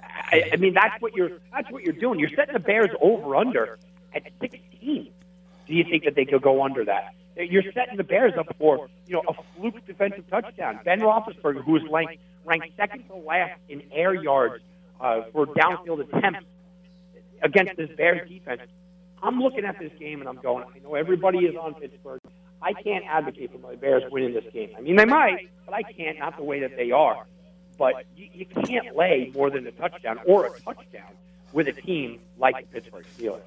I, 0.01 0.51
I 0.53 0.55
mean, 0.55 0.73
that's 0.73 1.01
what 1.01 1.13
you're 1.13 1.31
that's 1.51 1.69
what 1.69 1.83
you're 1.83 1.93
doing. 1.93 2.19
You're 2.19 2.29
setting 2.29 2.53
the 2.53 2.59
Bears 2.59 2.89
over 3.01 3.35
under 3.35 3.77
at 4.13 4.23
16. 4.39 5.11
Do 5.67 5.73
you 5.73 5.83
think 5.83 6.05
that 6.05 6.15
they 6.15 6.23
could 6.23 6.41
go 6.41 6.63
under 6.63 6.85
that? 6.85 7.13
You're 7.35 7.71
setting 7.73 7.97
the 7.97 8.03
Bears 8.03 8.33
up 8.37 8.47
for 8.57 8.89
you 9.05 9.13
know 9.13 9.23
a 9.27 9.33
fluke 9.55 9.85
defensive 9.85 10.29
touchdown. 10.29 10.79
Ben 10.83 11.01
Roethlisberger, 11.01 11.63
who 11.63 11.75
is 11.75 11.83
ranked 11.91 12.17
ranked 12.47 12.75
second 12.77 13.07
to 13.07 13.15
last 13.15 13.59
in 13.69 13.83
air 13.91 14.13
yards 14.13 14.63
uh, 14.99 15.21
for 15.31 15.45
downfield 15.45 16.07
attempts 16.07 16.47
against 17.41 17.77
this 17.77 17.89
Bears 17.95 18.27
defense. 18.27 18.61
I'm 19.21 19.39
looking 19.41 19.65
at 19.65 19.77
this 19.79 19.91
game 19.99 20.21
and 20.21 20.29
I'm 20.29 20.37
going. 20.37 20.63
I 20.73 20.79
know 20.79 20.95
everybody 20.95 21.39
is 21.39 21.55
on 21.55 21.73
Pittsburgh. 21.75 22.21
I 22.61 22.73
can't 22.73 23.05
advocate 23.05 23.51
for 23.51 23.59
my 23.59 23.75
Bears 23.75 24.03
winning 24.11 24.33
this 24.33 24.45
game. 24.51 24.71
I 24.77 24.81
mean, 24.81 24.95
they 24.95 25.05
might, 25.05 25.49
but 25.65 25.75
I 25.75 25.83
can't. 25.83 26.17
Not 26.17 26.37
the 26.37 26.43
way 26.43 26.61
that 26.61 26.75
they 26.75 26.91
are. 26.91 27.25
But 27.77 28.05
you, 28.15 28.29
you 28.33 28.45
can't 28.45 28.95
lay 28.95 29.31
more 29.35 29.51
than 29.51 29.67
a 29.67 29.71
touchdown 29.71 30.19
or 30.25 30.47
a 30.47 30.59
touchdown 30.59 31.11
with 31.53 31.67
a 31.67 31.73
team 31.73 32.19
like 32.39 32.55
the 32.59 32.79
Pittsburgh 32.79 33.05
Steelers. 33.17 33.41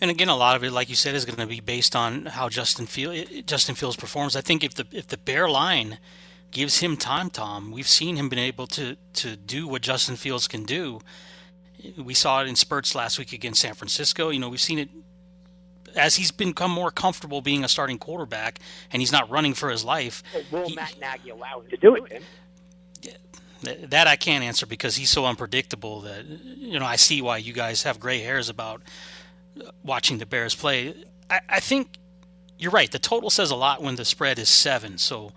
And 0.00 0.10
again, 0.10 0.28
a 0.28 0.36
lot 0.36 0.56
of 0.56 0.64
it, 0.64 0.72
like 0.72 0.90
you 0.90 0.94
said, 0.94 1.14
is 1.14 1.24
going 1.24 1.38
to 1.38 1.46
be 1.46 1.60
based 1.60 1.96
on 1.96 2.26
how 2.26 2.50
Justin 2.50 2.84
Field, 2.84 3.46
Justin 3.46 3.74
Fields 3.74 3.96
performs. 3.96 4.36
I 4.36 4.42
think 4.42 4.62
if 4.62 4.74
the 4.74 4.86
if 4.90 5.06
the 5.06 5.16
Bear 5.16 5.48
line 5.48 5.98
gives 6.54 6.78
him 6.78 6.96
time, 6.96 7.28
Tom, 7.28 7.70
we've 7.70 7.88
seen 7.88 8.16
him 8.16 8.30
been 8.30 8.38
able 8.38 8.66
to 8.68 8.96
to 9.14 9.36
do 9.36 9.68
what 9.68 9.82
Justin 9.82 10.16
Fields 10.16 10.48
can 10.48 10.64
do. 10.64 11.00
We 11.98 12.14
saw 12.14 12.40
it 12.40 12.48
in 12.48 12.56
spurts 12.56 12.94
last 12.94 13.18
week 13.18 13.34
against 13.34 13.60
San 13.60 13.74
Francisco. 13.74 14.30
You 14.30 14.38
know, 14.38 14.48
we've 14.48 14.60
seen 14.60 14.78
it 14.78 14.88
as 15.94 16.16
he's 16.16 16.30
become 16.30 16.70
more 16.70 16.90
comfortable 16.90 17.42
being 17.42 17.62
a 17.62 17.68
starting 17.68 17.98
quarterback, 17.98 18.58
and 18.90 19.02
he's 19.02 19.12
not 19.12 19.28
running 19.28 19.52
for 19.52 19.68
his 19.68 19.84
life. 19.84 20.22
Well, 20.32 20.62
will 20.62 20.68
he, 20.70 20.74
Matt 20.74 20.98
Nagy 20.98 21.30
allow 21.30 21.60
him 21.60 21.68
to 21.68 21.76
do 21.76 21.96
it? 21.96 22.22
Then? 23.62 23.90
That 23.90 24.06
I 24.06 24.16
can't 24.16 24.44
answer 24.44 24.66
because 24.66 24.96
he's 24.96 25.10
so 25.10 25.26
unpredictable 25.26 26.02
that 26.02 26.24
you 26.24 26.78
know 26.78 26.86
I 26.86 26.96
see 26.96 27.20
why 27.20 27.38
you 27.38 27.52
guys 27.52 27.82
have 27.82 28.00
gray 28.00 28.20
hairs 28.20 28.48
about 28.48 28.80
watching 29.82 30.18
the 30.18 30.26
Bears 30.26 30.54
play. 30.54 30.94
I, 31.28 31.40
I 31.48 31.60
think 31.60 31.98
you're 32.58 32.70
right. 32.70 32.90
The 32.90 32.98
total 32.98 33.30
says 33.30 33.50
a 33.50 33.56
lot 33.56 33.82
when 33.82 33.96
the 33.96 34.04
spread 34.04 34.38
is 34.38 34.48
seven. 34.48 34.98
So 34.98 35.32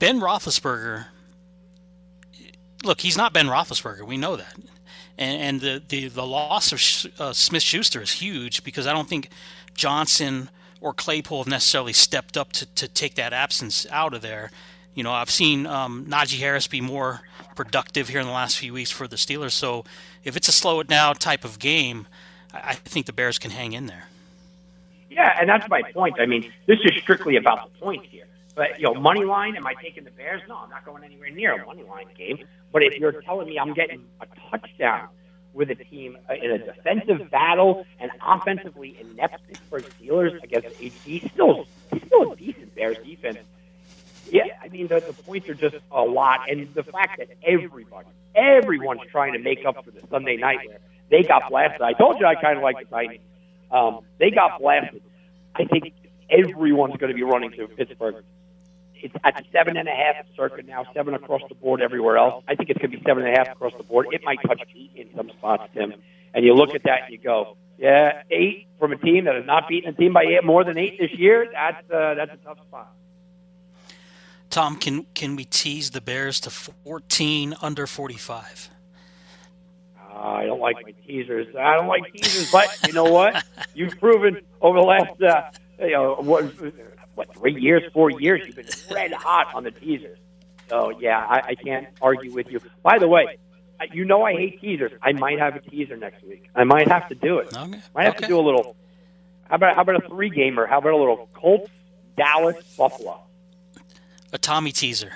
Ben 0.00 0.18
Roethlisberger, 0.18 1.06
look, 2.82 3.02
he's 3.02 3.18
not 3.18 3.32
Ben 3.32 3.46
Roethlisberger. 3.46 4.04
We 4.04 4.16
know 4.16 4.34
that. 4.34 4.56
And, 5.18 5.42
and 5.42 5.60
the, 5.60 5.82
the, 5.86 6.08
the 6.08 6.26
loss 6.26 6.72
of 6.72 7.20
uh, 7.20 7.32
Smith 7.34 7.62
Schuster 7.62 8.00
is 8.00 8.12
huge 8.12 8.64
because 8.64 8.86
I 8.86 8.94
don't 8.94 9.08
think 9.08 9.28
Johnson 9.74 10.48
or 10.80 10.94
Claypool 10.94 11.38
have 11.38 11.46
necessarily 11.46 11.92
stepped 11.92 12.38
up 12.38 12.50
to, 12.54 12.66
to 12.74 12.88
take 12.88 13.14
that 13.16 13.34
absence 13.34 13.86
out 13.90 14.14
of 14.14 14.22
there. 14.22 14.50
You 14.94 15.04
know, 15.04 15.12
I've 15.12 15.30
seen 15.30 15.66
um, 15.66 16.06
Najee 16.06 16.38
Harris 16.38 16.66
be 16.66 16.80
more 16.80 17.20
productive 17.54 18.08
here 18.08 18.20
in 18.20 18.26
the 18.26 18.32
last 18.32 18.56
few 18.56 18.72
weeks 18.72 18.90
for 18.90 19.06
the 19.06 19.16
Steelers. 19.16 19.52
So 19.52 19.84
if 20.24 20.34
it's 20.34 20.48
a 20.48 20.52
slow 20.52 20.80
it 20.80 20.88
now 20.88 21.12
type 21.12 21.44
of 21.44 21.58
game, 21.58 22.06
I 22.54 22.72
think 22.74 23.04
the 23.04 23.12
Bears 23.12 23.38
can 23.38 23.50
hang 23.50 23.74
in 23.74 23.84
there. 23.84 24.04
Yeah, 25.10 25.36
and 25.38 25.46
that's 25.46 25.68
my 25.68 25.82
point. 25.92 26.16
I 26.18 26.24
mean, 26.24 26.50
this 26.64 26.78
is 26.84 26.92
strictly 27.02 27.36
about 27.36 27.70
the 27.70 27.78
points 27.78 28.06
here. 28.08 28.24
But 28.54 28.78
you 28.78 28.84
know, 28.84 28.94
money 28.94 29.24
line, 29.24 29.56
am 29.56 29.66
I 29.66 29.74
taking 29.74 30.04
the 30.04 30.10
Bears? 30.10 30.42
No, 30.48 30.56
I'm 30.56 30.70
not 30.70 30.84
going 30.84 31.04
anywhere 31.04 31.30
near 31.30 31.62
a 31.62 31.66
money 31.66 31.82
line 31.82 32.06
game. 32.16 32.38
But 32.72 32.82
if 32.82 32.98
you're 32.98 33.22
telling 33.22 33.48
me 33.48 33.58
I'm 33.58 33.74
getting 33.74 34.04
a 34.20 34.26
touchdown 34.50 35.08
with 35.52 35.70
a 35.70 35.74
team 35.74 36.16
uh, 36.28 36.34
in 36.34 36.50
a 36.52 36.58
defensive 36.58 37.30
battle 37.30 37.84
and 37.98 38.10
offensively 38.24 38.96
inept 39.00 39.46
Pittsburgh 39.48 39.84
Steelers 40.00 40.42
against 40.42 40.68
HD, 40.78 41.30
still 41.32 41.66
still 42.04 42.32
a 42.32 42.36
decent 42.36 42.74
Bears 42.74 42.98
defense. 43.04 43.38
Yeah, 44.30 44.44
I 44.62 44.68
mean 44.68 44.86
the, 44.86 45.00
the 45.00 45.12
points 45.12 45.48
are 45.48 45.54
just 45.54 45.76
a 45.90 46.02
lot, 46.02 46.50
and 46.50 46.72
the 46.74 46.84
fact 46.84 47.18
that 47.18 47.28
everybody, 47.42 48.06
everyone's 48.34 49.02
trying 49.10 49.32
to 49.32 49.38
make 49.38 49.64
up 49.64 49.84
for 49.84 49.90
the 49.90 50.02
Sunday 50.08 50.36
night 50.36 50.66
where 50.66 50.78
they 51.10 51.22
got 51.22 51.48
blasted. 51.48 51.82
I 51.82 51.92
told 51.94 52.20
you 52.20 52.26
I 52.26 52.36
kind 52.36 52.56
of 52.56 52.62
like 52.62 52.78
the 52.78 52.84
Titans. 52.84 53.20
Um, 53.70 54.00
they 54.18 54.30
got 54.30 54.60
blasted. 54.60 55.02
I 55.54 55.64
think 55.64 55.92
everyone's 56.30 56.96
going 56.96 57.10
to 57.10 57.14
be 57.14 57.22
running 57.22 57.50
to 57.52 57.66
Pittsburgh. 57.68 58.24
It's 59.02 59.14
at 59.24 59.44
seven 59.52 59.76
and 59.76 59.88
a 59.88 59.92
half 59.92 60.26
circa 60.36 60.62
now, 60.62 60.84
seven 60.94 61.14
across 61.14 61.42
the 61.48 61.54
board 61.54 61.80
everywhere 61.80 62.16
else. 62.16 62.44
I 62.48 62.54
think 62.54 62.70
it's 62.70 62.78
going 62.78 62.90
to 62.90 62.98
be 62.98 63.02
seven 63.04 63.24
and 63.24 63.34
a 63.34 63.38
half 63.38 63.48
across 63.48 63.72
the 63.76 63.82
board. 63.82 64.06
It 64.12 64.22
might 64.24 64.38
touch 64.46 64.62
eight 64.74 64.92
in 64.94 65.08
some 65.16 65.30
spots, 65.30 65.70
Tim. 65.74 65.94
And 66.34 66.44
you 66.44 66.54
look 66.54 66.74
at 66.74 66.84
that 66.84 67.04
and 67.04 67.12
you 67.12 67.18
go, 67.18 67.56
yeah, 67.78 68.22
eight 68.30 68.66
from 68.78 68.92
a 68.92 68.96
team 68.96 69.24
that 69.24 69.34
has 69.34 69.46
not 69.46 69.68
beaten 69.68 69.90
a 69.90 69.96
team 69.96 70.12
by 70.12 70.24
eight, 70.24 70.44
more 70.44 70.64
than 70.64 70.78
eight 70.78 70.98
this 70.98 71.12
year. 71.12 71.48
That's 71.50 71.90
uh, 71.90 72.14
that's 72.14 72.32
a 72.32 72.36
tough 72.44 72.58
spot. 72.68 72.92
Tom, 74.50 74.76
can 74.76 75.06
can 75.14 75.36
we 75.36 75.44
tease 75.44 75.90
the 75.90 76.00
Bears 76.00 76.40
to 76.40 76.50
fourteen 76.50 77.54
under 77.62 77.86
forty 77.86 78.16
five? 78.16 78.68
Uh, 79.98 80.18
I 80.18 80.44
don't 80.44 80.60
like 80.60 80.76
my 80.84 80.92
teasers. 81.06 81.54
I 81.56 81.76
don't 81.76 81.86
like 81.86 82.12
teasers, 82.12 82.50
but 82.50 82.68
you 82.86 82.92
know 82.92 83.04
what? 83.04 83.42
You've 83.74 83.98
proven 83.98 84.40
over 84.60 84.78
the 84.78 84.84
last, 84.84 85.22
uh, 85.22 85.50
you 85.78 85.92
know, 85.92 86.16
what, 86.16 86.52
what 87.28 87.36
three 87.36 87.60
years, 87.60 87.82
four 87.92 88.10
years, 88.10 88.40
you've 88.46 88.56
been 88.56 88.68
red 88.90 89.12
hot 89.12 89.54
on 89.54 89.64
the 89.64 89.70
teasers. 89.70 90.18
So 90.68 90.90
yeah, 90.98 91.18
I, 91.18 91.40
I 91.48 91.54
can't 91.54 91.88
argue 92.00 92.32
with 92.32 92.50
you. 92.50 92.60
By 92.82 92.98
the 92.98 93.08
way, 93.08 93.38
you 93.92 94.04
know 94.04 94.22
I 94.22 94.32
hate 94.32 94.60
teasers. 94.60 94.92
I 95.02 95.12
might 95.12 95.38
have 95.38 95.56
a 95.56 95.60
teaser 95.60 95.96
next 95.96 96.22
week. 96.24 96.48
I 96.54 96.64
might 96.64 96.88
have 96.88 97.08
to 97.08 97.14
do 97.14 97.38
it. 97.38 97.54
Okay. 97.54 97.80
Might 97.94 98.04
have 98.04 98.16
okay. 98.16 98.24
to 98.24 98.28
do 98.28 98.38
a 98.38 98.42
little. 98.42 98.76
How 99.44 99.56
about 99.56 99.76
how 99.76 99.82
about 99.82 100.04
a 100.04 100.08
three 100.08 100.30
gamer? 100.30 100.66
How 100.66 100.78
about 100.78 100.92
a 100.92 100.96
little 100.96 101.28
Colts, 101.34 101.70
Dallas, 102.16 102.56
Buffalo? 102.76 103.20
A 104.32 104.38
Tommy 104.38 104.72
teaser. 104.72 105.12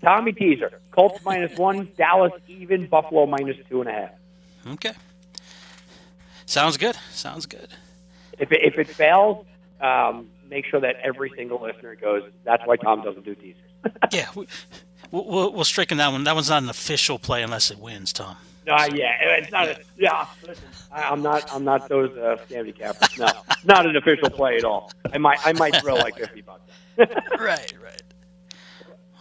Tommy 0.00 0.32
teaser. 0.32 0.80
Colts 0.92 1.24
minus 1.24 1.58
one, 1.58 1.88
Dallas 1.96 2.32
even, 2.46 2.86
Buffalo 2.86 3.26
minus 3.26 3.56
two 3.68 3.80
and 3.80 3.90
a 3.90 3.92
half. 3.92 4.10
Okay. 4.74 4.92
Sounds 6.46 6.76
good. 6.76 6.96
Sounds 7.10 7.46
good. 7.46 7.68
If 8.38 8.52
it, 8.52 8.60
if 8.62 8.78
it 8.78 8.86
fails, 8.88 9.44
um, 9.80 10.28
make 10.48 10.66
sure 10.66 10.80
that 10.80 10.96
every 11.02 11.32
single 11.36 11.60
listener 11.60 11.94
goes. 11.94 12.22
That's 12.44 12.66
why 12.66 12.76
Tom 12.76 13.02
doesn't 13.02 13.24
do 13.24 13.34
teasers. 13.34 13.62
yeah, 14.12 14.28
we, 14.34 14.46
we'll, 15.10 15.52
we'll 15.52 15.64
stricken 15.64 15.98
that 15.98 16.12
one. 16.12 16.24
That 16.24 16.34
one's 16.34 16.50
not 16.50 16.62
an 16.62 16.68
official 16.68 17.18
play 17.18 17.42
unless 17.42 17.70
it 17.70 17.78
wins, 17.78 18.12
Tom. 18.12 18.36
No, 18.66 18.74
uh, 18.74 18.88
yeah, 18.92 19.16
it's 19.20 19.50
not. 19.50 19.68
A, 19.68 19.80
yeah, 19.96 20.26
listen, 20.46 20.68
I, 20.92 21.12
am 21.12 21.22
not. 21.22 21.50
I'm 21.52 21.64
not 21.64 21.88
those 21.88 22.10
uh, 22.18 22.36
scammy 22.48 22.76
cappers. 22.76 23.18
No, 23.18 23.28
not 23.64 23.86
an 23.86 23.96
official 23.96 24.28
play 24.28 24.56
at 24.56 24.64
all. 24.64 24.92
I 25.10 25.16
might. 25.18 25.38
I 25.44 25.52
might 25.52 25.76
throw 25.76 25.94
like 25.94 26.16
fifty 26.16 26.42
bucks. 26.42 26.70
right, 26.98 27.72
right. 27.82 28.02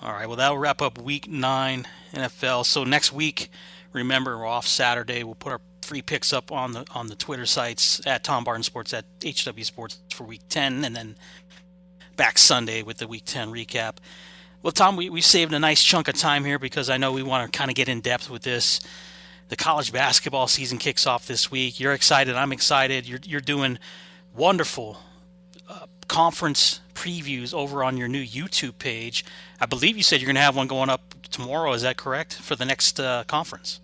All 0.02 0.12
right. 0.12 0.28
Well, 0.28 0.36
that'll 0.36 0.58
wrap 0.58 0.82
up 0.82 0.98
Week 0.98 1.30
Nine 1.30 1.88
NFL. 2.14 2.66
So 2.66 2.84
next 2.84 3.14
week 3.14 3.50
Remember, 3.98 4.38
we're 4.38 4.46
off 4.46 4.68
Saturday. 4.68 5.24
We'll 5.24 5.36
put 5.36 5.52
our 5.52 5.62
free 5.88 6.02
picks 6.02 6.34
up 6.34 6.52
on 6.52 6.74
the 6.74 6.86
on 6.94 7.08
the 7.08 7.16
Twitter 7.16 7.46
sites 7.46 8.06
at 8.06 8.24
Tom 8.24 8.44
Barton 8.44 8.64
Sports 8.64 8.94
at 8.94 9.06
HW 9.24 9.64
Sports 9.64 10.00
for 10.14 10.26
Week 10.26 10.42
10, 10.50 10.84
and 10.84 10.96
then 10.96 11.16
back 12.18 12.38
Sunday 12.38 12.84
with 12.84 12.98
the 12.98 13.08
Week 13.08 13.24
10 13.26 13.50
recap. 13.50 13.98
Well, 14.62 14.74
Tom, 14.74 14.98
we 14.98 15.10
we 15.10 15.22
saved 15.22 15.54
a 15.54 15.60
nice 15.60 15.82
chunk 15.82 16.10
of 16.10 16.16
time 16.16 16.44
here 16.44 16.60
because 16.60 16.90
I 16.90 16.98
know 16.98 17.14
we 17.14 17.24
want 17.24 17.52
to 17.52 17.58
kind 17.58 17.72
of 17.72 17.76
get 17.76 17.88
in 17.88 18.02
depth 18.02 18.30
with 18.30 18.44
this. 18.44 18.82
The 19.48 19.56
college 19.56 19.94
basketball 19.94 20.48
season 20.48 20.78
kicks 20.78 21.08
off 21.08 21.26
this 21.26 21.50
week. 21.50 21.80
You're 21.80 21.94
excited. 21.94 22.36
I'm 22.36 22.52
excited. 22.52 23.08
You're 23.08 23.22
you're 23.24 23.40
doing 23.40 23.80
wonderful 24.36 24.98
uh, 25.70 25.86
conference 26.10 26.82
previews 26.94 27.54
over 27.54 27.82
on 27.82 27.96
your 27.96 28.10
new 28.10 28.24
YouTube 28.24 28.78
page. 28.78 29.24
I 29.62 29.68
believe 29.68 29.96
you 29.96 30.04
said 30.04 30.20
you're 30.20 30.28
going 30.28 30.36
to 30.36 30.42
have 30.42 30.58
one 30.58 30.68
going 30.68 30.90
up 30.90 31.16
tomorrow. 31.30 31.72
Is 31.72 31.84
that 31.84 31.96
correct 31.96 32.34
for 32.34 32.58
the 32.58 32.66
next 32.66 33.00
uh, 33.00 33.24
conference? 33.26 33.80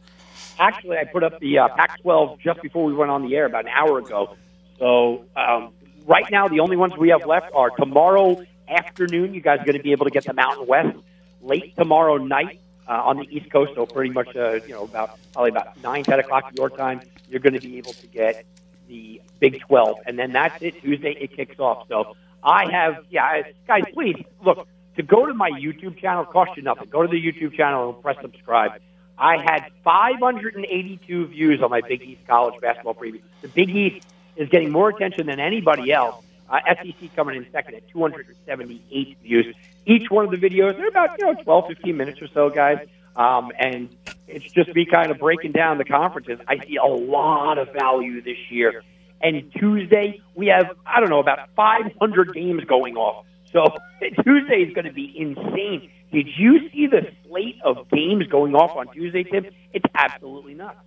Actually, 0.60 0.98
I 0.98 1.06
put 1.06 1.24
up 1.24 1.40
the 1.40 1.60
uh, 1.60 1.70
Pac-12 1.70 2.40
just 2.40 2.62
before 2.62 2.86
we 2.86 2.94
went 2.94 3.12
on 3.12 3.28
the 3.28 3.36
air 3.36 3.46
about 3.46 3.66
an 3.66 3.72
hour 3.72 4.00
ago. 4.00 4.36
So 4.80 5.26
um, 5.36 5.74
right 6.06 6.26
now, 6.32 6.48
the 6.48 6.60
only 6.60 6.78
ones 6.78 6.96
we 6.98 7.10
have 7.10 7.26
left 7.26 7.52
are 7.54 7.70
tomorrow 7.72 8.44
afternoon. 8.68 9.34
You 9.34 9.42
guys 9.42 9.60
are 9.60 9.66
going 9.66 9.78
to 9.78 9.84
be 9.84 9.92
able 9.92 10.06
to 10.06 10.12
get 10.12 10.26
the 10.26 10.34
Mountain 10.34 10.68
West 10.68 10.98
late 11.42 11.76
tomorrow 11.76 12.18
night 12.18 12.60
uh, 12.88 12.92
on 12.92 13.18
the 13.18 13.28
East 13.36 13.52
Coast. 13.52 13.74
So 13.76 13.86
pretty 13.86 14.12
much, 14.12 14.36
uh, 14.36 14.54
you 14.68 14.74
know, 14.74 14.84
about 14.84 15.20
probably 15.34 15.52
about 15.52 15.82
nine, 15.82 16.04
ten 16.04 16.20
o'clock 16.20 16.52
your 16.56 16.70
time, 16.70 17.02
you're 17.30 17.40
going 17.40 17.54
to 17.54 17.60
be 17.60 17.78
able 17.78 17.94
to 17.94 18.08
get 18.08 18.46
the 18.88 19.22
Big 19.40 19.60
12, 19.62 19.98
and 20.06 20.20
then 20.20 20.32
that's 20.32 20.62
it. 20.62 20.82
Tuesday 20.82 21.16
it 21.20 21.36
kicks 21.36 21.60
off. 21.60 21.88
So 21.88 22.16
I 22.44 22.70
have, 22.72 23.06
yeah, 23.10 23.44
guys, 23.68 23.84
please 23.94 24.24
look 24.44 24.68
to 24.96 25.04
go 25.04 25.26
to 25.26 25.34
my 25.34 25.50
YouTube 25.50 25.98
channel. 25.98 26.26
Cost 26.26 26.52
you 26.58 26.64
nothing. 26.64 26.90
Go 26.90 27.02
to 27.02 27.08
the 27.08 27.22
YouTube 27.22 27.56
channel 27.56 27.90
and 27.90 28.02
press 28.02 28.18
subscribe. 28.22 28.82
I 29.18 29.38
had 29.38 29.72
582 29.84 31.28
views 31.28 31.62
on 31.62 31.70
my 31.70 31.82
Big 31.82 32.02
East 32.02 32.26
college 32.28 32.60
basketball 32.62 32.96
preview. 32.96 33.22
The 33.42 33.48
Big 33.48 33.70
East 33.70 34.06
is 34.36 34.50
getting 34.50 34.72
more 34.72 34.90
attention 34.90 35.28
than 35.28 35.40
anybody 35.40 35.92
else. 35.92 36.24
Uh, 36.50 36.60
SEC 36.76 37.16
coming 37.16 37.38
in 37.38 37.46
second 37.52 37.76
at 37.76 37.88
278 37.90 39.18
views. 39.22 39.56
Each 39.86 40.10
one 40.10 40.26
of 40.26 40.32
the 40.32 40.38
videos, 40.38 40.76
they're 40.78 40.88
about 40.88 41.18
you 41.20 41.26
know 41.26 41.42
12, 41.42 41.68
15 41.68 41.98
minutes 41.98 42.22
or 42.22 42.28
so, 42.28 42.50
guys. 42.50 42.88
Um, 43.16 43.52
and 43.58 43.96
it's 44.28 44.52
just 44.52 44.74
me 44.74 44.86
kind 44.86 45.12
of 45.12 45.20
breaking 45.20 45.52
down 45.52 45.78
the 45.78 45.86
conferences. 45.86 46.40
I 46.48 46.58
see 46.66 46.78
a 46.78 46.86
lot 46.86 47.58
of 47.58 47.72
value 47.74 48.22
this 48.22 48.38
year. 48.50 48.84
And 49.22 49.52
Tuesday, 49.54 50.22
we 50.36 50.48
have, 50.48 50.72
I 50.86 51.00
don't 51.00 51.10
know, 51.10 51.20
about 51.20 51.40
500 51.56 52.34
games 52.34 52.66
going 52.66 52.98
off. 52.98 53.26
So 53.52 53.76
Tuesday 54.24 54.64
is 54.64 54.74
going 54.74 54.86
to 54.86 54.92
be 54.92 55.14
insane. 55.18 55.90
Did 56.14 56.28
you 56.38 56.70
see 56.70 56.86
the 56.86 57.12
slate 57.26 57.60
of 57.64 57.90
games 57.90 58.28
going 58.28 58.54
off 58.54 58.78
on 58.78 58.88
Tuesday, 58.94 59.24
Tim? 59.24 59.48
It's 59.74 59.86
absolutely 59.96 60.54
nuts. 60.54 60.78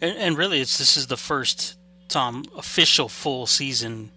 And, 0.00 0.16
and 0.16 0.38
really, 0.38 0.60
it's 0.60 0.78
this 0.78 0.96
is 0.96 1.08
the 1.08 1.16
first 1.16 1.76
Tom 2.08 2.44
official 2.56 3.08
full 3.08 3.46
season 3.46 4.12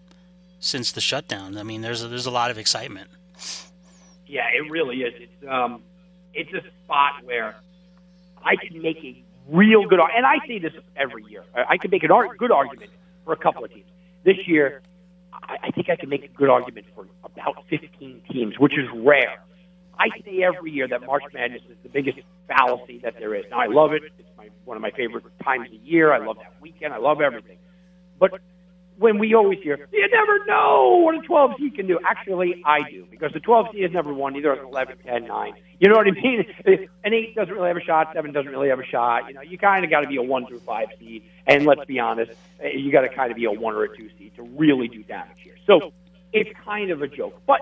since 0.59 0.91
the 0.91 1.01
shutdown. 1.01 1.57
I 1.57 1.63
mean, 1.63 1.81
there's 1.81 2.03
a, 2.03 2.07
there's 2.07 2.27
a 2.27 2.31
lot 2.31 2.51
of 2.51 2.59
excitement. 2.59 3.09
Yeah, 4.27 4.45
it 4.53 4.69
really 4.69 5.01
is. 5.01 5.13
It's 5.17 5.49
um, 5.49 5.81
it's 6.33 6.53
a 6.53 6.61
spot 6.83 7.23
where 7.23 7.55
I 8.43 8.55
can 8.55 8.83
make 8.83 8.97
a 9.03 9.21
real 9.49 9.87
good, 9.87 9.99
and 9.99 10.25
I 10.27 10.37
say 10.47 10.59
this 10.59 10.73
every 10.95 11.23
year. 11.23 11.43
I 11.55 11.77
can 11.77 11.89
make 11.89 12.03
a 12.03 12.07
good 12.07 12.51
argument 12.51 12.91
for 13.25 13.33
a 13.33 13.37
couple 13.37 13.65
of 13.65 13.73
teams. 13.73 13.87
This 14.23 14.47
year, 14.47 14.81
I 15.33 15.71
think 15.71 15.89
I 15.89 15.95
can 15.95 16.09
make 16.09 16.23
a 16.23 16.29
good 16.29 16.49
argument 16.49 16.85
for 16.95 17.07
about 17.23 17.65
15 17.69 18.21
teams, 18.31 18.59
which 18.59 18.77
is 18.77 18.87
rare. 18.93 19.39
I 19.97 20.09
say 20.25 20.43
every 20.43 20.71
year 20.71 20.87
that 20.87 21.05
March 21.05 21.23
Madness 21.33 21.61
is 21.69 21.77
the 21.83 21.89
biggest 21.89 22.19
fallacy 22.47 22.99
that 23.03 23.15
there 23.19 23.35
is. 23.35 23.45
Now, 23.49 23.59
I 23.59 23.67
love 23.67 23.93
it. 23.93 24.03
It's 24.17 24.27
my, 24.37 24.49
one 24.65 24.77
of 24.77 24.81
my 24.81 24.91
favorite 24.91 25.25
times 25.43 25.67
of 25.67 25.81
year. 25.81 26.11
I 26.11 26.25
love 26.25 26.37
that 26.37 26.53
weekend. 26.61 26.93
I 26.93 26.97
love 26.97 27.21
everything. 27.21 27.57
But 28.19 28.39
when 28.97 29.17
we 29.17 29.33
always 29.33 29.59
hear, 29.61 29.87
you 29.91 30.07
never 30.11 30.45
know 30.45 31.01
what 31.03 31.15
a 31.15 31.21
12 31.21 31.51
seed 31.57 31.75
can 31.75 31.87
do. 31.87 31.99
Actually, 32.05 32.61
I 32.65 32.89
do, 32.89 33.05
because 33.09 33.31
the 33.33 33.39
12 33.39 33.67
seed 33.71 33.83
has 33.83 33.91
never 33.91 34.13
won 34.13 34.35
either 34.35 34.53
an 34.53 34.65
11, 34.65 34.97
10, 35.05 35.25
9. 35.25 35.53
You 35.79 35.89
know 35.89 35.95
what 35.95 36.07
I 36.07 36.11
mean? 36.11 36.45
An 37.03 37.13
8 37.13 37.35
doesn't 37.35 37.53
really 37.53 37.67
have 37.67 37.75
a 37.75 37.81
shot, 37.81 38.11
7 38.13 38.31
doesn't 38.31 38.49
really 38.49 38.69
have 38.69 38.79
a 38.79 38.85
shot. 38.85 39.27
You 39.27 39.33
know, 39.33 39.41
you 39.41 39.57
kind 39.57 39.83
of 39.83 39.91
got 39.91 40.01
to 40.01 40.07
be 40.07 40.15
a 40.15 40.21
1 40.21 40.47
through 40.47 40.59
5 40.59 40.87
seed. 40.97 41.23
And 41.45 41.65
let's 41.65 41.83
be 41.83 41.99
honest, 41.99 42.31
eh, 42.61 42.69
you 42.75 42.91
got 42.91 43.01
to 43.01 43.09
kind 43.09 43.31
of 43.31 43.35
be 43.35 43.45
a 43.45 43.51
1 43.51 43.75
or 43.75 43.83
a 43.83 43.97
2 43.97 44.09
seed 44.17 44.33
to 44.37 44.43
really 44.43 44.87
do 44.87 45.03
damage 45.03 45.39
here. 45.43 45.55
So 45.67 45.91
it's 46.31 46.49
kind 46.63 46.89
of 46.91 47.01
a 47.01 47.07
joke. 47.07 47.41
But 47.45 47.59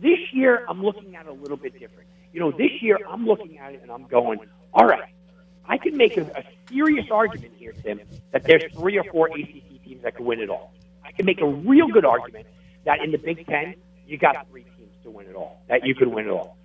this 0.00 0.18
year, 0.32 0.64
I'm 0.68 0.82
looking 0.82 1.16
at 1.16 1.26
it 1.26 1.30
a 1.30 1.32
little 1.32 1.56
bit 1.56 1.78
different. 1.78 2.08
You 2.32 2.40
know, 2.40 2.50
this 2.50 2.82
year, 2.82 2.98
I'm 3.08 3.26
looking 3.26 3.58
at 3.58 3.72
it 3.74 3.82
and 3.82 3.90
I'm 3.90 4.04
going, 4.06 4.40
all 4.72 4.86
right, 4.86 5.12
I 5.66 5.78
can 5.78 5.96
make 5.96 6.16
a, 6.16 6.22
a 6.22 6.44
serious 6.70 7.06
argument 7.10 7.52
here, 7.56 7.72
Tim, 7.72 8.00
that 8.32 8.44
there's 8.44 8.72
three 8.72 8.98
or 8.98 9.04
four 9.04 9.28
ACC 9.28 9.84
teams 9.84 10.02
that 10.02 10.16
can 10.16 10.24
win 10.24 10.40
it 10.40 10.50
all. 10.50 10.72
I 11.04 11.12
can 11.12 11.26
make 11.26 11.40
a 11.40 11.46
real 11.46 11.88
good 11.88 12.04
argument 12.04 12.46
that 12.84 13.00
in 13.02 13.10
the 13.10 13.18
Big 13.18 13.46
Ten, 13.46 13.74
you 14.06 14.18
got 14.18 14.48
three 14.50 14.64
teams 14.76 14.92
to 15.02 15.10
win 15.10 15.26
it 15.26 15.34
all, 15.34 15.62
that 15.68 15.86
you 15.86 15.94
could 15.94 16.08
win 16.08 16.26
it 16.26 16.30
all. 16.30 16.56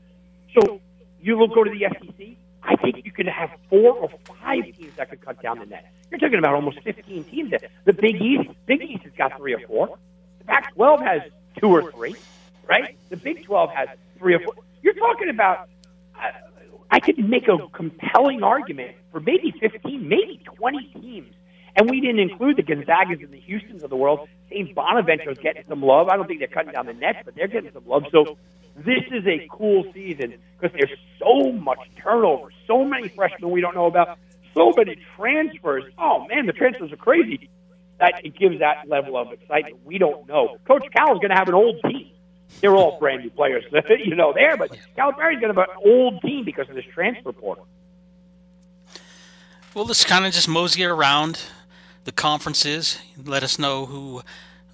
So 0.57 0.79
you 1.21 1.37
will 1.37 1.47
go 1.47 1.63
to 1.63 1.71
the 1.71 1.87
SEC. 1.89 2.37
I 2.61 2.75
think 2.77 3.05
you 3.05 3.11
could 3.11 3.27
have 3.27 3.49
four 3.69 3.93
or 3.93 4.09
five 4.25 4.63
teams 4.77 4.95
that 4.95 5.09
could 5.09 5.21
cut 5.21 5.41
down 5.41 5.59
the 5.59 5.65
net. 5.65 5.91
You're 6.09 6.19
talking 6.19 6.39
about 6.39 6.53
almost 6.53 6.79
15 6.81 7.23
teams. 7.25 7.49
There. 7.49 7.59
The 7.85 7.93
Big 7.93 8.21
East, 8.21 8.49
Big 8.65 8.81
East 8.81 9.03
has 9.03 9.13
got 9.13 9.37
three 9.37 9.53
or 9.53 9.59
four. 9.67 9.97
The 10.39 10.45
Pac-12 10.45 11.03
has 11.03 11.21
two 11.59 11.67
or 11.67 11.91
three, 11.91 12.15
right? 12.67 12.97
The 13.09 13.17
Big 13.17 13.43
12 13.43 13.69
has 13.71 13.89
three 14.17 14.35
or 14.35 14.39
four. 14.39 14.55
You're 14.81 14.93
talking 14.93 15.29
about. 15.29 15.69
Uh, 16.15 16.29
I 16.91 16.99
could 16.99 17.17
make 17.17 17.47
a 17.47 17.57
compelling 17.69 18.43
argument 18.43 18.95
for 19.11 19.19
maybe 19.19 19.51
15, 19.59 20.07
maybe 20.07 20.39
20 20.45 20.93
teams 21.01 21.33
and 21.75 21.89
we 21.89 22.01
didn't 22.01 22.19
include 22.19 22.57
the 22.57 22.63
Gonzagas 22.63 23.23
and 23.23 23.31
the 23.31 23.39
Houstons 23.39 23.83
of 23.83 23.89
the 23.89 23.95
world. 23.95 24.27
St. 24.49 24.73
Bonaventure's 24.75 25.39
getting 25.39 25.63
some 25.67 25.81
love. 25.81 26.07
I 26.09 26.15
don't 26.15 26.27
think 26.27 26.39
they're 26.39 26.47
cutting 26.47 26.71
down 26.71 26.85
the 26.85 26.93
nets, 26.93 27.19
but 27.25 27.35
they're 27.35 27.47
getting 27.47 27.71
some 27.71 27.87
love. 27.87 28.03
So 28.11 28.37
this 28.75 29.03
is 29.11 29.25
a 29.25 29.47
cool 29.49 29.85
season 29.93 30.35
because 30.59 30.75
there's 30.77 30.97
so 31.19 31.51
much 31.51 31.79
turnover, 31.97 32.49
so 32.67 32.85
many 32.85 33.07
freshmen 33.09 33.51
we 33.51 33.61
don't 33.61 33.75
know 33.75 33.87
about, 33.87 34.19
so 34.53 34.71
many 34.75 34.97
transfers. 35.17 35.83
Oh 35.97 36.27
man, 36.27 36.45
the 36.45 36.53
transfers 36.53 36.91
are 36.91 36.97
crazy. 36.97 37.49
That 37.99 38.25
it 38.25 38.37
gives 38.37 38.59
that 38.59 38.87
level 38.87 39.17
of 39.17 39.31
excitement. 39.31 39.85
We 39.85 39.97
don't 39.97 40.27
know. 40.27 40.57
Coach 40.67 40.85
Cal 40.95 41.13
is 41.13 41.19
going 41.19 41.29
to 41.29 41.35
have 41.35 41.47
an 41.47 41.53
old 41.53 41.79
team. 41.83 42.09
They're 42.61 42.75
all 42.75 42.99
brand 42.99 43.23
new 43.23 43.29
players, 43.29 43.63
you 44.05 44.15
know, 44.15 44.33
there, 44.33 44.57
but 44.57 44.77
Calipari's 44.95 45.39
going 45.39 45.53
to 45.53 45.59
have 45.59 45.69
an 45.69 45.75
old 45.85 46.21
team 46.21 46.45
because 46.45 46.69
of 46.69 46.75
this 46.75 46.85
transfer 46.93 47.31
portal. 47.31 47.67
Well, 49.73 49.85
let's 49.85 50.05
kind 50.05 50.25
of 50.25 50.33
just 50.33 50.47
mosey 50.47 50.83
around 50.83 51.41
the 52.03 52.11
conferences. 52.11 52.99
Let 53.23 53.43
us 53.43 53.57
know 53.57 53.85
who 53.85 54.21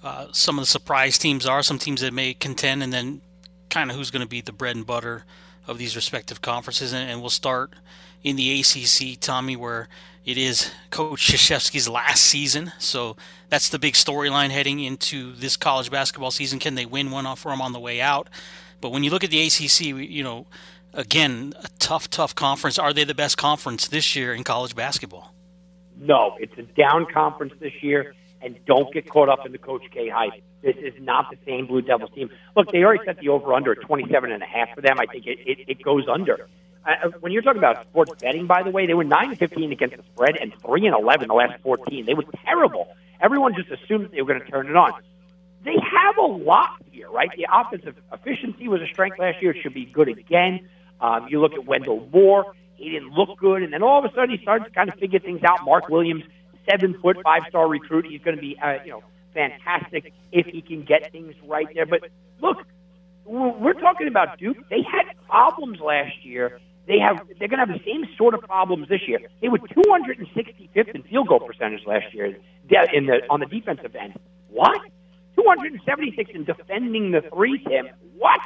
uh, 0.02 0.26
some 0.32 0.58
of 0.58 0.62
the 0.62 0.70
surprise 0.70 1.18
teams 1.18 1.46
are, 1.46 1.62
some 1.62 1.78
teams 1.78 2.00
that 2.02 2.12
may 2.12 2.34
contend, 2.34 2.82
and 2.82 2.92
then 2.92 3.22
kind 3.70 3.90
of 3.90 3.96
who's 3.96 4.10
going 4.10 4.22
to 4.22 4.28
be 4.28 4.40
the 4.40 4.52
bread 4.52 4.76
and 4.76 4.86
butter 4.86 5.24
of 5.66 5.78
these 5.78 5.96
respective 5.96 6.42
conferences. 6.42 6.92
And, 6.92 7.10
and 7.10 7.20
we'll 7.20 7.30
start 7.30 7.72
in 8.22 8.36
the 8.36 8.60
ACC, 8.60 9.18
Tommy, 9.18 9.56
where 9.56 9.88
it 10.24 10.36
is 10.36 10.70
Coach 10.90 11.32
Krzyzewski's 11.32 11.88
last 11.88 12.22
season. 12.22 12.72
So 12.78 13.16
that's 13.48 13.68
the 13.68 13.78
big 13.78 13.94
storyline 13.94 14.50
heading 14.50 14.80
into 14.80 15.34
this 15.34 15.56
college 15.56 15.90
basketball 15.90 16.30
season. 16.30 16.58
Can 16.58 16.74
they 16.74 16.86
win 16.86 17.10
one 17.10 17.26
off 17.26 17.40
from 17.40 17.60
on 17.60 17.72
the 17.72 17.80
way 17.80 18.00
out? 18.00 18.28
But 18.80 18.90
when 18.90 19.02
you 19.02 19.10
look 19.10 19.24
at 19.24 19.30
the 19.30 19.46
ACC, 19.46 19.80
you 19.80 20.22
know, 20.22 20.46
again, 20.94 21.54
a 21.62 21.68
tough, 21.78 22.10
tough 22.10 22.34
conference. 22.34 22.78
Are 22.78 22.92
they 22.92 23.04
the 23.04 23.14
best 23.14 23.38
conference 23.38 23.88
this 23.88 24.16
year 24.16 24.34
in 24.34 24.44
college 24.44 24.74
basketball? 24.74 25.34
No, 25.96 26.36
it's 26.38 26.56
a 26.58 26.62
down 26.62 27.06
conference 27.12 27.52
this 27.60 27.82
year, 27.82 28.14
and 28.40 28.58
don't 28.64 28.92
get 28.92 29.08
caught 29.08 29.28
up 29.28 29.44
in 29.44 29.52
the 29.52 29.58
Coach 29.58 29.84
K 29.90 30.08
hype. 30.08 30.42
This 30.62 30.76
is 30.76 30.94
not 31.00 31.30
the 31.30 31.36
same 31.46 31.66
Blue 31.66 31.82
Devils 31.82 32.10
team. 32.14 32.30
Look, 32.56 32.70
they 32.72 32.82
already 32.82 33.04
set 33.04 33.18
the 33.18 33.28
over 33.28 33.54
under 33.54 33.72
at 33.72 33.80
27 33.82 34.32
and 34.32 34.42
a 34.42 34.46
half 34.46 34.74
for 34.74 34.80
them. 34.80 34.98
I 34.98 35.06
think 35.06 35.26
it, 35.26 35.38
it, 35.46 35.58
it 35.68 35.82
goes 35.82 36.06
under. 36.08 36.48
When 37.20 37.32
you're 37.32 37.42
talking 37.42 37.58
about 37.58 37.82
sports 37.84 38.12
betting, 38.20 38.46
by 38.46 38.62
the 38.62 38.70
way, 38.70 38.86
they 38.86 38.94
were 38.94 39.04
9 39.04 39.28
and 39.30 39.38
15 39.38 39.72
against 39.72 39.96
the 39.96 40.02
spread 40.14 40.36
and 40.36 40.52
3 40.64 40.86
and 40.86 40.96
11 40.96 41.28
the 41.28 41.34
last 41.34 41.62
14. 41.62 42.06
They 42.06 42.14
were 42.14 42.24
terrible. 42.44 42.88
Everyone 43.20 43.54
just 43.54 43.70
assumed 43.70 44.10
they 44.12 44.22
were 44.22 44.28
going 44.28 44.40
to 44.40 44.50
turn 44.50 44.68
it 44.68 44.76
on. 44.76 44.92
They 45.62 45.74
have 45.74 46.16
a 46.16 46.26
lot 46.26 46.82
here, 46.90 47.10
right? 47.10 47.28
The 47.36 47.46
offensive 47.52 47.96
efficiency 48.12 48.66
was 48.66 48.80
a 48.80 48.86
strength 48.86 49.18
last 49.18 49.42
year. 49.42 49.50
It 49.52 49.62
should 49.62 49.74
be 49.74 49.84
good 49.84 50.08
again. 50.08 50.68
Um, 51.00 51.28
you 51.28 51.40
look 51.40 51.52
at 51.52 51.66
Wendell 51.66 52.08
Moore. 52.12 52.54
He 52.76 52.90
didn't 52.90 53.10
look 53.10 53.38
good, 53.38 53.62
and 53.62 53.72
then 53.72 53.82
all 53.82 53.98
of 54.02 54.10
a 54.10 54.14
sudden 54.14 54.30
he 54.30 54.38
started 54.38 54.64
to 54.64 54.70
kind 54.70 54.88
of 54.88 54.98
figure 54.98 55.18
things 55.18 55.42
out. 55.44 55.64
Mark 55.64 55.90
Williams, 55.90 56.24
seven 56.68 56.98
foot, 57.00 57.18
five 57.22 57.42
star 57.50 57.68
recruit. 57.68 58.06
He's 58.06 58.22
going 58.22 58.36
to 58.36 58.40
be, 58.40 58.58
uh, 58.58 58.82
you 58.82 58.92
know, 58.92 59.02
fantastic 59.34 60.14
if 60.32 60.46
he 60.46 60.62
can 60.62 60.84
get 60.84 61.12
things 61.12 61.34
right 61.44 61.66
there. 61.74 61.84
But 61.84 62.08
look, 62.40 62.56
we're 63.26 63.74
talking 63.74 64.08
about 64.08 64.38
Duke. 64.38 64.56
They 64.70 64.82
had 64.82 65.14
problems 65.28 65.78
last 65.80 66.24
year. 66.24 66.58
They 66.90 66.98
have 66.98 67.24
they're 67.38 67.46
going 67.46 67.64
to 67.64 67.66
have 67.66 67.78
the 67.78 67.84
same 67.86 68.04
sort 68.18 68.34
of 68.34 68.40
problems 68.40 68.88
this 68.88 69.06
year. 69.06 69.20
They 69.40 69.48
were 69.48 69.58
265th 69.58 70.88
in 70.92 71.04
field 71.04 71.28
goal 71.28 71.38
percentage 71.38 71.86
last 71.86 72.12
year 72.12 72.36
in 72.92 73.06
the 73.06 73.20
on 73.30 73.38
the 73.38 73.46
defensive 73.46 73.94
end. 73.94 74.18
What? 74.48 74.80
276 75.36 76.32
in 76.34 76.42
defending 76.42 77.12
the 77.12 77.22
three, 77.32 77.62
Tim. 77.62 77.90
What? 78.18 78.40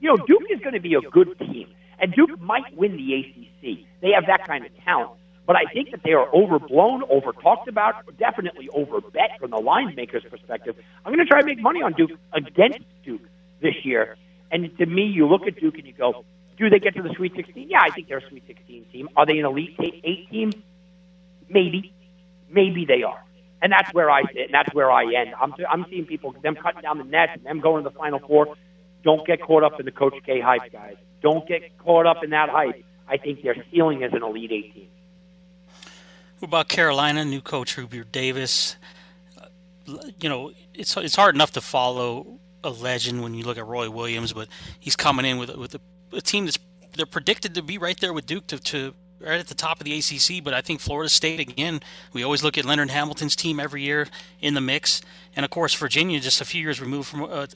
You 0.00 0.08
know, 0.08 0.24
Duke 0.24 0.44
is 0.50 0.60
going 0.60 0.72
to 0.72 0.80
be 0.80 0.94
a 0.94 1.02
good 1.02 1.38
team. 1.38 1.68
And 1.98 2.14
Duke 2.14 2.40
might 2.40 2.74
win 2.74 2.96
the 2.96 3.12
ACC. 3.12 3.86
They 4.00 4.12
have 4.12 4.24
that 4.26 4.46
kind 4.46 4.64
of 4.64 4.72
talent. 4.86 5.20
But 5.46 5.56
I 5.56 5.70
think 5.70 5.90
that 5.90 6.02
they 6.02 6.12
are 6.12 6.34
overblown, 6.34 7.02
over 7.10 7.32
talked 7.32 7.68
about, 7.68 7.94
definitely 8.16 8.70
overbet 8.74 9.38
from 9.38 9.50
the 9.50 9.58
line 9.58 9.94
maker's 9.94 10.24
perspective. 10.30 10.76
I'm 11.04 11.12
going 11.12 11.24
to 11.24 11.30
try 11.30 11.42
to 11.42 11.46
make 11.46 11.60
money 11.60 11.82
on 11.82 11.92
Duke 11.92 12.12
against 12.32 12.80
Duke 13.04 13.28
this 13.60 13.74
year. 13.84 14.16
And 14.50 14.76
to 14.78 14.86
me, 14.86 15.02
you 15.02 15.26
look 15.26 15.46
at 15.46 15.60
Duke 15.60 15.76
and 15.76 15.86
you 15.86 15.92
go, 15.92 16.24
do 16.62 16.70
they 16.70 16.78
get 16.78 16.94
to 16.96 17.02
the 17.02 17.12
Sweet 17.14 17.34
16? 17.36 17.68
Yeah, 17.68 17.80
I 17.82 17.90
think 17.90 18.08
they're 18.08 18.18
a 18.18 18.28
Sweet 18.28 18.44
16 18.46 18.86
team. 18.92 19.08
Are 19.16 19.26
they 19.26 19.38
an 19.38 19.44
Elite 19.44 19.76
Eight 19.80 20.30
team? 20.30 20.52
Maybe. 21.48 21.92
Maybe 22.50 22.84
they 22.86 23.02
are. 23.02 23.22
and 23.62 23.72
that's 23.72 23.92
where 23.94 24.10
I 24.10 24.22
sit, 24.32 24.46
and 24.46 24.54
that's 24.54 24.74
where 24.74 24.90
I 24.90 25.04
end. 25.14 25.34
I'm 25.40 25.54
I'm 25.70 25.86
seeing 25.88 26.04
people 26.06 26.34
them 26.42 26.56
cutting 26.56 26.82
down 26.82 26.98
the 26.98 27.04
nets, 27.04 27.32
and 27.36 27.44
them 27.44 27.60
going 27.60 27.84
to 27.84 27.88
the 27.88 27.96
Final 27.96 28.18
Four. 28.18 28.56
Don't 29.04 29.24
get 29.26 29.40
caught 29.40 29.62
up 29.62 29.78
in 29.80 29.86
the 29.86 29.92
Coach 29.92 30.14
K 30.26 30.40
hype, 30.40 30.72
guys. 30.72 30.96
Don't 31.22 31.46
get 31.46 31.78
caught 31.78 32.06
up 32.06 32.24
in 32.24 32.30
that 32.30 32.48
hype. 32.50 32.84
I 33.08 33.16
think 33.16 33.42
their 33.42 33.56
ceiling 33.70 34.02
is 34.02 34.12
an 34.12 34.22
Elite 34.22 34.50
18. 34.52 34.88
What 36.40 36.48
about 36.48 36.68
Carolina? 36.68 37.24
New 37.24 37.40
coach 37.40 37.74
Hubert 37.74 38.10
Davis. 38.10 38.76
You 40.20 40.28
know, 40.28 40.52
it's 40.74 40.96
it's 40.96 41.16
hard 41.16 41.34
enough 41.34 41.52
to 41.52 41.60
follow 41.60 42.38
a 42.64 42.70
legend 42.70 43.22
when 43.22 43.34
you 43.34 43.44
look 43.44 43.58
at 43.58 43.66
Roy 43.66 43.90
Williams, 43.90 44.32
but 44.32 44.48
he's 44.78 44.96
coming 44.96 45.24
in 45.24 45.38
with 45.38 45.54
with 45.56 45.74
a, 45.76 45.80
a 46.12 46.20
team 46.20 46.44
that's 46.44 46.58
they're 46.94 47.06
predicted 47.06 47.54
to 47.54 47.62
be 47.62 47.78
right 47.78 47.98
there 47.98 48.12
with 48.12 48.26
Duke 48.26 48.46
to, 48.48 48.58
to 48.58 48.94
right 49.20 49.40
at 49.40 49.48
the 49.48 49.54
top 49.54 49.80
of 49.80 49.84
the 49.84 49.98
ACC. 49.98 50.44
But 50.44 50.54
I 50.54 50.60
think 50.60 50.80
Florida 50.80 51.08
State 51.08 51.40
again. 51.40 51.80
We 52.12 52.22
always 52.22 52.42
look 52.42 52.58
at 52.58 52.64
Leonard 52.64 52.90
Hamilton's 52.90 53.36
team 53.36 53.58
every 53.58 53.82
year 53.82 54.08
in 54.40 54.54
the 54.54 54.60
mix, 54.60 55.00
and 55.34 55.44
of 55.44 55.50
course 55.50 55.74
Virginia, 55.74 56.20
just 56.20 56.40
a 56.40 56.44
few 56.44 56.60
years 56.62 56.80
removed 56.80 57.08
from 57.08 57.22
a, 57.22 57.48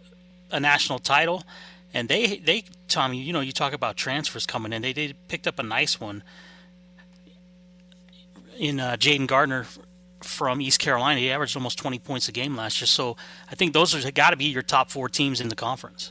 a 0.50 0.61
national 0.61 0.98
title, 0.98 1.44
and 1.92 2.09
they 2.09 2.38
they 2.38 2.64
Tommy, 2.88 3.18
you 3.18 3.32
know, 3.32 3.40
you 3.40 3.52
talk 3.52 3.72
about 3.72 3.96
transfers 3.96 4.46
coming 4.46 4.72
in. 4.72 4.82
They 4.82 4.92
they 4.92 5.12
picked 5.28 5.46
up 5.46 5.59
a 5.59 5.62
nice 5.62 6.00
one 6.00 6.22
in 8.59 8.80
uh, 8.80 8.96
Jayden 8.96 9.26
Gardner 9.26 9.66
from 10.22 10.61
East 10.61 10.80
Carolina. 10.80 11.20
He 11.20 11.30
averaged 11.30 11.57
almost 11.57 11.78
20 11.78 11.98
points 11.98 12.28
a 12.28 12.32
game 12.32 12.57
last 12.57 12.80
year. 12.80 12.86
So 12.86 13.16
I 13.50 13.54
think 13.54 13.72
those 13.72 13.94
are 13.94 14.11
got 14.11 14.30
to 14.30 14.36
be 14.36 14.46
your 14.46 14.62
top 14.62 14.90
four 14.90 15.09
teams 15.09 15.40
in 15.40 15.48
the 15.48 15.54
conference. 15.54 16.11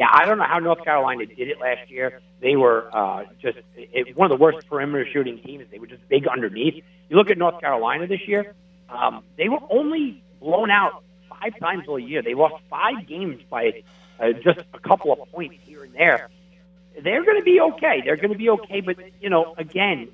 Yeah, 0.00 0.08
I 0.10 0.24
don't 0.24 0.38
know 0.38 0.46
how 0.48 0.60
North 0.60 0.82
Carolina 0.82 1.26
did 1.26 1.48
it 1.48 1.60
last 1.60 1.90
year. 1.90 2.22
They 2.40 2.56
were 2.56 2.88
uh, 2.90 3.24
just 3.42 3.58
it, 3.76 4.16
one 4.16 4.32
of 4.32 4.38
the 4.38 4.42
worst 4.42 4.66
perimeter 4.66 5.06
shooting 5.12 5.38
teams. 5.44 5.66
They 5.70 5.78
were 5.78 5.86
just 5.86 6.08
big 6.08 6.26
underneath. 6.26 6.82
You 7.10 7.16
look 7.18 7.30
at 7.30 7.36
North 7.36 7.60
Carolina 7.60 8.06
this 8.06 8.26
year; 8.26 8.54
um, 8.88 9.22
they 9.36 9.50
were 9.50 9.60
only 9.68 10.22
blown 10.40 10.70
out 10.70 11.04
five 11.28 11.52
times 11.60 11.84
all 11.86 11.98
year. 11.98 12.22
They 12.22 12.32
lost 12.32 12.54
five 12.70 13.06
games 13.06 13.42
by 13.50 13.82
uh, 14.18 14.32
just 14.42 14.60
a 14.72 14.78
couple 14.78 15.12
of 15.12 15.30
points 15.32 15.56
here 15.66 15.84
and 15.84 15.92
there. 15.92 16.30
They're 16.94 17.22
going 17.22 17.38
to 17.38 17.44
be 17.44 17.60
okay. 17.60 18.00
They're 18.02 18.16
going 18.16 18.32
to 18.32 18.38
be 18.38 18.48
okay, 18.48 18.80
but 18.80 18.96
you 19.20 19.28
know, 19.28 19.54
again, 19.58 20.08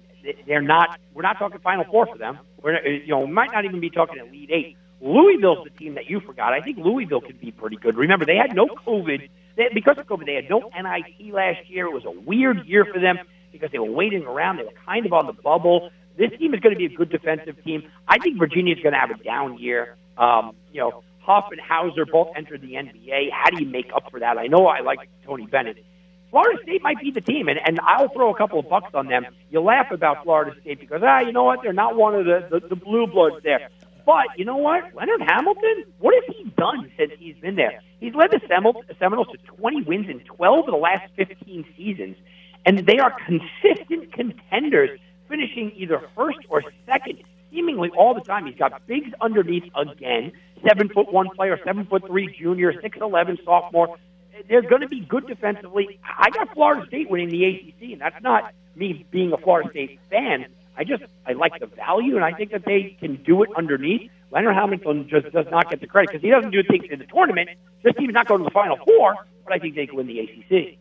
they're 0.48 0.62
not. 0.62 0.98
We're 1.14 1.22
not 1.22 1.38
talking 1.38 1.60
Final 1.60 1.84
Four 1.84 2.06
for 2.06 2.18
them. 2.18 2.40
We're 2.60 2.84
you 2.84 3.06
know, 3.06 3.20
we 3.20 3.30
might 3.30 3.52
not 3.52 3.64
even 3.64 3.78
be 3.78 3.90
talking 3.90 4.18
Elite 4.18 4.50
Eight. 4.52 4.76
Louisville's 5.00 5.64
the 5.64 5.70
team 5.70 5.94
that 5.94 6.08
you 6.08 6.20
forgot. 6.20 6.52
I 6.52 6.60
think 6.60 6.78
Louisville 6.78 7.20
could 7.20 7.40
be 7.40 7.50
pretty 7.50 7.76
good. 7.76 7.96
Remember, 7.96 8.24
they 8.24 8.36
had 8.36 8.54
no 8.54 8.66
COVID 8.66 9.28
they, 9.56 9.68
because 9.72 9.98
of 9.98 10.06
COVID, 10.06 10.26
they 10.26 10.34
had 10.34 10.48
no 10.48 10.70
NIT 10.74 11.32
last 11.32 11.68
year. 11.68 11.86
It 11.86 11.92
was 11.92 12.04
a 12.04 12.10
weird 12.10 12.66
year 12.66 12.84
for 12.84 13.00
them 13.00 13.18
because 13.52 13.70
they 13.72 13.78
were 13.78 13.90
waiting 13.90 14.24
around. 14.24 14.58
They 14.58 14.64
were 14.64 14.70
kind 14.84 15.06
of 15.06 15.12
on 15.12 15.26
the 15.26 15.32
bubble. 15.32 15.90
This 16.16 16.30
team 16.38 16.54
is 16.54 16.60
going 16.60 16.74
to 16.74 16.78
be 16.78 16.86
a 16.86 16.96
good 16.96 17.10
defensive 17.10 17.62
team. 17.64 17.90
I 18.06 18.18
think 18.18 18.38
Virginia's 18.38 18.78
going 18.82 18.92
to 18.92 18.98
have 18.98 19.10
a 19.10 19.22
down 19.22 19.58
year. 19.58 19.96
Um, 20.16 20.52
you 20.72 20.80
know, 20.80 21.02
Huff 21.20 21.46
and 21.50 21.60
Hauser 21.60 22.06
both 22.06 22.28
entered 22.36 22.60
the 22.60 22.74
NBA. 22.74 23.30
How 23.32 23.50
do 23.50 23.62
you 23.62 23.68
make 23.68 23.90
up 23.94 24.10
for 24.10 24.20
that? 24.20 24.38
I 24.38 24.46
know 24.46 24.66
I 24.66 24.80
like 24.80 25.08
Tony 25.24 25.46
Bennett. 25.46 25.84
Florida 26.30 26.58
State 26.62 26.82
might 26.82 27.00
be 27.00 27.10
the 27.10 27.20
team, 27.20 27.48
and, 27.48 27.58
and 27.64 27.80
I'll 27.82 28.08
throw 28.08 28.32
a 28.32 28.36
couple 28.36 28.58
of 28.58 28.68
bucks 28.68 28.90
on 28.94 29.06
them. 29.06 29.26
You 29.50 29.60
laugh 29.60 29.90
about 29.90 30.24
Florida 30.24 30.52
State 30.60 30.80
because, 30.80 31.00
ah, 31.04 31.20
you 31.20 31.32
know 31.32 31.44
what? 31.44 31.60
They're 31.62 31.72
not 31.72 31.96
one 31.96 32.14
of 32.14 32.24
the, 32.24 32.46
the, 32.50 32.68
the 32.68 32.76
blue 32.76 33.06
bloods 33.06 33.42
there. 33.42 33.70
But 34.06 34.26
you 34.36 34.44
know 34.44 34.56
what? 34.56 34.94
Leonard 34.94 35.20
Hamilton, 35.20 35.84
what 35.98 36.14
has 36.14 36.36
he 36.36 36.44
done 36.56 36.90
since 36.96 37.12
he's 37.18 37.36
been 37.38 37.56
there? 37.56 37.82
He's 37.98 38.14
led 38.14 38.30
the 38.30 38.40
Seminoles 38.48 39.28
to 39.32 39.38
20 39.38 39.82
wins 39.82 40.08
in 40.08 40.20
12 40.20 40.60
of 40.60 40.66
the 40.66 40.76
last 40.76 41.10
15 41.16 41.64
seasons, 41.76 42.16
and 42.64 42.86
they 42.86 42.98
are 42.98 43.12
consistent 43.26 44.12
contenders, 44.12 44.98
finishing 45.28 45.72
either 45.74 46.00
first 46.14 46.38
or 46.48 46.62
second 46.86 47.24
seemingly 47.50 47.90
all 47.90 48.14
the 48.14 48.20
time. 48.20 48.46
He's 48.46 48.56
got 48.56 48.86
bigs 48.86 49.10
underneath 49.20 49.64
again, 49.74 50.30
seven 50.66 50.88
foot 50.88 51.12
one 51.12 51.28
player, 51.30 51.58
seven 51.64 51.84
foot 51.86 52.06
three 52.06 52.32
junior, 52.38 52.80
six 52.80 52.98
eleven 53.00 53.38
sophomore. 53.44 53.98
They're 54.48 54.62
going 54.62 54.82
to 54.82 54.88
be 54.88 55.00
good 55.00 55.26
defensively. 55.26 55.98
I 56.04 56.30
got 56.30 56.52
Florida 56.54 56.86
State 56.86 57.10
winning 57.10 57.30
the 57.30 57.44
ACC, 57.44 57.92
and 57.92 58.00
that's 58.00 58.22
not 58.22 58.52
me 58.76 59.04
being 59.10 59.32
a 59.32 59.38
Florida 59.38 59.70
State 59.70 59.98
fan. 60.10 60.46
I 60.76 60.84
just 60.84 61.02
I 61.26 61.32
like 61.32 61.58
the 61.58 61.66
value, 61.66 62.16
and 62.16 62.24
I 62.24 62.32
think 62.32 62.50
that 62.52 62.64
they 62.64 62.96
can 63.00 63.16
do 63.22 63.42
it 63.42 63.50
underneath. 63.56 64.10
Leonard 64.30 64.54
Hamilton 64.54 65.08
just 65.08 65.32
does 65.32 65.46
not 65.50 65.70
get 65.70 65.80
the 65.80 65.86
credit 65.86 66.10
because 66.10 66.22
he 66.22 66.30
doesn't 66.30 66.50
do 66.50 66.62
things 66.62 66.84
in 66.90 66.98
the 66.98 67.06
tournament. 67.06 67.50
This 67.82 67.94
team's 67.96 68.12
not 68.12 68.26
going 68.26 68.40
to 68.40 68.44
the 68.44 68.50
Final 68.50 68.76
Four, 68.76 69.16
but 69.44 69.54
I 69.54 69.58
think 69.58 69.74
they 69.74 69.86
can 69.86 69.96
win 69.96 70.06
the 70.06 70.20
ACC. 70.20 70.78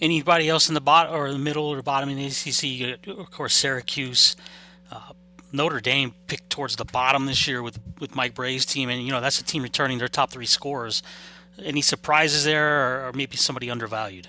Anybody 0.00 0.48
else 0.48 0.68
in 0.68 0.74
the 0.74 0.80
bottom 0.80 1.14
or 1.14 1.30
the 1.30 1.38
middle 1.38 1.66
or 1.66 1.82
bottom 1.82 2.08
in 2.08 2.16
the 2.16 2.26
ACC? 2.26 3.06
Of 3.06 3.30
course, 3.30 3.54
Syracuse. 3.54 4.34
Uh, 4.90 5.12
Notre 5.52 5.80
Dame 5.80 6.14
picked 6.26 6.50
towards 6.50 6.76
the 6.76 6.86
bottom 6.86 7.26
this 7.26 7.46
year 7.46 7.62
with 7.62 7.78
with 8.00 8.16
Mike 8.16 8.34
Brey's 8.34 8.64
team, 8.64 8.88
and 8.88 9.02
you 9.02 9.12
know 9.12 9.20
that's 9.20 9.40
a 9.40 9.44
team 9.44 9.62
returning 9.62 9.98
their 9.98 10.08
top 10.08 10.30
three 10.30 10.46
scorers. 10.46 11.02
Any 11.62 11.82
surprises 11.82 12.44
there, 12.44 13.06
or 13.06 13.12
maybe 13.12 13.36
somebody 13.36 13.70
undervalued? 13.70 14.28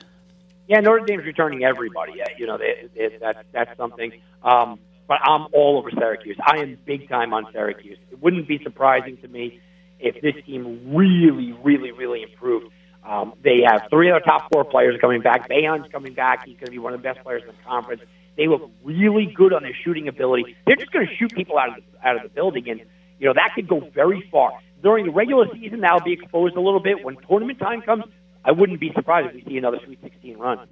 Yeah, 0.72 0.80
Notre 0.80 1.04
Dame's 1.04 1.26
returning 1.26 1.66
everybody. 1.66 2.14
You 2.38 2.48
know, 2.48 2.58
they, 2.58 2.88
they, 2.96 3.18
that, 3.18 3.46
that's 3.52 3.76
something. 3.76 4.14
Um, 4.42 4.80
but 5.06 5.18
I'm 5.22 5.48
all 5.52 5.78
over 5.78 5.92
Syracuse. 5.92 6.38
I 6.42 6.60
am 6.60 6.78
big 6.86 7.10
time 7.10 7.34
on 7.34 7.46
Syracuse. 7.52 7.98
It 8.10 8.22
wouldn't 8.22 8.48
be 8.48 8.58
surprising 8.64 9.18
to 9.18 9.28
me 9.28 9.60
if 10.00 10.22
this 10.22 10.34
team 10.46 10.96
really, 10.96 11.52
really, 11.52 11.92
really 11.92 12.24
improved. 12.24 12.72
Um, 13.04 13.34
they 13.44 13.64
have 13.70 13.90
three 13.90 14.12
of 14.12 14.24
the 14.24 14.26
top 14.26 14.48
four 14.50 14.64
players 14.64 14.98
coming 15.02 15.22
back. 15.22 15.50
Boeheim's 15.50 15.92
coming 15.92 16.14
back. 16.14 16.46
He's 16.46 16.56
going 16.56 16.68
to 16.68 16.72
be 16.72 16.80
one 16.80 16.94
of 16.94 17.02
the 17.02 17.04
best 17.04 17.22
players 17.22 17.42
in 17.42 17.50
the 17.50 17.64
conference. 17.68 18.04
They 18.38 18.48
look 18.48 18.72
really 18.86 19.26
good 19.26 19.52
on 19.52 19.64
their 19.64 19.76
shooting 19.84 20.08
ability. 20.08 20.56
They're 20.66 20.78
just 20.78 20.94
going 20.94 21.06
to 21.06 21.14
shoot 21.18 21.34
people 21.34 21.58
out 21.58 21.78
of 21.78 21.84
the, 21.84 22.08
out 22.08 22.16
of 22.16 22.24
the 22.24 22.30
building, 22.30 22.70
and 22.70 22.80
you 23.20 23.28
know 23.28 23.34
that 23.34 23.52
could 23.56 23.68
go 23.68 23.82
very 23.94 24.26
far 24.32 24.52
during 24.82 25.06
the 25.06 25.12
regular 25.12 25.48
season. 25.54 25.82
That'll 25.82 26.00
be 26.00 26.14
exposed 26.14 26.56
a 26.56 26.62
little 26.62 26.80
bit. 26.80 27.04
When 27.04 27.18
tournament 27.28 27.60
time 27.60 27.82
comes, 27.82 28.06
I 28.44 28.52
wouldn't 28.52 28.80
be 28.80 28.92
surprised 28.94 29.30
if 29.30 29.36
we 29.36 29.44
see 29.52 29.58
another 29.58 29.80
Sweet 29.86 30.00
16 30.02 30.38
run. 30.38 30.68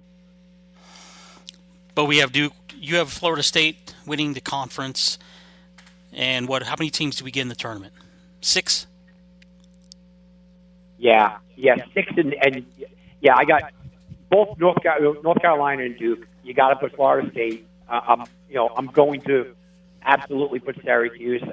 But 1.96 2.06
we 2.06 2.18
have 2.18 2.32
Duke. 2.32 2.54
You 2.76 2.96
have 2.96 3.12
Florida 3.12 3.44
State 3.44 3.94
winning 4.06 4.34
the 4.34 4.42
conference, 4.42 5.20
and 6.14 6.48
what? 6.48 6.64
How 6.64 6.76
many 6.80 6.90
teams 6.90 7.18
do 7.18 7.26
we 7.26 7.32
get 7.32 7.42
in 7.42 7.50
the 7.50 7.56
tournament? 7.56 7.94
Six. 8.42 8.88
Yeah, 10.98 11.38
yeah, 11.56 11.76
six, 11.94 12.12
and, 12.18 12.36
and 12.42 12.66
yeah, 13.22 13.36
I 13.36 13.46
got 13.46 13.72
both 14.30 14.58
North 14.58 14.78
North 15.24 15.42
Carolina 15.42 15.84
and 15.84 15.98
Duke. 15.98 16.28
You 16.44 16.54
got 16.54 16.70
to 16.70 16.76
put 16.78 16.96
Florida 16.96 17.30
State. 17.32 17.68
Uh, 17.88 18.00
I'm, 18.08 18.24
you 18.50 18.56
know, 18.56 18.70
I'm 18.76 18.88
going 18.88 19.22
to 19.22 19.56
absolutely 20.02 20.60
put 20.60 20.82
Syracuse. 20.84 21.44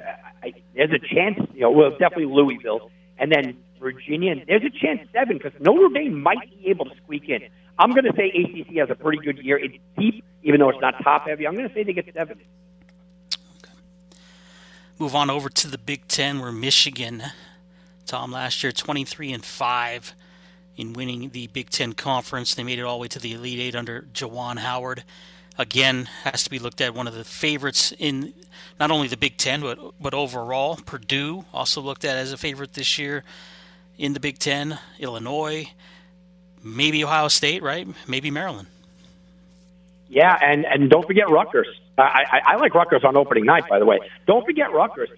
I, 0.43 0.55
there's 0.75 0.93
a 0.93 0.99
chance, 0.99 1.39
you 1.55 1.62
know, 1.62 1.71
well, 1.71 1.91
definitely 1.91 2.27
Louisville, 2.27 2.91
and 3.19 3.33
then 3.33 3.57
Virginia. 3.79 4.33
And 4.33 4.45
there's 4.47 4.64
a 4.64 4.70
chance 4.70 5.01
seven 5.12 5.39
because 5.39 5.53
Notre 5.61 5.89
Dame 5.89 6.20
might 6.20 6.39
be 6.51 6.68
able 6.68 6.87
to 6.87 6.97
squeak 6.97 7.29
in. 7.29 7.49
I'm 7.79 7.91
going 7.91 8.05
to 8.05 8.12
say 8.16 8.29
ACC 8.29 8.77
has 8.77 8.91
a 8.91 8.95
pretty 8.95 9.18
good 9.18 9.39
year. 9.39 9.59
It's 9.59 9.77
deep, 9.99 10.24
even 10.43 10.61
though 10.61 10.70
it's 10.70 10.81
not 10.81 10.95
top 11.03 11.29
heavy. 11.29 11.47
I'm 11.47 11.55
going 11.55 11.68
to 11.68 11.74
say 11.74 11.83
they 11.85 11.93
get 11.93 12.12
seven. 12.14 12.41
Okay. 13.59 13.72
Move 14.99 15.14
on 15.14 15.29
over 15.29 15.49
to 15.51 15.68
the 15.68 15.79
Big 15.79 16.09
Ten, 16.09 16.41
where 16.41 16.53
Michigan, 16.53 17.22
Tom, 18.07 18.33
last 18.33 18.62
year 18.62 18.72
23 18.72 19.33
and 19.33 19.45
five 19.45 20.14
in 20.77 20.93
winning 20.95 21.31
the 21.31 21.49
Big 21.49 21.70
Ten 21.70 21.93
conference. 21.93 22.55
They 22.55 22.64
made 22.64 22.79
it 22.79 22.83
all 22.83 22.99
the 22.99 23.03
way 23.03 23.09
to 23.09 23.18
the 23.18 23.35
Elite 23.35 23.59
Eight 23.59 23.74
under 23.74 24.03
Juwan 24.12 24.59
Howard. 24.59 25.05
Again, 25.59 26.05
has 26.24 26.44
to 26.44 26.51
be 26.51 26.59
looked 26.59 26.81
at 26.82 26.94
one 26.94 27.07
of 27.07 27.15
the 27.15 27.24
favorites 27.24 27.93
in 27.98 28.35
not 28.78 28.90
only 28.90 29.09
the 29.09 29.16
Big 29.16 29.39
Ten 29.39 29.62
but 29.62 29.78
but 29.98 30.12
overall. 30.12 30.77
Purdue 30.77 31.47
also 31.53 31.81
looked 31.81 32.05
at 32.05 32.16
as 32.16 32.32
a 32.32 32.36
favorite 32.36 32.74
this 32.74 32.98
year 32.98 33.24
in 33.98 34.12
the 34.12 34.20
Big 34.20 34.39
Ten. 34.39 34.78
Illinois, 34.98 35.70
maybe 36.62 37.05
Ohio 37.05 37.28
State, 37.28 37.62
right? 37.62 37.86
Maybe 38.06 38.31
Maryland. 38.31 38.68
Yeah, 40.09 40.36
and 40.40 40.64
and 40.64 40.89
don't 40.89 41.06
forget 41.06 41.28
Rutgers. 41.31 41.68
I, 41.98 42.24
I, 42.31 42.40
I 42.52 42.56
like 42.56 42.74
Rutgers 42.74 43.02
on 43.05 43.16
opening 43.16 43.44
night, 43.44 43.64
by 43.68 43.78
the 43.78 43.86
way. 43.86 43.98
Don't 44.27 44.44
forget 44.44 44.73
Rutgers. 44.73 45.09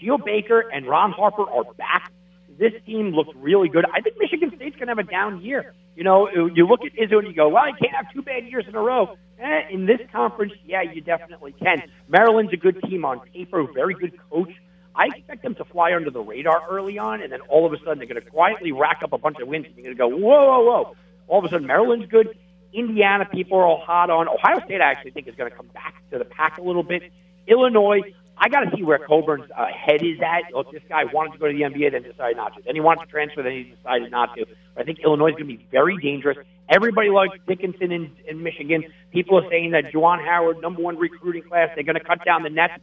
Geo 0.00 0.18
Baker 0.18 0.60
and 0.72 0.86
Ron 0.86 1.12
Harper 1.12 1.48
are 1.48 1.64
back. 1.74 2.12
This 2.58 2.72
team 2.86 3.10
looks 3.10 3.34
really 3.36 3.68
good. 3.68 3.84
I 3.92 4.00
think 4.00 4.16
Michigan 4.18 4.52
State's 4.54 4.76
going 4.76 4.86
to 4.86 4.92
have 4.94 4.98
a 4.98 5.10
down 5.10 5.40
year. 5.42 5.74
You 5.96 6.04
know, 6.04 6.28
you 6.28 6.66
look 6.66 6.80
at 6.84 6.92
Izzo 6.94 7.18
and 7.18 7.28
you 7.28 7.34
go, 7.34 7.48
well, 7.48 7.66
you 7.68 7.74
can't 7.80 7.94
have 7.94 8.12
two 8.12 8.22
bad 8.22 8.46
years 8.46 8.64
in 8.68 8.74
a 8.74 8.80
row. 8.80 9.16
Eh, 9.38 9.62
in 9.70 9.86
this 9.86 10.00
conference, 10.12 10.52
yeah, 10.64 10.82
you 10.82 11.00
definitely 11.00 11.52
can. 11.52 11.82
Maryland's 12.08 12.52
a 12.52 12.56
good 12.56 12.80
team 12.82 13.04
on 13.04 13.20
paper, 13.20 13.64
very 13.72 13.94
good 13.94 14.12
coach. 14.30 14.52
I 14.96 15.06
expect 15.06 15.42
them 15.42 15.54
to 15.56 15.64
fly 15.64 15.92
under 15.94 16.10
the 16.10 16.20
radar 16.20 16.62
early 16.70 16.98
on, 16.98 17.20
and 17.20 17.32
then 17.32 17.40
all 17.42 17.66
of 17.66 17.72
a 17.72 17.78
sudden 17.78 17.98
they're 17.98 18.06
going 18.06 18.22
to 18.22 18.30
quietly 18.30 18.72
rack 18.72 19.00
up 19.02 19.12
a 19.12 19.18
bunch 19.18 19.38
of 19.40 19.48
wins, 19.48 19.66
and 19.66 19.76
you're 19.76 19.94
going 19.94 19.96
to 19.96 20.16
go, 20.16 20.24
whoa, 20.24 20.46
whoa, 20.46 20.64
whoa. 20.64 20.96
All 21.26 21.38
of 21.38 21.44
a 21.44 21.48
sudden, 21.48 21.66
Maryland's 21.66 22.06
good. 22.06 22.38
Indiana, 22.72 23.24
people 23.24 23.58
are 23.58 23.64
all 23.64 23.80
hot 23.84 24.10
on. 24.10 24.28
Ohio 24.28 24.64
State, 24.64 24.80
I 24.80 24.90
actually 24.90 25.12
think, 25.12 25.28
is 25.28 25.34
going 25.34 25.50
to 25.50 25.56
come 25.56 25.68
back 25.68 25.94
to 26.10 26.18
the 26.18 26.24
pack 26.24 26.58
a 26.58 26.62
little 26.62 26.82
bit. 26.82 27.02
Illinois, 27.46 28.00
I 28.36 28.48
got 28.48 28.60
to 28.60 28.76
see 28.76 28.82
where 28.82 28.98
Cockburn's 28.98 29.50
uh, 29.56 29.66
head 29.66 30.02
is 30.02 30.18
at. 30.20 30.52
Look, 30.52 30.72
this 30.72 30.82
guy 30.88 31.04
wanted 31.04 31.32
to 31.32 31.38
go 31.38 31.46
to 31.46 31.52
the 31.52 31.62
NBA, 31.62 31.92
then 31.92 32.02
decided 32.02 32.36
not 32.36 32.56
to. 32.56 32.62
Then 32.64 32.74
he 32.74 32.80
wanted 32.80 33.06
to 33.06 33.10
transfer, 33.10 33.42
then 33.42 33.52
he 33.52 33.62
decided 33.64 34.10
not 34.10 34.34
to. 34.36 34.46
But 34.74 34.82
I 34.82 34.84
think 34.84 34.98
Illinois 35.04 35.28
is 35.28 35.34
going 35.34 35.48
to 35.48 35.56
be 35.56 35.66
very 35.70 35.96
dangerous. 35.98 36.36
Everybody 36.68 37.10
likes 37.10 37.38
Dickinson 37.46 37.92
in, 37.92 38.10
in 38.26 38.42
Michigan. 38.42 38.84
People 39.12 39.38
are 39.38 39.48
saying 39.50 39.72
that 39.72 39.92
Juwan 39.92 40.24
Howard, 40.24 40.60
number 40.60 40.82
one 40.82 40.98
recruiting 40.98 41.42
class, 41.42 41.70
they're 41.74 41.84
going 41.84 41.98
to 41.98 42.04
cut 42.04 42.24
down 42.24 42.42
the 42.42 42.50
nets. 42.50 42.74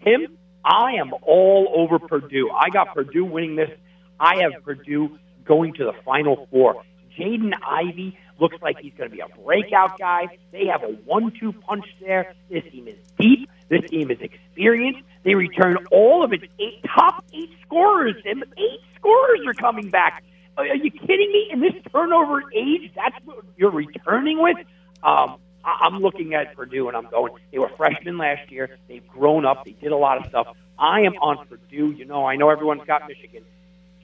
Him, 0.00 0.38
I 0.64 0.92
am 0.94 1.12
all 1.22 1.72
over 1.74 1.98
Purdue. 1.98 2.50
I 2.50 2.70
got 2.70 2.94
Purdue 2.94 3.24
winning 3.24 3.56
this. 3.56 3.70
I 4.18 4.42
have 4.42 4.62
Purdue 4.62 5.18
going 5.44 5.74
to 5.74 5.84
the 5.84 5.94
Final 6.04 6.46
Four. 6.50 6.82
Jaden 7.18 7.52
Ivey 7.66 8.18
looks 8.38 8.56
like 8.62 8.78
he's 8.78 8.92
going 8.94 9.10
to 9.10 9.14
be 9.14 9.22
a 9.22 9.28
breakout 9.44 9.98
guy. 9.98 10.38
They 10.52 10.66
have 10.66 10.82
a 10.82 10.92
one-two 11.04 11.52
punch 11.52 11.84
there. 12.00 12.34
This 12.48 12.64
team 12.70 12.88
is 12.88 12.96
deep. 13.18 13.48
This 13.68 13.88
team 13.88 14.10
is 14.10 14.18
experienced. 14.20 15.00
They 15.22 15.34
return 15.34 15.76
all 15.90 16.24
of 16.24 16.32
its 16.32 16.44
eight, 16.58 16.82
top 16.84 17.24
eight 17.32 17.50
scorers, 17.64 18.16
and 18.24 18.44
eight 18.56 18.80
scorers 18.96 19.40
are 19.46 19.54
coming 19.54 19.90
back. 19.90 20.24
Are 20.56 20.66
you 20.66 20.90
kidding 20.90 21.32
me? 21.32 21.48
In 21.52 21.60
this 21.60 21.74
turnover 21.92 22.42
age, 22.52 22.90
that's 22.94 23.16
what 23.24 23.44
you're 23.56 23.70
returning 23.70 24.42
with? 24.42 24.56
Um, 25.02 25.36
I'm 25.64 26.00
looking 26.00 26.34
at 26.34 26.54
Purdue 26.54 26.88
and 26.88 26.96
I'm 26.96 27.08
going, 27.08 27.32
they 27.52 27.58
were 27.58 27.68
freshmen 27.76 28.18
last 28.18 28.50
year. 28.50 28.78
They've 28.88 29.06
grown 29.08 29.44
up. 29.44 29.64
They 29.64 29.72
did 29.72 29.92
a 29.92 29.96
lot 29.96 30.18
of 30.18 30.28
stuff. 30.28 30.48
I 30.78 31.00
am 31.00 31.14
on 31.14 31.46
Purdue. 31.46 31.92
You 31.92 32.04
know, 32.06 32.24
I 32.24 32.36
know 32.36 32.48
everyone's 32.48 32.84
got 32.86 33.06
Michigan. 33.06 33.44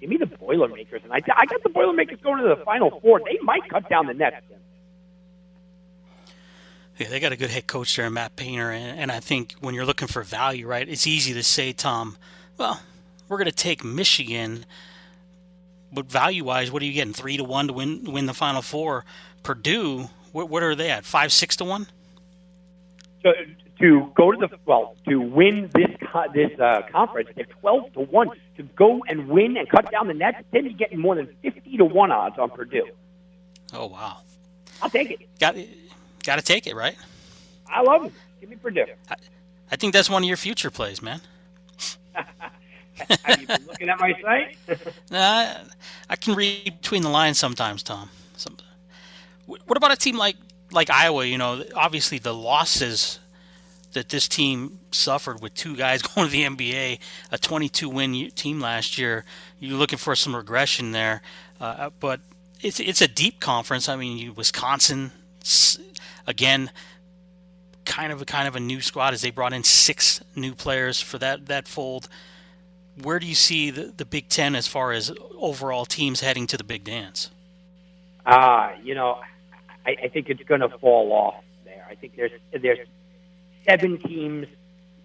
Give 0.01 0.11
me 0.11 0.19
the 0.19 0.27
Boilermakers. 0.27 1.01
And 1.05 1.13
I, 1.13 1.23
I 1.35 1.47
got 1.47 1.63
the 1.63 1.71
Boilermakers 1.71 2.21
going 2.23 2.43
to 2.43 2.49
the 2.49 2.63
Final 2.65 3.01
Four. 3.01 3.21
They 3.21 3.39
might 3.43 3.69
cut 3.69 3.89
down 3.89 4.07
the 4.07 4.15
nets. 4.15 4.37
Yeah, 6.99 7.09
they 7.09 7.21
got 7.21 7.33
a 7.33 7.37
good 7.37 7.51
head 7.51 7.67
coach 7.67 7.95
there, 7.97 8.09
Matt 8.09 8.37
Painter. 8.37 8.71
And, 8.71 8.99
and 8.99 9.13
I 9.13 9.21
think 9.21 9.55
when 9.61 9.75
you're 9.75 9.85
looking 9.85 10.09
for 10.09 10.23
value, 10.23 10.67
right, 10.67 10.89
it's 10.89 11.07
easy 11.07 11.35
to 11.35 11.43
say, 11.43 11.73
Tom, 11.73 12.17
well, 12.57 12.81
we're 13.29 13.37
going 13.39 13.51
to 13.51 13.53
take 13.53 13.85
Michigan. 13.85 14.65
But 15.93 16.07
value 16.07 16.45
wise, 16.45 16.71
what 16.71 16.83
are 16.83 16.87
you 16.87 16.93
getting? 16.93 17.13
Three 17.13 17.37
to 17.37 17.45
one 17.45 17.69
to 17.69 17.73
win 17.73 18.05
win 18.05 18.27
the 18.27 18.35
Final 18.35 18.63
Four. 18.63 19.05
Purdue, 19.43 20.09
what, 20.37 20.51
what 20.51 20.63
are 20.63 20.75
they 20.75 20.91
at? 20.91 21.07
Five, 21.07 21.33
six 21.33 21.57
to 21.57 21.65
one. 21.65 21.87
So 23.23 23.33
to 23.81 24.13
go 24.15 24.33
to 24.33 24.47
the 24.47 24.51
well 24.67 24.95
to 25.09 25.19
win 25.19 25.71
this 25.75 25.89
this 26.35 26.61
uh, 26.61 26.83
conference, 26.93 27.31
they're 27.35 27.47
twelve 27.47 27.91
to 27.95 28.01
one 28.01 28.29
to 28.59 28.63
go 28.63 29.03
and 29.09 29.29
win 29.29 29.57
and 29.57 29.67
cut 29.67 29.91
down 29.91 30.09
the 30.09 30.15
nets. 30.15 30.45
Then 30.53 30.65
you're 30.65 30.75
getting 30.75 30.99
more 30.99 31.15
than 31.15 31.35
fifty 31.41 31.79
to 31.79 31.87
one 31.87 32.13
odds 32.13 32.39
on 32.39 32.51
Purdue. 32.51 32.87
Oh 33.73 33.87
wow! 33.87 34.19
I'll 34.83 34.91
take 34.91 35.11
it. 35.11 35.21
Got 35.41 35.57
got 36.23 36.37
to 36.37 36.43
take 36.43 36.67
it, 36.67 36.77
right? 36.77 36.97
I 37.67 37.81
love 37.81 38.05
it. 38.05 38.13
Give 38.39 38.51
me 38.51 38.57
Purdue. 38.57 38.85
I, 39.09 39.15
I 39.73 39.77
think 39.77 39.95
that's 39.95 40.11
one 40.11 40.23
of 40.23 40.29
your 40.29 40.37
future 40.37 40.71
plays, 40.71 41.01
man. 41.01 41.23
Have 43.25 43.41
you 43.41 43.47
been 43.47 43.67
looking 43.67 43.89
at 43.89 43.99
my 43.99 44.15
site? 44.21 44.59
nah, 45.11 45.55
I 46.11 46.17
can 46.17 46.35
read 46.35 46.77
between 46.83 47.01
the 47.01 47.09
lines 47.09 47.39
sometimes, 47.39 47.83
Tom. 47.83 48.11
Some, 48.37 48.59
what 49.47 49.77
about 49.77 49.93
a 49.93 49.97
team 49.97 50.17
like 50.17 50.37
like 50.73 50.91
Iowa? 50.91 51.25
You 51.25 51.39
know, 51.39 51.65
obviously 51.75 52.19
the 52.19 52.35
losses 52.35 53.19
that 53.93 54.11
this 54.11 54.29
team 54.29 54.81
suffered 54.91 55.41
with 55.41 55.55
two 55.55 55.75
guys 55.77 56.03
going 56.15 56.27
to 56.27 56.33
the 56.33 56.45
NBA, 56.45 56.99
a 57.33 57.39
22 57.39 57.89
win 57.89 58.31
team 58.33 58.61
last 58.61 58.99
year. 58.99 59.25
You're 59.59 59.79
looking 59.79 59.99
for 59.99 60.15
some 60.15 60.37
regression 60.37 60.93
there, 60.93 61.23
uh, 61.61 61.91
but 62.01 62.21
it's 62.61 62.81
it's 62.81 63.01
a 63.01 63.09
deep 63.09 63.41
conference. 63.41 63.89
I 63.89 63.97
mean, 63.97 64.19
you, 64.19 64.33
Wisconsin 64.33 65.13
again, 66.27 66.71
kind 67.85 68.13
of 68.13 68.21
a 68.21 68.25
kind 68.25 68.49
of 68.49 68.57
a 68.57 68.61
new 68.61 68.81
squad 68.81 69.15
as 69.15 69.23
they 69.23 69.31
brought 69.31 69.53
in 69.53 69.65
six 69.65 70.23
new 70.35 70.55
players 70.55 71.01
for 71.01 71.19
that 71.19 71.47
that 71.47 71.69
fold. 71.69 72.09
Where 73.03 73.19
do 73.19 73.27
you 73.27 73.35
see 73.35 73.71
the, 73.71 73.93
the 73.95 74.07
Big 74.07 74.29
Ten 74.29 74.55
as 74.55 74.67
far 74.67 74.93
as 74.93 75.13
overall 75.39 75.85
teams 75.85 76.21
heading 76.21 76.47
to 76.47 76.57
the 76.57 76.65
big 76.65 76.83
dance? 76.83 77.31
Uh, 78.25 78.73
you 78.83 78.95
know, 78.95 79.21
I, 79.87 79.97
I 80.05 80.09
think 80.09 80.29
it's 80.29 80.43
going 80.43 80.61
to 80.61 80.69
fall 80.69 81.13
off 81.13 81.45
there. 81.65 81.87
I 81.89 81.95
think 81.95 82.17
there's 82.17 82.33
there's 82.53 82.79
seven 83.65 83.99
teams. 83.99 84.47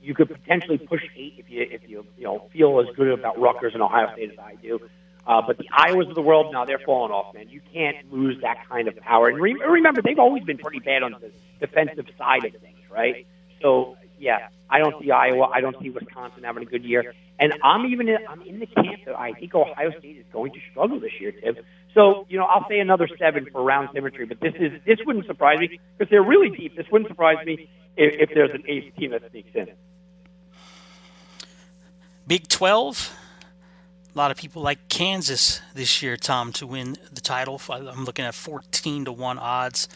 You 0.01 0.15
could 0.15 0.29
potentially 0.29 0.79
push 0.79 1.03
eight 1.15 1.35
if 1.37 1.49
you 1.49 1.67
if 1.69 1.87
you 1.87 2.05
you 2.17 2.23
know 2.23 2.49
feel 2.51 2.79
as 2.79 2.87
good 2.95 3.07
about 3.07 3.39
Rutgers 3.39 3.73
and 3.73 3.83
Ohio 3.83 4.11
State 4.13 4.31
as 4.31 4.39
I 4.39 4.55
do. 4.55 4.79
Uh, 5.27 5.41
but 5.45 5.59
the 5.59 5.67
Iowas 5.71 6.09
of 6.09 6.15
the 6.15 6.21
world 6.21 6.51
now 6.51 6.65
they're 6.65 6.79
falling 6.79 7.11
off, 7.11 7.35
man. 7.35 7.47
You 7.47 7.61
can't 7.71 8.11
lose 8.11 8.41
that 8.41 8.67
kind 8.67 8.87
of 8.87 8.95
power. 8.97 9.27
And 9.27 9.39
re- 9.39 9.53
remember, 9.53 10.01
they've 10.01 10.17
always 10.17 10.43
been 10.43 10.57
pretty 10.57 10.79
bad 10.79 11.03
on 11.03 11.11
the 11.11 11.31
defensive 11.59 12.07
side 12.17 12.43
of 12.43 12.53
things, 12.53 12.79
right? 12.89 13.27
So 13.61 13.97
yeah, 14.17 14.47
I 14.69 14.79
don't 14.79 15.01
see 15.01 15.11
Iowa. 15.11 15.49
I 15.53 15.61
don't 15.61 15.75
see 15.81 15.89
Wisconsin 15.89 16.43
having 16.43 16.63
a 16.63 16.65
good 16.65 16.83
year. 16.83 17.13
And 17.39 17.53
I'm 17.63 17.85
even 17.87 18.07
in, 18.07 18.17
I'm 18.29 18.41
in 18.43 18.59
the 18.59 18.67
camp 18.67 19.05
that 19.05 19.19
I 19.19 19.33
think 19.33 19.53
Ohio 19.53 19.91
State 19.97 20.17
is 20.17 20.25
going 20.31 20.53
to 20.53 20.59
struggle 20.69 20.99
this 20.99 21.19
year, 21.19 21.31
Tim. 21.31 21.57
So 21.93 22.25
you 22.29 22.37
know, 22.37 22.45
I'll 22.45 22.67
say 22.69 22.79
another 22.79 23.07
seven 23.19 23.47
for 23.51 23.63
round 23.63 23.89
symmetry. 23.93 24.25
But 24.25 24.39
this 24.39 24.53
is 24.59 24.71
this 24.85 24.99
wouldn't 25.05 25.25
surprise 25.25 25.59
me 25.59 25.79
because 25.97 26.09
they're 26.09 26.23
really 26.23 26.49
deep. 26.49 26.75
This 26.75 26.87
wouldn't 26.91 27.09
surprise 27.09 27.45
me 27.45 27.69
if, 27.97 28.29
if 28.29 28.33
there's 28.33 28.51
an 28.51 28.63
eighth 28.67 28.95
team 28.95 29.11
that 29.11 29.29
sneaks 29.31 29.49
in. 29.53 29.67
Big 32.27 32.47
Twelve. 32.47 33.15
A 34.13 34.17
lot 34.17 34.29
of 34.29 34.35
people 34.35 34.61
like 34.61 34.89
Kansas 34.89 35.61
this 35.73 36.01
year, 36.01 36.17
Tom, 36.17 36.51
to 36.53 36.67
win 36.67 36.97
the 37.13 37.21
title. 37.21 37.61
I'm 37.69 38.03
looking 38.03 38.25
at 38.25 38.35
14 38.35 39.05
to 39.05 39.11
one 39.13 39.39
odds 39.39 39.87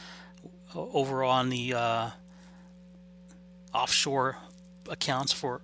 over 0.73 1.21
on 1.21 1.49
the 1.49 1.73
uh, 1.73 2.09
offshore 3.73 4.37
accounts 4.89 5.33
for 5.33 5.59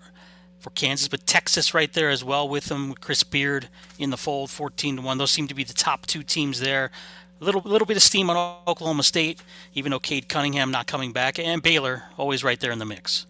for 0.62 0.70
Kansas, 0.72 1.08
but 1.08 1.26
Texas 1.26 1.74
right 1.74 1.92
there 1.92 2.10
as 2.10 2.24
well 2.24 2.48
with 2.48 2.66
them. 2.66 2.94
Chris 2.94 3.24
Beard 3.24 3.68
in 3.98 4.12
the 4.12 4.18
fold, 4.18 4.50
14 4.50 4.98
to 4.98 5.02
one. 5.02 5.18
Those 5.18 5.32
seem 5.32 5.48
to 5.48 5.56
be 5.56 5.64
the 5.64 5.74
top 5.74 6.06
two 6.06 6.24
teams 6.24 6.60
there. 6.60 6.92
A 7.40 7.44
little 7.44 7.62
little 7.66 7.88
bit 7.88 7.98
of 7.98 8.04
steam 8.04 8.30
on 8.30 8.58
Oklahoma 8.68 9.04
State, 9.04 9.42
even 9.74 9.92
though 9.92 10.00
Cade 10.00 10.30
Cunningham 10.30 10.70
not 10.70 10.86
coming 10.86 11.12
back, 11.12 11.40
and 11.40 11.62
Baylor 11.62 12.04
always 12.18 12.44
right 12.44 12.60
there 12.60 12.72
in 12.72 12.78
the 12.80 12.86
mix. 12.86 13.26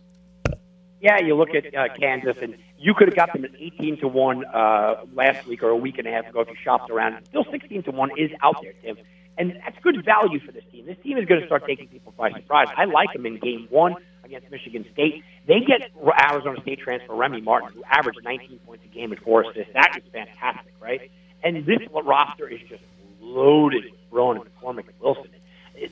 Yeah, 1.00 1.20
you 1.20 1.36
look 1.36 1.56
at 1.56 1.74
uh, 1.74 1.88
Kansas, 1.98 2.38
and 2.42 2.58
you 2.78 2.94
could 2.94 3.08
have 3.08 3.16
got 3.16 3.34
them 3.34 3.46
at 3.46 3.52
18 3.58 4.02
to 4.02 4.08
one 4.08 4.46
uh, 4.46 5.06
last 5.14 5.48
week 5.48 5.64
or 5.64 5.70
a 5.70 5.76
week 5.76 5.98
and 5.98 6.08
a 6.08 6.12
half 6.12 6.28
ago 6.28 6.42
if 6.42 6.50
you 6.50 6.56
shopped 6.62 6.92
around. 6.92 7.26
Still, 7.26 7.46
16 7.50 7.84
to 7.84 7.92
one 7.92 8.12
is 8.18 8.30
out 8.44 8.58
there, 8.62 8.74
Tim, 8.84 8.98
and 9.38 9.60
that's 9.66 9.80
good 9.82 10.04
value 10.04 10.40
for 10.40 10.52
this 10.52 10.64
team. 10.72 10.86
This 10.86 10.98
team 11.02 11.18
is 11.18 11.26
going 11.26 11.40
to 11.40 11.48
start 11.48 11.66
taking 11.66 11.88
people 11.88 12.14
by 12.18 12.32
surprise. 12.32 12.68
I 12.76 12.86
like 12.86 13.14
them 13.14 13.26
in 13.26 13.38
Game 13.40 13.68
One 13.70 13.96
against 14.36 14.52
Michigan 14.52 14.86
State. 14.94 15.24
They 15.48 15.60
get 15.62 15.92
Arizona 16.32 16.62
State 16.62 16.80
transfer 16.80 17.14
Remy 17.14 17.42
Martin, 17.42 17.70
who 17.74 17.84
averaged 17.84 18.20
19 18.24 18.60
points 18.60 18.84
a 18.86 18.88
game 18.94 19.12
and 19.12 19.22
four 19.22 19.42
assists. 19.42 19.74
That 19.74 19.98
is 19.98 20.04
fantastic, 20.12 20.74
right? 20.80 21.12
And 21.44 21.66
this 21.66 21.80
roster 21.92 22.48
is 22.48 22.60
just 22.68 22.84
loaded 23.20 23.86
with 23.86 23.94
Rowan 24.12 24.40
McCormack 24.40 24.88
and 24.88 25.00
Wilson. 25.00 25.30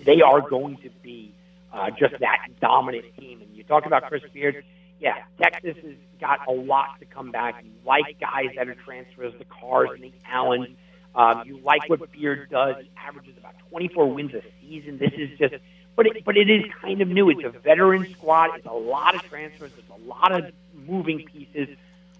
They 0.03 0.21
are 0.21 0.41
going 0.41 0.77
to 0.77 0.89
be 1.01 1.33
uh, 1.73 1.89
just 1.91 2.19
that 2.19 2.47
dominant 2.61 3.05
team. 3.17 3.41
And 3.41 3.55
you 3.55 3.63
talk 3.63 3.85
about 3.85 4.03
Chris 4.07 4.23
Beard 4.33 4.63
yeah, 4.99 5.15
Texas 5.41 5.77
has 5.83 5.95
got 6.19 6.47
a 6.47 6.51
lot 6.51 6.99
to 6.99 7.05
come 7.05 7.31
back. 7.31 7.63
You 7.63 7.71
like 7.85 8.19
guys 8.19 8.47
that 8.55 8.67
are 8.67 8.75
transfers, 8.75 9.33
the 9.37 9.45
Carrs 9.45 9.93
and 9.93 10.03
the 10.03 10.13
Allen. 10.25 10.75
Um, 11.15 11.43
you 11.45 11.59
like 11.63 11.89
what 11.89 12.11
Beard 12.11 12.49
does. 12.49 12.75
He 12.81 12.91
averages 12.97 13.37
about 13.37 13.55
24 13.69 14.13
wins 14.13 14.33
a 14.33 14.41
season. 14.61 14.97
This 14.97 15.13
is 15.17 15.37
just, 15.39 15.55
but 15.99 16.07
it, 16.07 16.23
but 16.23 16.37
it 16.37 16.49
is 16.49 16.63
kind 16.81 17.01
of 17.01 17.09
new. 17.09 17.29
It's 17.29 17.43
a 17.43 17.49
veteran 17.49 18.09
squad. 18.13 18.51
It's 18.55 18.65
a 18.65 18.71
lot 18.71 19.15
of 19.15 19.23
transfers. 19.23 19.71
It's 19.77 19.89
a 19.89 20.07
lot 20.07 20.31
of 20.31 20.53
moving 20.73 21.25
pieces. 21.25 21.75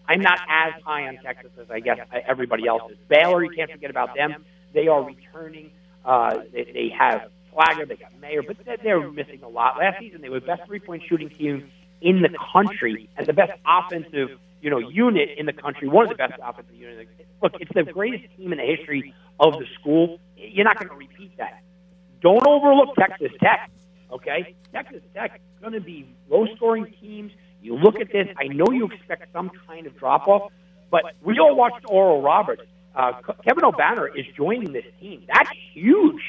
I'm 0.06 0.20
not 0.20 0.38
as 0.50 0.74
high 0.84 1.08
on 1.08 1.16
Texas 1.24 1.52
as 1.58 1.72
I 1.72 1.80
guess 1.80 1.98
everybody 2.28 2.68
else 2.68 2.92
is. 2.92 2.98
Baylor, 3.08 3.42
you 3.42 3.52
can't 3.52 3.72
forget 3.72 3.90
about 3.90 4.16
them. 4.16 4.44
They 4.74 4.90
are 4.90 5.02
returning. 5.02 5.72
Uh, 6.04 6.40
they, 6.52 6.66
they 6.66 6.90
have 6.98 7.32
Flagler, 7.54 7.86
they 7.86 7.96
got 7.96 8.20
Mayer, 8.20 8.42
but 8.44 8.58
they're 8.84 9.10
missing 9.12 9.44
a 9.44 9.48
lot. 9.48 9.78
Last 9.78 10.00
season, 10.00 10.20
they 10.20 10.30
were 10.30 10.42
the 10.42 10.46
best 10.46 10.66
three-point 10.66 11.04
shooting 11.08 11.30
team 11.30 11.72
in 12.02 12.22
the 12.22 12.38
country 12.52 13.10
and 13.16 13.26
the 13.26 13.34
best 13.34 13.54
offensive, 13.66 14.38
you 14.62 14.70
know, 14.70 14.80
unit 14.80 15.30
in 15.38 15.46
the 15.46 15.54
country, 15.54 15.88
one 15.88 16.04
of 16.04 16.10
the 16.10 16.16
best 16.16 16.34
offensive 16.44 16.76
units. 16.76 17.10
Look, 17.42 17.54
it's 17.62 17.72
the 17.74 17.84
greatest 17.84 18.26
team 18.36 18.52
in 18.52 18.58
the 18.58 18.66
history 18.66 19.14
of 19.40 19.54
the 19.54 19.66
school. 19.80 20.20
You're 20.36 20.66
not 20.66 20.78
going 20.78 20.90
to 20.90 20.96
repeat 20.96 21.38
that. 21.38 21.64
Don't 22.22 22.46
overlook 22.46 22.96
Texas 22.96 23.32
Tech. 23.42 23.72
Okay, 24.12 24.56
Texas 24.74 25.02
Tech 25.14 25.40
going 25.62 25.74
to 25.74 25.82
be 25.82 26.08
low-scoring 26.30 26.94
teams. 27.00 27.32
You 27.62 27.76
look 27.76 28.00
at 28.00 28.12
this. 28.12 28.28
I 28.38 28.48
know 28.48 28.72
you 28.72 28.86
expect 28.86 29.32
some 29.34 29.52
kind 29.68 29.86
of 29.86 29.98
drop-off, 29.98 30.52
but 30.90 31.04
we 31.22 31.38
all 31.40 31.56
watched 31.56 31.86
Oral 31.88 32.22
Roberts. 32.22 32.64
Uh, 32.96 33.14
Kevin 33.44 33.64
Obanor 33.64 34.08
is 34.16 34.26
joining 34.36 34.72
this 34.72 34.86
team. 35.00 35.24
That's 35.28 35.50
huge 35.74 36.22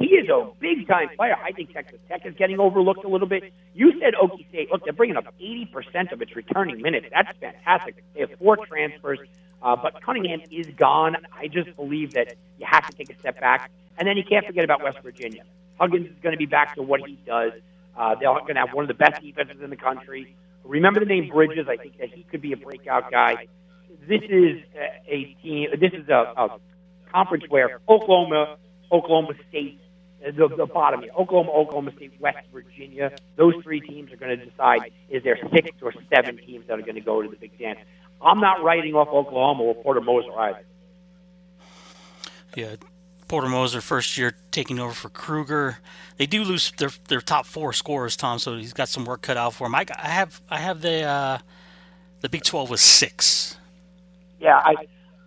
he 0.00 0.06
is 0.06 0.28
a 0.28 0.50
big 0.58 0.88
time 0.88 1.08
player. 1.16 1.36
I 1.42 1.52
think 1.52 1.72
Texas 1.72 1.98
Tech 2.08 2.26
is 2.26 2.34
getting 2.34 2.58
overlooked 2.58 3.04
a 3.04 3.08
little 3.08 3.28
bit. 3.28 3.52
You 3.74 3.92
said 4.00 4.14
Okie 4.14 4.48
State. 4.48 4.70
Look, 4.70 4.84
they're 4.84 4.92
bringing 4.92 5.16
up 5.16 5.32
80% 5.40 6.12
of 6.12 6.20
its 6.20 6.34
returning 6.34 6.82
minutes. 6.82 7.06
That's 7.10 7.36
fantastic. 7.38 8.02
They 8.14 8.20
have 8.20 8.30
four 8.38 8.56
transfers, 8.66 9.20
uh, 9.62 9.76
but 9.76 10.02
Cunningham 10.02 10.42
is 10.50 10.66
gone. 10.76 11.16
I 11.32 11.46
just 11.46 11.74
believe 11.76 12.14
that 12.14 12.34
you 12.58 12.66
have 12.68 12.86
to 12.88 12.96
take 12.96 13.10
a 13.10 13.18
step 13.18 13.40
back. 13.40 13.70
And 13.98 14.08
then 14.08 14.16
you 14.16 14.24
can't 14.24 14.44
forget 14.44 14.64
about 14.64 14.82
West 14.82 14.98
Virginia. 15.02 15.44
Huggins 15.78 16.06
is 16.06 16.16
going 16.22 16.32
to 16.32 16.38
be 16.38 16.46
back 16.46 16.74
to 16.76 16.82
what 16.82 17.00
he 17.06 17.18
does. 17.26 17.52
Uh, 17.96 18.14
they're 18.14 18.28
going 18.28 18.54
to 18.54 18.60
have 18.60 18.72
one 18.72 18.84
of 18.84 18.88
the 18.88 18.94
best 18.94 19.22
defenses 19.22 19.60
in 19.62 19.70
the 19.70 19.76
country. 19.76 20.34
Remember 20.64 21.00
the 21.00 21.06
name 21.06 21.28
Bridges. 21.28 21.66
I 21.68 21.76
think 21.76 21.98
that 21.98 22.10
he 22.10 22.22
could 22.24 22.40
be 22.40 22.52
a 22.52 22.56
breakout 22.56 23.10
guy. 23.10 23.46
This 24.08 24.22
is 24.28 24.62
a 25.06 25.36
team. 25.42 25.68
This 25.78 25.92
is 25.92 26.08
a, 26.08 26.32
a 26.36 26.58
conference 27.12 27.44
where 27.48 27.80
Oklahoma, 27.88 28.56
Oklahoma 28.90 29.34
State, 29.48 29.80
the, 30.24 30.48
the 30.48 30.66
bottom 30.66 31.02
here. 31.02 31.10
Oklahoma, 31.16 31.52
Oklahoma 31.52 31.92
State, 31.96 32.12
West 32.18 32.38
Virginia. 32.52 33.12
Those 33.36 33.54
three 33.62 33.80
teams 33.80 34.12
are 34.12 34.16
going 34.16 34.38
to 34.38 34.44
decide 34.44 34.92
is 35.10 35.22
there 35.22 35.38
six 35.52 35.70
or 35.82 35.92
seven 36.12 36.38
teams 36.38 36.66
that 36.66 36.78
are 36.78 36.82
going 36.82 36.94
to 36.94 37.00
go 37.00 37.22
to 37.22 37.28
the 37.28 37.36
Big 37.36 37.58
Dance. 37.58 37.78
I'm 38.20 38.40
not 38.40 38.62
writing 38.62 38.94
off 38.94 39.08
Oklahoma 39.08 39.62
or 39.62 39.74
Porter 39.74 40.00
Moser 40.00 40.32
either. 40.38 40.64
Yeah, 42.56 42.76
Porter 43.34 43.48
Moser 43.48 43.80
first 43.80 44.16
year 44.16 44.36
taking 44.52 44.78
over 44.78 44.92
for 44.92 45.08
Kruger. 45.08 45.78
They 46.18 46.26
do 46.26 46.44
lose 46.44 46.70
their 46.78 46.90
their 47.08 47.20
top 47.20 47.46
four 47.46 47.72
scorers, 47.72 48.14
Tom. 48.14 48.38
So 48.38 48.56
he's 48.56 48.72
got 48.72 48.88
some 48.88 49.04
work 49.04 49.22
cut 49.22 49.36
out 49.36 49.54
for 49.54 49.66
him. 49.66 49.74
I, 49.74 49.84
I 50.00 50.08
have 50.08 50.40
I 50.48 50.58
have 50.60 50.82
the 50.82 51.02
uh, 51.02 51.38
the 52.20 52.28
Big 52.28 52.44
Twelve 52.44 52.70
was 52.70 52.80
six. 52.80 53.56
Yeah, 54.38 54.56
I 54.56 54.76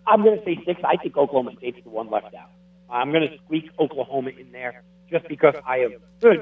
I'm 0.06 0.22
going 0.22 0.38
to 0.38 0.44
say 0.46 0.58
six. 0.64 0.80
I 0.84 0.96
think 0.96 1.18
Oklahoma 1.18 1.50
State's 1.58 1.84
the 1.84 1.90
one 1.90 2.08
left 2.08 2.34
out. 2.34 2.48
I'm 2.88 3.12
going 3.12 3.28
to 3.28 3.36
squeak 3.44 3.68
Oklahoma 3.78 4.30
in 4.30 4.52
there 4.52 4.82
just 5.10 5.28
because 5.28 5.56
I 5.66 5.80
have 5.80 5.92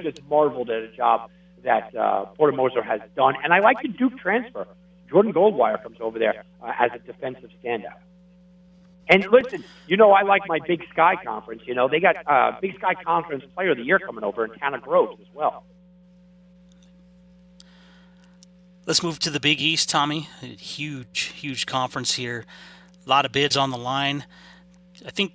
just 0.05 0.23
marveled 0.31 0.71
at 0.71 0.85
a 0.85 0.93
job 0.97 1.31
that 1.65 1.97
uh, 1.97 2.27
Porter 2.27 2.57
Moser 2.57 2.85
has 2.85 3.01
done, 3.17 3.35
and 3.43 3.53
I 3.53 3.59
like 3.59 3.79
the 3.83 3.89
Duke 3.89 4.17
transfer. 4.19 4.69
Jordan 5.11 5.33
Goldwire 5.33 5.83
comes 5.83 5.97
over 6.01 6.21
there 6.21 6.45
uh, 6.63 6.73
as 6.79 6.93
a 6.95 7.01
defensive 7.01 7.51
standout. 7.61 7.99
And 9.09 9.27
listen, 9.31 9.65
you 9.87 9.97
know 9.97 10.13
I 10.13 10.23
like 10.23 10.43
my 10.49 10.59
Big 10.67 10.83
Sky 10.91 11.17
Conference. 11.25 11.63
You 11.65 11.75
know 11.75 11.89
they 11.89 12.01
got 12.01 12.17
uh, 12.27 12.59
Big 12.61 12.77
Sky 12.77 12.95
Conference 12.95 13.45
Player 13.55 13.71
of 13.71 13.77
the 13.77 13.85
Year 13.85 13.99
coming 13.99 14.25
over 14.25 14.45
in 14.45 14.53
Tanner 14.59 14.79
Groves 14.79 15.21
as 15.21 15.29
well. 15.35 15.65
Let's 18.87 19.03
move 19.03 19.19
to 19.21 19.31
the 19.31 19.41
Big 19.41 19.61
East, 19.61 19.89
Tommy. 19.89 20.29
A 20.43 20.47
huge, 20.47 21.33
huge 21.37 21.67
conference 21.67 22.15
here. 22.15 22.45
A 23.05 23.09
lot 23.09 23.25
of 23.25 23.33
bids 23.33 23.57
on 23.57 23.71
the 23.71 23.77
line. 23.77 24.25
I 25.05 25.11
think 25.11 25.33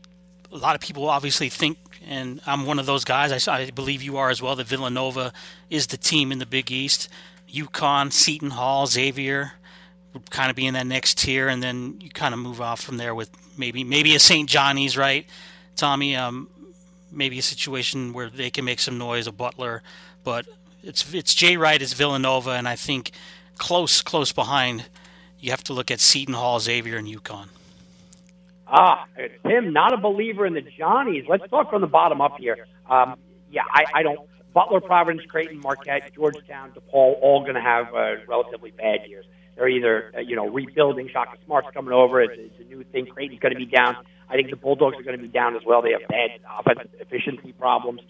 a 0.53 0.57
lot 0.57 0.75
of 0.75 0.81
people 0.81 1.09
obviously 1.09 1.49
think, 1.49 1.77
and 2.05 2.41
I'm 2.45 2.65
one 2.65 2.79
of 2.79 2.85
those 2.85 3.03
guys. 3.03 3.47
I, 3.47 3.53
I 3.57 3.69
believe 3.71 4.01
you 4.01 4.17
are 4.17 4.29
as 4.29 4.41
well. 4.41 4.55
That 4.55 4.67
Villanova 4.67 5.33
is 5.69 5.87
the 5.87 5.97
team 5.97 6.31
in 6.31 6.39
the 6.39 6.45
Big 6.45 6.71
East. 6.71 7.09
UConn, 7.51 8.11
Seton 8.13 8.51
Hall, 8.51 8.87
Xavier 8.87 9.53
would 10.13 10.29
kind 10.29 10.49
of 10.49 10.55
be 10.55 10.65
in 10.65 10.73
that 10.73 10.87
next 10.87 11.17
tier, 11.17 11.47
and 11.47 11.61
then 11.61 11.99
you 12.01 12.09
kind 12.09 12.33
of 12.33 12.39
move 12.39 12.61
off 12.61 12.81
from 12.81 12.97
there 12.97 13.15
with 13.15 13.31
maybe 13.57 13.83
maybe 13.83 14.15
a 14.15 14.19
St. 14.19 14.49
Johnny's, 14.49 14.97
right, 14.97 15.25
Tommy? 15.75 16.15
Um, 16.15 16.49
maybe 17.11 17.37
a 17.39 17.43
situation 17.43 18.13
where 18.13 18.29
they 18.29 18.49
can 18.49 18.65
make 18.65 18.79
some 18.79 18.97
noise, 18.97 19.27
a 19.27 19.31
Butler, 19.31 19.83
but 20.23 20.45
it's 20.83 21.13
it's 21.13 21.33
Jay 21.33 21.57
Wright 21.57 21.81
is 21.81 21.93
Villanova, 21.93 22.51
and 22.51 22.67
I 22.67 22.75
think 22.75 23.11
close 23.57 24.01
close 24.01 24.31
behind, 24.31 24.85
you 25.39 25.51
have 25.51 25.63
to 25.65 25.73
look 25.73 25.91
at 25.91 25.99
Seton 25.99 26.33
Hall, 26.33 26.59
Xavier, 26.59 26.97
and 26.97 27.07
UConn. 27.07 27.47
Ah, 28.67 29.05
Tim, 29.45 29.73
not 29.73 29.93
a 29.93 29.97
believer 29.97 30.45
in 30.45 30.53
the 30.53 30.61
Johnnies. 30.61 31.25
Let's 31.27 31.47
talk 31.49 31.69
from 31.69 31.81
the 31.81 31.87
bottom 31.87 32.21
up 32.21 32.37
here. 32.39 32.67
Um, 32.89 33.15
yeah, 33.51 33.63
I, 33.69 33.83
I 33.95 34.03
don't. 34.03 34.19
Butler, 34.53 34.81
Providence, 34.81 35.25
Creighton, 35.29 35.59
Marquette, 35.59 36.13
Georgetown, 36.13 36.71
DePaul, 36.71 37.15
all 37.21 37.41
going 37.41 37.55
to 37.55 37.61
have 37.61 37.93
uh, 37.93 38.15
relatively 38.27 38.71
bad 38.71 39.07
years. 39.07 39.25
They're 39.61 39.69
either, 39.69 40.11
uh, 40.17 40.19
you 40.21 40.35
know, 40.35 40.47
rebuilding. 40.47 41.07
Shaka 41.13 41.37
Smart's 41.45 41.67
coming 41.71 41.93
over. 41.93 42.19
It's, 42.19 42.33
it's 42.35 42.59
a 42.61 42.63
new 42.63 42.83
thing. 42.83 43.05
Creighton's 43.05 43.39
going 43.39 43.53
to 43.53 43.59
be 43.59 43.67
down. 43.67 43.95
I 44.27 44.33
think 44.33 44.49
the 44.49 44.55
Bulldogs 44.55 44.97
are 44.97 45.03
going 45.03 45.15
to 45.15 45.21
be 45.21 45.29
down 45.29 45.55
as 45.55 45.61
well. 45.63 45.83
They 45.83 45.91
have 45.91 46.07
bad 46.09 46.31
offensive 46.59 46.99
efficiency 46.99 47.53
problems. 47.53 48.01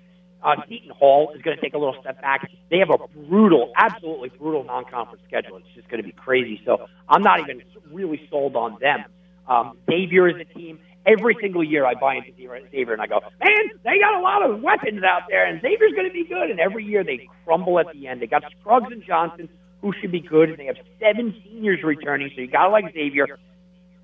Uh, 0.41 0.55
Seton 0.69 0.91
Hall 0.91 1.33
is 1.35 1.41
going 1.41 1.57
to 1.57 1.61
take 1.61 1.73
a 1.73 1.77
little 1.77 1.97
step 1.99 2.21
back. 2.21 2.49
They 2.69 2.77
have 2.77 2.89
a 2.89 3.05
brutal, 3.27 3.73
absolutely 3.75 4.29
brutal 4.29 4.63
non-conference 4.63 5.23
schedule. 5.27 5.57
It's 5.57 5.67
just 5.75 5.89
going 5.89 6.01
to 6.01 6.07
be 6.07 6.13
crazy. 6.13 6.61
So 6.63 6.87
I'm 7.09 7.21
not 7.21 7.41
even 7.41 7.63
really 7.91 8.25
sold 8.29 8.55
on 8.55 8.77
them. 8.79 9.03
Um, 9.45 9.77
Xavier 9.89 10.29
is 10.29 10.35
a 10.39 10.45
team. 10.57 10.79
Every 11.05 11.35
single 11.41 11.65
year 11.65 11.85
I 11.85 11.95
buy 11.95 12.15
into 12.15 12.31
Xavier 12.31 12.93
and 12.93 13.01
I 13.01 13.07
go, 13.07 13.19
man, 13.43 13.71
they 13.83 13.99
got 13.99 14.17
a 14.17 14.21
lot 14.21 14.49
of 14.49 14.61
weapons 14.61 15.03
out 15.03 15.23
there 15.29 15.45
and 15.45 15.59
Xavier's 15.59 15.91
going 15.95 16.07
to 16.07 16.13
be 16.13 16.23
good. 16.23 16.49
And 16.49 16.61
every 16.61 16.85
year 16.85 17.03
they 17.03 17.27
crumble 17.43 17.77
at 17.77 17.87
the 17.91 18.07
end. 18.07 18.21
They 18.21 18.27
got 18.27 18.43
Scruggs 18.61 18.89
and 18.89 19.03
Johnson, 19.03 19.49
who 19.81 19.93
should 19.99 20.11
be 20.11 20.19
good. 20.19 20.49
And 20.49 20.57
they 20.57 20.65
have 20.65 20.77
seven 20.99 21.35
seniors 21.43 21.83
returning, 21.83 22.31
so 22.35 22.41
you 22.41 22.47
got 22.47 22.65
to 22.65 22.69
like 22.69 22.93
Xavier. 22.93 23.39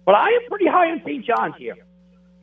But 0.05 0.15
I 0.15 0.29
am 0.29 0.41
pretty 0.49 0.67
high 0.67 0.91
on 0.91 1.01
St. 1.05 1.25
John's 1.25 1.55
here. 1.57 1.75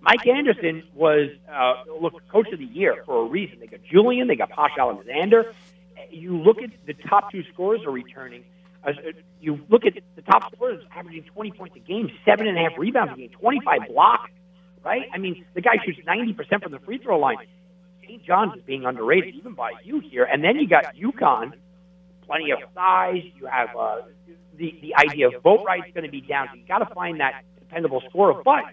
Mike 0.00 0.26
Anderson 0.26 0.82
was, 0.94 1.30
uh, 1.50 1.74
look, 2.00 2.14
coach 2.28 2.48
of 2.52 2.58
the 2.58 2.66
year 2.66 3.02
for 3.06 3.22
a 3.22 3.24
reason. 3.24 3.58
They 3.58 3.66
got 3.66 3.80
Julian, 3.84 4.28
they 4.28 4.36
got 4.36 4.50
Posh 4.50 4.72
Alexander. 4.78 5.54
You 6.10 6.36
look 6.36 6.58
at 6.60 6.70
the 6.86 6.92
top 6.92 7.32
two 7.32 7.42
scorers 7.52 7.80
are 7.86 7.90
returning. 7.90 8.44
Uh, 8.86 8.92
you 9.40 9.64
look 9.70 9.86
at 9.86 9.94
the 10.14 10.22
top 10.22 10.54
scorers 10.54 10.84
averaging 10.94 11.24
20 11.24 11.52
points 11.52 11.76
a 11.76 11.78
game, 11.78 12.10
seven 12.26 12.46
and 12.46 12.58
a 12.58 12.60
half 12.60 12.72
rebounds 12.76 13.14
a 13.14 13.16
game, 13.16 13.30
25 13.30 13.88
blocks, 13.88 14.30
right? 14.84 15.08
I 15.14 15.16
mean, 15.16 15.46
the 15.54 15.62
guy 15.62 15.78
shoots 15.84 16.00
90% 16.06 16.62
from 16.62 16.72
the 16.72 16.80
free 16.80 16.98
throw 16.98 17.18
line. 17.18 17.38
St. 18.02 18.22
John's 18.22 18.54
is 18.56 18.62
being 18.62 18.84
underrated 18.84 19.34
even 19.34 19.54
by 19.54 19.72
you 19.82 20.00
here. 20.00 20.24
And 20.24 20.44
then 20.44 20.56
you 20.56 20.68
got 20.68 20.94
UConn, 20.96 21.54
plenty 22.26 22.50
of 22.50 22.58
size. 22.74 23.22
You 23.36 23.46
have 23.46 23.70
uh, 23.76 24.02
the, 24.56 24.78
the 24.82 24.94
idea 24.96 25.28
of 25.28 25.42
Boatwright's 25.42 25.92
going 25.94 26.04
to 26.04 26.10
be 26.10 26.20
down. 26.20 26.48
So 26.50 26.56
you 26.56 26.66
got 26.66 26.78
to 26.78 26.94
find 26.94 27.20
that 27.20 27.44
dependable 27.58 28.02
scorer. 28.08 28.42
But 28.44 28.64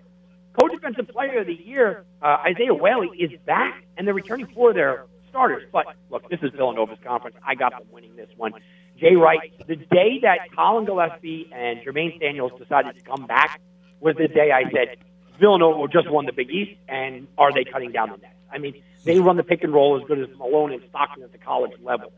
co-defensive 0.60 1.08
player 1.08 1.40
of 1.40 1.48
the 1.48 1.54
year, 1.54 2.06
uh, 2.22 2.38
Isaiah 2.46 2.74
Whaley, 2.74 3.10
is 3.18 3.32
back, 3.46 3.84
and 3.98 4.06
they're 4.06 4.14
returning 4.14 4.48
for 4.48 4.74
their 4.74 5.06
starters. 5.30 5.64
But 5.72 5.86
look, 6.10 6.30
this 6.30 6.40
is 6.42 6.52
Villanova's 6.52 7.00
conference. 7.04 7.38
I 7.46 7.56
got 7.56 7.72
them 7.72 7.88
winning 7.92 8.16
this 8.16 8.30
one. 8.36 8.54
Jay 8.98 9.16
Wright, 9.16 9.52
the 9.68 9.76
day 9.76 10.20
that 10.22 10.52
Collin 10.56 10.86
Gillespie 10.86 11.50
and 11.52 11.80
Jermaine 11.80 12.20
Daniels 12.20 12.52
decided 12.60 12.96
to 12.96 13.02
come 13.02 13.26
back 13.26 13.60
was 14.00 14.16
the 14.16 14.28
day 14.28 14.52
I 14.52 14.70
said 14.72 14.98
Villanova 15.40 15.88
just 15.92 16.10
won 16.10 16.26
the 16.26 16.34
Big 16.34 16.50
East, 16.52 16.78
and 16.88 17.28
are 17.38 17.52
they 17.52 17.64
cutting 17.64 17.92
down 17.92 18.12
the 18.12 18.18
nets? 18.18 18.36
I 18.52 18.60
mean, 18.60 18.82
they 19.04 19.20
run 19.20 19.38
the 19.38 19.44
pick 19.44 19.64
and 19.64 19.74
roll 19.74 20.00
as 20.00 20.08
good 20.08 20.20
as 20.20 20.28
Malone 20.38 20.72
and 20.74 20.84
Stockton 20.90 21.24
at 21.24 21.32
the 21.32 21.38
college 21.38 21.72
level. 21.82 22.12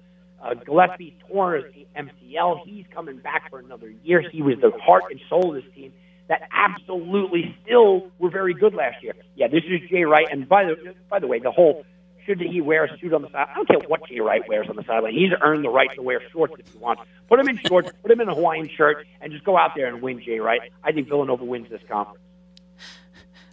Uh, 0.43 0.55
Gillespie 0.55 1.17
tore 1.27 1.55
his 1.55 1.65
MCL. 1.95 2.65
He's 2.65 2.85
coming 2.93 3.17
back 3.17 3.49
for 3.49 3.59
another 3.59 3.89
year. 4.03 4.21
He 4.21 4.41
was 4.41 4.57
the 4.61 4.71
heart 4.71 5.03
and 5.09 5.19
soul 5.29 5.55
of 5.55 5.63
this 5.63 5.73
team 5.73 5.93
that 6.27 6.49
absolutely 6.51 7.55
still 7.63 8.11
were 8.19 8.29
very 8.29 8.53
good 8.53 8.73
last 8.73 9.01
year. 9.01 9.13
Yeah, 9.35 9.47
this 9.47 9.63
is 9.63 9.89
Jay 9.89 10.03
Wright. 10.03 10.27
And 10.29 10.47
by 10.47 10.65
the 10.65 10.95
by 11.09 11.19
the 11.19 11.27
way, 11.27 11.39
the 11.39 11.51
whole 11.51 11.85
should 12.25 12.39
he 12.39 12.61
wear 12.61 12.85
a 12.85 12.97
suit 12.99 13.13
on 13.13 13.21
the 13.21 13.29
side? 13.31 13.47
I 13.51 13.55
don't 13.55 13.67
care 13.67 13.79
what 13.87 14.07
Jay 14.07 14.19
Wright 14.19 14.41
wears 14.47 14.67
on 14.69 14.75
the 14.75 14.83
sideline. 14.83 15.13
He's 15.13 15.31
earned 15.41 15.63
the 15.63 15.69
right 15.69 15.89
to 15.95 16.01
wear 16.01 16.21
shorts 16.31 16.53
if 16.57 16.71
he 16.71 16.77
wants. 16.77 17.03
Put 17.27 17.39
him 17.39 17.49
in 17.49 17.57
shorts, 17.67 17.89
put 18.01 18.11
him 18.11 18.21
in 18.21 18.29
a 18.29 18.35
Hawaiian 18.35 18.69
shirt, 18.69 19.05
and 19.21 19.31
just 19.31 19.43
go 19.43 19.57
out 19.57 19.71
there 19.75 19.87
and 19.87 20.01
win, 20.01 20.21
Jay 20.21 20.39
Wright. 20.39 20.61
I 20.83 20.91
think 20.91 21.09
Villanova 21.09 21.43
wins 21.43 21.69
this 21.69 21.81
conference. 21.89 22.21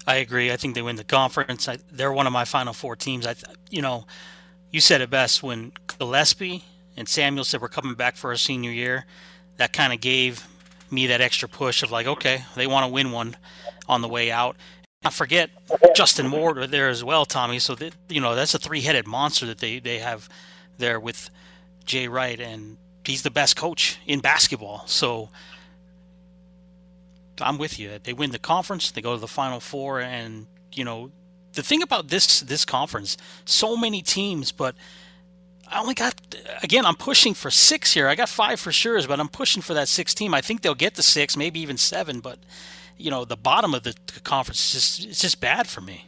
I 0.06 0.16
agree. 0.16 0.52
I 0.52 0.56
think 0.56 0.74
they 0.74 0.82
win 0.82 0.96
the 0.96 1.04
conference. 1.04 1.68
I, 1.68 1.78
they're 1.90 2.12
one 2.12 2.26
of 2.26 2.32
my 2.32 2.44
final 2.44 2.72
four 2.72 2.96
teams. 2.96 3.26
I, 3.26 3.34
you 3.70 3.82
know, 3.82 4.06
you 4.70 4.80
said 4.80 5.00
it 5.00 5.10
best 5.10 5.42
when 5.42 5.72
Gillespie 5.86 6.64
and 6.96 7.08
Samuel 7.08 7.44
said 7.44 7.60
we're 7.60 7.68
coming 7.68 7.94
back 7.94 8.16
for 8.16 8.30
our 8.30 8.36
senior 8.36 8.70
year. 8.70 9.06
That 9.56 9.72
kind 9.72 9.92
of 9.92 10.00
gave 10.00 10.46
me 10.90 11.06
that 11.08 11.20
extra 11.20 11.48
push 11.48 11.82
of 11.82 11.90
like, 11.90 12.06
okay, 12.06 12.44
they 12.56 12.66
want 12.66 12.86
to 12.86 12.92
win 12.92 13.12
one 13.12 13.36
on 13.88 14.02
the 14.02 14.08
way 14.08 14.30
out. 14.30 14.56
I 15.04 15.10
forget 15.10 15.50
Justin 15.94 16.26
Moore 16.26 16.66
there 16.66 16.88
as 16.88 17.02
well, 17.02 17.24
Tommy. 17.24 17.58
So 17.58 17.74
that 17.76 17.94
you 18.08 18.20
know 18.20 18.34
that's 18.34 18.54
a 18.54 18.58
three-headed 18.58 19.06
monster 19.06 19.46
that 19.46 19.58
they 19.58 19.78
they 19.78 19.98
have 19.98 20.28
there 20.78 21.00
with 21.00 21.30
Jay 21.84 22.06
Wright, 22.08 22.38
and 22.38 22.76
he's 23.04 23.22
the 23.22 23.30
best 23.30 23.56
coach 23.56 23.98
in 24.06 24.20
basketball. 24.20 24.84
So 24.86 25.30
I'm 27.40 27.56
with 27.56 27.78
you. 27.78 27.98
They 28.02 28.12
win 28.12 28.30
the 28.30 28.38
conference, 28.38 28.90
they 28.90 29.00
go 29.00 29.14
to 29.14 29.20
the 29.20 29.28
Final 29.28 29.60
Four, 29.60 30.00
and 30.00 30.46
you 30.72 30.84
know 30.84 31.10
the 31.54 31.62
thing 31.62 31.82
about 31.82 32.08
this 32.08 32.40
this 32.40 32.64
conference, 32.64 33.16
so 33.44 33.76
many 33.76 34.02
teams, 34.02 34.52
but 34.52 34.74
I 35.70 35.80
only 35.80 35.94
got 35.94 36.14
again. 36.62 36.84
I'm 36.84 36.96
pushing 36.96 37.32
for 37.32 37.50
six 37.50 37.92
here. 37.92 38.08
I 38.08 38.16
got 38.16 38.28
five 38.28 38.58
for 38.58 38.72
sure, 38.72 39.00
but 39.06 39.20
I'm 39.20 39.28
pushing 39.28 39.62
for 39.62 39.74
that 39.74 39.88
six 39.88 40.14
team. 40.14 40.34
I 40.34 40.40
think 40.40 40.62
they'll 40.62 40.74
get 40.74 40.94
the 40.94 41.02
six, 41.02 41.36
maybe 41.36 41.60
even 41.60 41.76
seven, 41.76 42.20
but 42.20 42.38
you 42.96 43.10
know 43.10 43.24
the 43.24 43.36
bottom 43.36 43.72
of 43.74 43.84
the 43.84 43.94
conference 44.24 44.58
is 44.66 44.72
just 44.72 45.08
it's 45.08 45.20
just 45.20 45.40
bad 45.40 45.68
for 45.68 45.80
me. 45.80 46.06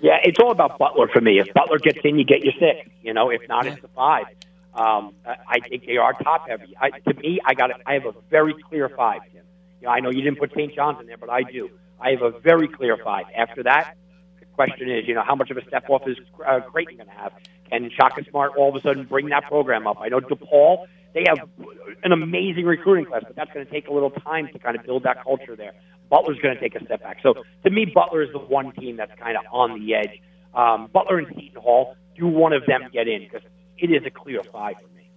Yeah, 0.00 0.18
it's 0.22 0.38
all 0.38 0.50
about 0.50 0.78
Butler 0.78 1.08
for 1.08 1.22
me. 1.22 1.38
If 1.38 1.54
Butler 1.54 1.78
gets 1.78 2.00
in, 2.04 2.18
you 2.18 2.24
get 2.24 2.44
your 2.44 2.52
six. 2.58 2.90
You 3.02 3.14
know, 3.14 3.30
if 3.30 3.48
not, 3.48 3.66
it's 3.66 3.80
the 3.80 3.88
five. 3.88 4.26
Um, 4.74 5.14
I 5.24 5.60
think 5.60 5.86
they 5.86 5.96
are 5.96 6.12
top 6.12 6.48
heavy. 6.48 6.76
I, 6.78 6.90
to 6.90 7.14
me, 7.14 7.40
I 7.44 7.54
got 7.54 7.70
I 7.86 7.94
have 7.94 8.04
a 8.04 8.14
very 8.28 8.54
clear 8.54 8.90
five. 8.90 9.22
You 9.32 9.40
know, 9.82 9.88
I 9.90 10.00
know 10.00 10.10
you 10.10 10.20
didn't 10.20 10.38
put 10.38 10.50
St. 10.52 10.74
John's 10.74 11.00
in 11.00 11.06
there, 11.06 11.16
but 11.16 11.30
I 11.30 11.42
do. 11.42 11.70
I 12.00 12.10
have 12.10 12.22
a 12.22 12.30
very 12.38 12.68
clear 12.68 12.98
five. 12.98 13.26
After 13.34 13.62
that, 13.62 13.96
the 14.40 14.46
question 14.46 14.90
is, 14.90 15.08
you 15.08 15.14
know, 15.14 15.22
how 15.22 15.36
much 15.36 15.50
of 15.50 15.56
a 15.56 15.64
step 15.64 15.88
off 15.88 16.06
is 16.06 16.18
uh, 16.44 16.60
Creighton 16.60 16.96
going 16.96 17.08
to 17.08 17.14
have? 17.14 17.32
Can 17.70 17.90
Shaka 17.90 18.24
Smart 18.30 18.52
all 18.56 18.68
of 18.68 18.76
a 18.76 18.80
sudden 18.80 19.04
bring 19.04 19.28
that 19.30 19.44
program 19.44 19.86
up? 19.86 19.98
I 20.00 20.08
know 20.08 20.20
DePaul, 20.20 20.86
they 21.14 21.24
have 21.28 21.48
an 22.02 22.12
amazing 22.12 22.64
recruiting 22.66 23.06
class, 23.06 23.22
but 23.26 23.36
that's 23.36 23.52
going 23.52 23.64
to 23.64 23.72
take 23.72 23.88
a 23.88 23.92
little 23.92 24.10
time 24.10 24.48
to 24.52 24.58
kind 24.58 24.76
of 24.76 24.84
build 24.84 25.04
that 25.04 25.22
culture 25.22 25.56
there. 25.56 25.72
Butler's 26.10 26.38
going 26.38 26.54
to 26.54 26.60
take 26.60 26.74
a 26.74 26.84
step 26.84 27.02
back. 27.02 27.18
So 27.22 27.34
to 27.64 27.70
me, 27.70 27.86
Butler 27.86 28.22
is 28.22 28.32
the 28.32 28.38
one 28.38 28.72
team 28.72 28.96
that's 28.96 29.18
kind 29.18 29.36
of 29.36 29.44
on 29.50 29.78
the 29.78 29.94
edge. 29.94 30.20
Um, 30.54 30.88
Butler 30.92 31.18
and 31.18 31.28
Seton 31.28 31.60
Hall, 31.60 31.96
do 32.16 32.26
one 32.26 32.52
of 32.52 32.66
them 32.66 32.88
get 32.92 33.08
in? 33.08 33.22
Because 33.22 33.42
it 33.78 33.90
is 33.90 34.04
a 34.04 34.10
clear 34.10 34.42
five 34.42 34.76
for 34.76 34.88
me. 34.96 35.10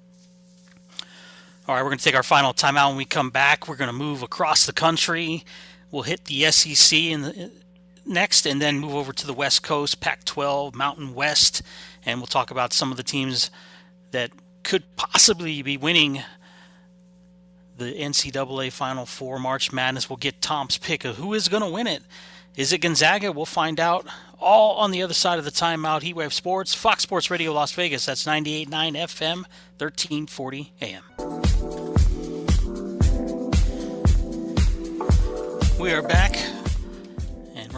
All 1.67 1.75
right, 1.75 1.81
we're 1.81 1.89
going 1.89 1.99
to 1.99 2.03
take 2.03 2.15
our 2.15 2.23
final 2.23 2.53
timeout. 2.53 2.89
When 2.89 2.97
we 2.97 3.05
come 3.05 3.29
back, 3.29 3.67
we're 3.67 3.75
going 3.75 3.89
to 3.89 3.93
move 3.93 4.23
across 4.23 4.65
the 4.65 4.73
country. 4.73 5.43
We'll 5.91 6.03
hit 6.03 6.25
the 6.25 6.49
SEC 6.51 6.97
in 6.97 7.21
the 7.21 7.51
next, 8.05 8.45
and 8.45 8.61
then 8.61 8.79
move 8.79 8.95
over 8.95 9.11
to 9.13 9.27
the 9.27 9.33
West 9.33 9.63
Coast, 9.63 9.99
Pac 9.99 10.23
12, 10.23 10.75
Mountain 10.75 11.13
West, 11.13 11.61
and 12.07 12.19
we'll 12.19 12.25
talk 12.25 12.49
about 12.49 12.73
some 12.73 12.89
of 12.89 12.97
the 12.97 13.03
teams 13.03 13.51
that 14.11 14.31
could 14.63 14.83
possibly 14.95 15.61
be 15.61 15.77
winning 15.77 16.23
the 17.77 17.93
NCAA 17.93 18.71
Final 18.71 19.05
Four 19.05 19.37
March 19.37 19.71
Madness. 19.73 20.09
We'll 20.09 20.17
get 20.17 20.41
Tom's 20.41 20.77
pick 20.77 21.05
of 21.05 21.17
who 21.17 21.33
is 21.33 21.49
going 21.49 21.61
to 21.61 21.69
win 21.69 21.85
it. 21.85 22.01
Is 22.55 22.73
it 22.73 22.79
Gonzaga? 22.79 23.31
We'll 23.31 23.45
find 23.45 23.79
out. 23.79 24.07
All 24.39 24.77
on 24.77 24.91
the 24.91 25.03
other 25.03 25.13
side 25.13 25.37
of 25.37 25.45
the 25.45 25.51
timeout. 25.51 26.01
Heatwave 26.01 26.31
Sports, 26.31 26.73
Fox 26.73 27.03
Sports 27.03 27.29
Radio 27.29 27.51
Las 27.51 27.73
Vegas. 27.73 28.05
That's 28.05 28.23
98.9 28.25 28.67
FM, 28.93 29.43
1340 29.77 30.73
AM. 30.81 31.03
We 35.79 35.91
are 35.91 36.01
back, 36.01 36.35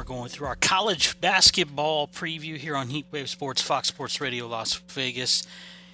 going 0.10 0.27
through 0.27 0.48
our 0.48 0.56
college 0.56 1.22
basketball 1.22 2.07
preview 2.07 2.57
here 2.57 2.76
on 2.76 2.90
Heatwave 2.90 3.27
Sports, 3.27 3.61
Fox 3.61 3.90
Sports 3.90 4.19
Radio 4.19 4.48
Las 4.48 4.73
Vegas. 4.88 5.45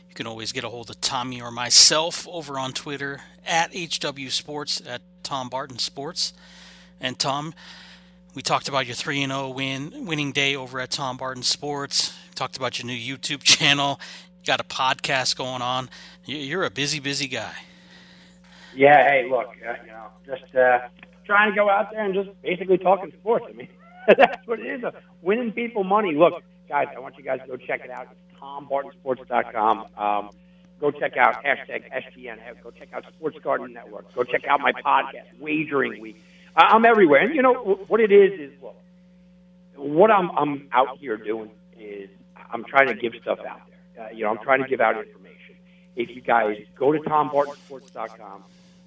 You 0.08 0.16
can 0.16 0.26
always 0.26 0.54
get 0.54 0.64
a 0.64 0.70
hold 0.70 0.90
of 0.90 1.02
Tommy 1.02 1.42
or 1.42 1.52
myself 1.52 2.26
over 2.30 2.58
on 2.58 2.72
Twitter 2.72 3.20
at 3.46 3.76
HW 3.76 4.30
Sports, 4.30 4.82
at 4.88 5.02
Tom 5.22 5.50
Barton 5.50 5.80
Sports. 5.80 6.32
And 7.02 7.20
Tom, 7.20 7.54
we 8.34 8.42
talked 8.42 8.70
about 8.70 8.86
your 8.86 8.96
3 8.96 9.26
0 9.26 9.50
win 9.50 10.06
winning 10.06 10.32
day 10.32 10.56
over 10.56 10.80
at 10.80 10.92
Tom 10.92 11.18
Barton 11.18 11.44
Sports. 11.44 12.18
Talked 12.36 12.56
about 12.56 12.80
your 12.80 12.88
new 12.88 12.98
YouTube 12.98 13.44
channel. 13.44 14.00
You 14.40 14.48
got 14.48 14.62
a 14.62 14.64
podcast 14.64 15.36
going 15.36 15.62
on. 15.62 15.90
You're 16.24 16.64
a 16.64 16.72
busy, 16.72 17.02
busy 17.02 17.28
guy. 17.28 17.54
Yeah, 18.74 19.10
hey, 19.10 19.28
look, 19.30 19.48
uh, 19.68 19.74
you 19.86 19.92
know, 19.92 20.08
just 20.26 20.56
uh, 20.56 20.88
trying 21.26 21.52
to 21.52 21.56
go 21.56 21.70
out 21.70 21.92
there 21.92 22.06
and 22.06 22.14
just 22.14 22.30
basically 22.42 22.78
talking 22.78 23.12
sports. 23.20 23.46
I 23.50 23.52
mean, 23.52 23.68
that's 24.18 24.48
what 24.48 24.60
it 24.60 24.84
is. 24.84 24.94
Winning 25.22 25.52
people 25.52 25.84
money. 25.84 26.14
Look, 26.14 26.44
guys, 26.68 26.88
I 26.95 26.99
want 26.99 27.18
you 27.18 27.23
guys 27.23 27.40
to 27.41 27.48
go 27.48 27.57
check 27.57 27.82
it 27.84 27.91
out. 27.91 28.07
It's 28.11 28.40
TomBartonSports.com. 28.41 29.86
Um, 29.98 30.30
go 30.80 30.91
check 30.91 31.18
out 31.18 31.44
hashtag 31.44 31.84
SGN. 31.91 32.38
Go 32.64 32.72
check 32.72 32.90
out 32.94 33.06
Sports 33.15 33.38
Garden 33.44 33.73
Network. 33.73 34.14
Go 34.14 34.23
check 34.23 34.45
out 34.48 34.60
my 34.60 34.72
podcast, 34.73 35.40
Wagering 35.40 36.02
Week. 36.02 36.22
I'm 36.56 36.86
everywhere. 36.86 37.22
And 37.22 37.36
you 37.36 37.41
know 37.41 37.80
what 37.88 37.99
it 37.99 38.11
is 38.11 38.40
is 38.40 38.61
look, 38.61 38.76
what 39.76 40.10
I'm 40.11 40.32
I'm 40.32 40.69
out 40.72 40.98
here 40.99 41.18
doing 41.18 41.52
is 41.77 42.10
I'm 42.52 42.64
trying 42.64 42.88
to 42.88 42.95
give 42.95 43.14
stuff 43.22 43.40
out 43.40 43.61
there. 43.95 44.06
Uh, 44.06 44.10
you 44.11 44.23
know, 44.23 44.30
I'm 44.30 44.40
trying 44.44 44.61
to 44.61 44.68
give 44.69 44.80
out 44.80 44.98
information. 44.98 45.56
If 45.95 46.15
you 46.15 46.22
guys 46.22 46.57
go 46.77 46.91
to 46.91 46.99
TomBartonSports.com 46.99 48.44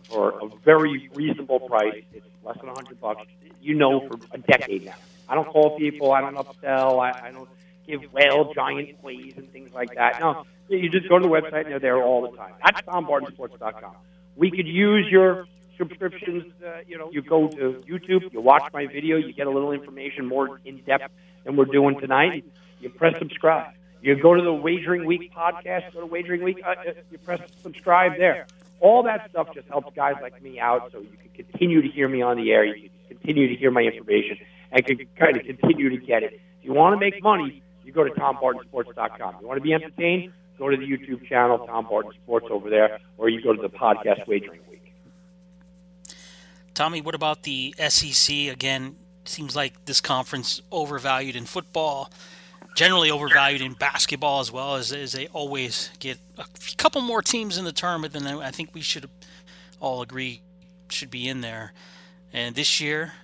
for 0.09 0.41
a 0.41 0.49
very 0.65 1.11
reasonable 1.15 1.61
price. 1.61 2.03
It's 2.13 2.27
less 2.45 2.57
than 2.59 2.69
a 2.69 2.75
hundred 2.75 3.01
bucks. 3.01 3.27
You 3.61 3.75
know, 3.75 4.09
for 4.09 4.19
a 4.33 4.39
decade 4.39 4.87
now. 4.87 4.95
I 5.29 5.35
don't 5.35 5.49
call 5.49 5.77
people. 5.77 6.13
I 6.13 6.21
don't 6.21 6.37
upsell. 6.37 7.01
I, 7.03 7.29
I 7.29 7.31
don't 7.33 7.49
give 7.87 8.03
whale 8.13 8.53
giant 8.55 9.01
plays 9.01 9.35
and 9.37 9.51
things 9.53 9.73
like 9.75 9.95
that. 9.95 10.21
No, 10.21 10.45
you 10.69 10.89
just 10.91 11.09
go 11.09 11.19
to 11.19 11.23
the 11.23 11.29
website 11.29 11.65
and 11.65 11.73
they're 11.73 11.81
there 11.81 12.03
all 12.03 12.31
the 12.31 12.37
time. 12.37 12.53
That's 12.65 12.83
TomBartonSports.com. 12.83 13.97
We 14.37 14.51
could 14.51 14.67
use 14.67 15.07
your 15.11 15.47
subscriptions. 15.77 16.53
Uh, 16.65 16.81
you 16.87 16.99
know, 16.99 17.11
you 17.11 17.23
go 17.23 17.49
to 17.49 17.83
YouTube, 17.89 18.33
you 18.33 18.41
watch 18.41 18.71
my 18.73 18.87
video, 18.87 19.17
you 19.17 19.33
get 19.33 19.47
a 19.47 19.51
little 19.51 19.73
information 19.73 20.27
more 20.27 20.61
in 20.65 20.79
depth 20.83 21.13
than 21.45 21.57
we're 21.57 21.65
doing 21.65 21.99
tonight. 22.01 22.45
You 22.81 22.91
press 22.91 23.15
subscribe. 23.19 23.73
You 24.01 24.15
go 24.15 24.35
to 24.35 24.43
the 24.43 24.53
Wagering 24.53 25.07
Week 25.07 25.33
podcast, 25.35 25.93
go 25.93 26.01
to 26.01 26.07
Wagering 26.07 26.43
Week, 26.43 26.61
uh, 26.65 26.71
uh 26.71 26.93
you 27.11 27.19
press 27.19 27.41
subscribe 27.63 28.17
there 28.17 28.47
all 28.81 29.03
that 29.05 29.29
stuff 29.31 29.49
just 29.55 29.69
helps 29.69 29.95
guys 29.95 30.15
like 30.23 30.41
me 30.43 30.59
out 30.61 30.91
so 30.93 31.01
you 31.01 31.17
can 31.23 31.31
continue 31.45 31.83
to 31.83 31.89
hear 31.89 32.09
me 32.09 32.23
on 32.23 32.37
the 32.37 32.51
air, 32.53 32.65
you 32.65 32.89
can 33.09 33.19
continue 33.19 33.49
to 33.49 33.55
hear 33.55 33.71
my 33.71 33.83
information, 33.83 34.39
and 34.73 34.85
can 34.85 34.99
kind 35.19 35.37
of 35.37 35.45
continue 35.45 35.91
to 35.91 35.97
get 35.99 36.23
it. 36.23 36.35
If 36.61 36.65
you 36.65 36.73
want 36.73 36.95
to 36.95 37.01
make 37.01 37.23
money, 37.23 37.63
you 37.85 37.93
go 37.93 38.05
to 38.05 38.11
TomBartonSports.com. 38.11 39.37
You 39.41 39.47
want 39.47 39.59
to 39.59 39.63
be 39.63 39.73
entertained, 39.73 40.33
go 40.59 40.69
to 40.69 40.77
the 40.77 40.85
YouTube 40.85 41.27
channel, 41.27 41.67
Tom 41.67 41.87
Barton 41.89 42.13
Sports 42.25 42.47
over 42.51 42.69
there, 42.69 42.99
or 43.17 43.29
you 43.29 43.43
go 43.43 43.53
to 43.53 43.63
the 43.63 43.71
podcast 43.71 44.27
Wagering 44.27 44.61
Week. 44.71 44.93
Tommy, 46.75 47.01
what 47.01 47.15
about 47.15 47.43
the 47.43 47.75
SEC? 47.89 48.49
Again, 48.49 48.97
seems 49.25 49.57
like 49.57 49.85
this 49.85 50.01
conference 50.01 50.61
overvalued 50.71 51.37
in 51.37 51.45
football 51.45 52.11
generally 52.79 53.11
overvalued 53.11 53.61
in 53.61 53.73
basketball 53.73 54.39
as 54.39 54.53
well 54.53 54.77
as, 54.77 54.93
as 54.93 55.11
they 55.11 55.27
always 55.33 55.91
get 55.99 56.17
a 56.39 56.45
couple 56.77 57.01
more 57.01 57.21
teams 57.21 57.59
in 57.59 57.65
the 57.65 57.73
tournament 57.73 58.13
than 58.13 58.25
I 58.25 58.53
think 58.53 58.73
we 58.73 58.83
should 58.83 59.11
all 59.81 60.01
agree 60.01 60.43
should 60.89 61.11
be 61.11 61.27
in 61.27 61.41
there. 61.41 61.73
And 62.33 62.55
this 62.55 62.81
year, 62.81 63.15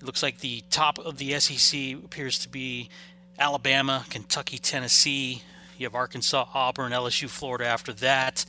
it 0.00 0.06
looks 0.06 0.22
like 0.22 0.38
the 0.38 0.62
top 0.70 1.00
of 1.00 1.18
the 1.18 1.36
SEC 1.40 1.96
appears 2.04 2.38
to 2.38 2.48
be 2.48 2.88
Alabama, 3.36 4.06
Kentucky, 4.10 4.58
Tennessee. 4.58 5.42
You 5.76 5.86
have 5.86 5.96
Arkansas, 5.96 6.46
Auburn, 6.54 6.92
LSU, 6.92 7.28
Florida 7.28 7.66
after 7.66 7.92
that. 7.94 8.44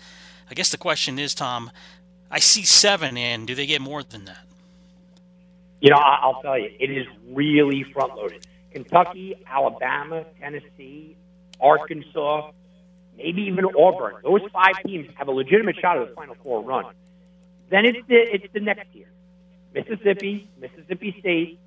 I 0.47 0.53
guess 0.53 0.69
the 0.69 0.77
question 0.77 1.17
is, 1.17 1.33
Tom, 1.33 1.71
I 2.29 2.37
see 2.37 2.65
seven, 2.65 3.17
and 3.17 3.47
do 3.47 3.55
they 3.55 3.65
get 3.65 3.81
more 3.81 4.03
than 4.03 4.25
that? 4.25 4.45
You 5.81 5.89
know, 5.89 5.97
I'll 5.97 6.39
tell 6.43 6.59
you, 6.59 6.69
it 6.79 6.91
is 6.91 7.07
really 7.31 7.83
front 7.91 8.15
loaded. 8.15 8.45
Kentucky, 8.75 9.35
Alabama, 9.47 10.25
Tennessee, 10.37 11.15
Arkansas, 11.61 12.51
maybe 13.17 13.43
even 13.43 13.63
Auburn. 13.65 14.15
Those 14.21 14.41
five 14.51 14.83
teams 14.85 15.07
have 15.15 15.29
a 15.29 15.31
legitimate 15.31 15.77
shot 15.81 15.97
at 15.97 16.09
the 16.09 16.13
Final 16.13 16.35
Four 16.43 16.61
run. 16.61 16.93
Then 17.71 17.85
it's 17.85 18.05
the 18.09 18.15
it's 18.15 18.53
the 18.53 18.59
next 18.59 18.93
year. 18.93 19.07
Mississippi, 19.73 20.49
Mississippi 20.59 21.15
State, 21.21 21.57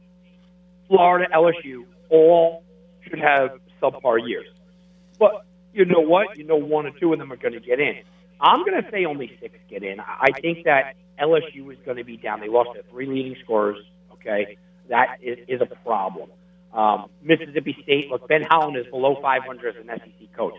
Florida, 0.87 1.27
LSU, 1.35 1.87
all 2.11 2.63
should 3.03 3.21
have 3.21 3.53
subpar 3.83 4.27
years. 4.29 4.47
But 5.19 5.47
you 5.73 5.87
know 5.87 6.01
what? 6.01 6.37
You 6.37 6.45
know 6.45 6.57
one 6.57 6.85
or 6.85 6.91
two 6.91 7.15
of 7.15 7.19
them 7.19 7.33
are 7.33 7.37
going 7.37 7.55
to 7.55 7.61
get 7.61 7.81
in. 7.81 8.03
I'm 8.39 8.67
going 8.67 8.83
to 8.83 8.91
say 8.91 9.07
only 9.07 9.37
six 9.41 9.57
get 9.71 9.83
in. 9.83 9.99
I 10.01 10.29
think 10.43 10.65
that 10.65 10.95
LSU 11.19 11.73
is 11.73 11.79
going 11.87 11.97
to 11.97 12.05
be 12.05 12.19
down. 12.19 12.41
They 12.41 12.49
lost 12.49 12.71
their 12.75 12.83
three 12.91 13.07
leading 13.07 13.37
scorers. 13.43 13.79
Okay, 14.13 14.59
that 14.91 15.19
is, 15.23 15.39
is 15.49 15.61
a 15.63 15.67
problem. 15.67 16.29
Um, 16.73 17.09
Mississippi 17.23 17.77
State, 17.83 18.11
look, 18.11 18.29
Ben 18.29 18.43
Howland 18.43 18.77
is 18.77 18.87
below 18.87 19.17
500 19.21 19.77
as 19.77 19.83
an 19.83 19.89
SEC 19.89 20.33
coach. 20.37 20.55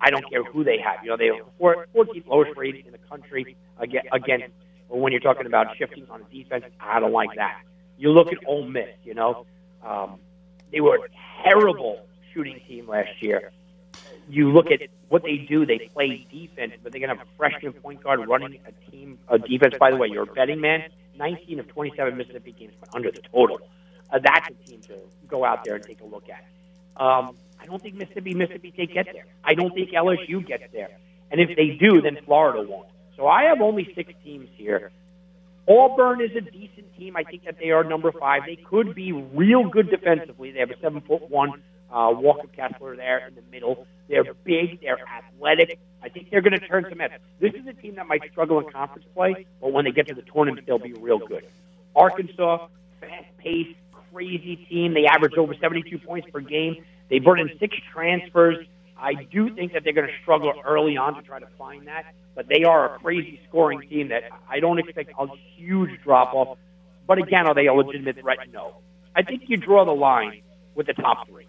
I 0.00 0.10
don't 0.10 0.28
care 0.30 0.44
who 0.44 0.64
they 0.64 0.78
have. 0.78 1.02
You 1.02 1.10
know, 1.10 1.16
they 1.16 1.26
have 1.26 1.46
14th 1.60 2.26
lowest 2.26 2.56
rating 2.56 2.86
in 2.86 2.92
the 2.92 2.98
country 2.98 3.56
again. 3.78 4.02
Again, 4.12 4.44
when 4.88 5.12
you're 5.12 5.20
talking 5.20 5.46
about 5.46 5.76
shifting 5.76 6.06
on 6.10 6.24
defense, 6.32 6.64
I 6.80 7.00
don't 7.00 7.12
like 7.12 7.30
that. 7.36 7.62
You 7.98 8.10
look 8.10 8.32
at 8.32 8.38
Ole 8.46 8.66
Miss. 8.66 8.88
You 9.04 9.14
know, 9.14 9.46
um, 9.84 10.18
they 10.72 10.80
were 10.80 10.96
a 10.96 11.48
terrible 11.48 12.06
shooting 12.32 12.60
team 12.66 12.88
last 12.88 13.20
year. 13.20 13.52
You 14.28 14.52
look 14.52 14.70
at 14.70 14.80
what 15.08 15.22
they 15.22 15.36
do; 15.36 15.66
they 15.66 15.90
play 15.92 16.26
defense, 16.30 16.72
but 16.82 16.92
they're 16.92 17.00
going 17.00 17.10
to 17.10 17.16
have 17.16 17.26
a 17.26 17.36
freshman 17.36 17.72
point 17.72 18.02
guard 18.02 18.26
running 18.28 18.58
a 18.66 18.90
team 18.90 19.18
a 19.28 19.38
defense. 19.38 19.74
By 19.78 19.90
the 19.90 19.96
way, 19.96 20.08
you're 20.08 20.24
a 20.24 20.34
betting 20.34 20.60
man. 20.60 20.84
19 21.16 21.60
of 21.60 21.68
27 21.68 22.16
Mississippi 22.16 22.52
games 22.52 22.74
under 22.92 23.10
the 23.10 23.22
total 23.32 23.60
uh, 24.10 24.18
that's 24.22 24.48
a 24.48 24.68
team 24.68 24.80
to 24.82 24.94
go 25.28 25.44
out 25.44 25.64
there 25.64 25.76
and 25.76 25.84
take 25.84 26.00
a 26.00 26.04
look 26.06 26.28
at. 26.28 26.44
Um, 27.00 27.36
I 27.60 27.66
don't 27.66 27.82
think 27.82 27.96
Mississippi, 27.96 28.34
Mississippi 28.34 28.72
State 28.72 28.94
get 28.94 29.06
there. 29.12 29.26
I 29.44 29.54
don't 29.54 29.74
think 29.74 29.90
LSU 29.90 30.46
gets 30.46 30.64
there. 30.72 30.90
And 31.30 31.40
if 31.40 31.56
they 31.56 31.70
do, 31.70 32.00
then 32.00 32.18
Florida 32.24 32.68
won't. 32.68 32.88
So 33.16 33.26
I 33.26 33.44
have 33.44 33.60
only 33.60 33.92
six 33.94 34.12
teams 34.22 34.48
here. 34.54 34.92
Auburn 35.68 36.20
is 36.20 36.30
a 36.36 36.40
decent 36.40 36.94
team. 36.96 37.16
I 37.16 37.24
think 37.24 37.44
that 37.44 37.58
they 37.58 37.70
are 37.70 37.82
number 37.82 38.12
five. 38.12 38.42
They 38.46 38.56
could 38.56 38.94
be 38.94 39.12
real 39.12 39.68
good 39.68 39.90
defensively. 39.90 40.52
They 40.52 40.60
have 40.60 40.70
a 40.70 40.78
seven 40.78 41.00
foot 41.00 41.28
one 41.28 41.62
uh, 41.90 42.12
Walker 42.12 42.48
Kessler 42.48 42.96
there 42.96 43.26
in 43.26 43.34
the 43.34 43.42
middle. 43.50 43.86
They're 44.08 44.24
big. 44.44 44.80
They're 44.80 44.98
athletic. 45.08 45.78
I 46.02 46.08
think 46.08 46.30
they're 46.30 46.40
going 46.40 46.58
to 46.58 46.66
turn 46.66 46.86
some 46.88 46.98
heads. 46.98 47.14
This 47.40 47.54
is 47.54 47.66
a 47.66 47.72
team 47.72 47.96
that 47.96 48.06
might 48.06 48.22
struggle 48.30 48.60
in 48.60 48.70
conference 48.70 49.06
play, 49.14 49.46
but 49.60 49.72
when 49.72 49.84
they 49.84 49.92
get 49.92 50.06
to 50.08 50.14
the 50.14 50.22
tournament, 50.22 50.66
they'll 50.66 50.78
be 50.78 50.92
real 50.92 51.18
good. 51.18 51.46
Arkansas, 51.96 52.68
fast 53.00 53.26
paced, 53.38 53.74
crazy 54.16 54.56
team. 54.70 54.94
They 54.94 55.04
average 55.04 55.34
over 55.36 55.54
72 55.54 55.98
points 55.98 56.28
per 56.32 56.40
game. 56.40 56.84
They 57.10 57.18
brought 57.18 57.38
in 57.38 57.50
six 57.60 57.76
transfers. 57.92 58.56
I 58.98 59.12
do 59.30 59.54
think 59.54 59.74
that 59.74 59.84
they're 59.84 59.92
going 59.92 60.06
to 60.08 60.22
struggle 60.22 60.54
early 60.64 60.96
on 60.96 61.16
to 61.16 61.22
try 61.22 61.38
to 61.38 61.46
find 61.58 61.86
that, 61.86 62.14
but 62.34 62.48
they 62.48 62.64
are 62.64 62.94
a 62.94 62.98
crazy 62.98 63.38
scoring 63.46 63.82
team 63.82 64.08
that 64.08 64.22
I 64.48 64.58
don't 64.60 64.78
expect 64.78 65.12
a 65.18 65.26
huge 65.54 66.00
drop 66.02 66.32
off. 66.32 66.56
But 67.06 67.18
again, 67.18 67.46
are 67.46 67.54
they 67.54 67.66
a 67.66 67.74
legitimate 67.74 68.18
threat? 68.18 68.38
No. 68.50 68.76
I 69.14 69.22
think 69.22 69.42
you 69.48 69.58
draw 69.58 69.84
the 69.84 69.92
line 69.92 70.40
with 70.74 70.86
the 70.86 70.94
top 70.94 71.28
three. 71.28 71.46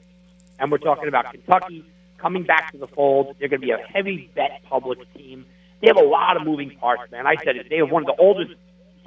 And 0.60 0.70
we're 0.70 0.78
talking 0.78 1.08
about 1.08 1.32
Kentucky 1.32 1.86
coming 2.18 2.44
back 2.44 2.74
to 2.74 2.78
the 2.78 2.88
fold. 2.88 3.38
They're 3.40 3.48
going 3.48 3.62
to 3.62 3.66
be 3.66 3.72
a 3.72 3.78
heavy 3.78 4.30
bet 4.36 4.62
public 4.70 5.00
team. 5.14 5.46
They 5.80 5.88
have 5.88 5.98
a 5.98 6.06
lot 6.06 6.36
of 6.36 6.46
moving 6.46 6.72
parts, 6.78 7.10
man. 7.12 7.26
I 7.26 7.36
said 7.46 7.56
it. 7.56 7.68
They 7.70 7.78
have 7.78 7.90
one 7.90 8.04
of 8.04 8.08
the 8.08 8.22
oldest 8.22 8.52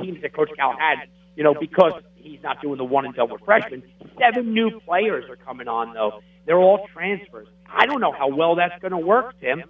teams 0.00 0.22
that 0.22 0.32
Coach 0.32 0.50
Cal 0.56 0.74
had 0.78 1.08
you 1.40 1.44
know, 1.44 1.54
because 1.54 1.92
he's 2.22 2.42
not 2.42 2.60
doing 2.60 2.78
the 2.78 2.84
one 2.84 3.04
and 3.04 3.14
done 3.14 3.30
with 3.30 3.42
freshmen. 3.44 3.82
Seven 4.18 4.52
new 4.54 4.80
players 4.80 5.24
are 5.30 5.36
coming 5.36 5.68
on, 5.68 5.94
though. 5.94 6.20
They're 6.46 6.58
all 6.58 6.86
transfers. 6.92 7.48
I 7.68 7.86
don't 7.86 8.00
know 8.00 8.12
how 8.12 8.28
well 8.28 8.56
that's 8.56 8.80
going 8.80 8.92
to 8.92 8.98
work, 8.98 9.38
Tim. 9.40 9.62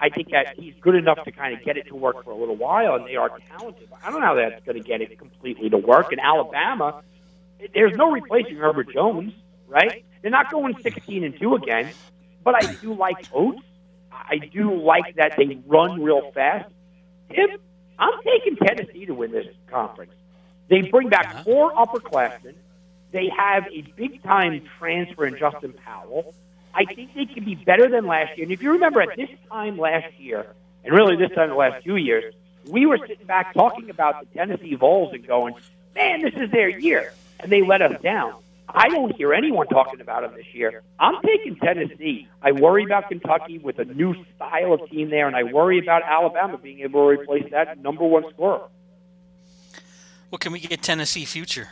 I 0.00 0.10
think 0.10 0.30
that 0.30 0.54
he's 0.56 0.74
good 0.80 0.94
enough 0.94 1.24
to 1.24 1.32
kind 1.32 1.56
of 1.58 1.64
get 1.64 1.76
it 1.76 1.88
to 1.88 1.96
work 1.96 2.22
for 2.24 2.30
a 2.30 2.36
little 2.36 2.56
while, 2.56 2.94
and 2.94 3.06
they 3.06 3.16
are 3.16 3.30
talented. 3.48 3.88
I 4.02 4.10
don't 4.10 4.20
know 4.20 4.26
how 4.26 4.34
that's 4.36 4.64
going 4.64 4.80
to 4.80 4.86
get 4.86 5.00
it 5.00 5.18
completely 5.18 5.68
to 5.70 5.78
work. 5.78 6.12
In 6.12 6.20
Alabama, 6.20 7.02
there's 7.74 7.96
no 7.96 8.12
replacing 8.12 8.56
Herbert 8.56 8.92
Jones, 8.92 9.32
right? 9.66 10.04
They're 10.22 10.30
not 10.30 10.50
going 10.50 10.76
16 10.80 11.24
and 11.24 11.38
two 11.38 11.54
again, 11.54 11.90
but 12.44 12.54
I 12.54 12.74
do 12.74 12.94
like 12.94 13.16
Oats. 13.32 13.62
I 14.12 14.38
do 14.38 14.80
like 14.80 15.16
that 15.16 15.34
they 15.36 15.58
run 15.66 16.02
real 16.02 16.30
fast. 16.32 16.70
Tim, 17.34 17.48
I'm 17.98 18.14
taking 18.22 18.56
Tennessee 18.56 19.06
to 19.06 19.14
win 19.14 19.32
this 19.32 19.46
conference. 19.70 20.12
They 20.68 20.82
bring 20.82 21.08
back 21.08 21.44
four 21.44 21.72
upperclassmen. 21.72 22.54
They 23.10 23.28
have 23.36 23.66
a 23.72 23.82
big 23.96 24.22
time 24.22 24.62
transfer 24.78 25.24
in 25.26 25.38
Justin 25.38 25.72
Powell. 25.72 26.34
I 26.74 26.84
think 26.84 27.14
they 27.14 27.24
can 27.24 27.44
be 27.44 27.54
better 27.54 27.88
than 27.88 28.06
last 28.06 28.36
year. 28.36 28.44
And 28.44 28.52
if 28.52 28.62
you 28.62 28.72
remember 28.72 29.00
at 29.00 29.16
this 29.16 29.30
time 29.50 29.78
last 29.78 30.18
year, 30.18 30.46
and 30.84 30.94
really 30.94 31.16
this 31.16 31.32
time 31.32 31.48
the 31.48 31.54
last 31.56 31.84
two 31.84 31.96
years, 31.96 32.34
we 32.66 32.86
were 32.86 32.98
sitting 32.98 33.26
back 33.26 33.54
talking 33.54 33.90
about 33.90 34.20
the 34.20 34.26
Tennessee 34.38 34.74
Vols 34.74 35.14
and 35.14 35.26
going, 35.26 35.54
man, 35.94 36.22
this 36.22 36.34
is 36.34 36.50
their 36.50 36.68
year. 36.68 37.12
And 37.40 37.50
they 37.50 37.62
let 37.62 37.82
us 37.82 38.00
down. 38.02 38.34
I 38.68 38.88
don't 38.88 39.14
hear 39.16 39.32
anyone 39.32 39.66
talking 39.68 40.00
about 40.00 40.22
them 40.22 40.34
this 40.36 40.54
year. 40.54 40.82
I'm 40.98 41.22
taking 41.22 41.56
Tennessee. 41.56 42.28
I 42.42 42.52
worry 42.52 42.84
about 42.84 43.08
Kentucky 43.08 43.58
with 43.58 43.78
a 43.78 43.86
new 43.86 44.14
style 44.36 44.74
of 44.74 44.90
team 44.90 45.08
there, 45.08 45.26
and 45.26 45.34
I 45.34 45.44
worry 45.44 45.78
about 45.78 46.02
Alabama 46.02 46.58
being 46.58 46.80
able 46.80 47.04
to 47.04 47.20
replace 47.20 47.50
that 47.52 47.80
number 47.80 48.04
one 48.04 48.28
scorer. 48.30 48.68
What 50.30 50.40
can 50.40 50.52
we 50.52 50.60
get 50.60 50.82
Tennessee 50.82 51.24
future? 51.24 51.68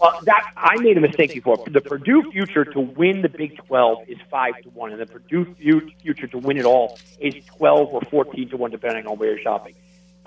Well, 0.00 0.18
that 0.24 0.52
I 0.56 0.80
made 0.80 0.96
a 0.96 1.00
mistake 1.00 1.32
before. 1.32 1.64
The 1.70 1.80
Purdue 1.80 2.30
future 2.32 2.64
to 2.64 2.80
win 2.80 3.22
the 3.22 3.28
Big 3.28 3.56
12 3.66 4.08
is 4.08 4.18
five 4.30 4.54
to 4.62 4.70
one, 4.70 4.92
and 4.92 5.00
the 5.00 5.06
Purdue 5.06 5.54
future 5.54 6.26
to 6.26 6.38
win 6.38 6.56
it 6.58 6.64
all 6.64 6.98
is 7.20 7.34
12 7.56 7.88
or 7.88 8.00
14 8.10 8.48
to 8.50 8.56
one, 8.56 8.70
depending 8.70 9.06
on 9.06 9.18
where 9.18 9.30
you're 9.30 9.42
shopping. 9.42 9.74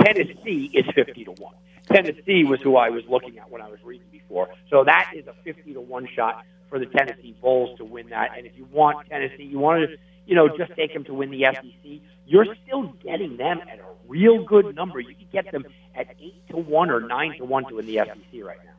Tennessee 0.01 0.71
is 0.73 0.85
50 0.93 1.25
to 1.25 1.31
one. 1.31 1.55
Tennessee 1.91 2.43
was 2.43 2.61
who 2.61 2.77
I 2.77 2.89
was 2.89 3.03
looking 3.07 3.37
at 3.37 3.49
when 3.49 3.61
I 3.61 3.69
was 3.69 3.79
reading 3.83 4.07
before. 4.11 4.49
So 4.69 4.83
that 4.83 5.11
is 5.15 5.27
a 5.27 5.33
50 5.43 5.73
to 5.73 5.81
1 5.81 6.07
shot 6.15 6.43
for 6.69 6.79
the 6.79 6.85
Tennessee 6.85 7.35
Vols 7.41 7.77
to 7.77 7.85
win 7.85 8.09
that. 8.09 8.31
And 8.37 8.45
if 8.45 8.57
you 8.57 8.65
want 8.71 9.07
Tennessee, 9.09 9.43
you 9.43 9.59
want 9.59 9.89
to, 9.89 9.97
you 10.25 10.35
know, 10.35 10.47
just 10.57 10.73
take 10.75 10.93
them 10.93 11.03
to 11.05 11.13
win 11.13 11.31
the 11.31 11.45
SEC, 11.53 11.99
you're 12.25 12.47
still 12.65 12.93
getting 13.03 13.37
them 13.37 13.59
at 13.69 13.79
a 13.79 13.85
real 14.07 14.43
good 14.43 14.75
number. 14.75 14.99
You 14.99 15.15
can 15.15 15.27
get 15.31 15.51
them 15.51 15.65
at 15.95 16.07
8 16.19 16.49
to 16.49 16.57
1 16.57 16.89
or 16.89 16.99
9 17.01 17.37
to 17.37 17.45
1 17.45 17.65
to 17.65 17.75
win 17.75 17.85
the 17.85 17.95
SEC 17.95 18.43
right 18.43 18.57
now. 18.63 18.71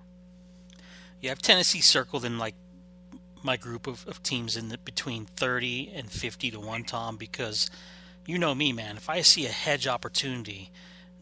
Yeah, 1.20 1.30
I 1.30 1.32
have 1.32 1.42
Tennessee 1.42 1.80
circled 1.80 2.24
in 2.24 2.38
like 2.38 2.54
my 3.42 3.56
group 3.56 3.86
of, 3.86 4.06
of 4.06 4.22
teams 4.22 4.56
in 4.56 4.68
the 4.68 4.78
between 4.78 5.24
30 5.24 5.92
and 5.94 6.10
50 6.10 6.50
to 6.50 6.60
1, 6.60 6.84
Tom, 6.84 7.16
because 7.16 7.70
you 8.26 8.38
know 8.38 8.54
me, 8.54 8.72
man. 8.72 8.96
If 8.96 9.08
I 9.08 9.20
see 9.20 9.46
a 9.46 9.50
hedge 9.50 9.86
opportunity, 9.86 10.70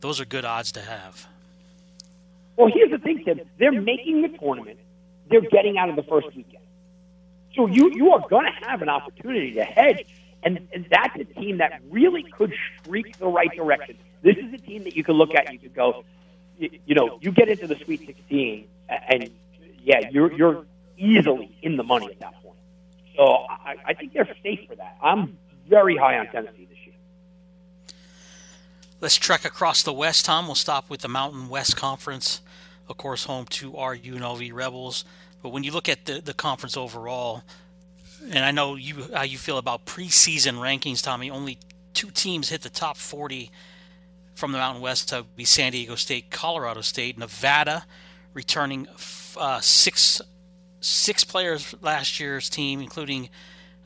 those 0.01 0.20
are 0.20 0.24
good 0.24 0.44
odds 0.44 0.72
to 0.72 0.80
have. 0.80 1.26
Well, 2.56 2.70
here's 2.72 2.90
the 2.90 2.98
thing, 2.98 3.22
Tim. 3.24 3.40
They're 3.59 3.72
making 3.72 4.22
the 4.22 4.28
tournament. 4.38 4.78
They're 5.28 5.40
getting 5.40 5.76
out 5.76 5.90
of 5.90 5.96
the 5.96 6.02
first 6.02 6.28
weekend. 6.34 6.63
So 7.55 7.66
you, 7.66 7.90
you 7.94 8.10
are 8.12 8.26
going 8.28 8.47
to 8.47 8.68
have 8.68 8.82
an 8.82 8.89
opportunity 8.89 9.52
to 9.55 9.64
hedge. 9.64 10.06
And, 10.43 10.68
and 10.72 10.86
that's 10.90 11.16
a 11.16 11.24
team 11.24 11.59
that 11.59 11.81
really 11.89 12.22
could 12.22 12.52
streak 12.81 13.16
the 13.18 13.26
right 13.26 13.51
direction. 13.55 13.97
This 14.22 14.36
is 14.36 14.52
a 14.52 14.59
team 14.59 14.85
that 14.85 14.94
you 14.94 15.02
could 15.02 15.16
look 15.16 15.35
at 15.35 15.51
you 15.52 15.59
could 15.59 15.74
go, 15.74 16.05
you, 16.59 16.70
you 16.86 16.94
know, 16.94 17.18
you 17.22 17.32
get 17.32 17.48
into 17.48 17.66
the 17.66 17.76
Sweet 17.76 18.05
16, 18.05 18.66
and 19.09 19.31
yeah, 19.82 20.10
you're, 20.10 20.32
you're 20.32 20.66
easily 20.98 21.56
in 21.62 21.76
the 21.76 21.82
money 21.82 22.09
at 22.10 22.20
that 22.20 22.35
point. 22.43 22.59
So 23.16 23.22
I, 23.24 23.76
I 23.86 23.94
think 23.94 24.12
they're 24.12 24.28
safe 24.43 24.68
for 24.68 24.74
that. 24.76 24.98
I'm 25.02 25.39
very 25.66 25.97
high 25.97 26.18
on 26.18 26.26
Tennessee 26.26 26.66
this 26.68 26.78
year. 26.85 26.94
Let's 29.01 29.16
trek 29.16 29.44
across 29.44 29.82
the 29.82 29.93
West, 29.93 30.26
Tom. 30.26 30.47
We'll 30.47 30.55
stop 30.56 30.90
with 30.90 31.01
the 31.01 31.09
Mountain 31.09 31.48
West 31.48 31.76
Conference 31.76 32.43
of 32.89 32.97
course, 32.97 33.24
home 33.24 33.47
to 33.47 33.76
our 33.76 33.97
UNLV 33.97 34.52
Rebels. 34.52 35.05
But 35.44 35.50
when 35.50 35.62
you 35.62 35.72
look 35.72 35.90
at 35.90 36.06
the, 36.06 36.22
the 36.22 36.32
conference 36.32 36.74
overall, 36.74 37.42
and 38.30 38.42
I 38.42 38.50
know 38.50 38.76
you 38.76 39.10
how 39.12 39.24
you 39.24 39.36
feel 39.36 39.58
about 39.58 39.84
preseason 39.84 40.54
rankings, 40.54 41.02
Tommy, 41.04 41.30
only 41.30 41.58
two 41.92 42.10
teams 42.10 42.48
hit 42.48 42.62
the 42.62 42.70
top 42.70 42.96
40 42.96 43.50
from 44.34 44.52
the 44.52 44.58
Mountain 44.58 44.80
West. 44.80 45.12
Would 45.12 45.36
be 45.36 45.44
San 45.44 45.72
Diego 45.72 45.96
State, 45.96 46.30
Colorado 46.30 46.80
State, 46.80 47.18
Nevada, 47.18 47.84
returning 48.32 48.88
uh, 49.36 49.60
six 49.60 50.22
six 50.80 51.24
players 51.24 51.74
last 51.82 52.18
year's 52.18 52.48
team, 52.48 52.80
including 52.80 53.28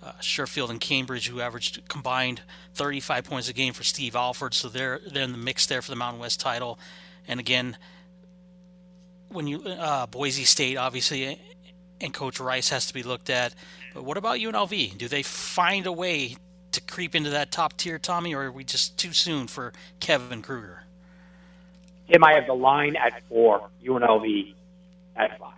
uh, 0.01 0.13
Sherfield 0.21 0.71
and 0.71 0.81
Cambridge, 0.81 1.27
who 1.27 1.41
averaged 1.41 1.89
combined 1.89 2.43
35 2.75 3.25
points 3.25 3.49
a 3.49 3.53
game 3.53 3.73
for 3.73 3.83
Steve 3.83 4.15
Alford. 4.15 4.55
So 4.55 4.69
they're 4.69 5.01
they're 5.13 5.25
in 5.25 5.33
the 5.33 5.39
mix 5.39 5.67
there 5.67 5.83
for 5.83 5.91
the 5.91 5.97
Mountain 5.97 6.21
West 6.21 6.39
title. 6.39 6.79
And 7.27 7.41
again, 7.41 7.77
when 9.29 9.47
you 9.47 9.63
uh, 9.63 10.07
Boise 10.07 10.45
State 10.45 10.77
obviously 10.77 11.41
and 12.01 12.15
Coach 12.15 12.41
Rice 12.41 12.71
has 12.71 12.87
to 12.87 12.95
be 12.95 13.03
looked 13.03 13.31
at. 13.31 13.55
But 13.95 14.05
what 14.05 14.17
about 14.17 14.39
UNLV? 14.39 14.97
Do 14.99 15.09
they 15.09 15.23
find 15.23 15.87
a 15.87 15.93
way 15.93 16.37
to 16.73 16.81
creep 16.81 17.15
into 17.15 17.31
that 17.31 17.51
top 17.51 17.77
tier, 17.77 17.99
Tommy, 17.99 18.35
or 18.35 18.45
are 18.45 18.53
we 18.53 18.65
just 18.65 18.99
too 18.99 19.13
soon 19.13 19.47
for 19.47 19.73
Kevin 20.01 20.43
Kruger? 20.43 20.85
Tim, 22.11 22.25
I 22.25 22.35
have 22.35 22.47
the 22.47 22.55
line 22.55 22.97
at 22.97 23.23
four, 23.29 23.69
UNLV 23.85 24.55
at 25.17 25.39
five. 25.39 25.53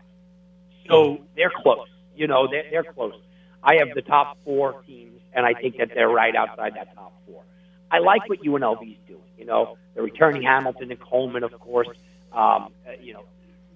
So 0.88 1.20
they're 1.36 1.52
close. 1.54 1.88
You 2.16 2.26
know, 2.26 2.48
they're, 2.50 2.64
they're 2.70 2.92
close. 2.92 3.14
I 3.62 3.76
have 3.76 3.94
the 3.94 4.02
top 4.02 4.38
four 4.44 4.82
teams, 4.86 5.20
and 5.32 5.46
I 5.46 5.54
think 5.54 5.76
that 5.76 5.90
they're 5.94 6.08
right 6.08 6.34
outside 6.34 6.74
that 6.74 6.94
top 6.94 7.12
four. 7.26 7.42
I 7.90 7.98
like 7.98 8.28
what 8.28 8.40
UNLV 8.40 8.82
is 8.82 8.98
doing. 9.06 9.20
You 9.38 9.44
know, 9.44 9.76
they're 9.94 10.02
returning 10.02 10.42
Hamilton 10.42 10.90
and 10.90 11.00
Coleman, 11.00 11.44
of 11.44 11.58
course. 11.60 11.88
Um, 12.32 12.72
uh, 12.86 12.92
you 13.00 13.12
know, 13.12 13.24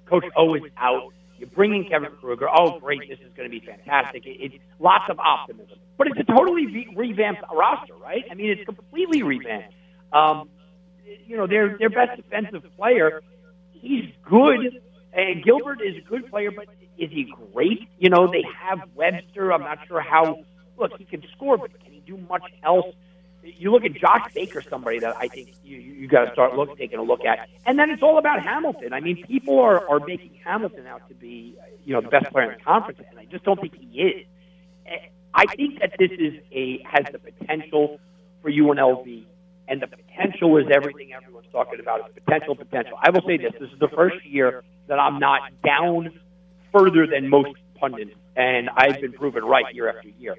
Coach 0.07 0.25
O 0.37 0.55
is 0.55 0.63
out. 0.77 1.13
You 1.39 1.47
bring 1.47 1.75
in 1.75 1.85
Kevin 1.85 2.11
Kruger. 2.21 2.49
Oh, 2.49 2.79
great! 2.79 3.09
This 3.09 3.19
is 3.19 3.33
going 3.37 3.51
to 3.51 3.61
be 3.61 3.65
fantastic. 3.65 4.25
It, 4.25 4.37
it's 4.41 4.55
lots 4.79 5.05
of 5.11 5.19
optimism, 5.19 5.79
but 5.99 6.07
it's 6.07 6.19
a 6.21 6.33
totally 6.33 6.67
re- 6.67 6.95
revamped 6.97 7.43
roster, 7.53 7.95
right? 7.95 8.25
I 8.31 8.35
mean, 8.35 8.51
it's 8.51 8.65
completely 8.65 9.23
revamped. 9.23 9.75
Um, 10.13 10.49
you 11.27 11.37
know, 11.37 11.47
their 11.47 11.77
their 11.79 11.91
best 11.91 12.17
defensive 12.17 12.63
player, 12.77 13.23
he's 13.73 14.05
good, 14.29 14.81
and 15.13 15.43
Gilbert 15.45 15.81
is 15.81 15.97
a 15.97 16.09
good 16.09 16.31
player, 16.31 16.51
but 16.51 16.67
is 16.99 17.11
he 17.11 17.33
great? 17.53 17.89
You 17.99 18.11
know, 18.11 18.31
they 18.31 18.45
have 18.63 18.81
Webster. 18.95 19.53
I'm 19.53 19.63
not 19.63 19.79
sure 19.89 20.01
how. 20.01 20.45
Look, 20.77 20.93
he 20.99 21.05
can 21.05 21.23
score, 21.37 21.57
but 21.57 21.71
can 21.83 21.93
he 21.93 22.01
do 22.01 22.17
much 22.17 22.43
else? 22.65 22.87
You 23.45 23.71
look 23.71 23.85
at 23.85 23.95
Josh 23.95 24.33
Baker, 24.35 24.63
somebody 24.63 24.99
that 25.01 25.17
I 25.19 25.29
think 25.29 25.55
you 25.63 25.77
you 25.77 26.09
got 26.09 26.25
to 26.25 26.33
start 26.33 26.57
look 26.57 26.77
taking 26.79 26.99
a 26.99 27.03
look 27.03 27.25
at, 27.25 27.49
and 27.67 27.79
then 27.79 27.91
it's 27.91 28.03
all 28.03 28.19
about 28.19 28.43
Hamilton. 28.43 28.93
I 28.93 29.01
mean, 29.01 29.25
people 29.27 29.59
are 29.61 29.87
are 29.89 30.01
making 30.01 30.33
Hamilton 30.45 30.87
out 30.87 31.07
to 31.09 31.15
be 31.15 31.57
you 31.85 31.93
know 31.93 32.01
the 32.01 32.09
best 32.09 32.31
player 32.31 32.51
in 32.51 32.59
the 32.59 32.65
conference, 32.65 33.01
and 33.11 33.19
I 33.19 33.27
just 33.27 33.45
don't 33.45 33.61
think 33.61 33.75
he 33.79 34.01
is. 34.01 34.27
I 35.35 35.47
think 35.47 35.81
that 35.81 35.95
this 35.99 36.11
is 36.13 36.35
a 36.53 36.83
has 36.85 37.07
the 37.13 37.19
potential 37.19 38.01
for 38.41 38.51
UNLV, 38.51 39.25
and 39.69 39.83
the 39.83 39.89
potential 39.89 40.57
is 40.59 40.67
everything 40.73 41.13
everyone's 41.13 41.47
talking 41.53 41.81
about. 41.81 42.01
It's 42.07 42.25
potential, 42.25 42.55
potential. 42.55 42.99
I 43.03 43.11
will 43.11 43.23
say 43.27 43.37
this: 43.37 43.53
this 43.61 43.71
is 43.71 43.79
the 43.79 43.89
first 43.89 44.25
year 44.25 44.63
that 44.87 44.99
I'm 44.99 45.19
not 45.19 45.41
down 45.65 46.19
further 46.73 47.07
than 47.07 47.29
most 47.29 47.55
pundits, 47.79 48.13
and 48.37 48.71
I've 48.71 49.01
been 49.01 49.13
proven 49.13 49.45
right 49.45 49.75
year 49.75 49.89
after 49.89 50.09
year 50.09 50.37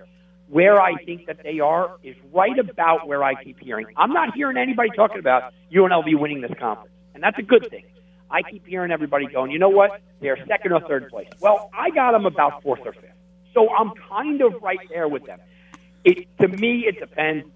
where 0.47 0.81
I 0.81 0.95
think 1.03 1.27
that 1.27 1.41
they 1.43 1.59
are 1.59 1.97
is 2.03 2.15
right 2.31 2.57
about 2.57 3.07
where 3.07 3.23
I 3.23 3.41
keep 3.43 3.59
hearing. 3.59 3.87
I'm 3.97 4.13
not 4.13 4.35
hearing 4.35 4.57
anybody 4.57 4.89
talking 4.95 5.19
about 5.19 5.53
UNLV 5.71 6.19
winning 6.19 6.41
this 6.41 6.51
conference, 6.59 6.93
and 7.13 7.23
that's 7.23 7.37
a 7.39 7.43
good 7.43 7.69
thing. 7.69 7.85
I 8.29 8.41
keep 8.41 8.65
hearing 8.65 8.91
everybody 8.91 9.27
going, 9.27 9.51
you 9.51 9.59
know 9.59 9.69
what? 9.69 10.01
They're 10.19 10.37
second 10.47 10.73
or 10.73 10.81
third 10.81 11.09
place. 11.09 11.29
Well, 11.39 11.69
I 11.73 11.89
got 11.91 12.11
them 12.11 12.25
about 12.25 12.63
fourth 12.63 12.81
or 12.85 12.93
fifth. 12.93 13.11
So 13.53 13.69
I'm 13.69 13.91
kind 14.09 14.41
of 14.41 14.61
right 14.61 14.79
there 14.89 15.07
with 15.07 15.25
them. 15.25 15.39
It, 16.03 16.27
to 16.39 16.47
me, 16.47 16.85
it 16.87 16.99
depends 16.99 17.47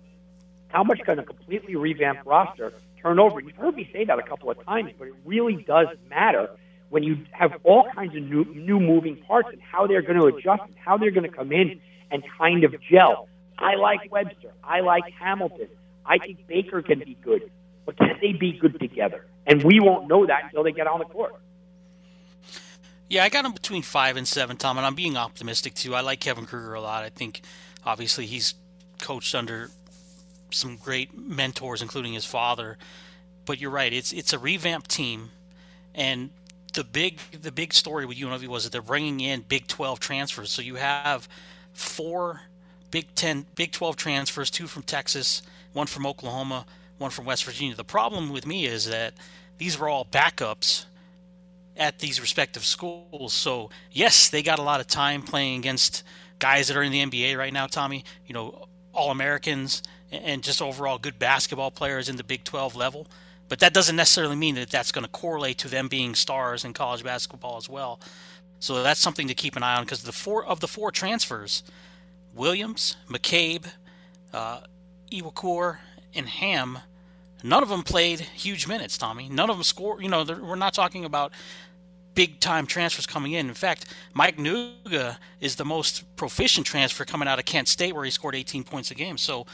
how 0.69 0.83
much 0.83 1.01
can 1.03 1.19
a 1.19 1.23
completely 1.23 1.75
revamped 1.75 2.25
roster 2.25 2.73
turn 3.01 3.19
over. 3.19 3.39
You've 3.39 3.55
heard 3.55 3.75
me 3.75 3.89
say 3.91 4.05
that 4.05 4.17
a 4.19 4.23
couple 4.23 4.49
of 4.49 4.63
times, 4.63 4.91
but 4.97 5.07
it 5.07 5.13
really 5.25 5.63
does 5.63 5.87
matter 6.09 6.49
when 6.89 7.03
you 7.03 7.25
have 7.31 7.53
all 7.63 7.87
kinds 7.93 8.15
of 8.15 8.23
new, 8.23 8.45
new 8.45 8.79
moving 8.79 9.17
parts 9.17 9.49
and 9.51 9.61
how 9.61 9.87
they're 9.87 10.01
going 10.01 10.19
to 10.19 10.25
adjust 10.27 10.63
and 10.63 10.75
how 10.77 10.97
they're 10.97 11.11
going 11.11 11.29
to 11.29 11.35
come 11.35 11.51
in 11.51 11.79
and 12.11 12.23
kind 12.37 12.63
of 12.63 12.75
gel. 12.81 13.27
I 13.57 13.75
like 13.75 14.11
Webster. 14.11 14.53
I 14.63 14.79
like 14.81 15.03
Hamilton. 15.19 15.67
I 16.05 16.17
think 16.17 16.47
Baker 16.47 16.81
can 16.81 16.99
be 16.99 17.17
good, 17.21 17.51
but 17.85 17.97
can 17.97 18.17
they 18.21 18.33
be 18.33 18.53
good 18.53 18.79
together? 18.79 19.25
And 19.45 19.63
we 19.63 19.79
won't 19.79 20.07
know 20.07 20.25
that 20.25 20.45
until 20.45 20.63
they 20.63 20.71
get 20.71 20.87
on 20.87 20.99
the 20.99 21.05
court. 21.05 21.35
Yeah, 23.09 23.23
I 23.23 23.29
got 23.29 23.43
him 23.43 23.53
between 23.53 23.81
five 23.81 24.17
and 24.17 24.27
seven, 24.27 24.55
Tom, 24.55 24.77
and 24.77 24.85
I'm 24.85 24.95
being 24.95 25.17
optimistic 25.17 25.73
too. 25.73 25.95
I 25.95 26.01
like 26.01 26.19
Kevin 26.19 26.45
Kruger 26.45 26.75
a 26.75 26.81
lot. 26.81 27.03
I 27.03 27.09
think 27.09 27.41
obviously 27.83 28.27
he's 28.27 28.53
coached 29.01 29.33
under 29.33 29.71
some 30.51 30.77
great 30.77 31.17
mentors, 31.17 31.81
including 31.81 32.13
his 32.13 32.25
father. 32.25 32.77
But 33.45 33.59
you're 33.59 33.71
right; 33.71 33.91
it's 33.91 34.11
it's 34.11 34.31
a 34.31 34.37
revamped 34.37 34.89
team, 34.91 35.31
and 35.95 36.29
the 36.73 36.83
big 36.83 37.19
the 37.31 37.51
big 37.51 37.73
story 37.73 38.05
with 38.05 38.17
UNLV 38.17 38.47
was 38.47 38.63
that 38.63 38.71
they're 38.71 38.81
bringing 38.81 39.19
in 39.19 39.41
Big 39.41 39.67
12 39.67 39.99
transfers. 39.99 40.51
So 40.51 40.61
you 40.61 40.75
have 40.75 41.27
four 41.79 42.41
Big 42.91 43.13
Ten, 43.15 43.45
Big 43.55 43.71
12 43.71 43.95
transfers, 43.95 44.49
two 44.49 44.67
from 44.67 44.83
Texas, 44.83 45.41
one 45.73 45.87
from 45.87 46.05
Oklahoma, 46.05 46.65
one 46.97 47.11
from 47.11 47.25
West 47.25 47.45
Virginia. 47.45 47.75
The 47.75 47.83
problem 47.83 48.29
with 48.29 48.45
me 48.45 48.65
is 48.65 48.85
that 48.85 49.13
these 49.57 49.77
were 49.77 49.87
all 49.87 50.05
backups 50.05 50.85
at 51.77 51.99
these 51.99 52.19
respective 52.19 52.65
schools. 52.65 53.33
So, 53.33 53.69
yes, 53.91 54.29
they 54.29 54.43
got 54.43 54.59
a 54.59 54.63
lot 54.63 54.79
of 54.79 54.87
time 54.87 55.21
playing 55.21 55.59
against 55.59 56.03
guys 56.39 56.67
that 56.67 56.77
are 56.77 56.83
in 56.83 56.91
the 56.91 57.05
NBA 57.05 57.37
right 57.37 57.53
now, 57.53 57.67
Tommy, 57.67 58.03
you 58.25 58.33
know, 58.33 58.67
All 58.93 59.11
Americans 59.11 59.83
and 60.11 60.41
just 60.43 60.61
overall 60.61 60.97
good 60.97 61.19
basketball 61.19 61.71
players 61.71 62.09
in 62.09 62.15
the 62.15 62.23
Big 62.23 62.43
12 62.43 62.75
level. 62.75 63.07
But 63.47 63.59
that 63.59 63.73
doesn't 63.73 63.95
necessarily 63.95 64.35
mean 64.35 64.55
that 64.55 64.69
that's 64.69 64.91
going 64.91 65.05
to 65.05 65.11
correlate 65.11 65.57
to 65.59 65.67
them 65.67 65.87
being 65.87 66.15
stars 66.15 66.65
in 66.65 66.73
college 66.73 67.03
basketball 67.03 67.57
as 67.57 67.69
well. 67.69 67.99
So 68.59 68.83
that's 68.83 68.99
something 68.99 69.27
to 69.27 69.33
keep 69.33 69.55
an 69.55 69.63
eye 69.63 69.75
on 69.75 69.85
because 69.85 70.03
the 70.03 70.11
four 70.11 70.45
of 70.45 70.59
the 70.59 70.67
four 70.67 70.91
transfers, 70.91 71.63
Williams, 72.33 72.97
McCabe, 73.07 73.65
uh, 74.33 74.61
Iwuakor, 75.11 75.77
and 76.13 76.27
Ham, 76.27 76.79
none 77.41 77.63
of 77.63 77.69
them 77.69 77.83
played 77.83 78.19
huge 78.19 78.67
minutes. 78.67 78.97
Tommy, 78.97 79.29
none 79.29 79.49
of 79.49 79.55
them 79.55 79.63
scored. 79.63 80.03
You 80.03 80.09
know, 80.09 80.23
we're 80.23 80.55
not 80.55 80.73
talking 80.73 81.05
about 81.05 81.31
big 82.15 82.39
time 82.41 82.67
transfers 82.67 83.05
coming 83.05 83.31
in. 83.31 83.47
In 83.47 83.53
fact, 83.53 83.85
Mike 84.13 84.37
Nuga 84.37 85.17
is 85.39 85.55
the 85.55 85.65
most 85.65 86.03
proficient 86.17 86.65
transfer 86.65 87.05
coming 87.05 87.27
out 87.27 87.39
of 87.39 87.45
Kent 87.45 87.69
State, 87.69 87.95
where 87.95 88.03
he 88.03 88.11
scored 88.11 88.35
18 88.35 88.65
points 88.65 88.91
a 88.91 88.95
game. 88.95 89.17
So 89.17 89.45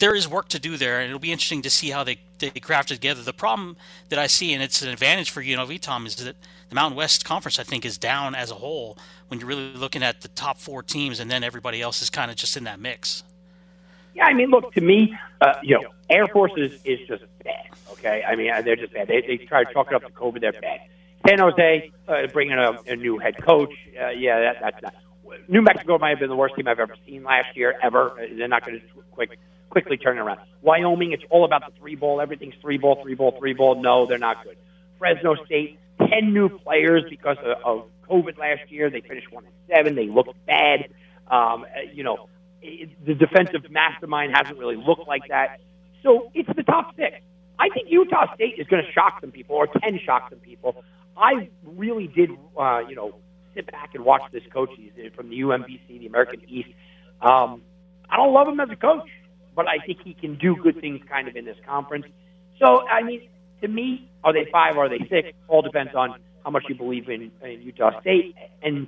there 0.00 0.14
is 0.14 0.26
work 0.26 0.48
to 0.48 0.58
do 0.58 0.76
there, 0.76 0.98
and 0.98 1.08
it'll 1.08 1.20
be 1.20 1.30
interesting 1.30 1.62
to 1.62 1.70
see 1.70 1.90
how 1.90 2.02
they, 2.02 2.18
they 2.38 2.50
craft 2.50 2.90
it 2.90 2.94
together. 2.94 3.22
The 3.22 3.34
problem 3.34 3.76
that 4.08 4.18
I 4.18 4.26
see, 4.26 4.52
and 4.52 4.62
it's 4.62 4.82
an 4.82 4.88
advantage 4.88 5.30
for 5.30 5.42
UNLV, 5.42 5.78
Tom, 5.80 6.06
is 6.06 6.16
that 6.16 6.34
the 6.68 6.74
Mountain 6.74 6.96
West 6.96 7.24
Conference, 7.24 7.58
I 7.58 7.62
think, 7.62 7.84
is 7.84 7.98
down 7.98 8.34
as 8.34 8.50
a 8.50 8.54
whole 8.54 8.96
when 9.28 9.38
you're 9.38 9.48
really 9.48 9.72
looking 9.74 10.02
at 10.02 10.22
the 10.22 10.28
top 10.28 10.58
four 10.58 10.82
teams, 10.82 11.20
and 11.20 11.30
then 11.30 11.44
everybody 11.44 11.82
else 11.82 12.00
is 12.02 12.08
kind 12.08 12.30
of 12.30 12.36
just 12.36 12.56
in 12.56 12.64
that 12.64 12.80
mix. 12.80 13.22
Yeah, 14.14 14.24
I 14.24 14.32
mean, 14.32 14.50
look, 14.50 14.72
to 14.72 14.80
me, 14.80 15.16
uh, 15.40 15.54
you 15.62 15.80
know, 15.80 15.90
Air 16.08 16.26
Force 16.26 16.52
is, 16.56 16.80
is 16.84 17.06
just 17.06 17.22
bad, 17.44 17.68
okay? 17.92 18.24
I 18.26 18.36
mean, 18.36 18.50
they're 18.64 18.76
just 18.76 18.94
bad. 18.94 19.06
They, 19.06 19.20
they 19.20 19.36
try 19.36 19.64
to 19.64 19.72
chalk 19.72 19.88
it 19.88 19.94
up 19.94 20.02
to 20.02 20.10
COVID, 20.10 20.40
they're 20.40 20.52
bad. 20.52 20.80
San 21.28 21.38
Jose, 21.38 21.92
uh, 22.08 22.26
bringing 22.28 22.56
a, 22.58 22.78
a 22.86 22.96
new 22.96 23.18
head 23.18 23.36
coach, 23.36 23.72
uh, 24.00 24.08
yeah, 24.08 24.40
that, 24.40 24.56
that's 24.62 24.82
not. 24.82 24.94
New 25.46 25.62
Mexico 25.62 25.96
might 25.98 26.10
have 26.10 26.18
been 26.18 26.28
the 26.28 26.34
worst 26.34 26.56
team 26.56 26.66
I've 26.66 26.80
ever 26.80 26.96
seen 27.06 27.22
last 27.22 27.56
year, 27.56 27.78
ever. 27.82 28.18
They're 28.36 28.48
not 28.48 28.66
going 28.66 28.80
to 28.80 28.86
quick 29.12 29.38
quickly 29.70 29.96
turn 29.96 30.18
around. 30.18 30.40
Wyoming, 30.62 31.12
it's 31.12 31.22
all 31.30 31.44
about 31.44 31.62
the 31.66 31.78
three 31.78 31.94
ball. 31.94 32.20
Everything's 32.20 32.54
three 32.60 32.76
ball, 32.76 33.00
three 33.02 33.14
ball, 33.14 33.34
three 33.38 33.54
ball. 33.54 33.80
No, 33.80 34.06
they're 34.06 34.18
not 34.18 34.44
good. 34.44 34.56
Fresno 34.98 35.36
State, 35.46 35.78
10 35.98 36.34
new 36.34 36.48
players 36.48 37.04
because 37.08 37.38
of, 37.38 37.56
of 37.64 37.84
COVID 38.08 38.36
last 38.38 38.70
year. 38.70 38.90
They 38.90 39.00
finished 39.00 39.32
one 39.32 39.44
and 39.44 39.54
seven. 39.68 39.94
They 39.94 40.08
looked 40.08 40.34
bad. 40.46 40.90
Um, 41.28 41.64
you 41.94 42.02
know, 42.02 42.28
it, 42.60 42.90
the 43.04 43.14
defensive 43.14 43.70
mastermind 43.70 44.34
hasn't 44.34 44.58
really 44.58 44.76
looked 44.76 45.08
like 45.08 45.22
that. 45.28 45.60
So 46.02 46.30
it's 46.34 46.50
the 46.54 46.62
top 46.62 46.94
six. 46.96 47.16
I 47.58 47.68
think 47.68 47.88
Utah 47.90 48.34
State 48.34 48.54
is 48.58 48.66
going 48.66 48.84
to 48.84 48.92
shock 48.92 49.20
some 49.20 49.30
people, 49.30 49.56
or 49.56 49.66
can 49.66 49.98
shock 50.04 50.30
some 50.30 50.38
people. 50.38 50.82
I 51.16 51.50
really 51.64 52.06
did, 52.06 52.30
uh, 52.58 52.80
you 52.88 52.94
know, 52.94 53.14
sit 53.54 53.70
back 53.70 53.94
and 53.94 54.04
watch 54.04 54.22
this 54.32 54.42
coach. 54.52 54.70
He's 54.76 55.12
from 55.14 55.28
the 55.28 55.40
UMBC, 55.40 56.00
the 56.00 56.06
American 56.06 56.42
East. 56.48 56.70
Um, 57.20 57.62
I 58.08 58.16
don't 58.16 58.32
love 58.32 58.48
him 58.48 58.58
as 58.60 58.70
a 58.70 58.76
coach 58.76 59.08
but 59.60 59.68
I 59.68 59.84
think 59.84 59.98
he 60.02 60.14
can 60.14 60.36
do 60.36 60.56
good 60.56 60.80
things 60.80 61.02
kind 61.06 61.28
of 61.28 61.36
in 61.36 61.44
this 61.44 61.58
conference. 61.66 62.06
So, 62.58 62.88
I 62.88 63.02
mean, 63.02 63.28
to 63.60 63.68
me, 63.68 64.10
are 64.24 64.32
they 64.32 64.48
five? 64.50 64.78
Are 64.78 64.88
they 64.88 65.00
six? 65.10 65.36
All 65.48 65.60
depends 65.60 65.94
on 65.94 66.14
how 66.42 66.50
much 66.50 66.64
you 66.70 66.74
believe 66.74 67.10
in, 67.10 67.30
in 67.42 67.60
Utah 67.60 68.00
State. 68.00 68.34
And 68.62 68.86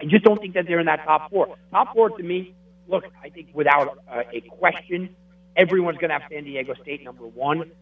I 0.00 0.04
just 0.04 0.22
don't 0.22 0.40
think 0.40 0.54
that 0.54 0.66
they're 0.68 0.78
in 0.78 0.86
that 0.86 1.04
top 1.04 1.28
four. 1.28 1.56
Top 1.72 1.92
four 1.92 2.10
to 2.10 2.22
me, 2.22 2.54
look, 2.86 3.02
I 3.20 3.30
think 3.30 3.48
without 3.52 3.98
uh, 4.08 4.22
a 4.32 4.42
question, 4.42 5.16
everyone's 5.56 5.98
going 5.98 6.10
to 6.10 6.20
have 6.20 6.30
San 6.30 6.44
Diego 6.44 6.74
State 6.80 7.02
number 7.02 7.26
one. 7.26 7.72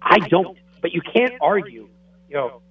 I 0.00 0.18
don't, 0.30 0.56
but 0.80 0.92
you 0.92 1.02
can't 1.02 1.34
argue. 1.42 1.90
You 2.30 2.36
know, 2.36 2.62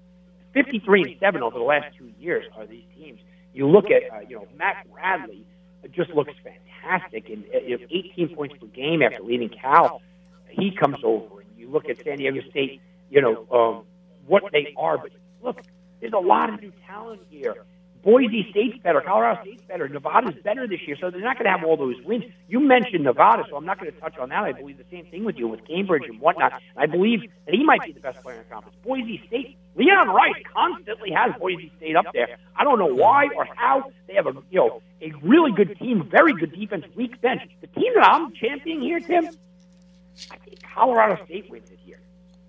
53 0.56 1.04
and 1.04 1.16
seven 1.20 1.44
over 1.44 1.60
the 1.60 1.64
last 1.64 1.96
two 1.96 2.12
years 2.20 2.46
are 2.58 2.66
these 2.66 2.86
teams. 2.98 3.20
You 3.54 3.68
look 3.68 3.86
at, 3.92 4.12
uh, 4.12 4.22
you 4.28 4.38
know, 4.38 4.48
Matt 4.58 4.88
Bradley 4.92 5.46
just 5.92 6.12
looks 6.12 6.34
fantastic. 6.44 7.30
And 7.30 7.44
uh, 7.54 7.86
18 7.90 8.36
points 8.36 8.56
per 8.60 8.68
game 8.68 9.02
after 9.02 9.22
leaving 9.24 9.50
Cal, 9.50 10.02
he 10.50 10.72
comes 10.72 10.98
over. 11.04 11.42
And 11.42 11.50
you 11.58 11.70
look 11.70 11.90
at 11.90 12.04
San 12.04 12.18
Diego 12.18 12.42
State, 12.50 12.82
you 13.10 13.22
know, 13.22 13.48
um, 13.52 13.84
what 14.28 14.44
they 14.52 14.74
are. 14.78 14.98
But 14.98 15.12
look, 15.42 15.62
there's 16.00 16.14
a 16.14 16.18
lot 16.18 16.54
of 16.54 16.62
new 16.62 16.72
talent 16.86 17.22
here. 17.30 17.56
Boise 18.04 18.48
State's 18.50 18.78
better. 18.80 19.02
Colorado 19.02 19.42
State's 19.42 19.62
better. 19.64 19.88
Nevada's 19.88 20.36
better 20.44 20.68
this 20.68 20.80
year, 20.88 20.98
so 21.00 21.12
they're 21.12 21.22
not 21.22 21.38
going 21.38 21.46
to 21.46 21.52
have 21.52 21.64
all 21.64 21.78
those 21.78 22.02
wins. 22.04 22.24
You 22.48 22.60
mentioned 22.60 23.04
Nevada, 23.04 23.44
so 23.50 23.56
I'm 23.56 23.66
not 23.66 23.80
going 23.80 23.92
to 23.92 24.00
touch 24.00 24.18
on 24.18 24.30
that. 24.30 24.44
I 24.44 24.54
believe 24.54 24.78
the 24.78 24.86
same 24.90 25.06
thing 25.06 25.24
with 25.24 25.38
you 25.38 25.48
with 25.48 25.66
Cambridge 25.68 26.04
and 26.08 26.20
whatnot. 26.20 26.54
I 26.76 26.88
believe 26.88 27.22
that 27.46 27.54
he 27.54 27.64
might 27.64 27.84
be 27.84 27.92
the 27.92 28.00
best 28.00 28.22
player 28.24 28.38
in 28.38 28.44
the 28.44 28.54
conference. 28.54 28.76
Boise 28.84 29.22
State, 29.28 29.58
Leon 29.76 30.10
Rice 30.10 30.44
constantly 30.52 31.12
has 31.12 31.32
Boise 31.40 31.72
State 31.78 31.96
up 31.96 32.06
there. 32.14 32.38
I 32.56 32.64
don't 32.64 32.80
know 32.80 32.94
why 32.94 33.28
or 33.36 33.46
how. 33.56 33.92
They 34.08 34.16
have 34.16 34.28
a 34.28 34.34
you 34.50 34.60
know 34.60 34.82
a 35.02 35.12
really 35.22 35.52
good 35.52 35.78
team, 35.78 36.08
very 36.10 36.34
good 36.34 36.54
defense, 36.54 36.86
weak 36.96 37.22
bench. 37.22 37.42
The 37.62 37.68
team 37.68 37.94
that 37.96 38.04
I'm 38.04 38.34
championing 38.34 38.82
here, 38.82 39.00
Tim, 39.00 39.30
I 40.32 40.38
think 40.38 40.62
Colorado 40.64 41.24
State 41.26 41.50
wins 41.50 41.70
it 41.70 41.80
here. 41.86 42.00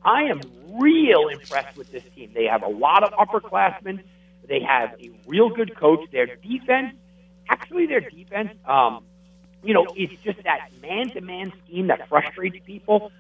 I 0.05 0.25
am 0.25 0.41
real 0.81 1.29
impressed 1.29 1.77
with 1.77 1.93
this 1.93 2.03
team. 2.15 2.33
They 2.35 2.47
have 2.47 2.63
a 2.63 2.69
lot 2.69 3.05
of 3.05 3.13
upperclassmen. 3.13 4.03
They 4.53 4.61
have 4.61 4.91
a 5.01 5.11
real 5.27 5.49
good 5.49 5.75
coach. 5.79 6.01
Their 6.13 6.27
defense, 6.27 6.95
actually, 7.49 7.87
their 7.87 8.01
defense, 8.01 8.51
um, 8.67 9.03
you 9.65 9.73
know, 9.73 9.87
it's 9.97 10.13
just 10.23 10.45
that 10.45 10.69
man-to-man 10.83 11.55
scheme 11.65 11.87
that 11.87 12.07
frustrates 12.07 12.59
people. 12.67 13.11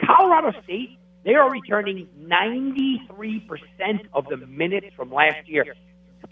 Colorado 0.00 0.58
State, 0.62 0.98
they 1.26 1.34
are 1.34 1.50
returning 1.50 2.08
93% 2.18 3.02
of 4.14 4.28
the 4.30 4.38
minutes 4.38 4.86
from 4.96 5.12
last 5.12 5.46
year. 5.46 5.76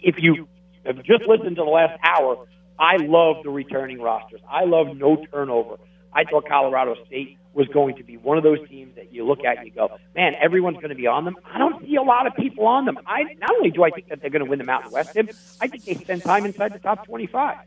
If 0.01 0.15
you 0.17 0.47
have 0.87 1.03
just 1.03 1.25
listened 1.27 1.57
to 1.57 1.63
the 1.63 1.69
last 1.69 1.99
hour, 2.03 2.47
I 2.79 2.97
love 2.97 3.43
the 3.43 3.51
returning 3.51 4.01
rosters. 4.01 4.41
I 4.49 4.65
love 4.65 4.97
no 4.97 5.23
turnover. 5.31 5.75
I 6.11 6.23
thought 6.23 6.47
Colorado 6.47 6.95
State 7.05 7.37
was 7.57 7.67
going 7.69 7.95
to 7.95 8.03
be 8.03 8.15
one 8.17 8.37
of 8.37 8.43
those 8.43 8.59
teams 8.69 8.95
that 8.95 9.11
you 9.11 9.25
look 9.25 9.43
at 9.43 9.57
and 9.57 9.65
you 9.65 9.73
go, 9.73 9.89
man, 10.15 10.33
everyone's 10.39 10.77
going 10.77 10.89
to 10.89 10.95
be 10.95 11.07
on 11.07 11.25
them. 11.25 11.35
I 11.43 11.57
don't 11.57 11.83
see 11.83 11.95
a 11.95 12.03
lot 12.03 12.27
of 12.27 12.35
people 12.35 12.67
on 12.67 12.85
them. 12.85 12.99
I 13.07 13.23
not 13.39 13.49
only 13.57 13.71
do 13.71 13.83
I 13.83 13.89
think 13.89 14.09
that 14.09 14.21
they're 14.21 14.29
going 14.29 14.45
to 14.45 14.49
win 14.49 14.59
the 14.59 14.65
Mountain 14.65 14.91
West, 14.91 15.17
I 15.59 15.67
think 15.67 15.83
they 15.83 15.95
spend 15.95 16.21
time 16.21 16.45
inside 16.45 16.73
the 16.73 16.79
top 16.79 17.05
twenty-five. 17.05 17.57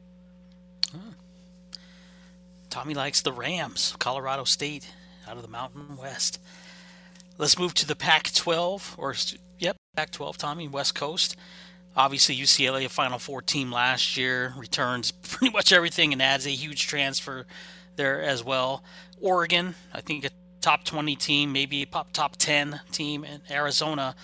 Tommy 2.71 2.95
likes 2.95 3.21
the 3.21 3.33
Rams, 3.33 3.97
Colorado 3.99 4.45
State, 4.45 4.89
out 5.29 5.35
of 5.35 5.43
the 5.43 5.49
Mountain 5.49 5.97
West. 5.97 6.41
Let's 7.37 7.59
move 7.59 7.75
to 7.75 7.87
the 7.87 7.97
Pac-12, 7.97 8.97
or 8.97 9.13
yep, 9.59 9.77
Pac-12. 9.97 10.37
Tommy, 10.37 10.69
West 10.69 10.95
Coast. 10.95 11.35
Obviously, 11.97 12.37
UCLA, 12.37 12.85
a 12.85 12.89
Final 12.89 13.19
Four 13.19 13.43
team 13.43 13.73
last 13.73 14.17
year, 14.17 14.55
returns 14.57 15.11
pretty 15.11 15.53
much 15.53 15.73
everything 15.73 16.13
and 16.13 16.23
adds 16.23 16.47
a 16.47 16.51
huge 16.51 16.87
transfer 16.87 17.45
there 17.97 18.23
as 18.23 18.45
well. 18.45 18.85
Oregon, 19.21 19.75
I 19.93 20.01
think 20.01 20.25
a 20.25 20.31
top 20.61 20.85
20 20.85 21.17
team, 21.17 21.53
maybe 21.53 21.83
a 21.83 21.87
top 21.87 22.37
10 22.37 22.81
team, 22.93 23.25
and 23.25 23.43
Arizona, 23.51 24.15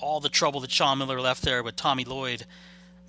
all 0.00 0.20
the 0.20 0.28
trouble 0.28 0.60
that 0.60 0.70
Sean 0.70 0.98
Miller 0.98 1.20
left 1.20 1.42
there 1.42 1.62
with 1.62 1.76
Tommy 1.76 2.04
Lloyd, 2.04 2.44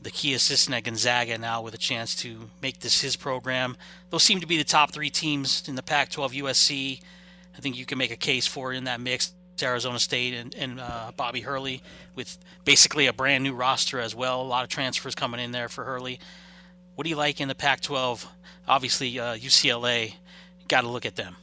the 0.02 0.12
key 0.12 0.34
assistant 0.34 0.76
at 0.76 0.84
Gonzaga, 0.84 1.38
now 1.38 1.62
with 1.62 1.74
a 1.74 1.78
chance 1.78 2.16
to 2.16 2.50
make 2.62 2.80
this 2.80 3.02
his 3.02 3.16
program. 3.16 3.76
Those 4.10 4.24
seem 4.24 4.40
to 4.40 4.48
be 4.48 4.58
the 4.58 4.64
top 4.64 4.92
three 4.92 5.10
teams 5.10 5.68
in 5.68 5.76
the 5.76 5.84
Pac 5.84 6.10
12 6.10 6.34
USC. 6.34 7.02
I 7.58 7.60
think 7.60 7.78
you 7.78 7.86
can 7.86 7.98
make 7.98 8.12
a 8.12 8.18
case 8.18 8.48
for 8.48 8.74
in 8.74 8.86
that 8.86 9.02
mix. 9.02 9.34
Arizona 9.62 10.00
State 10.00 10.34
and, 10.34 10.56
and 10.56 10.80
uh, 10.80 11.12
Bobby 11.18 11.42
Hurley 11.42 11.84
with 12.16 12.38
basically 12.64 13.08
a 13.08 13.14
brand 13.14 13.44
new 13.44 13.54
roster 13.54 14.00
as 14.00 14.16
well. 14.16 14.42
A 14.42 14.44
lot 14.44 14.64
of 14.64 14.70
transfers 14.70 15.16
coming 15.16 15.42
in 15.42 15.52
there 15.52 15.68
for 15.68 15.84
Hurley. 15.84 16.18
What 16.96 17.04
do 17.04 17.10
you 17.10 17.18
like 17.18 17.42
in 17.42 17.50
the 17.50 17.56
Pac 17.56 17.82
12? 17.82 18.26
Obviously, 18.70 19.20
uh, 19.20 19.36
UCLA 19.36 20.14
got 20.70 20.82
to 20.82 20.88
look 20.88 21.06
at 21.06 21.16
them. 21.16 21.36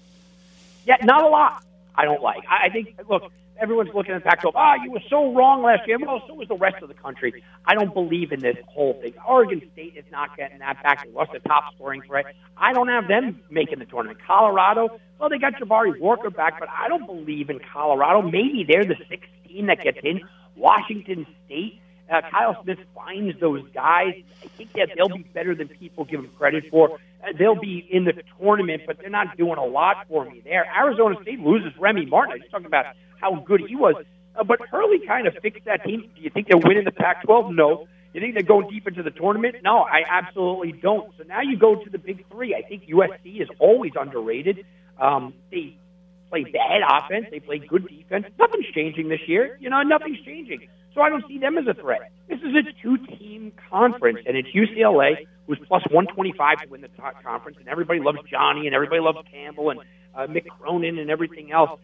Yeah, 0.86 0.96
not 1.02 1.22
a 1.22 1.28
lot. 1.28 1.62
I 1.94 2.04
don't 2.04 2.22
like. 2.22 2.44
I 2.48 2.68
think 2.70 2.98
look, 3.08 3.30
everyone's 3.58 3.92
looking 3.94 4.14
at 4.14 4.22
the 4.22 4.28
Pac-12. 4.28 4.52
Ah, 4.54 4.74
you 4.82 4.90
were 4.90 5.02
so 5.08 5.34
wrong 5.34 5.62
last 5.62 5.86
year. 5.86 5.98
Well, 5.98 6.22
so 6.26 6.34
was 6.34 6.48
the 6.48 6.56
rest 6.56 6.82
of 6.82 6.88
the 6.88 6.94
country. 6.94 7.42
I 7.64 7.74
don't 7.74 7.92
believe 7.92 8.32
in 8.32 8.40
this 8.40 8.56
whole 8.66 8.94
thing. 9.00 9.14
Oregon 9.26 9.62
State 9.72 9.94
is 9.96 10.04
not 10.12 10.36
getting 10.36 10.58
that 10.60 10.82
back. 10.82 11.04
They 11.04 11.10
lost 11.10 11.32
the 11.32 11.40
top 11.40 11.74
scoring 11.74 12.02
threat. 12.02 12.26
I 12.56 12.72
don't 12.72 12.88
have 12.88 13.08
them 13.08 13.40
making 13.50 13.78
the 13.78 13.86
tournament. 13.86 14.20
Colorado, 14.26 15.00
well, 15.18 15.28
they 15.28 15.38
got 15.38 15.54
Jabari 15.54 15.98
Walker 15.98 16.30
back, 16.30 16.58
but 16.58 16.68
I 16.68 16.88
don't 16.88 17.06
believe 17.06 17.50
in 17.50 17.60
Colorado. 17.72 18.22
Maybe 18.22 18.64
they're 18.68 18.84
the 18.84 18.96
sixth 19.08 19.30
team 19.48 19.66
that 19.66 19.82
gets 19.82 19.98
in. 20.02 20.20
Washington 20.54 21.26
State. 21.46 21.80
Uh, 22.10 22.22
Kyle 22.30 22.62
Smith 22.62 22.78
finds 22.94 23.38
those 23.40 23.64
guys. 23.74 24.22
I 24.44 24.48
think 24.56 24.72
that 24.74 24.90
they'll 24.96 25.08
be 25.08 25.24
better 25.24 25.54
than 25.54 25.68
people 25.68 26.04
give 26.04 26.22
them 26.22 26.30
credit 26.38 26.70
for 26.70 26.98
they'll 27.38 27.58
be 27.58 27.86
in 27.90 28.04
the 28.04 28.12
tournament, 28.38 28.82
but 28.86 28.98
they're 28.98 29.10
not 29.10 29.36
doing 29.36 29.58
a 29.58 29.64
lot 29.64 30.06
for 30.08 30.24
me 30.24 30.40
there. 30.44 30.66
Arizona 30.76 31.16
State 31.22 31.40
loses 31.40 31.72
Remy 31.78 32.06
Martin. 32.06 32.34
I 32.34 32.38
just 32.38 32.50
talking 32.50 32.66
about 32.66 32.86
how 33.20 33.34
good 33.36 33.62
he 33.66 33.76
was. 33.76 33.96
Uh, 34.36 34.44
but 34.44 34.60
Hurley 34.70 35.00
kind 35.06 35.26
of 35.26 35.34
fixed 35.42 35.64
that 35.64 35.84
team. 35.84 36.10
Do 36.14 36.22
you 36.22 36.30
think 36.30 36.48
they're 36.48 36.58
winning 36.58 36.84
the 36.84 36.92
Pac-12? 36.92 37.54
No. 37.54 37.88
You 38.12 38.20
think 38.20 38.34
they're 38.34 38.42
going 38.42 38.68
deep 38.70 38.86
into 38.86 39.02
the 39.02 39.10
tournament? 39.10 39.56
No, 39.62 39.80
I 39.80 40.02
absolutely 40.08 40.72
don't. 40.72 41.12
So 41.18 41.24
now 41.24 41.42
you 41.42 41.58
go 41.58 41.82
to 41.82 41.90
the 41.90 41.98
Big 41.98 42.24
Three. 42.30 42.54
I 42.54 42.62
think 42.66 42.86
USC 42.86 43.42
is 43.42 43.48
always 43.58 43.92
underrated. 43.98 44.64
Um, 44.98 45.34
they 45.50 45.76
play 46.30 46.44
bad 46.44 46.80
offense. 46.88 47.26
They 47.30 47.40
play 47.40 47.58
good 47.58 47.86
defense. 47.86 48.26
Nothing's 48.38 48.66
changing 48.74 49.08
this 49.08 49.20
year. 49.26 49.58
You 49.60 49.68
know, 49.68 49.82
nothing's 49.82 50.20
changing. 50.24 50.68
So 50.96 51.02
I 51.02 51.10
don't 51.10 51.28
see 51.28 51.38
them 51.38 51.58
as 51.58 51.66
a 51.66 51.74
threat. 51.74 52.10
This 52.26 52.38
is 52.40 52.54
a 52.56 52.82
two-team 52.82 53.52
conference, 53.70 54.20
and 54.26 54.34
it's 54.34 54.48
UCLA 54.48 55.26
who's 55.46 55.58
plus 55.68 55.82
125 55.90 56.62
to 56.62 56.68
win 56.68 56.80
the 56.80 56.88
top 56.88 57.22
conference, 57.22 57.58
and 57.60 57.68
everybody 57.68 58.00
loves 58.00 58.18
Johnny, 58.30 58.66
and 58.66 58.74
everybody 58.74 59.02
loves 59.02 59.18
Campbell, 59.30 59.70
and 59.70 59.80
uh, 60.14 60.26
Mick 60.26 60.46
Cronin, 60.48 60.98
and 60.98 61.10
everything 61.10 61.52
else. 61.52 61.78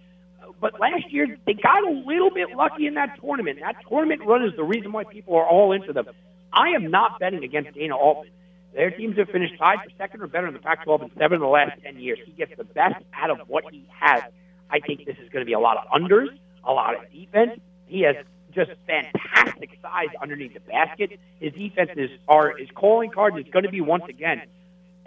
But 0.62 0.80
last 0.80 1.12
year, 1.12 1.36
they 1.46 1.52
got 1.52 1.84
a 1.84 1.90
little 2.06 2.30
bit 2.30 2.56
lucky 2.56 2.86
in 2.86 2.94
that 2.94 3.20
tournament. 3.20 3.58
That 3.60 3.76
tournament 3.86 4.22
run 4.24 4.44
is 4.44 4.56
the 4.56 4.64
reason 4.64 4.92
why 4.92 5.04
people 5.04 5.36
are 5.36 5.46
all 5.46 5.72
into 5.72 5.92
them. 5.92 6.06
I 6.50 6.70
am 6.70 6.90
not 6.90 7.20
betting 7.20 7.44
against 7.44 7.74
Dana 7.74 7.94
Altman. 7.94 8.32
Their 8.74 8.90
teams 8.90 9.18
have 9.18 9.28
finished 9.28 9.58
tied 9.58 9.80
for 9.84 9.90
second 9.98 10.22
or 10.22 10.26
better 10.26 10.46
in 10.46 10.54
the 10.54 10.60
Pac-12 10.60 11.02
in 11.02 11.10
seven 11.18 11.34
of 11.34 11.40
the 11.42 11.46
last 11.48 11.82
ten 11.82 12.00
years. 12.00 12.18
He 12.24 12.32
gets 12.32 12.52
the 12.56 12.64
best 12.64 13.04
out 13.12 13.28
of 13.28 13.46
what 13.46 13.64
he 13.70 13.86
has. 14.00 14.22
I 14.70 14.80
think 14.80 15.04
this 15.04 15.18
is 15.22 15.28
going 15.28 15.44
to 15.44 15.46
be 15.46 15.52
a 15.52 15.60
lot 15.60 15.76
of 15.76 15.84
unders, 15.92 16.28
a 16.64 16.72
lot 16.72 16.94
of 16.94 17.12
defense. 17.12 17.60
He 17.86 18.00
has 18.02 18.16
just 18.54 18.70
fantastic 18.86 19.78
size 19.82 20.08
underneath 20.20 20.54
the 20.54 20.60
basket. 20.60 21.18
His 21.40 21.52
defense 21.52 21.90
is 21.96 22.10
are 22.28 22.56
his 22.56 22.68
calling 22.74 23.10
card 23.10 23.38
is 23.38 23.46
going 23.52 23.64
to 23.64 23.70
be 23.70 23.80
once 23.80 24.04
again. 24.08 24.42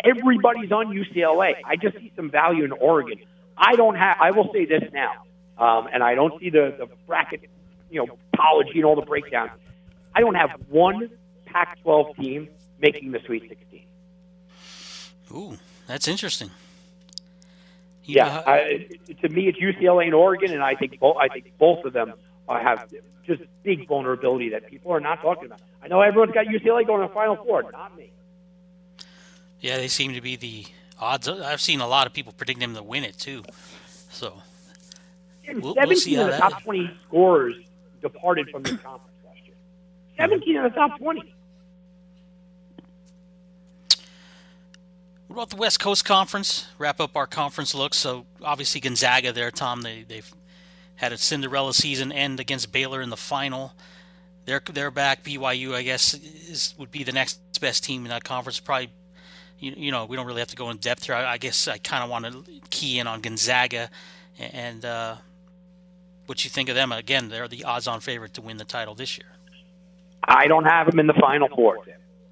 Everybody's 0.03 0.71
on 0.71 0.87
UCLA. 0.87 1.55
I 1.63 1.75
just 1.75 1.97
see 1.97 2.11
some 2.15 2.29
value 2.29 2.63
in 2.63 2.71
Oregon. 2.71 3.19
I 3.57 3.75
don't 3.75 3.95
have. 3.95 4.17
I 4.21 4.31
will 4.31 4.51
say 4.53 4.65
this 4.65 4.83
now, 4.93 5.23
um, 5.57 5.87
and 5.91 6.03
I 6.03 6.15
don't 6.15 6.39
see 6.39 6.49
the 6.49 6.75
the 6.77 6.87
bracket, 7.07 7.49
you 7.89 8.05
know, 8.05 8.17
apology 8.33 8.73
and 8.75 8.85
all 8.85 8.95
the 8.95 9.01
breakdowns. 9.01 9.51
I 10.13 10.19
don't 10.21 10.35
have 10.35 10.51
one 10.69 11.09
Pac-12 11.45 12.15
team 12.17 12.49
making 12.79 13.11
the 13.11 13.19
Sweet 13.25 13.49
16. 13.49 13.85
Ooh, 15.31 15.57
that's 15.87 16.07
interesting. 16.07 16.51
You 18.03 18.17
yeah, 18.17 18.43
I, 18.45 18.87
to 19.21 19.29
me, 19.29 19.47
it's 19.47 19.57
UCLA 19.57 20.05
and 20.05 20.13
Oregon, 20.13 20.51
and 20.51 20.61
I 20.61 20.75
think 20.75 20.99
both. 20.99 21.17
I 21.17 21.27
think 21.27 21.57
both 21.57 21.85
of 21.85 21.93
them 21.93 22.13
uh, 22.47 22.59
have 22.59 22.91
just 23.25 23.41
big 23.63 23.87
vulnerability 23.87 24.49
that 24.49 24.67
people 24.69 24.91
are 24.91 24.99
not 24.99 25.21
talking 25.21 25.45
about. 25.45 25.59
I 25.81 25.87
know 25.87 26.01
everyone's 26.01 26.33
got 26.33 26.47
UCLA 26.47 26.85
going 26.85 27.01
to 27.01 27.07
the 27.07 27.13
Final 27.13 27.35
Four, 27.35 27.71
not 27.71 27.97
me. 27.97 28.11
Yeah, 29.59 29.77
they 29.77 29.87
seem 29.87 30.13
to 30.13 30.21
be 30.21 30.35
the 30.35 30.65
odds. 30.99 31.27
I've 31.27 31.61
seen 31.61 31.79
a 31.79 31.87
lot 31.87 32.07
of 32.07 32.13
people 32.13 32.33
predicting 32.33 32.61
them 32.61 32.75
to 32.75 32.83
win 32.83 33.03
it 33.03 33.17
too. 33.17 33.43
So, 34.09 34.41
we'll, 35.47 35.73
17 35.73 35.87
we'll 35.87 35.97
see 35.97 36.15
of 36.15 36.25
the 36.25 36.31
that... 36.31 36.39
top 36.39 36.63
20 36.63 36.91
scorers 37.07 37.55
departed 38.01 38.49
from 38.49 38.63
the 38.63 38.77
conference 38.77 39.17
last 39.25 39.45
year. 39.45 39.55
17 40.17 40.57
of 40.57 40.63
the 40.63 40.69
top 40.69 40.97
20. 40.99 41.33
What 45.27 45.35
about 45.35 45.49
the 45.49 45.55
West 45.55 45.79
Coast 45.79 46.05
Conference? 46.05 46.67
Wrap 46.77 46.99
up 46.99 47.17
our 47.17 47.27
conference 47.27 47.73
look. 47.73 47.93
So 47.93 48.25
obviously 48.43 48.79
Gonzaga 48.79 49.33
there, 49.33 49.51
Tom. 49.51 49.81
They 49.81 50.05
they've 50.07 50.31
had 50.97 51.11
a 51.11 51.17
Cinderella 51.17 51.73
season 51.73 52.11
end 52.11 52.39
against 52.39 52.71
Baylor 52.71 53.01
in 53.01 53.09
the 53.09 53.17
final. 53.17 53.73
They're 54.45 54.61
they're 54.71 54.91
back. 54.91 55.23
BYU, 55.23 55.73
I 55.73 55.81
guess, 55.81 56.13
is 56.13 56.75
would 56.77 56.91
be 56.91 57.03
the 57.03 57.11
next 57.11 57.39
best 57.59 57.83
team 57.83 58.03
in 58.03 58.09
that 58.09 58.23
conference. 58.23 58.59
Probably, 58.59 58.91
you, 59.59 59.73
you 59.75 59.91
know, 59.91 60.05
we 60.05 60.15
don't 60.15 60.27
really 60.27 60.41
have 60.41 60.49
to 60.49 60.55
go 60.55 60.69
in 60.69 60.77
depth 60.77 61.05
here. 61.05 61.15
I, 61.15 61.33
I 61.33 61.37
guess 61.37 61.67
I 61.67 61.77
kind 61.77 62.03
of 62.03 62.09
want 62.09 62.25
to 62.25 62.61
key 62.69 62.99
in 62.99 63.07
on 63.07 63.21
Gonzaga, 63.21 63.89
and 64.39 64.85
uh, 64.85 65.15
what 66.27 66.43
you 66.43 66.49
think 66.49 66.69
of 66.69 66.75
them. 66.75 66.91
Again, 66.91 67.29
they're 67.29 67.47
the 67.47 67.63
odds-on 67.63 67.99
favorite 67.99 68.33
to 68.35 68.41
win 68.41 68.57
the 68.57 68.65
title 68.65 68.95
this 68.95 69.17
year. 69.17 69.27
I 70.23 70.47
don't 70.47 70.65
have 70.65 70.89
them 70.89 70.99
in 70.99 71.07
the 71.07 71.13
final 71.13 71.47
four. 71.49 71.79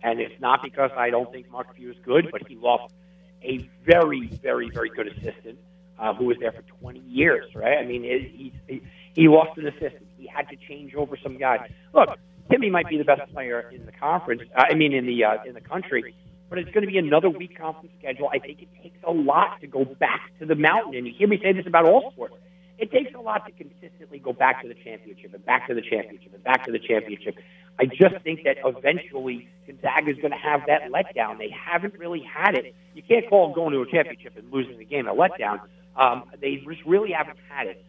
And 0.02 0.20
it's 0.20 0.40
not 0.42 0.62
because 0.62 0.92
I 0.98 1.10
don't 1.10 1.32
think 1.32 1.50
Mark 1.50 1.74
Few 1.76 1.92
is 1.92 1.98
good, 2.04 2.30
but 2.30 2.46
he 2.48 2.56
lost 2.56 2.94
a 3.42 3.70
very, 3.86 4.28
very, 4.28 4.70
very 4.70 4.90
good 4.90 5.08
assistant 5.08 5.60
uh, 6.00 6.14
who 6.14 6.26
was 6.26 6.38
there 6.40 6.52
for 6.52 6.64
20 6.82 7.00
years, 7.00 7.46
right? 7.56 7.78
I 7.78 7.86
mean, 7.86 8.04
it, 8.06 8.22
he, 8.22 8.54
he, 8.68 8.82
he 9.14 9.28
lost 9.28 9.58
an 9.58 9.68
assistant. 9.68 10.08
He 10.18 10.28
had 10.28 10.50
to 10.50 10.56
change 10.56 10.96
over 10.96 11.18
some 11.22 11.38
guys. 11.38 11.70
Look, 11.94 12.10
Timme 12.52 12.72
might 12.72 12.88
be 12.88 12.98
the 12.98 13.04
best 13.04 13.32
player 13.34 13.70
in 13.74 13.86
the 13.86 13.92
conference. 13.92 14.42
Uh, 14.56 14.64
I 14.70 14.76
mean, 14.76 14.94
in 14.94 15.06
the 15.06 15.24
uh, 15.24 15.44
in 15.46 15.54
the 15.54 15.62
country, 15.62 16.16
but 16.50 16.60
it's 16.60 16.72
going 16.72 16.86
to 16.86 16.92
be 16.92 16.98
another 16.98 17.30
weak 17.30 17.58
conference 17.58 17.92
schedule. 18.00 18.30
I 18.32 18.40
think 18.40 18.62
it 18.62 18.70
takes 18.82 18.98
a 19.08 19.12
lot 19.12 19.62
to 19.62 19.68
go 19.68 19.86
back 19.86 20.32
to 20.40 20.46
the 20.46 20.56
mountain. 20.56 20.96
And 20.96 21.08
you 21.08 21.14
hear 21.18 21.28
me 21.28 21.40
say 21.42 21.54
this 21.54 21.66
about 21.68 21.86
all 21.86 22.12
sports. 22.12 22.36
It 22.78 22.92
takes 22.92 23.14
a 23.14 23.20
lot 23.20 23.46
to 23.46 23.52
consistently 23.52 24.20
go 24.20 24.34
back 24.34 24.62
to 24.64 24.68
the 24.68 24.74
championship 24.74 25.34
and 25.34 25.46
back 25.46 25.68
to 25.68 25.74
the 25.74 25.82
championship 25.82 26.34
and 26.34 26.44
back 26.44 26.66
to 26.66 26.72
the 26.72 26.80
championship. 26.80 27.36
I 27.80 27.86
just 27.86 28.24
think 28.24 28.44
that 28.44 28.58
eventually 28.66 29.48
Gonzaga 29.66 30.12
is 30.12 30.18
going 30.18 30.32
to 30.32 30.38
have 30.38 30.62
that 30.68 30.84
letdown. 30.92 31.38
They 31.38 31.50
haven't 31.50 31.96
really 31.98 32.22
had 32.22 32.56
it. 32.56 32.76
You 32.94 33.02
can't 33.04 33.28
call 33.30 33.54
going 33.54 33.74
to 33.74 33.82
a 33.82 33.90
championship 33.90 34.38
and 34.38 34.52
losing 34.52 34.78
the 34.78 34.86
game 34.86 35.08
a 35.08 35.14
letdown. 35.14 35.62
Um, 35.96 36.24
they 36.42 36.58
just 36.58 36.84
really 36.86 37.12
haven't 37.12 37.38
had 37.50 37.68
it. 37.68 37.86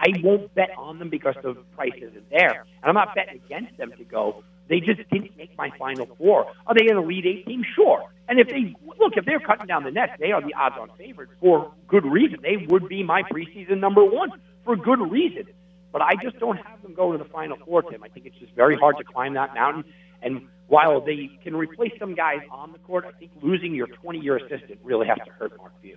I 0.00 0.12
won't 0.22 0.54
bet 0.54 0.70
on 0.76 0.98
them 0.98 1.10
because 1.10 1.34
the 1.42 1.54
price 1.74 1.92
isn't 1.96 2.30
there, 2.30 2.64
and 2.82 2.88
I'm 2.88 2.94
not 2.94 3.14
betting 3.14 3.40
against 3.44 3.76
them 3.76 3.92
to 3.96 4.04
go. 4.04 4.44
They 4.68 4.80
just 4.80 5.08
didn't 5.10 5.36
make 5.36 5.56
my 5.56 5.70
Final 5.78 6.06
Four. 6.18 6.52
Are 6.66 6.74
they 6.74 6.88
an 6.88 6.96
Elite 6.98 7.26
Eight 7.26 7.46
team? 7.46 7.64
Sure. 7.74 8.04
And 8.28 8.38
if 8.38 8.48
they 8.48 8.74
look, 8.98 9.16
if 9.16 9.24
they're 9.24 9.40
cutting 9.40 9.66
down 9.66 9.84
the 9.84 9.90
nets, 9.90 10.12
they 10.20 10.32
are 10.32 10.42
the 10.42 10.52
odds-on 10.54 10.90
favorite 10.98 11.30
for 11.40 11.72
good 11.86 12.04
reason. 12.04 12.40
They 12.42 12.66
would 12.68 12.88
be 12.88 13.02
my 13.02 13.22
preseason 13.22 13.80
number 13.80 14.04
one 14.04 14.30
for 14.64 14.76
good 14.76 15.00
reason. 15.10 15.44
But 15.90 16.02
I 16.02 16.16
just 16.22 16.38
don't 16.38 16.58
have 16.58 16.82
them 16.82 16.92
go 16.92 17.12
to 17.12 17.18
the 17.18 17.24
Final 17.24 17.56
Four, 17.64 17.82
Tim. 17.82 18.04
I 18.04 18.08
think 18.08 18.26
it's 18.26 18.36
just 18.36 18.52
very 18.52 18.76
hard 18.76 18.98
to 18.98 19.04
climb 19.04 19.34
that 19.34 19.54
mountain. 19.54 19.84
And 20.20 20.48
while 20.66 21.00
they 21.00 21.30
can 21.42 21.56
replace 21.56 21.92
some 21.98 22.14
guys 22.14 22.40
on 22.50 22.72
the 22.72 22.78
court, 22.78 23.06
I 23.06 23.12
think 23.12 23.30
losing 23.40 23.74
your 23.74 23.86
20-year 23.86 24.36
assistant 24.36 24.80
really 24.82 25.06
has 25.06 25.16
to 25.24 25.30
hurt 25.32 25.56
Mark 25.56 25.72
Few. 25.80 25.96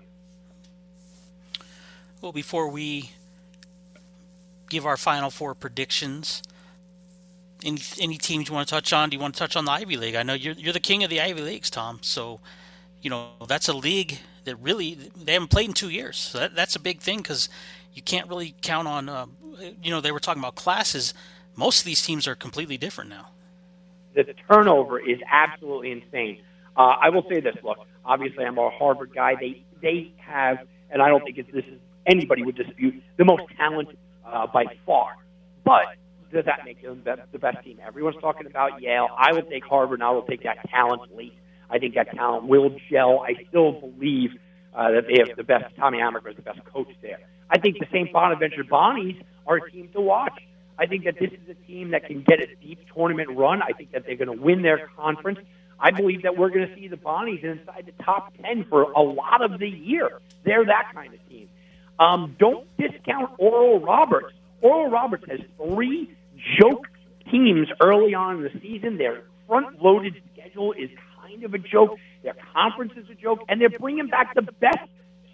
Well, 2.21 2.31
before 2.31 2.69
we 2.69 3.11
give 4.69 4.85
our 4.85 4.95
Final 4.95 5.29
Four 5.29 5.53
predictions, 5.55 6.41
any 7.63 7.81
any 7.99 8.17
teams 8.17 8.49
you 8.49 8.55
want 8.55 8.67
to 8.67 8.73
touch 8.73 8.93
on? 8.93 9.09
Do 9.09 9.15
you 9.15 9.21
want 9.21 9.33
to 9.35 9.39
touch 9.39 9.55
on 9.55 9.65
the 9.65 9.71
Ivy 9.71 9.97
League? 9.97 10.15
I 10.15 10.23
know 10.23 10.33
you're 10.33 10.55
you're 10.55 10.73
the 10.73 10.79
king 10.79 11.03
of 11.03 11.09
the 11.09 11.21
Ivy 11.21 11.41
Leagues, 11.41 11.69
Tom. 11.69 11.99
So, 12.01 12.39
you 13.01 13.09
know 13.09 13.29
that's 13.47 13.67
a 13.67 13.73
league 13.73 14.19
that 14.45 14.55
really 14.57 14.95
they 15.15 15.33
haven't 15.33 15.49
played 15.49 15.69
in 15.69 15.73
two 15.73 15.89
years. 15.89 16.17
So 16.17 16.39
that, 16.39 16.55
that's 16.55 16.75
a 16.75 16.79
big 16.79 16.99
thing 16.99 17.17
because 17.17 17.49
you 17.93 18.01
can't 18.01 18.27
really 18.27 18.55
count 18.61 18.87
on. 18.87 19.09
Uh, 19.09 19.25
you 19.83 19.91
know, 19.91 20.01
they 20.01 20.11
were 20.11 20.19
talking 20.19 20.41
about 20.41 20.55
classes. 20.55 21.13
Most 21.55 21.79
of 21.79 21.85
these 21.85 22.01
teams 22.01 22.27
are 22.27 22.35
completely 22.35 22.77
different 22.77 23.09
now. 23.09 23.29
The 24.13 24.25
turnover 24.49 24.99
is 24.99 25.19
absolutely 25.29 25.91
insane. 25.91 26.41
Uh, 26.75 26.95
I 27.01 27.09
will 27.09 27.25
say 27.29 27.39
this: 27.39 27.55
look, 27.63 27.79
obviously, 28.03 28.45
I'm 28.45 28.57
a 28.57 28.69
Harvard 28.69 29.13
guy. 29.13 29.35
They 29.35 29.63
they 29.81 30.11
have, 30.17 30.59
and 30.89 31.01
I 31.01 31.07
don't 31.07 31.23
think 31.23 31.37
it's, 31.37 31.51
this 31.51 31.65
is 31.65 31.79
anybody 32.05 32.43
would 32.43 32.55
dispute 32.55 33.01
the 33.17 33.25
most 33.25 33.43
talented 33.57 33.97
uh, 34.25 34.47
by 34.47 34.65
far. 34.85 35.17
But 35.63 35.95
does 36.31 36.45
that 36.45 36.61
make 36.65 36.81
them 36.81 37.03
the 37.03 37.39
best 37.39 37.63
team? 37.63 37.79
Everyone's 37.85 38.21
talking 38.21 38.47
about 38.47 38.81
Yale. 38.81 39.07
I 39.17 39.33
will 39.33 39.43
take 39.43 39.63
Harvard, 39.63 39.99
and 39.99 40.03
I 40.03 40.11
will 40.11 40.23
take 40.23 40.43
that 40.43 40.69
talent 40.69 41.15
late. 41.15 41.33
I 41.69 41.79
think 41.79 41.95
that 41.95 42.11
talent 42.11 42.47
will 42.47 42.75
gel. 42.89 43.21
I 43.21 43.45
still 43.47 43.73
believe 43.73 44.31
uh, 44.73 44.91
that 44.91 45.07
they 45.07 45.19
have 45.19 45.35
the 45.37 45.43
best. 45.43 45.75
Tommy 45.77 45.99
Amaker 45.99 46.29
is 46.29 46.35
the 46.35 46.41
best 46.41 46.63
coach 46.65 46.89
there. 47.01 47.19
I 47.49 47.57
think 47.57 47.79
the 47.79 47.87
St. 47.91 48.11
Bonaventure 48.11 48.63
Bonnies 48.63 49.21
are 49.45 49.57
a 49.57 49.71
team 49.71 49.89
to 49.93 50.01
watch. 50.01 50.39
I 50.77 50.85
think 50.85 51.03
that 51.05 51.15
this 51.19 51.31
is 51.31 51.49
a 51.49 51.53
team 51.67 51.91
that 51.91 52.05
can 52.07 52.23
get 52.23 52.39
a 52.41 52.47
deep 52.55 52.79
tournament 52.93 53.29
run. 53.31 53.61
I 53.61 53.71
think 53.71 53.91
that 53.91 54.05
they're 54.05 54.15
going 54.15 54.35
to 54.35 54.41
win 54.43 54.61
their 54.61 54.89
conference. 54.97 55.39
I 55.79 55.91
believe 55.91 56.23
that 56.23 56.37
we're 56.37 56.49
going 56.49 56.67
to 56.67 56.75
see 56.75 56.87
the 56.87 56.97
Bonnies 56.97 57.43
inside 57.43 57.85
the 57.85 58.03
top 58.03 58.33
10 58.43 58.65
for 58.65 58.83
a 58.83 59.01
lot 59.01 59.41
of 59.41 59.59
the 59.59 59.67
year. 59.67 60.19
They're 60.43 60.65
that 60.65 60.91
kind 60.93 61.13
of 61.13 61.29
team. 61.29 61.49
Um, 61.99 62.35
don't 62.39 62.65
discount 62.77 63.31
Oral 63.37 63.79
Roberts. 63.79 64.33
Oral 64.61 64.89
Roberts 64.89 65.25
has 65.27 65.39
three 65.57 66.15
joke 66.59 66.87
teams 67.29 67.67
early 67.81 68.13
on 68.13 68.37
in 68.37 68.43
the 68.43 68.59
season. 68.61 68.97
Their 68.97 69.23
front 69.47 69.81
loaded 69.81 70.15
schedule 70.33 70.73
is 70.73 70.89
kind 71.21 71.43
of 71.43 71.53
a 71.53 71.59
joke. 71.59 71.97
Their 72.23 72.35
conference 72.53 72.93
is 72.97 73.09
a 73.09 73.15
joke. 73.15 73.39
And 73.49 73.59
they're 73.59 73.69
bringing 73.69 74.07
back 74.07 74.33
the 74.35 74.41
best 74.41 74.89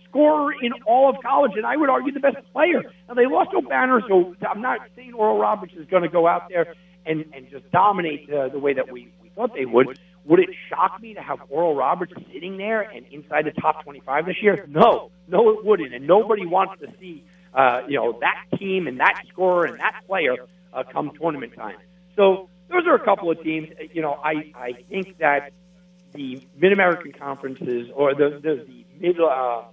scorer 0.09 0.53
in 0.61 0.73
all 0.85 1.09
of 1.09 1.17
college, 1.21 1.53
and 1.55 1.65
I 1.65 1.75
would 1.75 1.89
argue 1.89 2.13
the 2.13 2.19
best 2.19 2.37
player. 2.53 2.83
Now, 3.07 3.13
they 3.13 3.25
lost 3.25 3.51
Obanor, 3.51 4.01
so 4.07 4.35
I'm 4.49 4.61
not 4.61 4.79
saying 4.95 5.13
Oral 5.13 5.37
Roberts 5.37 5.73
is 5.77 5.85
going 5.87 6.03
to 6.03 6.09
go 6.09 6.27
out 6.27 6.43
there 6.49 6.75
and, 7.05 7.25
and 7.33 7.49
just 7.49 7.69
dominate 7.71 8.29
uh, 8.29 8.49
the 8.49 8.59
way 8.59 8.73
that 8.73 8.91
we, 8.91 9.11
we 9.21 9.29
thought 9.29 9.53
they 9.53 9.65
would. 9.65 9.99
Would 10.25 10.39
it 10.39 10.49
shock 10.69 11.01
me 11.01 11.13
to 11.13 11.21
have 11.21 11.39
Oral 11.49 11.75
Roberts 11.75 12.13
sitting 12.33 12.57
there 12.57 12.81
and 12.81 13.05
inside 13.11 13.45
the 13.45 13.61
top 13.61 13.83
25 13.83 14.25
this 14.25 14.35
year? 14.41 14.65
No, 14.67 15.11
no, 15.27 15.49
it 15.51 15.65
wouldn't. 15.65 15.93
And 15.93 16.05
nobody 16.05 16.45
wants 16.45 16.81
to 16.81 16.87
see, 16.99 17.23
uh, 17.53 17.81
you 17.87 17.95
know, 17.95 18.19
that 18.19 18.59
team 18.59 18.87
and 18.87 18.99
that 18.99 19.23
scorer 19.29 19.65
and 19.65 19.79
that 19.79 20.01
player 20.05 20.35
uh, 20.77 20.83
come 20.91 21.11
tournament 21.19 21.53
time. 21.55 21.77
So 22.15 22.49
those 22.69 22.85
are 22.87 22.95
a 22.95 23.03
couple 23.03 23.31
of 23.31 23.41
teams. 23.41 23.69
You 23.91 24.01
know, 24.01 24.19
I, 24.23 24.51
I 24.55 24.73
think 24.89 25.17
that 25.17 25.51
the 26.13 26.41
Mid 26.57 26.73
American 26.73 27.11
conferences 27.13 27.89
or 27.93 28.13
the, 28.13 28.39
the, 28.41 28.65
the 28.67 28.85
mid 28.99 29.19
uh, 29.19 29.25
uh, 29.25 29.63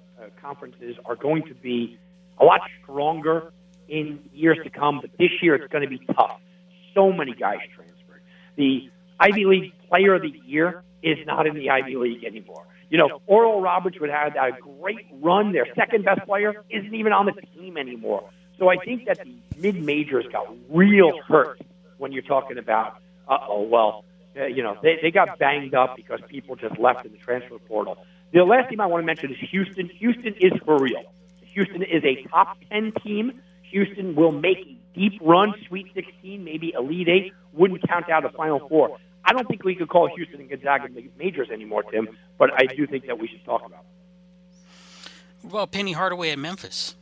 conferences 0.41 0.97
are 1.05 1.17
going 1.17 1.45
to 1.45 1.55
be 1.55 1.99
a 2.39 2.45
lot 2.45 2.61
stronger 2.83 3.53
in 3.89 4.29
years 4.33 4.59
to 4.65 4.71
come, 4.71 5.01
but 5.01 5.11
this 5.19 5.31
year 5.43 5.55
it's 5.55 5.71
going 5.71 5.83
to 5.83 5.89
be 5.89 6.05
tough. 6.07 6.41
So 6.95 7.13
many 7.13 7.35
guys 7.35 7.59
transferred. 7.75 8.23
The 8.57 8.91
Ivy 9.21 9.45
League 9.45 9.73
Player 9.89 10.15
of 10.15 10.23
the 10.23 10.33
Year 10.45 10.83
is 11.03 11.19
not 11.27 11.47
in 11.47 11.55
the 11.55 11.71
Ivy 11.71 11.97
League 11.97 12.25
anymore. 12.25 12.67
You 12.89 12.99
know, 12.99 13.21
Oral 13.27 13.61
Roberts 13.61 13.99
would 14.01 14.11
have 14.11 14.35
a 14.37 14.53
great 14.61 15.07
run. 15.21 15.53
Their 15.53 15.67
second 15.75 16.05
best 16.05 16.27
player 16.27 16.65
isn't 16.71 16.95
even 16.95 17.13
on 17.13 17.27
the 17.27 17.33
team 17.59 17.77
anymore. 17.77 18.31
So 18.59 18.69
I 18.69 18.77
think 18.77 19.07
that 19.07 19.19
the 19.25 19.35
mid 19.57 19.83
majors 19.83 20.27
got 20.31 20.47
real 20.69 21.21
hurt 21.23 21.61
when 21.99 22.13
you're 22.13 22.23
talking 22.23 22.59
about, 22.59 22.99
uh 23.29 23.39
oh, 23.49 23.63
well, 23.63 24.05
uh, 24.37 24.47
you 24.47 24.63
know, 24.63 24.77
they, 24.83 24.99
they 25.01 25.11
got 25.11 25.39
banged 25.39 25.75
up 25.75 25.97
because 25.97 26.21
people 26.29 26.57
just 26.57 26.79
left 26.79 27.05
in 27.05 27.13
the 27.13 27.19
transfer 27.19 27.59
portal. 27.59 27.99
The 28.33 28.45
last 28.45 28.69
team 28.71 28.81
I 28.81 28.87
want 28.87 29.03
to 29.03 29.07
mention 29.07 29.31
is 29.33 29.39
Houston. 29.51 29.89
Houston 29.89 30.35
is 30.41 30.53
for 30.65 30.79
real. 30.79 31.03
Houston 31.43 31.83
is 31.83 32.03
a 32.05 32.23
top 32.25 32.59
10 32.71 32.93
team. 33.05 33.41
Houston 33.63 34.15
will 34.15 34.33
make 34.33 34.93
deep 34.95 35.21
run, 35.21 35.55
Sweet 35.69 35.87
16, 35.95 36.43
maybe 36.43 36.73
Elite 36.73 37.09
8. 37.09 37.33
Wouldn't 37.53 37.83
count 37.89 38.09
out 38.11 38.25
a 38.25 38.29
Final 38.31 38.69
Four. 38.69 38.99
I 39.25 39.33
don't 39.33 39.47
think 39.47 39.65
we 39.65 39.75
could 39.75 39.89
call 39.89 40.09
Houston 40.15 40.41
and 40.41 40.51
Gonzaga 40.51 40.89
majors 41.17 41.51
anymore, 41.51 41.85
Tim, 41.85 42.09
but 42.39 42.51
I 42.53 42.67
do 42.67 42.87
think 42.87 43.07
that 43.07 43.19
we 43.19 43.29
should 43.29 43.45
talk 43.45 43.65
about 43.65 43.85
about 45.45 45.73
Penny 45.73 45.93
Hardaway 45.93 46.31
at 46.31 46.39
Memphis? 46.39 46.97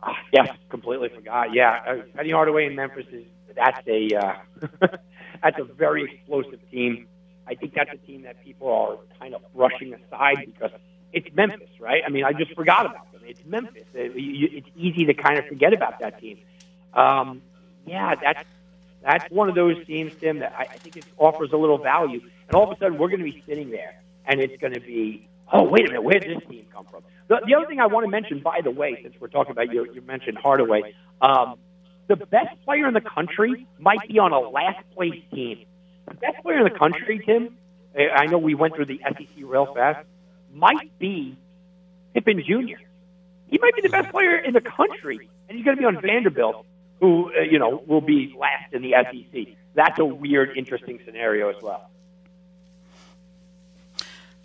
Uh, 0.02 0.12
yes, 0.32 0.48
completely 0.68 1.08
forgot. 1.08 1.52
Yeah, 1.52 1.82
uh, 1.84 1.96
Penny 2.14 2.30
Hardaway 2.30 2.66
in 2.66 2.76
Memphis 2.76 3.06
is 3.10 3.24
that's 3.56 3.84
a 3.88 4.14
uh, 4.14 4.34
that's 5.42 5.58
a 5.58 5.64
very 5.64 6.04
explosive 6.04 6.60
team. 6.70 7.08
I 7.48 7.54
think 7.56 7.74
that's 7.74 7.90
a 7.92 7.96
team 7.96 8.22
that 8.22 8.44
people 8.44 8.70
are 8.70 8.98
kind 9.18 9.34
of 9.34 9.42
brushing 9.54 9.94
aside 9.94 10.46
because 10.46 10.70
it's 11.12 11.28
Memphis, 11.34 11.70
right? 11.80 12.02
I 12.06 12.10
mean, 12.10 12.24
I 12.24 12.32
just 12.32 12.54
forgot 12.54 12.86
about 12.86 13.10
them. 13.12 13.22
It's 13.26 13.44
Memphis. 13.44 13.86
It's 13.94 14.68
easy 14.76 15.06
to 15.06 15.14
kind 15.14 15.38
of 15.38 15.46
forget 15.46 15.72
about 15.72 15.98
that 16.00 16.20
team. 16.20 16.38
Um, 16.94 17.42
yeah, 17.86 18.14
that's 18.14 18.44
that's 19.02 19.30
one 19.30 19.48
of 19.48 19.54
those 19.54 19.84
teams, 19.86 20.12
Tim, 20.20 20.40
that 20.40 20.54
I, 20.58 20.62
I 20.62 20.76
think 20.76 20.96
it 20.96 21.04
offers 21.16 21.52
a 21.52 21.56
little 21.56 21.78
value. 21.78 22.20
And 22.48 22.54
all 22.54 22.70
of 22.70 22.76
a 22.76 22.78
sudden, 22.78 22.98
we're 22.98 23.08
going 23.08 23.20
to 23.20 23.30
be 23.30 23.42
sitting 23.46 23.70
there, 23.70 24.00
and 24.26 24.40
it's 24.40 24.60
going 24.60 24.74
to 24.74 24.80
be, 24.80 25.27
oh, 25.52 25.64
wait 25.64 25.86
a 25.86 25.88
minute, 25.88 26.02
where 26.02 26.18
did 26.18 26.36
this 26.36 26.48
team 26.48 26.66
come 26.72 26.86
from? 26.90 27.02
The, 27.28 27.40
the 27.46 27.54
other 27.54 27.66
thing 27.66 27.80
I 27.80 27.86
want 27.86 28.04
to 28.04 28.10
mention, 28.10 28.40
by 28.40 28.60
the 28.62 28.70
way, 28.70 28.98
since 29.02 29.14
we're 29.20 29.28
talking 29.28 29.52
about 29.52 29.72
you, 29.72 29.86
you 29.92 30.00
mentioned 30.02 30.38
Hardaway, 30.38 30.94
um, 31.20 31.56
the 32.06 32.16
best 32.16 32.62
player 32.64 32.86
in 32.86 32.94
the 32.94 33.02
country 33.02 33.66
might 33.78 34.06
be 34.08 34.18
on 34.18 34.32
a 34.32 34.40
last 34.40 34.78
place 34.94 35.22
team. 35.32 35.64
The 36.06 36.14
best 36.14 36.42
player 36.42 36.58
in 36.58 36.64
the 36.64 36.78
country, 36.78 37.20
Tim, 37.24 37.56
I 37.96 38.26
know 38.26 38.38
we 38.38 38.54
went 38.54 38.74
through 38.76 38.86
the 38.86 39.00
SEC 39.04 39.28
real 39.38 39.74
fast, 39.74 40.06
might 40.52 40.98
be 40.98 41.36
Pippen 42.14 42.42
Jr. 42.46 42.80
He 43.48 43.58
might 43.58 43.74
be 43.74 43.82
the 43.82 43.90
best 43.90 44.10
player 44.10 44.36
in 44.36 44.54
the 44.54 44.60
country, 44.60 45.28
and 45.48 45.56
he's 45.56 45.64
going 45.64 45.76
to 45.76 45.80
be 45.80 45.86
on 45.86 46.00
Vanderbilt 46.00 46.64
who 47.00 47.30
uh, 47.32 47.42
you 47.42 47.58
know 47.58 47.82
will 47.86 48.00
be 48.00 48.34
last 48.38 48.72
in 48.72 48.82
the 48.82 48.92
SEC. 48.92 49.54
That's 49.74 49.98
a 49.98 50.04
weird, 50.04 50.56
interesting 50.56 50.98
scenario 51.04 51.50
as 51.50 51.62
well. 51.62 51.90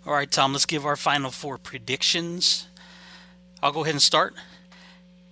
All 0.06 0.12
right, 0.12 0.30
Tom. 0.30 0.52
Let's 0.52 0.66
give 0.66 0.84
our 0.84 0.96
final 0.96 1.30
four 1.30 1.56
predictions. 1.56 2.66
I'll 3.62 3.72
go 3.72 3.84
ahead 3.84 3.94
and 3.94 4.02
start. 4.02 4.34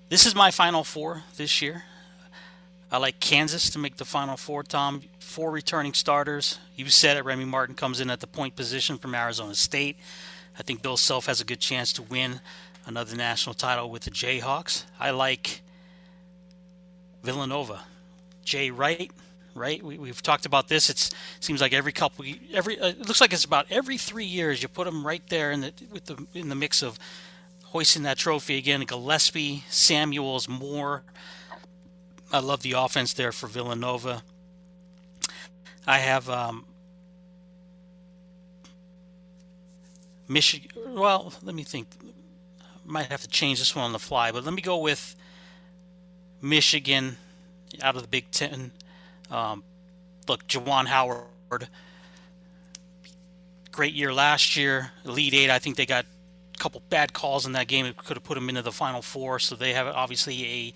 This 0.09 0.25
is 0.25 0.35
my 0.35 0.51
final 0.51 0.83
four 0.83 1.25
this 1.37 1.61
year. 1.61 1.85
I 2.91 2.97
like 2.97 3.21
Kansas 3.21 3.69
to 3.69 3.79
make 3.79 3.97
the 3.97 4.07
final 4.07 4.39
four, 4.39 4.63
Tom. 4.63 5.03
Four 5.19 5.51
returning 5.51 5.93
starters. 5.93 6.59
You 6.75 6.89
said 6.89 7.19
it. 7.19 7.25
Remy 7.27 7.45
Martin 7.45 7.75
comes 7.75 8.01
in 8.01 8.09
at 8.09 8.21
the 8.21 8.27
point 8.27 8.57
position 8.57 8.97
from 8.97 9.15
Arizona 9.15 9.55
State. 9.55 9.99
I 10.59 10.63
think 10.63 10.81
Bill 10.81 10.97
Self 10.97 11.27
has 11.27 11.43
a 11.43 11.45
good 11.45 11.61
chance 11.61 11.93
to 11.93 12.03
win 12.03 12.41
another 12.87 13.15
national 13.15 13.53
title 13.53 13.91
with 13.91 14.05
the 14.05 14.11
Jayhawks. 14.11 14.85
I 14.99 15.11
like 15.11 15.61
Villanova. 17.23 17.81
Jay 18.43 18.71
Wright, 18.71 19.11
right? 19.55 19.83
We, 19.83 20.09
have 20.09 20.23
talked 20.23 20.47
about 20.47 20.69
this. 20.69 20.91
It 20.91 21.11
seems 21.41 21.61
like 21.61 21.73
every 21.73 21.93
couple, 21.93 22.25
every 22.53 22.79
uh, 22.79 22.89
it 22.89 23.07
looks 23.07 23.21
like 23.21 23.33
it's 23.33 23.45
about 23.45 23.67
every 23.71 23.99
three 23.99 24.25
years 24.25 24.63
you 24.63 24.69
put 24.69 24.85
them 24.85 25.07
right 25.07 25.23
there 25.29 25.51
in 25.51 25.61
the 25.61 25.73
with 25.91 26.07
the 26.07 26.27
in 26.35 26.49
the 26.49 26.55
mix 26.55 26.83
of 26.83 26.99
hoisting 27.65 28.03
that 28.05 28.19
trophy 28.19 28.59
again. 28.59 28.85
Gillespie, 28.85 29.65
Samuels, 29.69 30.49
Moore. 30.49 31.03
I 32.33 32.39
love 32.39 32.63
the 32.63 32.73
offense 32.73 33.13
there 33.13 33.33
for 33.33 33.47
Villanova. 33.47 34.23
I 35.87 35.99
have 35.99 36.31
um, 36.31 36.65
Michigan. 40.29 40.71
Well, 40.95 41.33
let 41.43 41.55
me 41.55 41.63
think. 41.63 41.89
Might 42.85 43.07
have 43.07 43.23
to 43.23 43.29
change 43.29 43.61
this 43.61 43.77
one 43.77 43.85
on 43.85 43.93
the 43.93 43.99
fly, 43.99 44.33
but 44.33 44.45
let 44.45 44.53
me 44.53 44.61
go 44.61 44.77
with 44.79 45.15
Michigan 46.41 47.17
out 47.81 47.95
of 47.95 48.03
the 48.03 48.09
Big 48.09 48.31
Ten. 48.33 48.73
Um, 49.33 49.65
look, 50.29 50.47
Juwan 50.47 50.87
Howard, 50.87 51.69
great 53.71 53.95
year 53.95 54.13
last 54.13 54.57
year. 54.57 54.93
Elite 55.05 55.35
Eight, 55.35 55.51
I 55.51 55.59
think 55.59 55.77
they 55.77 55.87
got 55.87 56.05
a 56.05 56.59
couple 56.59 56.83
bad 56.91 57.13
calls 57.13 57.47
in 57.47 57.53
that 57.53 57.67
game. 57.67 57.87
It 57.87 57.97
could 57.97 58.17
have 58.17 58.25
put 58.25 58.35
them 58.35 58.49
into 58.49 58.63
the 58.63 58.73
Final 58.73 59.03
Four. 59.03 59.39
So 59.39 59.55
they 59.55 59.73
have 59.73 59.87
obviously 59.87 60.45
a 60.45 60.75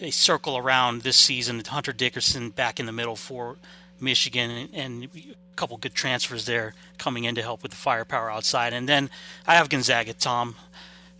a, 0.00 0.10
circle 0.10 0.56
around 0.56 1.02
this 1.02 1.16
season. 1.16 1.62
Hunter 1.66 1.92
Dickinson 1.92 2.50
back 2.50 2.78
in 2.78 2.86
the 2.86 2.92
middle 2.92 3.16
for 3.16 3.56
Michigan, 4.00 4.68
and 4.72 5.04
a 5.04 5.54
couple 5.56 5.76
good 5.76 5.94
transfers 5.94 6.44
there 6.44 6.74
coming 6.98 7.24
in 7.24 7.34
to 7.36 7.42
help 7.42 7.62
with 7.62 7.70
the 7.70 7.76
firepower 7.76 8.30
outside. 8.30 8.72
And 8.72 8.88
then 8.88 9.10
I 9.46 9.54
have 9.54 9.68
Gonzaga, 9.68 10.12
Tom, 10.12 10.56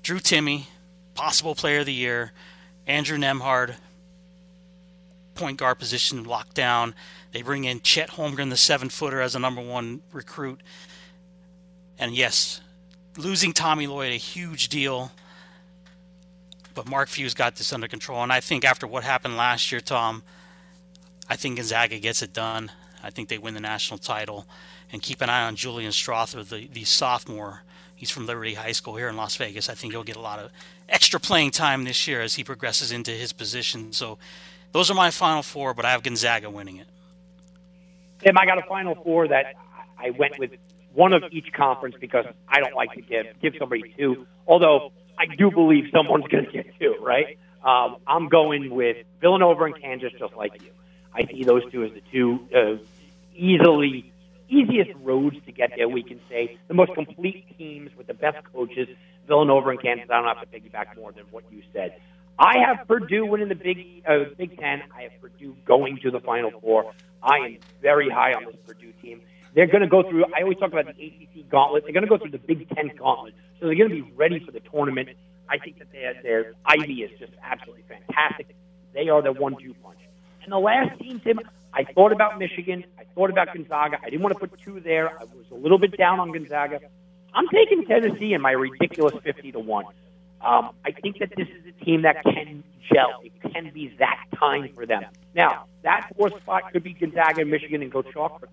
Drew 0.02 0.18
Timme, 0.18 0.66
possible 1.14 1.54
Player 1.54 1.80
of 1.80 1.86
the 1.86 1.92
Year. 1.92 2.32
Andrew 2.86 3.16
Nembhard, 3.16 3.76
point 5.34 5.58
guard 5.58 5.78
position 5.78 6.24
locked 6.24 6.54
down. 6.54 6.94
They 7.32 7.42
bring 7.42 7.64
in 7.64 7.80
Chet 7.80 8.10
Holmgren, 8.10 8.50
the 8.50 8.56
seven 8.56 8.88
footer, 8.88 9.20
as 9.20 9.34
a 9.34 9.38
number 9.38 9.62
one 9.62 10.02
recruit. 10.12 10.60
And 11.98 12.14
yes, 12.14 12.60
losing 13.16 13.52
Tommy 13.52 13.86
Lloyd, 13.86 14.12
a 14.12 14.16
huge 14.16 14.68
deal. 14.68 15.12
But 16.74 16.88
Mark 16.88 17.08
Few's 17.08 17.34
got 17.34 17.56
this 17.56 17.72
under 17.72 17.88
control. 17.88 18.22
And 18.22 18.32
I 18.32 18.40
think 18.40 18.64
after 18.64 18.86
what 18.86 19.04
happened 19.04 19.36
last 19.36 19.70
year, 19.70 19.80
Tom, 19.80 20.22
I 21.28 21.36
think 21.36 21.56
Gonzaga 21.56 21.98
gets 21.98 22.22
it 22.22 22.32
done. 22.32 22.70
I 23.02 23.10
think 23.10 23.28
they 23.28 23.38
win 23.38 23.54
the 23.54 23.60
national 23.60 23.98
title. 23.98 24.46
And 24.92 25.02
keep 25.02 25.20
an 25.20 25.30
eye 25.30 25.46
on 25.46 25.56
Julian 25.56 25.92
Strawther, 25.92 26.46
the, 26.46 26.68
the 26.72 26.84
sophomore. 26.84 27.62
He's 27.94 28.10
from 28.10 28.26
Liberty 28.26 28.54
High 28.54 28.72
School 28.72 28.96
here 28.96 29.08
in 29.08 29.16
Las 29.16 29.36
Vegas. 29.36 29.68
I 29.68 29.74
think 29.74 29.92
he'll 29.92 30.02
get 30.02 30.16
a 30.16 30.20
lot 30.20 30.38
of 30.38 30.50
extra 30.88 31.20
playing 31.20 31.52
time 31.52 31.84
this 31.84 32.08
year 32.08 32.20
as 32.20 32.34
he 32.34 32.44
progresses 32.44 32.90
into 32.90 33.12
his 33.12 33.32
position. 33.32 33.92
So 33.92 34.18
those 34.72 34.90
are 34.90 34.94
my 34.94 35.10
final 35.10 35.42
four, 35.42 35.74
but 35.74 35.84
I 35.84 35.90
have 35.90 36.02
Gonzaga 36.02 36.50
winning 36.50 36.78
it. 36.78 36.86
Tim, 38.20 38.38
I 38.38 38.46
got 38.46 38.58
a 38.58 38.62
final 38.62 38.94
four 38.94 39.28
that 39.28 39.54
I 39.98 40.10
went 40.10 40.38
with 40.38 40.52
one 40.94 41.12
of 41.12 41.24
each 41.30 41.52
conference 41.52 41.96
because 42.00 42.26
I 42.48 42.60
don't 42.60 42.74
like 42.74 42.92
to 42.92 43.02
give 43.02 43.26
give 43.40 43.54
somebody 43.58 43.94
two. 43.96 44.26
Although 44.46 44.92
I 45.18 45.26
do 45.26 45.50
believe 45.50 45.86
someone's 45.92 46.26
going 46.28 46.46
to 46.46 46.52
get 46.52 46.78
two, 46.78 46.96
right? 47.00 47.38
Um, 47.64 47.96
I'm 48.06 48.28
going 48.28 48.70
with 48.70 48.98
Villanova 49.20 49.64
and 49.64 49.80
Kansas, 49.80 50.12
just 50.18 50.34
like 50.34 50.62
you. 50.62 50.70
I 51.14 51.26
see 51.26 51.44
those 51.44 51.70
two 51.70 51.84
as 51.84 51.92
the 51.92 52.02
two 52.10 52.48
uh, 52.54 52.82
easily 53.34 54.12
easiest 54.48 54.90
roads 55.02 55.36
to 55.46 55.52
get 55.52 55.72
there. 55.76 55.88
We 55.88 56.02
can 56.02 56.20
say 56.28 56.58
the 56.68 56.74
most 56.74 56.94
complete 56.94 57.56
teams 57.56 57.90
with 57.96 58.06
the 58.06 58.14
best 58.14 58.44
coaches 58.52 58.88
Villanova 59.26 59.70
and 59.70 59.80
Kansas. 59.80 60.08
I 60.10 60.20
don't 60.20 60.36
have 60.36 60.40
to 60.40 60.60
piggyback 60.60 60.96
more 60.96 61.12
than 61.12 61.24
what 61.30 61.44
you 61.50 61.62
said. 61.72 61.94
I 62.38 62.58
have 62.66 62.86
Purdue 62.88 63.26
winning 63.26 63.48
the 63.48 63.54
Big 63.54 64.02
uh, 64.08 64.24
Big 64.36 64.58
Ten. 64.58 64.82
I 64.96 65.02
have 65.02 65.12
Purdue 65.20 65.56
going 65.64 65.98
to 66.02 66.10
the 66.10 66.20
Final 66.20 66.50
Four. 66.60 66.92
I 67.22 67.36
am 67.36 67.58
very 67.80 68.08
high 68.10 68.32
on 68.32 68.44
this 68.44 68.56
Purdue 68.66 68.92
team. 69.02 69.20
They're 69.54 69.66
going 69.66 69.82
to 69.82 69.88
go 69.88 70.02
through. 70.02 70.24
I 70.36 70.42
always 70.42 70.58
talk 70.58 70.72
about 70.72 70.86
the 70.86 70.92
ACC 70.92 71.48
gauntlet. 71.50 71.84
They're 71.84 71.92
going 71.92 72.04
to 72.04 72.08
go 72.08 72.18
through 72.18 72.30
the 72.30 72.38
Big 72.38 72.68
Ten 72.74 72.90
gauntlet, 72.96 73.34
so 73.60 73.66
they're 73.66 73.76
going 73.76 73.90
to 73.90 73.94
be 73.94 74.12
ready 74.16 74.40
for 74.44 74.50
the 74.50 74.60
tournament. 74.60 75.10
I 75.48 75.58
think 75.58 75.78
that 75.78 75.92
their 75.92 76.14
their 76.22 76.52
Ivey 76.64 77.02
is 77.02 77.18
just 77.18 77.32
absolutely 77.42 77.84
fantastic. 77.88 78.54
They 78.94 79.08
are 79.08 79.22
the 79.22 79.32
one-two 79.32 79.74
punch. 79.82 79.98
And 80.42 80.52
the 80.52 80.58
last 80.58 80.98
team, 80.98 81.20
Tim, 81.20 81.40
I 81.72 81.84
thought 81.84 82.12
about 82.12 82.38
Michigan. 82.38 82.84
I 82.98 83.04
thought 83.14 83.30
about 83.30 83.54
Gonzaga. 83.54 83.98
I 84.02 84.10
didn't 84.10 84.22
want 84.22 84.34
to 84.34 84.40
put 84.40 84.60
two 84.60 84.80
there. 84.80 85.10
I 85.10 85.24
was 85.24 85.46
a 85.50 85.54
little 85.54 85.78
bit 85.78 85.96
down 85.96 86.20
on 86.20 86.32
Gonzaga. 86.32 86.80
I'm 87.34 87.48
taking 87.48 87.84
Tennessee 87.86 88.34
in 88.34 88.42
my 88.42 88.52
ridiculous 88.52 89.14
50 89.22 89.52
to 89.52 89.58
1. 89.58 89.84
Um, 90.44 90.70
I 90.84 90.90
think 90.90 91.18
that 91.20 91.30
this 91.36 91.46
is 91.46 91.66
a 91.68 91.84
team 91.84 92.02
that 92.02 92.22
can 92.24 92.64
gel. 92.92 93.20
It 93.22 93.32
can 93.52 93.70
be 93.72 93.94
that 93.98 94.24
time 94.38 94.70
for 94.74 94.86
them. 94.86 95.04
Now, 95.34 95.66
that 95.82 96.10
fourth 96.16 96.34
spot 96.42 96.72
could 96.72 96.82
be 96.82 96.94
Gonzaga, 96.94 97.44
Michigan, 97.44 97.82
and 97.82 97.92
go 97.92 98.02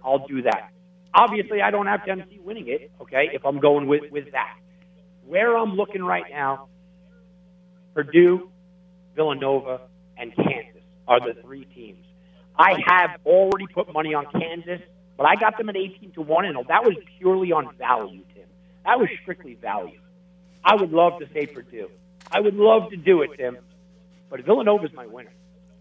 I'll 0.04 0.28
do 0.28 0.44
that. 0.44 0.72
Obviously, 1.14 1.62
I 1.62 1.72
don't 1.72 1.88
have 1.88 2.06
Tennessee 2.06 2.40
winning 2.44 2.68
it, 2.68 2.92
okay, 3.02 3.30
if 3.34 3.44
I'm 3.44 3.60
going 3.60 3.88
with, 3.88 4.12
with 4.12 4.32
that. 4.34 4.58
Where 5.26 5.58
I'm 5.58 5.76
looking 5.76 6.04
right 6.04 6.26
now, 6.30 6.68
Purdue, 7.96 8.50
Villanova, 9.16 9.82
and 10.18 10.36
Kansas 10.36 10.84
are 11.08 11.20
the 11.20 11.42
three 11.42 11.66
teams. 11.66 12.06
I 12.56 12.74
have 12.86 13.12
already 13.26 13.68
put 13.68 13.92
money 13.92 14.14
on 14.14 14.26
Kansas, 14.32 14.82
but 15.18 15.26
I 15.26 15.36
got 15.36 15.58
them 15.58 15.70
at 15.70 15.76
18 15.76 16.12
to 16.14 16.22
1, 16.22 16.46
and 16.46 16.58
that 16.68 16.84
was 16.84 16.96
purely 17.18 17.52
on 17.52 17.76
value, 17.78 18.22
Tim. 18.36 18.46
That 18.86 19.00
was 19.00 19.10
strictly 19.22 19.56
value. 19.56 20.00
I 20.64 20.76
would 20.76 20.92
love 20.92 21.20
to 21.20 21.28
say 21.34 21.46
Purdue. 21.46 21.90
I 22.32 22.40
would 22.40 22.56
love 22.56 22.90
to 22.92 22.98
do 22.98 23.22
it, 23.22 23.32
Tim. 23.38 23.58
But 24.30 24.46
Villanova's 24.46 24.94
my 24.94 25.08
winner. 25.08 25.32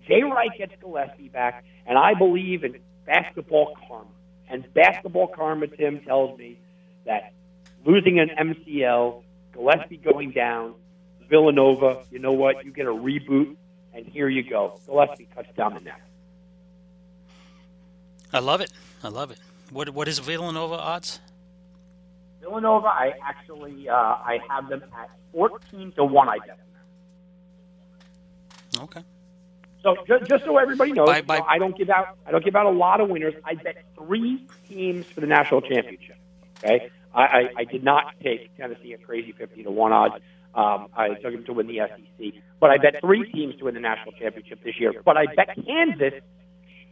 Jay 0.06 0.22
Wright 0.22 0.50
gets 0.56 0.72
Gillespie 0.80 1.28
back, 1.28 1.64
and 1.86 1.98
I 1.98 2.14
believe 2.14 2.64
in 2.64 2.78
basketball 3.04 3.76
karma. 3.86 4.06
And 4.48 4.72
basketball 4.72 5.28
karma, 5.28 5.66
Tim, 5.66 6.00
tells 6.00 6.38
me 6.38 6.58
that 7.04 7.34
losing 7.84 8.18
an 8.18 8.30
MCL, 8.30 9.22
Gillespie 9.52 9.98
going 9.98 10.30
down, 10.30 10.74
Villanova, 11.28 12.04
you 12.10 12.18
know 12.18 12.32
what? 12.32 12.64
You 12.64 12.72
get 12.72 12.86
a 12.86 12.90
reboot, 12.90 13.56
and 13.92 14.06
here 14.06 14.28
you 14.28 14.48
go. 14.48 14.80
Gillespie 14.86 15.28
cuts 15.34 15.48
down 15.54 15.74
the 15.74 15.80
net. 15.80 16.00
I 18.32 18.38
love 18.38 18.60
it. 18.60 18.72
I 19.02 19.08
love 19.08 19.30
it. 19.30 19.38
What 19.70 19.90
what 19.90 20.08
is 20.08 20.18
Villanova 20.18 20.74
odds? 20.74 21.20
Villanova, 22.40 22.86
I 22.88 23.12
actually 23.24 23.88
uh, 23.88 23.94
I 23.94 24.38
have 24.48 24.68
them 24.68 24.82
at 24.96 25.10
fourteen 25.32 25.92
to 25.92 26.04
one. 26.04 26.28
I 26.28 26.38
bet. 26.38 26.58
Okay. 28.80 29.02
So 29.82 29.96
just, 30.06 30.28
just 30.28 30.44
so 30.44 30.58
everybody 30.58 30.92
knows, 30.92 31.06
by, 31.06 31.22
by, 31.22 31.40
I 31.40 31.58
don't 31.58 31.76
give 31.76 31.88
out 31.88 32.18
I 32.26 32.32
don't 32.32 32.44
give 32.44 32.56
out 32.56 32.66
a 32.66 32.70
lot 32.70 33.00
of 33.00 33.08
winners. 33.08 33.34
I 33.44 33.54
bet 33.54 33.76
three 33.96 34.46
teams 34.68 35.06
for 35.06 35.20
the 35.20 35.26
national 35.26 35.62
championship. 35.62 36.16
Okay, 36.58 36.90
I, 37.14 37.22
I, 37.22 37.48
I 37.58 37.64
did 37.64 37.84
not 37.84 38.14
take 38.22 38.56
Tennessee 38.56 38.92
at 38.92 39.04
crazy 39.04 39.32
fifty 39.32 39.62
to 39.62 39.70
one 39.70 39.92
odds. 39.92 40.16
Um, 40.54 40.88
I 40.96 41.10
took 41.10 41.32
them 41.32 41.44
to 41.44 41.52
win 41.52 41.68
the 41.68 41.78
SEC, 41.78 42.32
but 42.58 42.70
I 42.70 42.78
bet 42.78 43.00
three 43.00 43.30
teams 43.30 43.56
to 43.56 43.66
win 43.66 43.74
the 43.74 43.80
national 43.80 44.12
championship 44.12 44.64
this 44.64 44.80
year. 44.80 44.92
But 45.04 45.16
I 45.16 45.26
bet 45.26 45.56
Kansas 45.64 46.14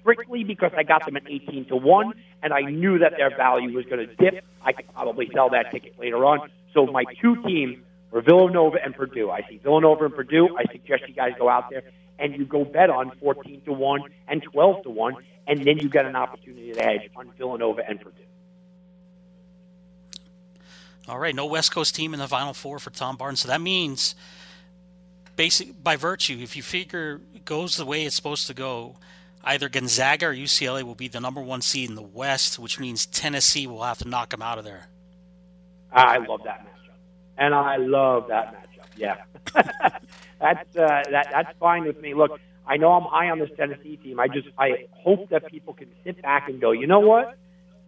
strictly 0.07 0.45
because 0.45 0.70
I 0.77 0.85
got 0.85 1.05
them 1.05 1.16
at 1.16 1.24
18 1.28 1.66
to 1.66 1.77
1 1.77 2.12
and 2.43 2.53
I 2.53 2.61
knew 2.61 2.99
that 2.99 3.15
their 3.16 3.37
value 3.37 3.74
was 3.74 3.85
going 3.87 4.07
to 4.07 4.15
dip. 4.15 4.45
I 4.62 4.73
could 4.73 4.93
probably 4.95 5.28
sell 5.35 5.51
that 5.51 5.73
ticket 5.73 5.99
later 5.99 6.24
on. 6.24 6.49
So 6.73 6.87
my 6.87 7.05
two 7.20 7.43
teams 7.43 7.78
were 8.12 8.23
Villanova 8.23 8.78
and 8.83 8.95
Purdue. 8.95 9.31
I 9.31 9.43
see 9.49 9.59
Villanova 9.59 10.05
and 10.05 10.15
Purdue. 10.15 10.57
I 10.57 10.70
suggest 10.70 11.09
you 11.09 11.15
guys 11.15 11.33
go 11.39 11.49
out 11.49 11.70
there 11.70 11.83
and 12.19 12.37
you 12.37 12.45
go 12.45 12.65
bet 12.65 12.89
on 12.89 13.11
14 13.19 13.62
to 13.62 13.73
1 13.73 14.01
and 14.28 14.43
12 14.43 14.85
to 14.85 14.91
1 14.91 15.15
and 15.49 15.65
then 15.65 15.78
you 15.78 15.89
get 15.89 16.07
an 16.07 16.15
opportunity 16.15 16.73
to 16.73 16.81
hedge 16.81 17.11
on 17.16 17.31
Villanova 17.37 17.83
and 17.89 18.01
Purdue. 18.01 18.23
All 21.09 21.19
right, 21.19 21.35
no 21.35 21.47
West 21.47 21.73
Coast 21.73 21.95
team 21.95 22.15
in 22.15 22.20
the 22.20 22.28
Final 22.28 22.53
Four 22.53 22.78
for 22.78 22.91
Tom 22.91 23.16
Barton. 23.16 23.37
So 23.37 23.49
that 23.49 23.61
means, 23.61 24.16
basic 25.37 25.83
by 25.83 25.95
virtue, 25.95 26.39
if 26.41 26.57
you 26.57 26.62
figure 26.62 27.20
goes 27.45 27.77
the 27.77 27.87
way 27.87 28.05
it's 28.05 28.16
supposed 28.16 28.49
to 28.49 28.55
go, 28.55 28.97
either 29.47 29.68
Gonzaga 29.68 30.27
or 30.27 30.35
UCLA 30.35 30.82
will 30.82 30.94
be 30.94 31.09
the 31.09 31.20
number 31.20 31.40
one 31.40 31.62
seed 31.62 31.89
in 31.89 31.94
the 31.94 32.02
West, 32.02 32.59
which 32.59 32.78
means 32.78 33.06
Tennessee 33.06 33.66
will 33.66 33.82
have 33.82 33.98
to 33.98 34.09
knock 34.09 34.31
them 34.31 34.43
out 34.43 34.59
of 34.59 34.64
there. 34.64 34.89
I 35.93 36.18
love 36.18 36.40
that 36.44 36.60
matchup, 36.60 36.97
and 37.39 37.55
I 37.55 37.77
love 37.77 38.28
that 38.28 38.55
matchup. 38.55 38.86
Yeah, 38.97 39.16
that's 40.40 40.77
uh, 40.77 41.02
that 41.10 41.28
that's 41.32 41.56
fine 41.59 41.85
with 41.85 42.01
me. 42.01 42.12
Look, 42.12 42.39
I 42.66 42.77
know 42.77 42.93
I'm 42.93 43.05
high 43.05 43.31
on 43.31 43.39
this 43.39 43.51
Tennessee 43.56 43.97
team. 43.97 44.20
I 44.20 44.28
just 44.28 44.48
I 44.59 44.89
hope 44.90 45.31
that 45.31 45.47
people 45.47 45.73
can 45.73 45.89
sit 46.05 46.20
back 46.20 46.48
and 46.48 46.60
go, 46.60 46.73
you 46.73 46.86
know 46.86 47.01
what? 47.01 47.39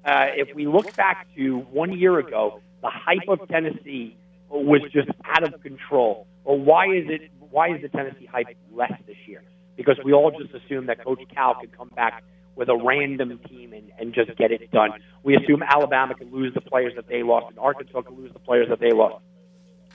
Uh, 0.04 0.26
if 0.36 0.54
we 0.54 0.66
look 0.66 0.94
back 0.96 1.26
to 1.36 1.58
one 1.72 1.98
year 1.98 2.18
ago, 2.18 2.60
the 2.80 2.88
hype 2.90 3.28
of 3.28 3.46
Tennessee 3.48 4.16
was 4.48 4.80
just 4.92 5.08
out 5.24 5.42
of 5.42 5.60
control. 5.62 6.26
Well, 6.44 6.58
why 6.58 6.86
is 6.86 7.06
it? 7.08 7.30
Why 7.50 7.74
is 7.74 7.82
the 7.82 7.88
Tennessee 7.88 8.26
hype 8.26 8.56
less 8.72 8.92
this 9.06 9.16
year? 9.26 9.42
Because 9.78 9.96
we 10.04 10.12
all 10.12 10.32
just 10.32 10.52
assume 10.52 10.86
that 10.86 11.02
Coach 11.02 11.22
Cal 11.32 11.54
could 11.54 11.74
come 11.74 11.88
back 11.94 12.24
with 12.56 12.68
a 12.68 12.76
random 12.76 13.38
team 13.48 13.72
and, 13.72 13.90
and 13.98 14.12
just 14.12 14.36
get 14.36 14.50
it 14.50 14.70
done. 14.72 14.90
We 15.22 15.36
assume 15.36 15.62
Alabama 15.62 16.14
can 16.14 16.32
lose 16.32 16.52
the 16.52 16.60
players 16.60 16.94
that 16.96 17.06
they 17.06 17.22
lost, 17.22 17.46
and 17.50 17.58
Arkansas 17.58 18.02
can 18.02 18.16
lose 18.16 18.32
the 18.32 18.40
players 18.40 18.68
that 18.68 18.80
they 18.80 18.90
lost. 18.90 19.24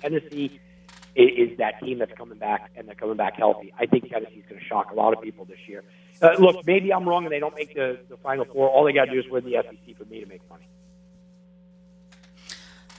Tennessee 0.01 0.61
is, 1.15 1.51
is 1.51 1.57
that 1.57 1.81
team 1.81 1.99
that's 1.99 2.14
coming 2.14 2.39
back, 2.39 2.72
and 2.77 2.88
they're 2.88 2.95
coming 2.95 3.18
back 3.18 3.35
healthy. 3.35 3.73
I 3.77 3.85
think 3.85 4.10
Tennessee's 4.10 4.45
going 4.49 4.61
to 4.61 4.65
shock 4.65 4.91
a 4.91 4.95
lot 4.95 5.14
of 5.14 5.22
people 5.22 5.43
this 5.43 5.60
year. 5.68 5.84
Uh, 6.22 6.35
look, 6.39 6.65
maybe 6.65 6.93
I'm 6.93 7.07
wrong, 7.07 7.26
and 7.26 7.34
they 7.34 7.39
don't 7.39 7.55
make 7.55 7.76
the, 7.76 7.99
the 8.07 8.15
Final 8.18 8.45
Four. 8.45 8.69
All 8.69 8.85
they 8.85 8.93
got 8.93 9.05
to 9.05 9.11
do 9.11 9.19
is 9.19 9.27
win 9.30 9.43
the 9.43 9.61
SEC 9.61 9.97
for 9.97 10.05
me 10.05 10.22
to 10.22 10.26
make 10.26 10.41
money. 10.49 10.65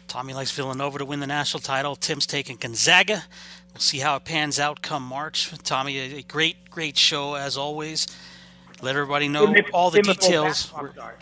Tommy 0.09 0.35
likes 0.35 0.53
Villanova 0.53 0.99
to 0.99 1.05
win 1.05 1.19
the 1.19 1.27
national 1.27 1.61
title. 1.61 1.97
Tim's 1.97 2.27
taking 2.27 2.57
Gonzaga. 2.57 3.25
We'll 3.75 3.81
see 3.81 3.99
how 3.99 4.15
it 4.17 4.25
pans 4.25 4.61
out 4.61 4.83
come 4.83 5.03
March. 5.03 5.51
Tommy, 5.65 5.99
a 5.99 6.23
great, 6.23 6.71
great 6.71 6.97
show 6.97 7.35
as 7.35 7.57
always. 7.57 8.07
Let 8.81 8.95
everybody 8.95 9.27
know 9.27 9.53
if, 9.53 9.67
all 9.73 9.91
the 9.91 10.01
details. 10.01 10.67
If 10.67 10.73
Obanor, 10.73 11.13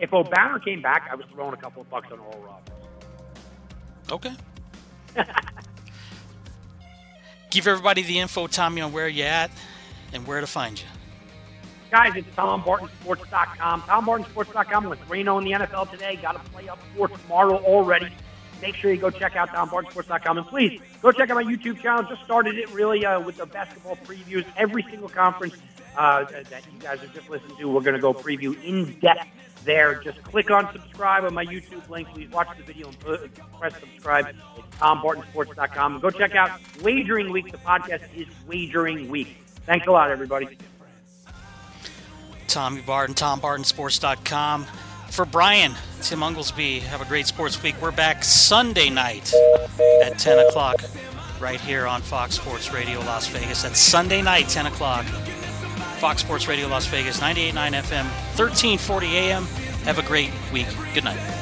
if 0.00 0.10
Obanor 0.10 0.64
came 0.64 0.82
back, 0.82 1.08
I 1.10 1.14
was 1.14 1.24
throwing 1.32 1.54
a 1.54 1.56
couple 1.56 1.82
of 1.82 1.90
bucks 1.90 2.08
on 2.10 2.18
Oral 2.18 2.40
Roberts. 2.40 2.72
Okay. 4.10 4.32
Give 7.50 7.68
everybody 7.68 8.02
the 8.02 8.18
info, 8.18 8.48
Tommy, 8.48 8.80
on 8.80 8.92
where 8.92 9.06
you're 9.06 9.26
at 9.28 9.52
and 10.12 10.26
where 10.26 10.40
to 10.40 10.46
find 10.48 10.80
you. 10.80 10.86
Guys, 11.92 12.12
it's 12.16 12.28
TomBartonSports.com. 12.36 13.82
TomBartonSports.com 13.82 14.88
with 14.88 14.98
Reno 15.08 15.38
in 15.38 15.44
the 15.44 15.52
NFL 15.52 15.90
today. 15.92 16.18
Got 16.20 16.32
to 16.44 16.50
play 16.50 16.68
up 16.68 16.80
for 16.96 17.06
tomorrow 17.08 17.56
already 17.58 18.10
make 18.60 18.74
sure 18.74 18.92
you 18.92 19.00
go 19.00 19.10
check 19.10 19.36
out 19.36 19.48
TomBartonSports.com. 19.50 20.38
And 20.38 20.46
please 20.46 20.80
go 21.02 21.12
check 21.12 21.30
out 21.30 21.36
my 21.36 21.44
YouTube 21.44 21.80
channel. 21.80 22.02
Just 22.08 22.24
started 22.24 22.58
it 22.58 22.70
really 22.72 23.04
uh, 23.04 23.20
with 23.20 23.36
the 23.36 23.46
basketball 23.46 23.96
previews. 23.96 24.44
Every 24.56 24.82
single 24.82 25.08
conference 25.08 25.56
uh, 25.96 26.24
that 26.24 26.62
you 26.72 26.78
guys 26.80 27.00
have 27.00 27.12
just 27.14 27.28
listened 27.28 27.56
to, 27.58 27.68
we're 27.68 27.80
going 27.80 27.94
to 27.94 28.00
go 28.00 28.14
preview 28.14 28.62
in 28.62 28.98
depth 29.00 29.26
there. 29.64 30.00
Just 30.02 30.22
click 30.22 30.50
on 30.50 30.72
subscribe 30.72 31.24
on 31.24 31.34
my 31.34 31.44
YouTube 31.44 31.88
link. 31.88 32.08
Please 32.08 32.30
watch 32.30 32.48
the 32.56 32.62
video 32.62 32.88
and 32.88 32.98
press 33.58 33.78
subscribe. 33.78 34.28
It's 34.28 34.76
TomBartonSports.com. 34.78 35.94
And 35.94 36.02
go 36.02 36.10
check 36.10 36.34
out 36.34 36.60
Wagering 36.82 37.30
Week. 37.30 37.50
The 37.50 37.58
podcast 37.58 38.02
is 38.14 38.26
Wagering 38.46 39.08
Week. 39.08 39.36
Thanks 39.66 39.86
a 39.86 39.90
lot, 39.90 40.10
everybody. 40.10 40.58
Tommy 42.46 42.80
Barton, 42.82 43.14
TomBartonSports.com. 43.14 44.66
For 45.10 45.24
Brian, 45.24 45.74
Tim 46.02 46.20
Unglesby, 46.20 46.80
have 46.82 47.00
a 47.02 47.04
great 47.04 47.26
sports 47.26 47.60
week. 47.62 47.74
We're 47.82 47.90
back 47.90 48.22
Sunday 48.22 48.90
night 48.90 49.34
at 50.02 50.18
10 50.18 50.38
o'clock 50.46 50.76
right 51.40 51.60
here 51.60 51.86
on 51.86 52.00
Fox 52.00 52.36
Sports 52.36 52.72
Radio 52.72 53.00
Las 53.00 53.26
Vegas. 53.26 53.62
That's 53.62 53.78
Sunday 53.80 54.22
night, 54.22 54.48
10 54.48 54.66
o'clock. 54.66 55.04
Fox 55.98 56.22
Sports 56.22 56.46
Radio 56.46 56.68
Las 56.68 56.86
Vegas, 56.86 57.20
98.9 57.20 57.52
FM, 57.52 58.04
1340 58.38 59.06
AM. 59.16 59.44
Have 59.84 59.98
a 59.98 60.02
great 60.02 60.30
week. 60.52 60.66
Good 60.94 61.04
night. 61.04 61.39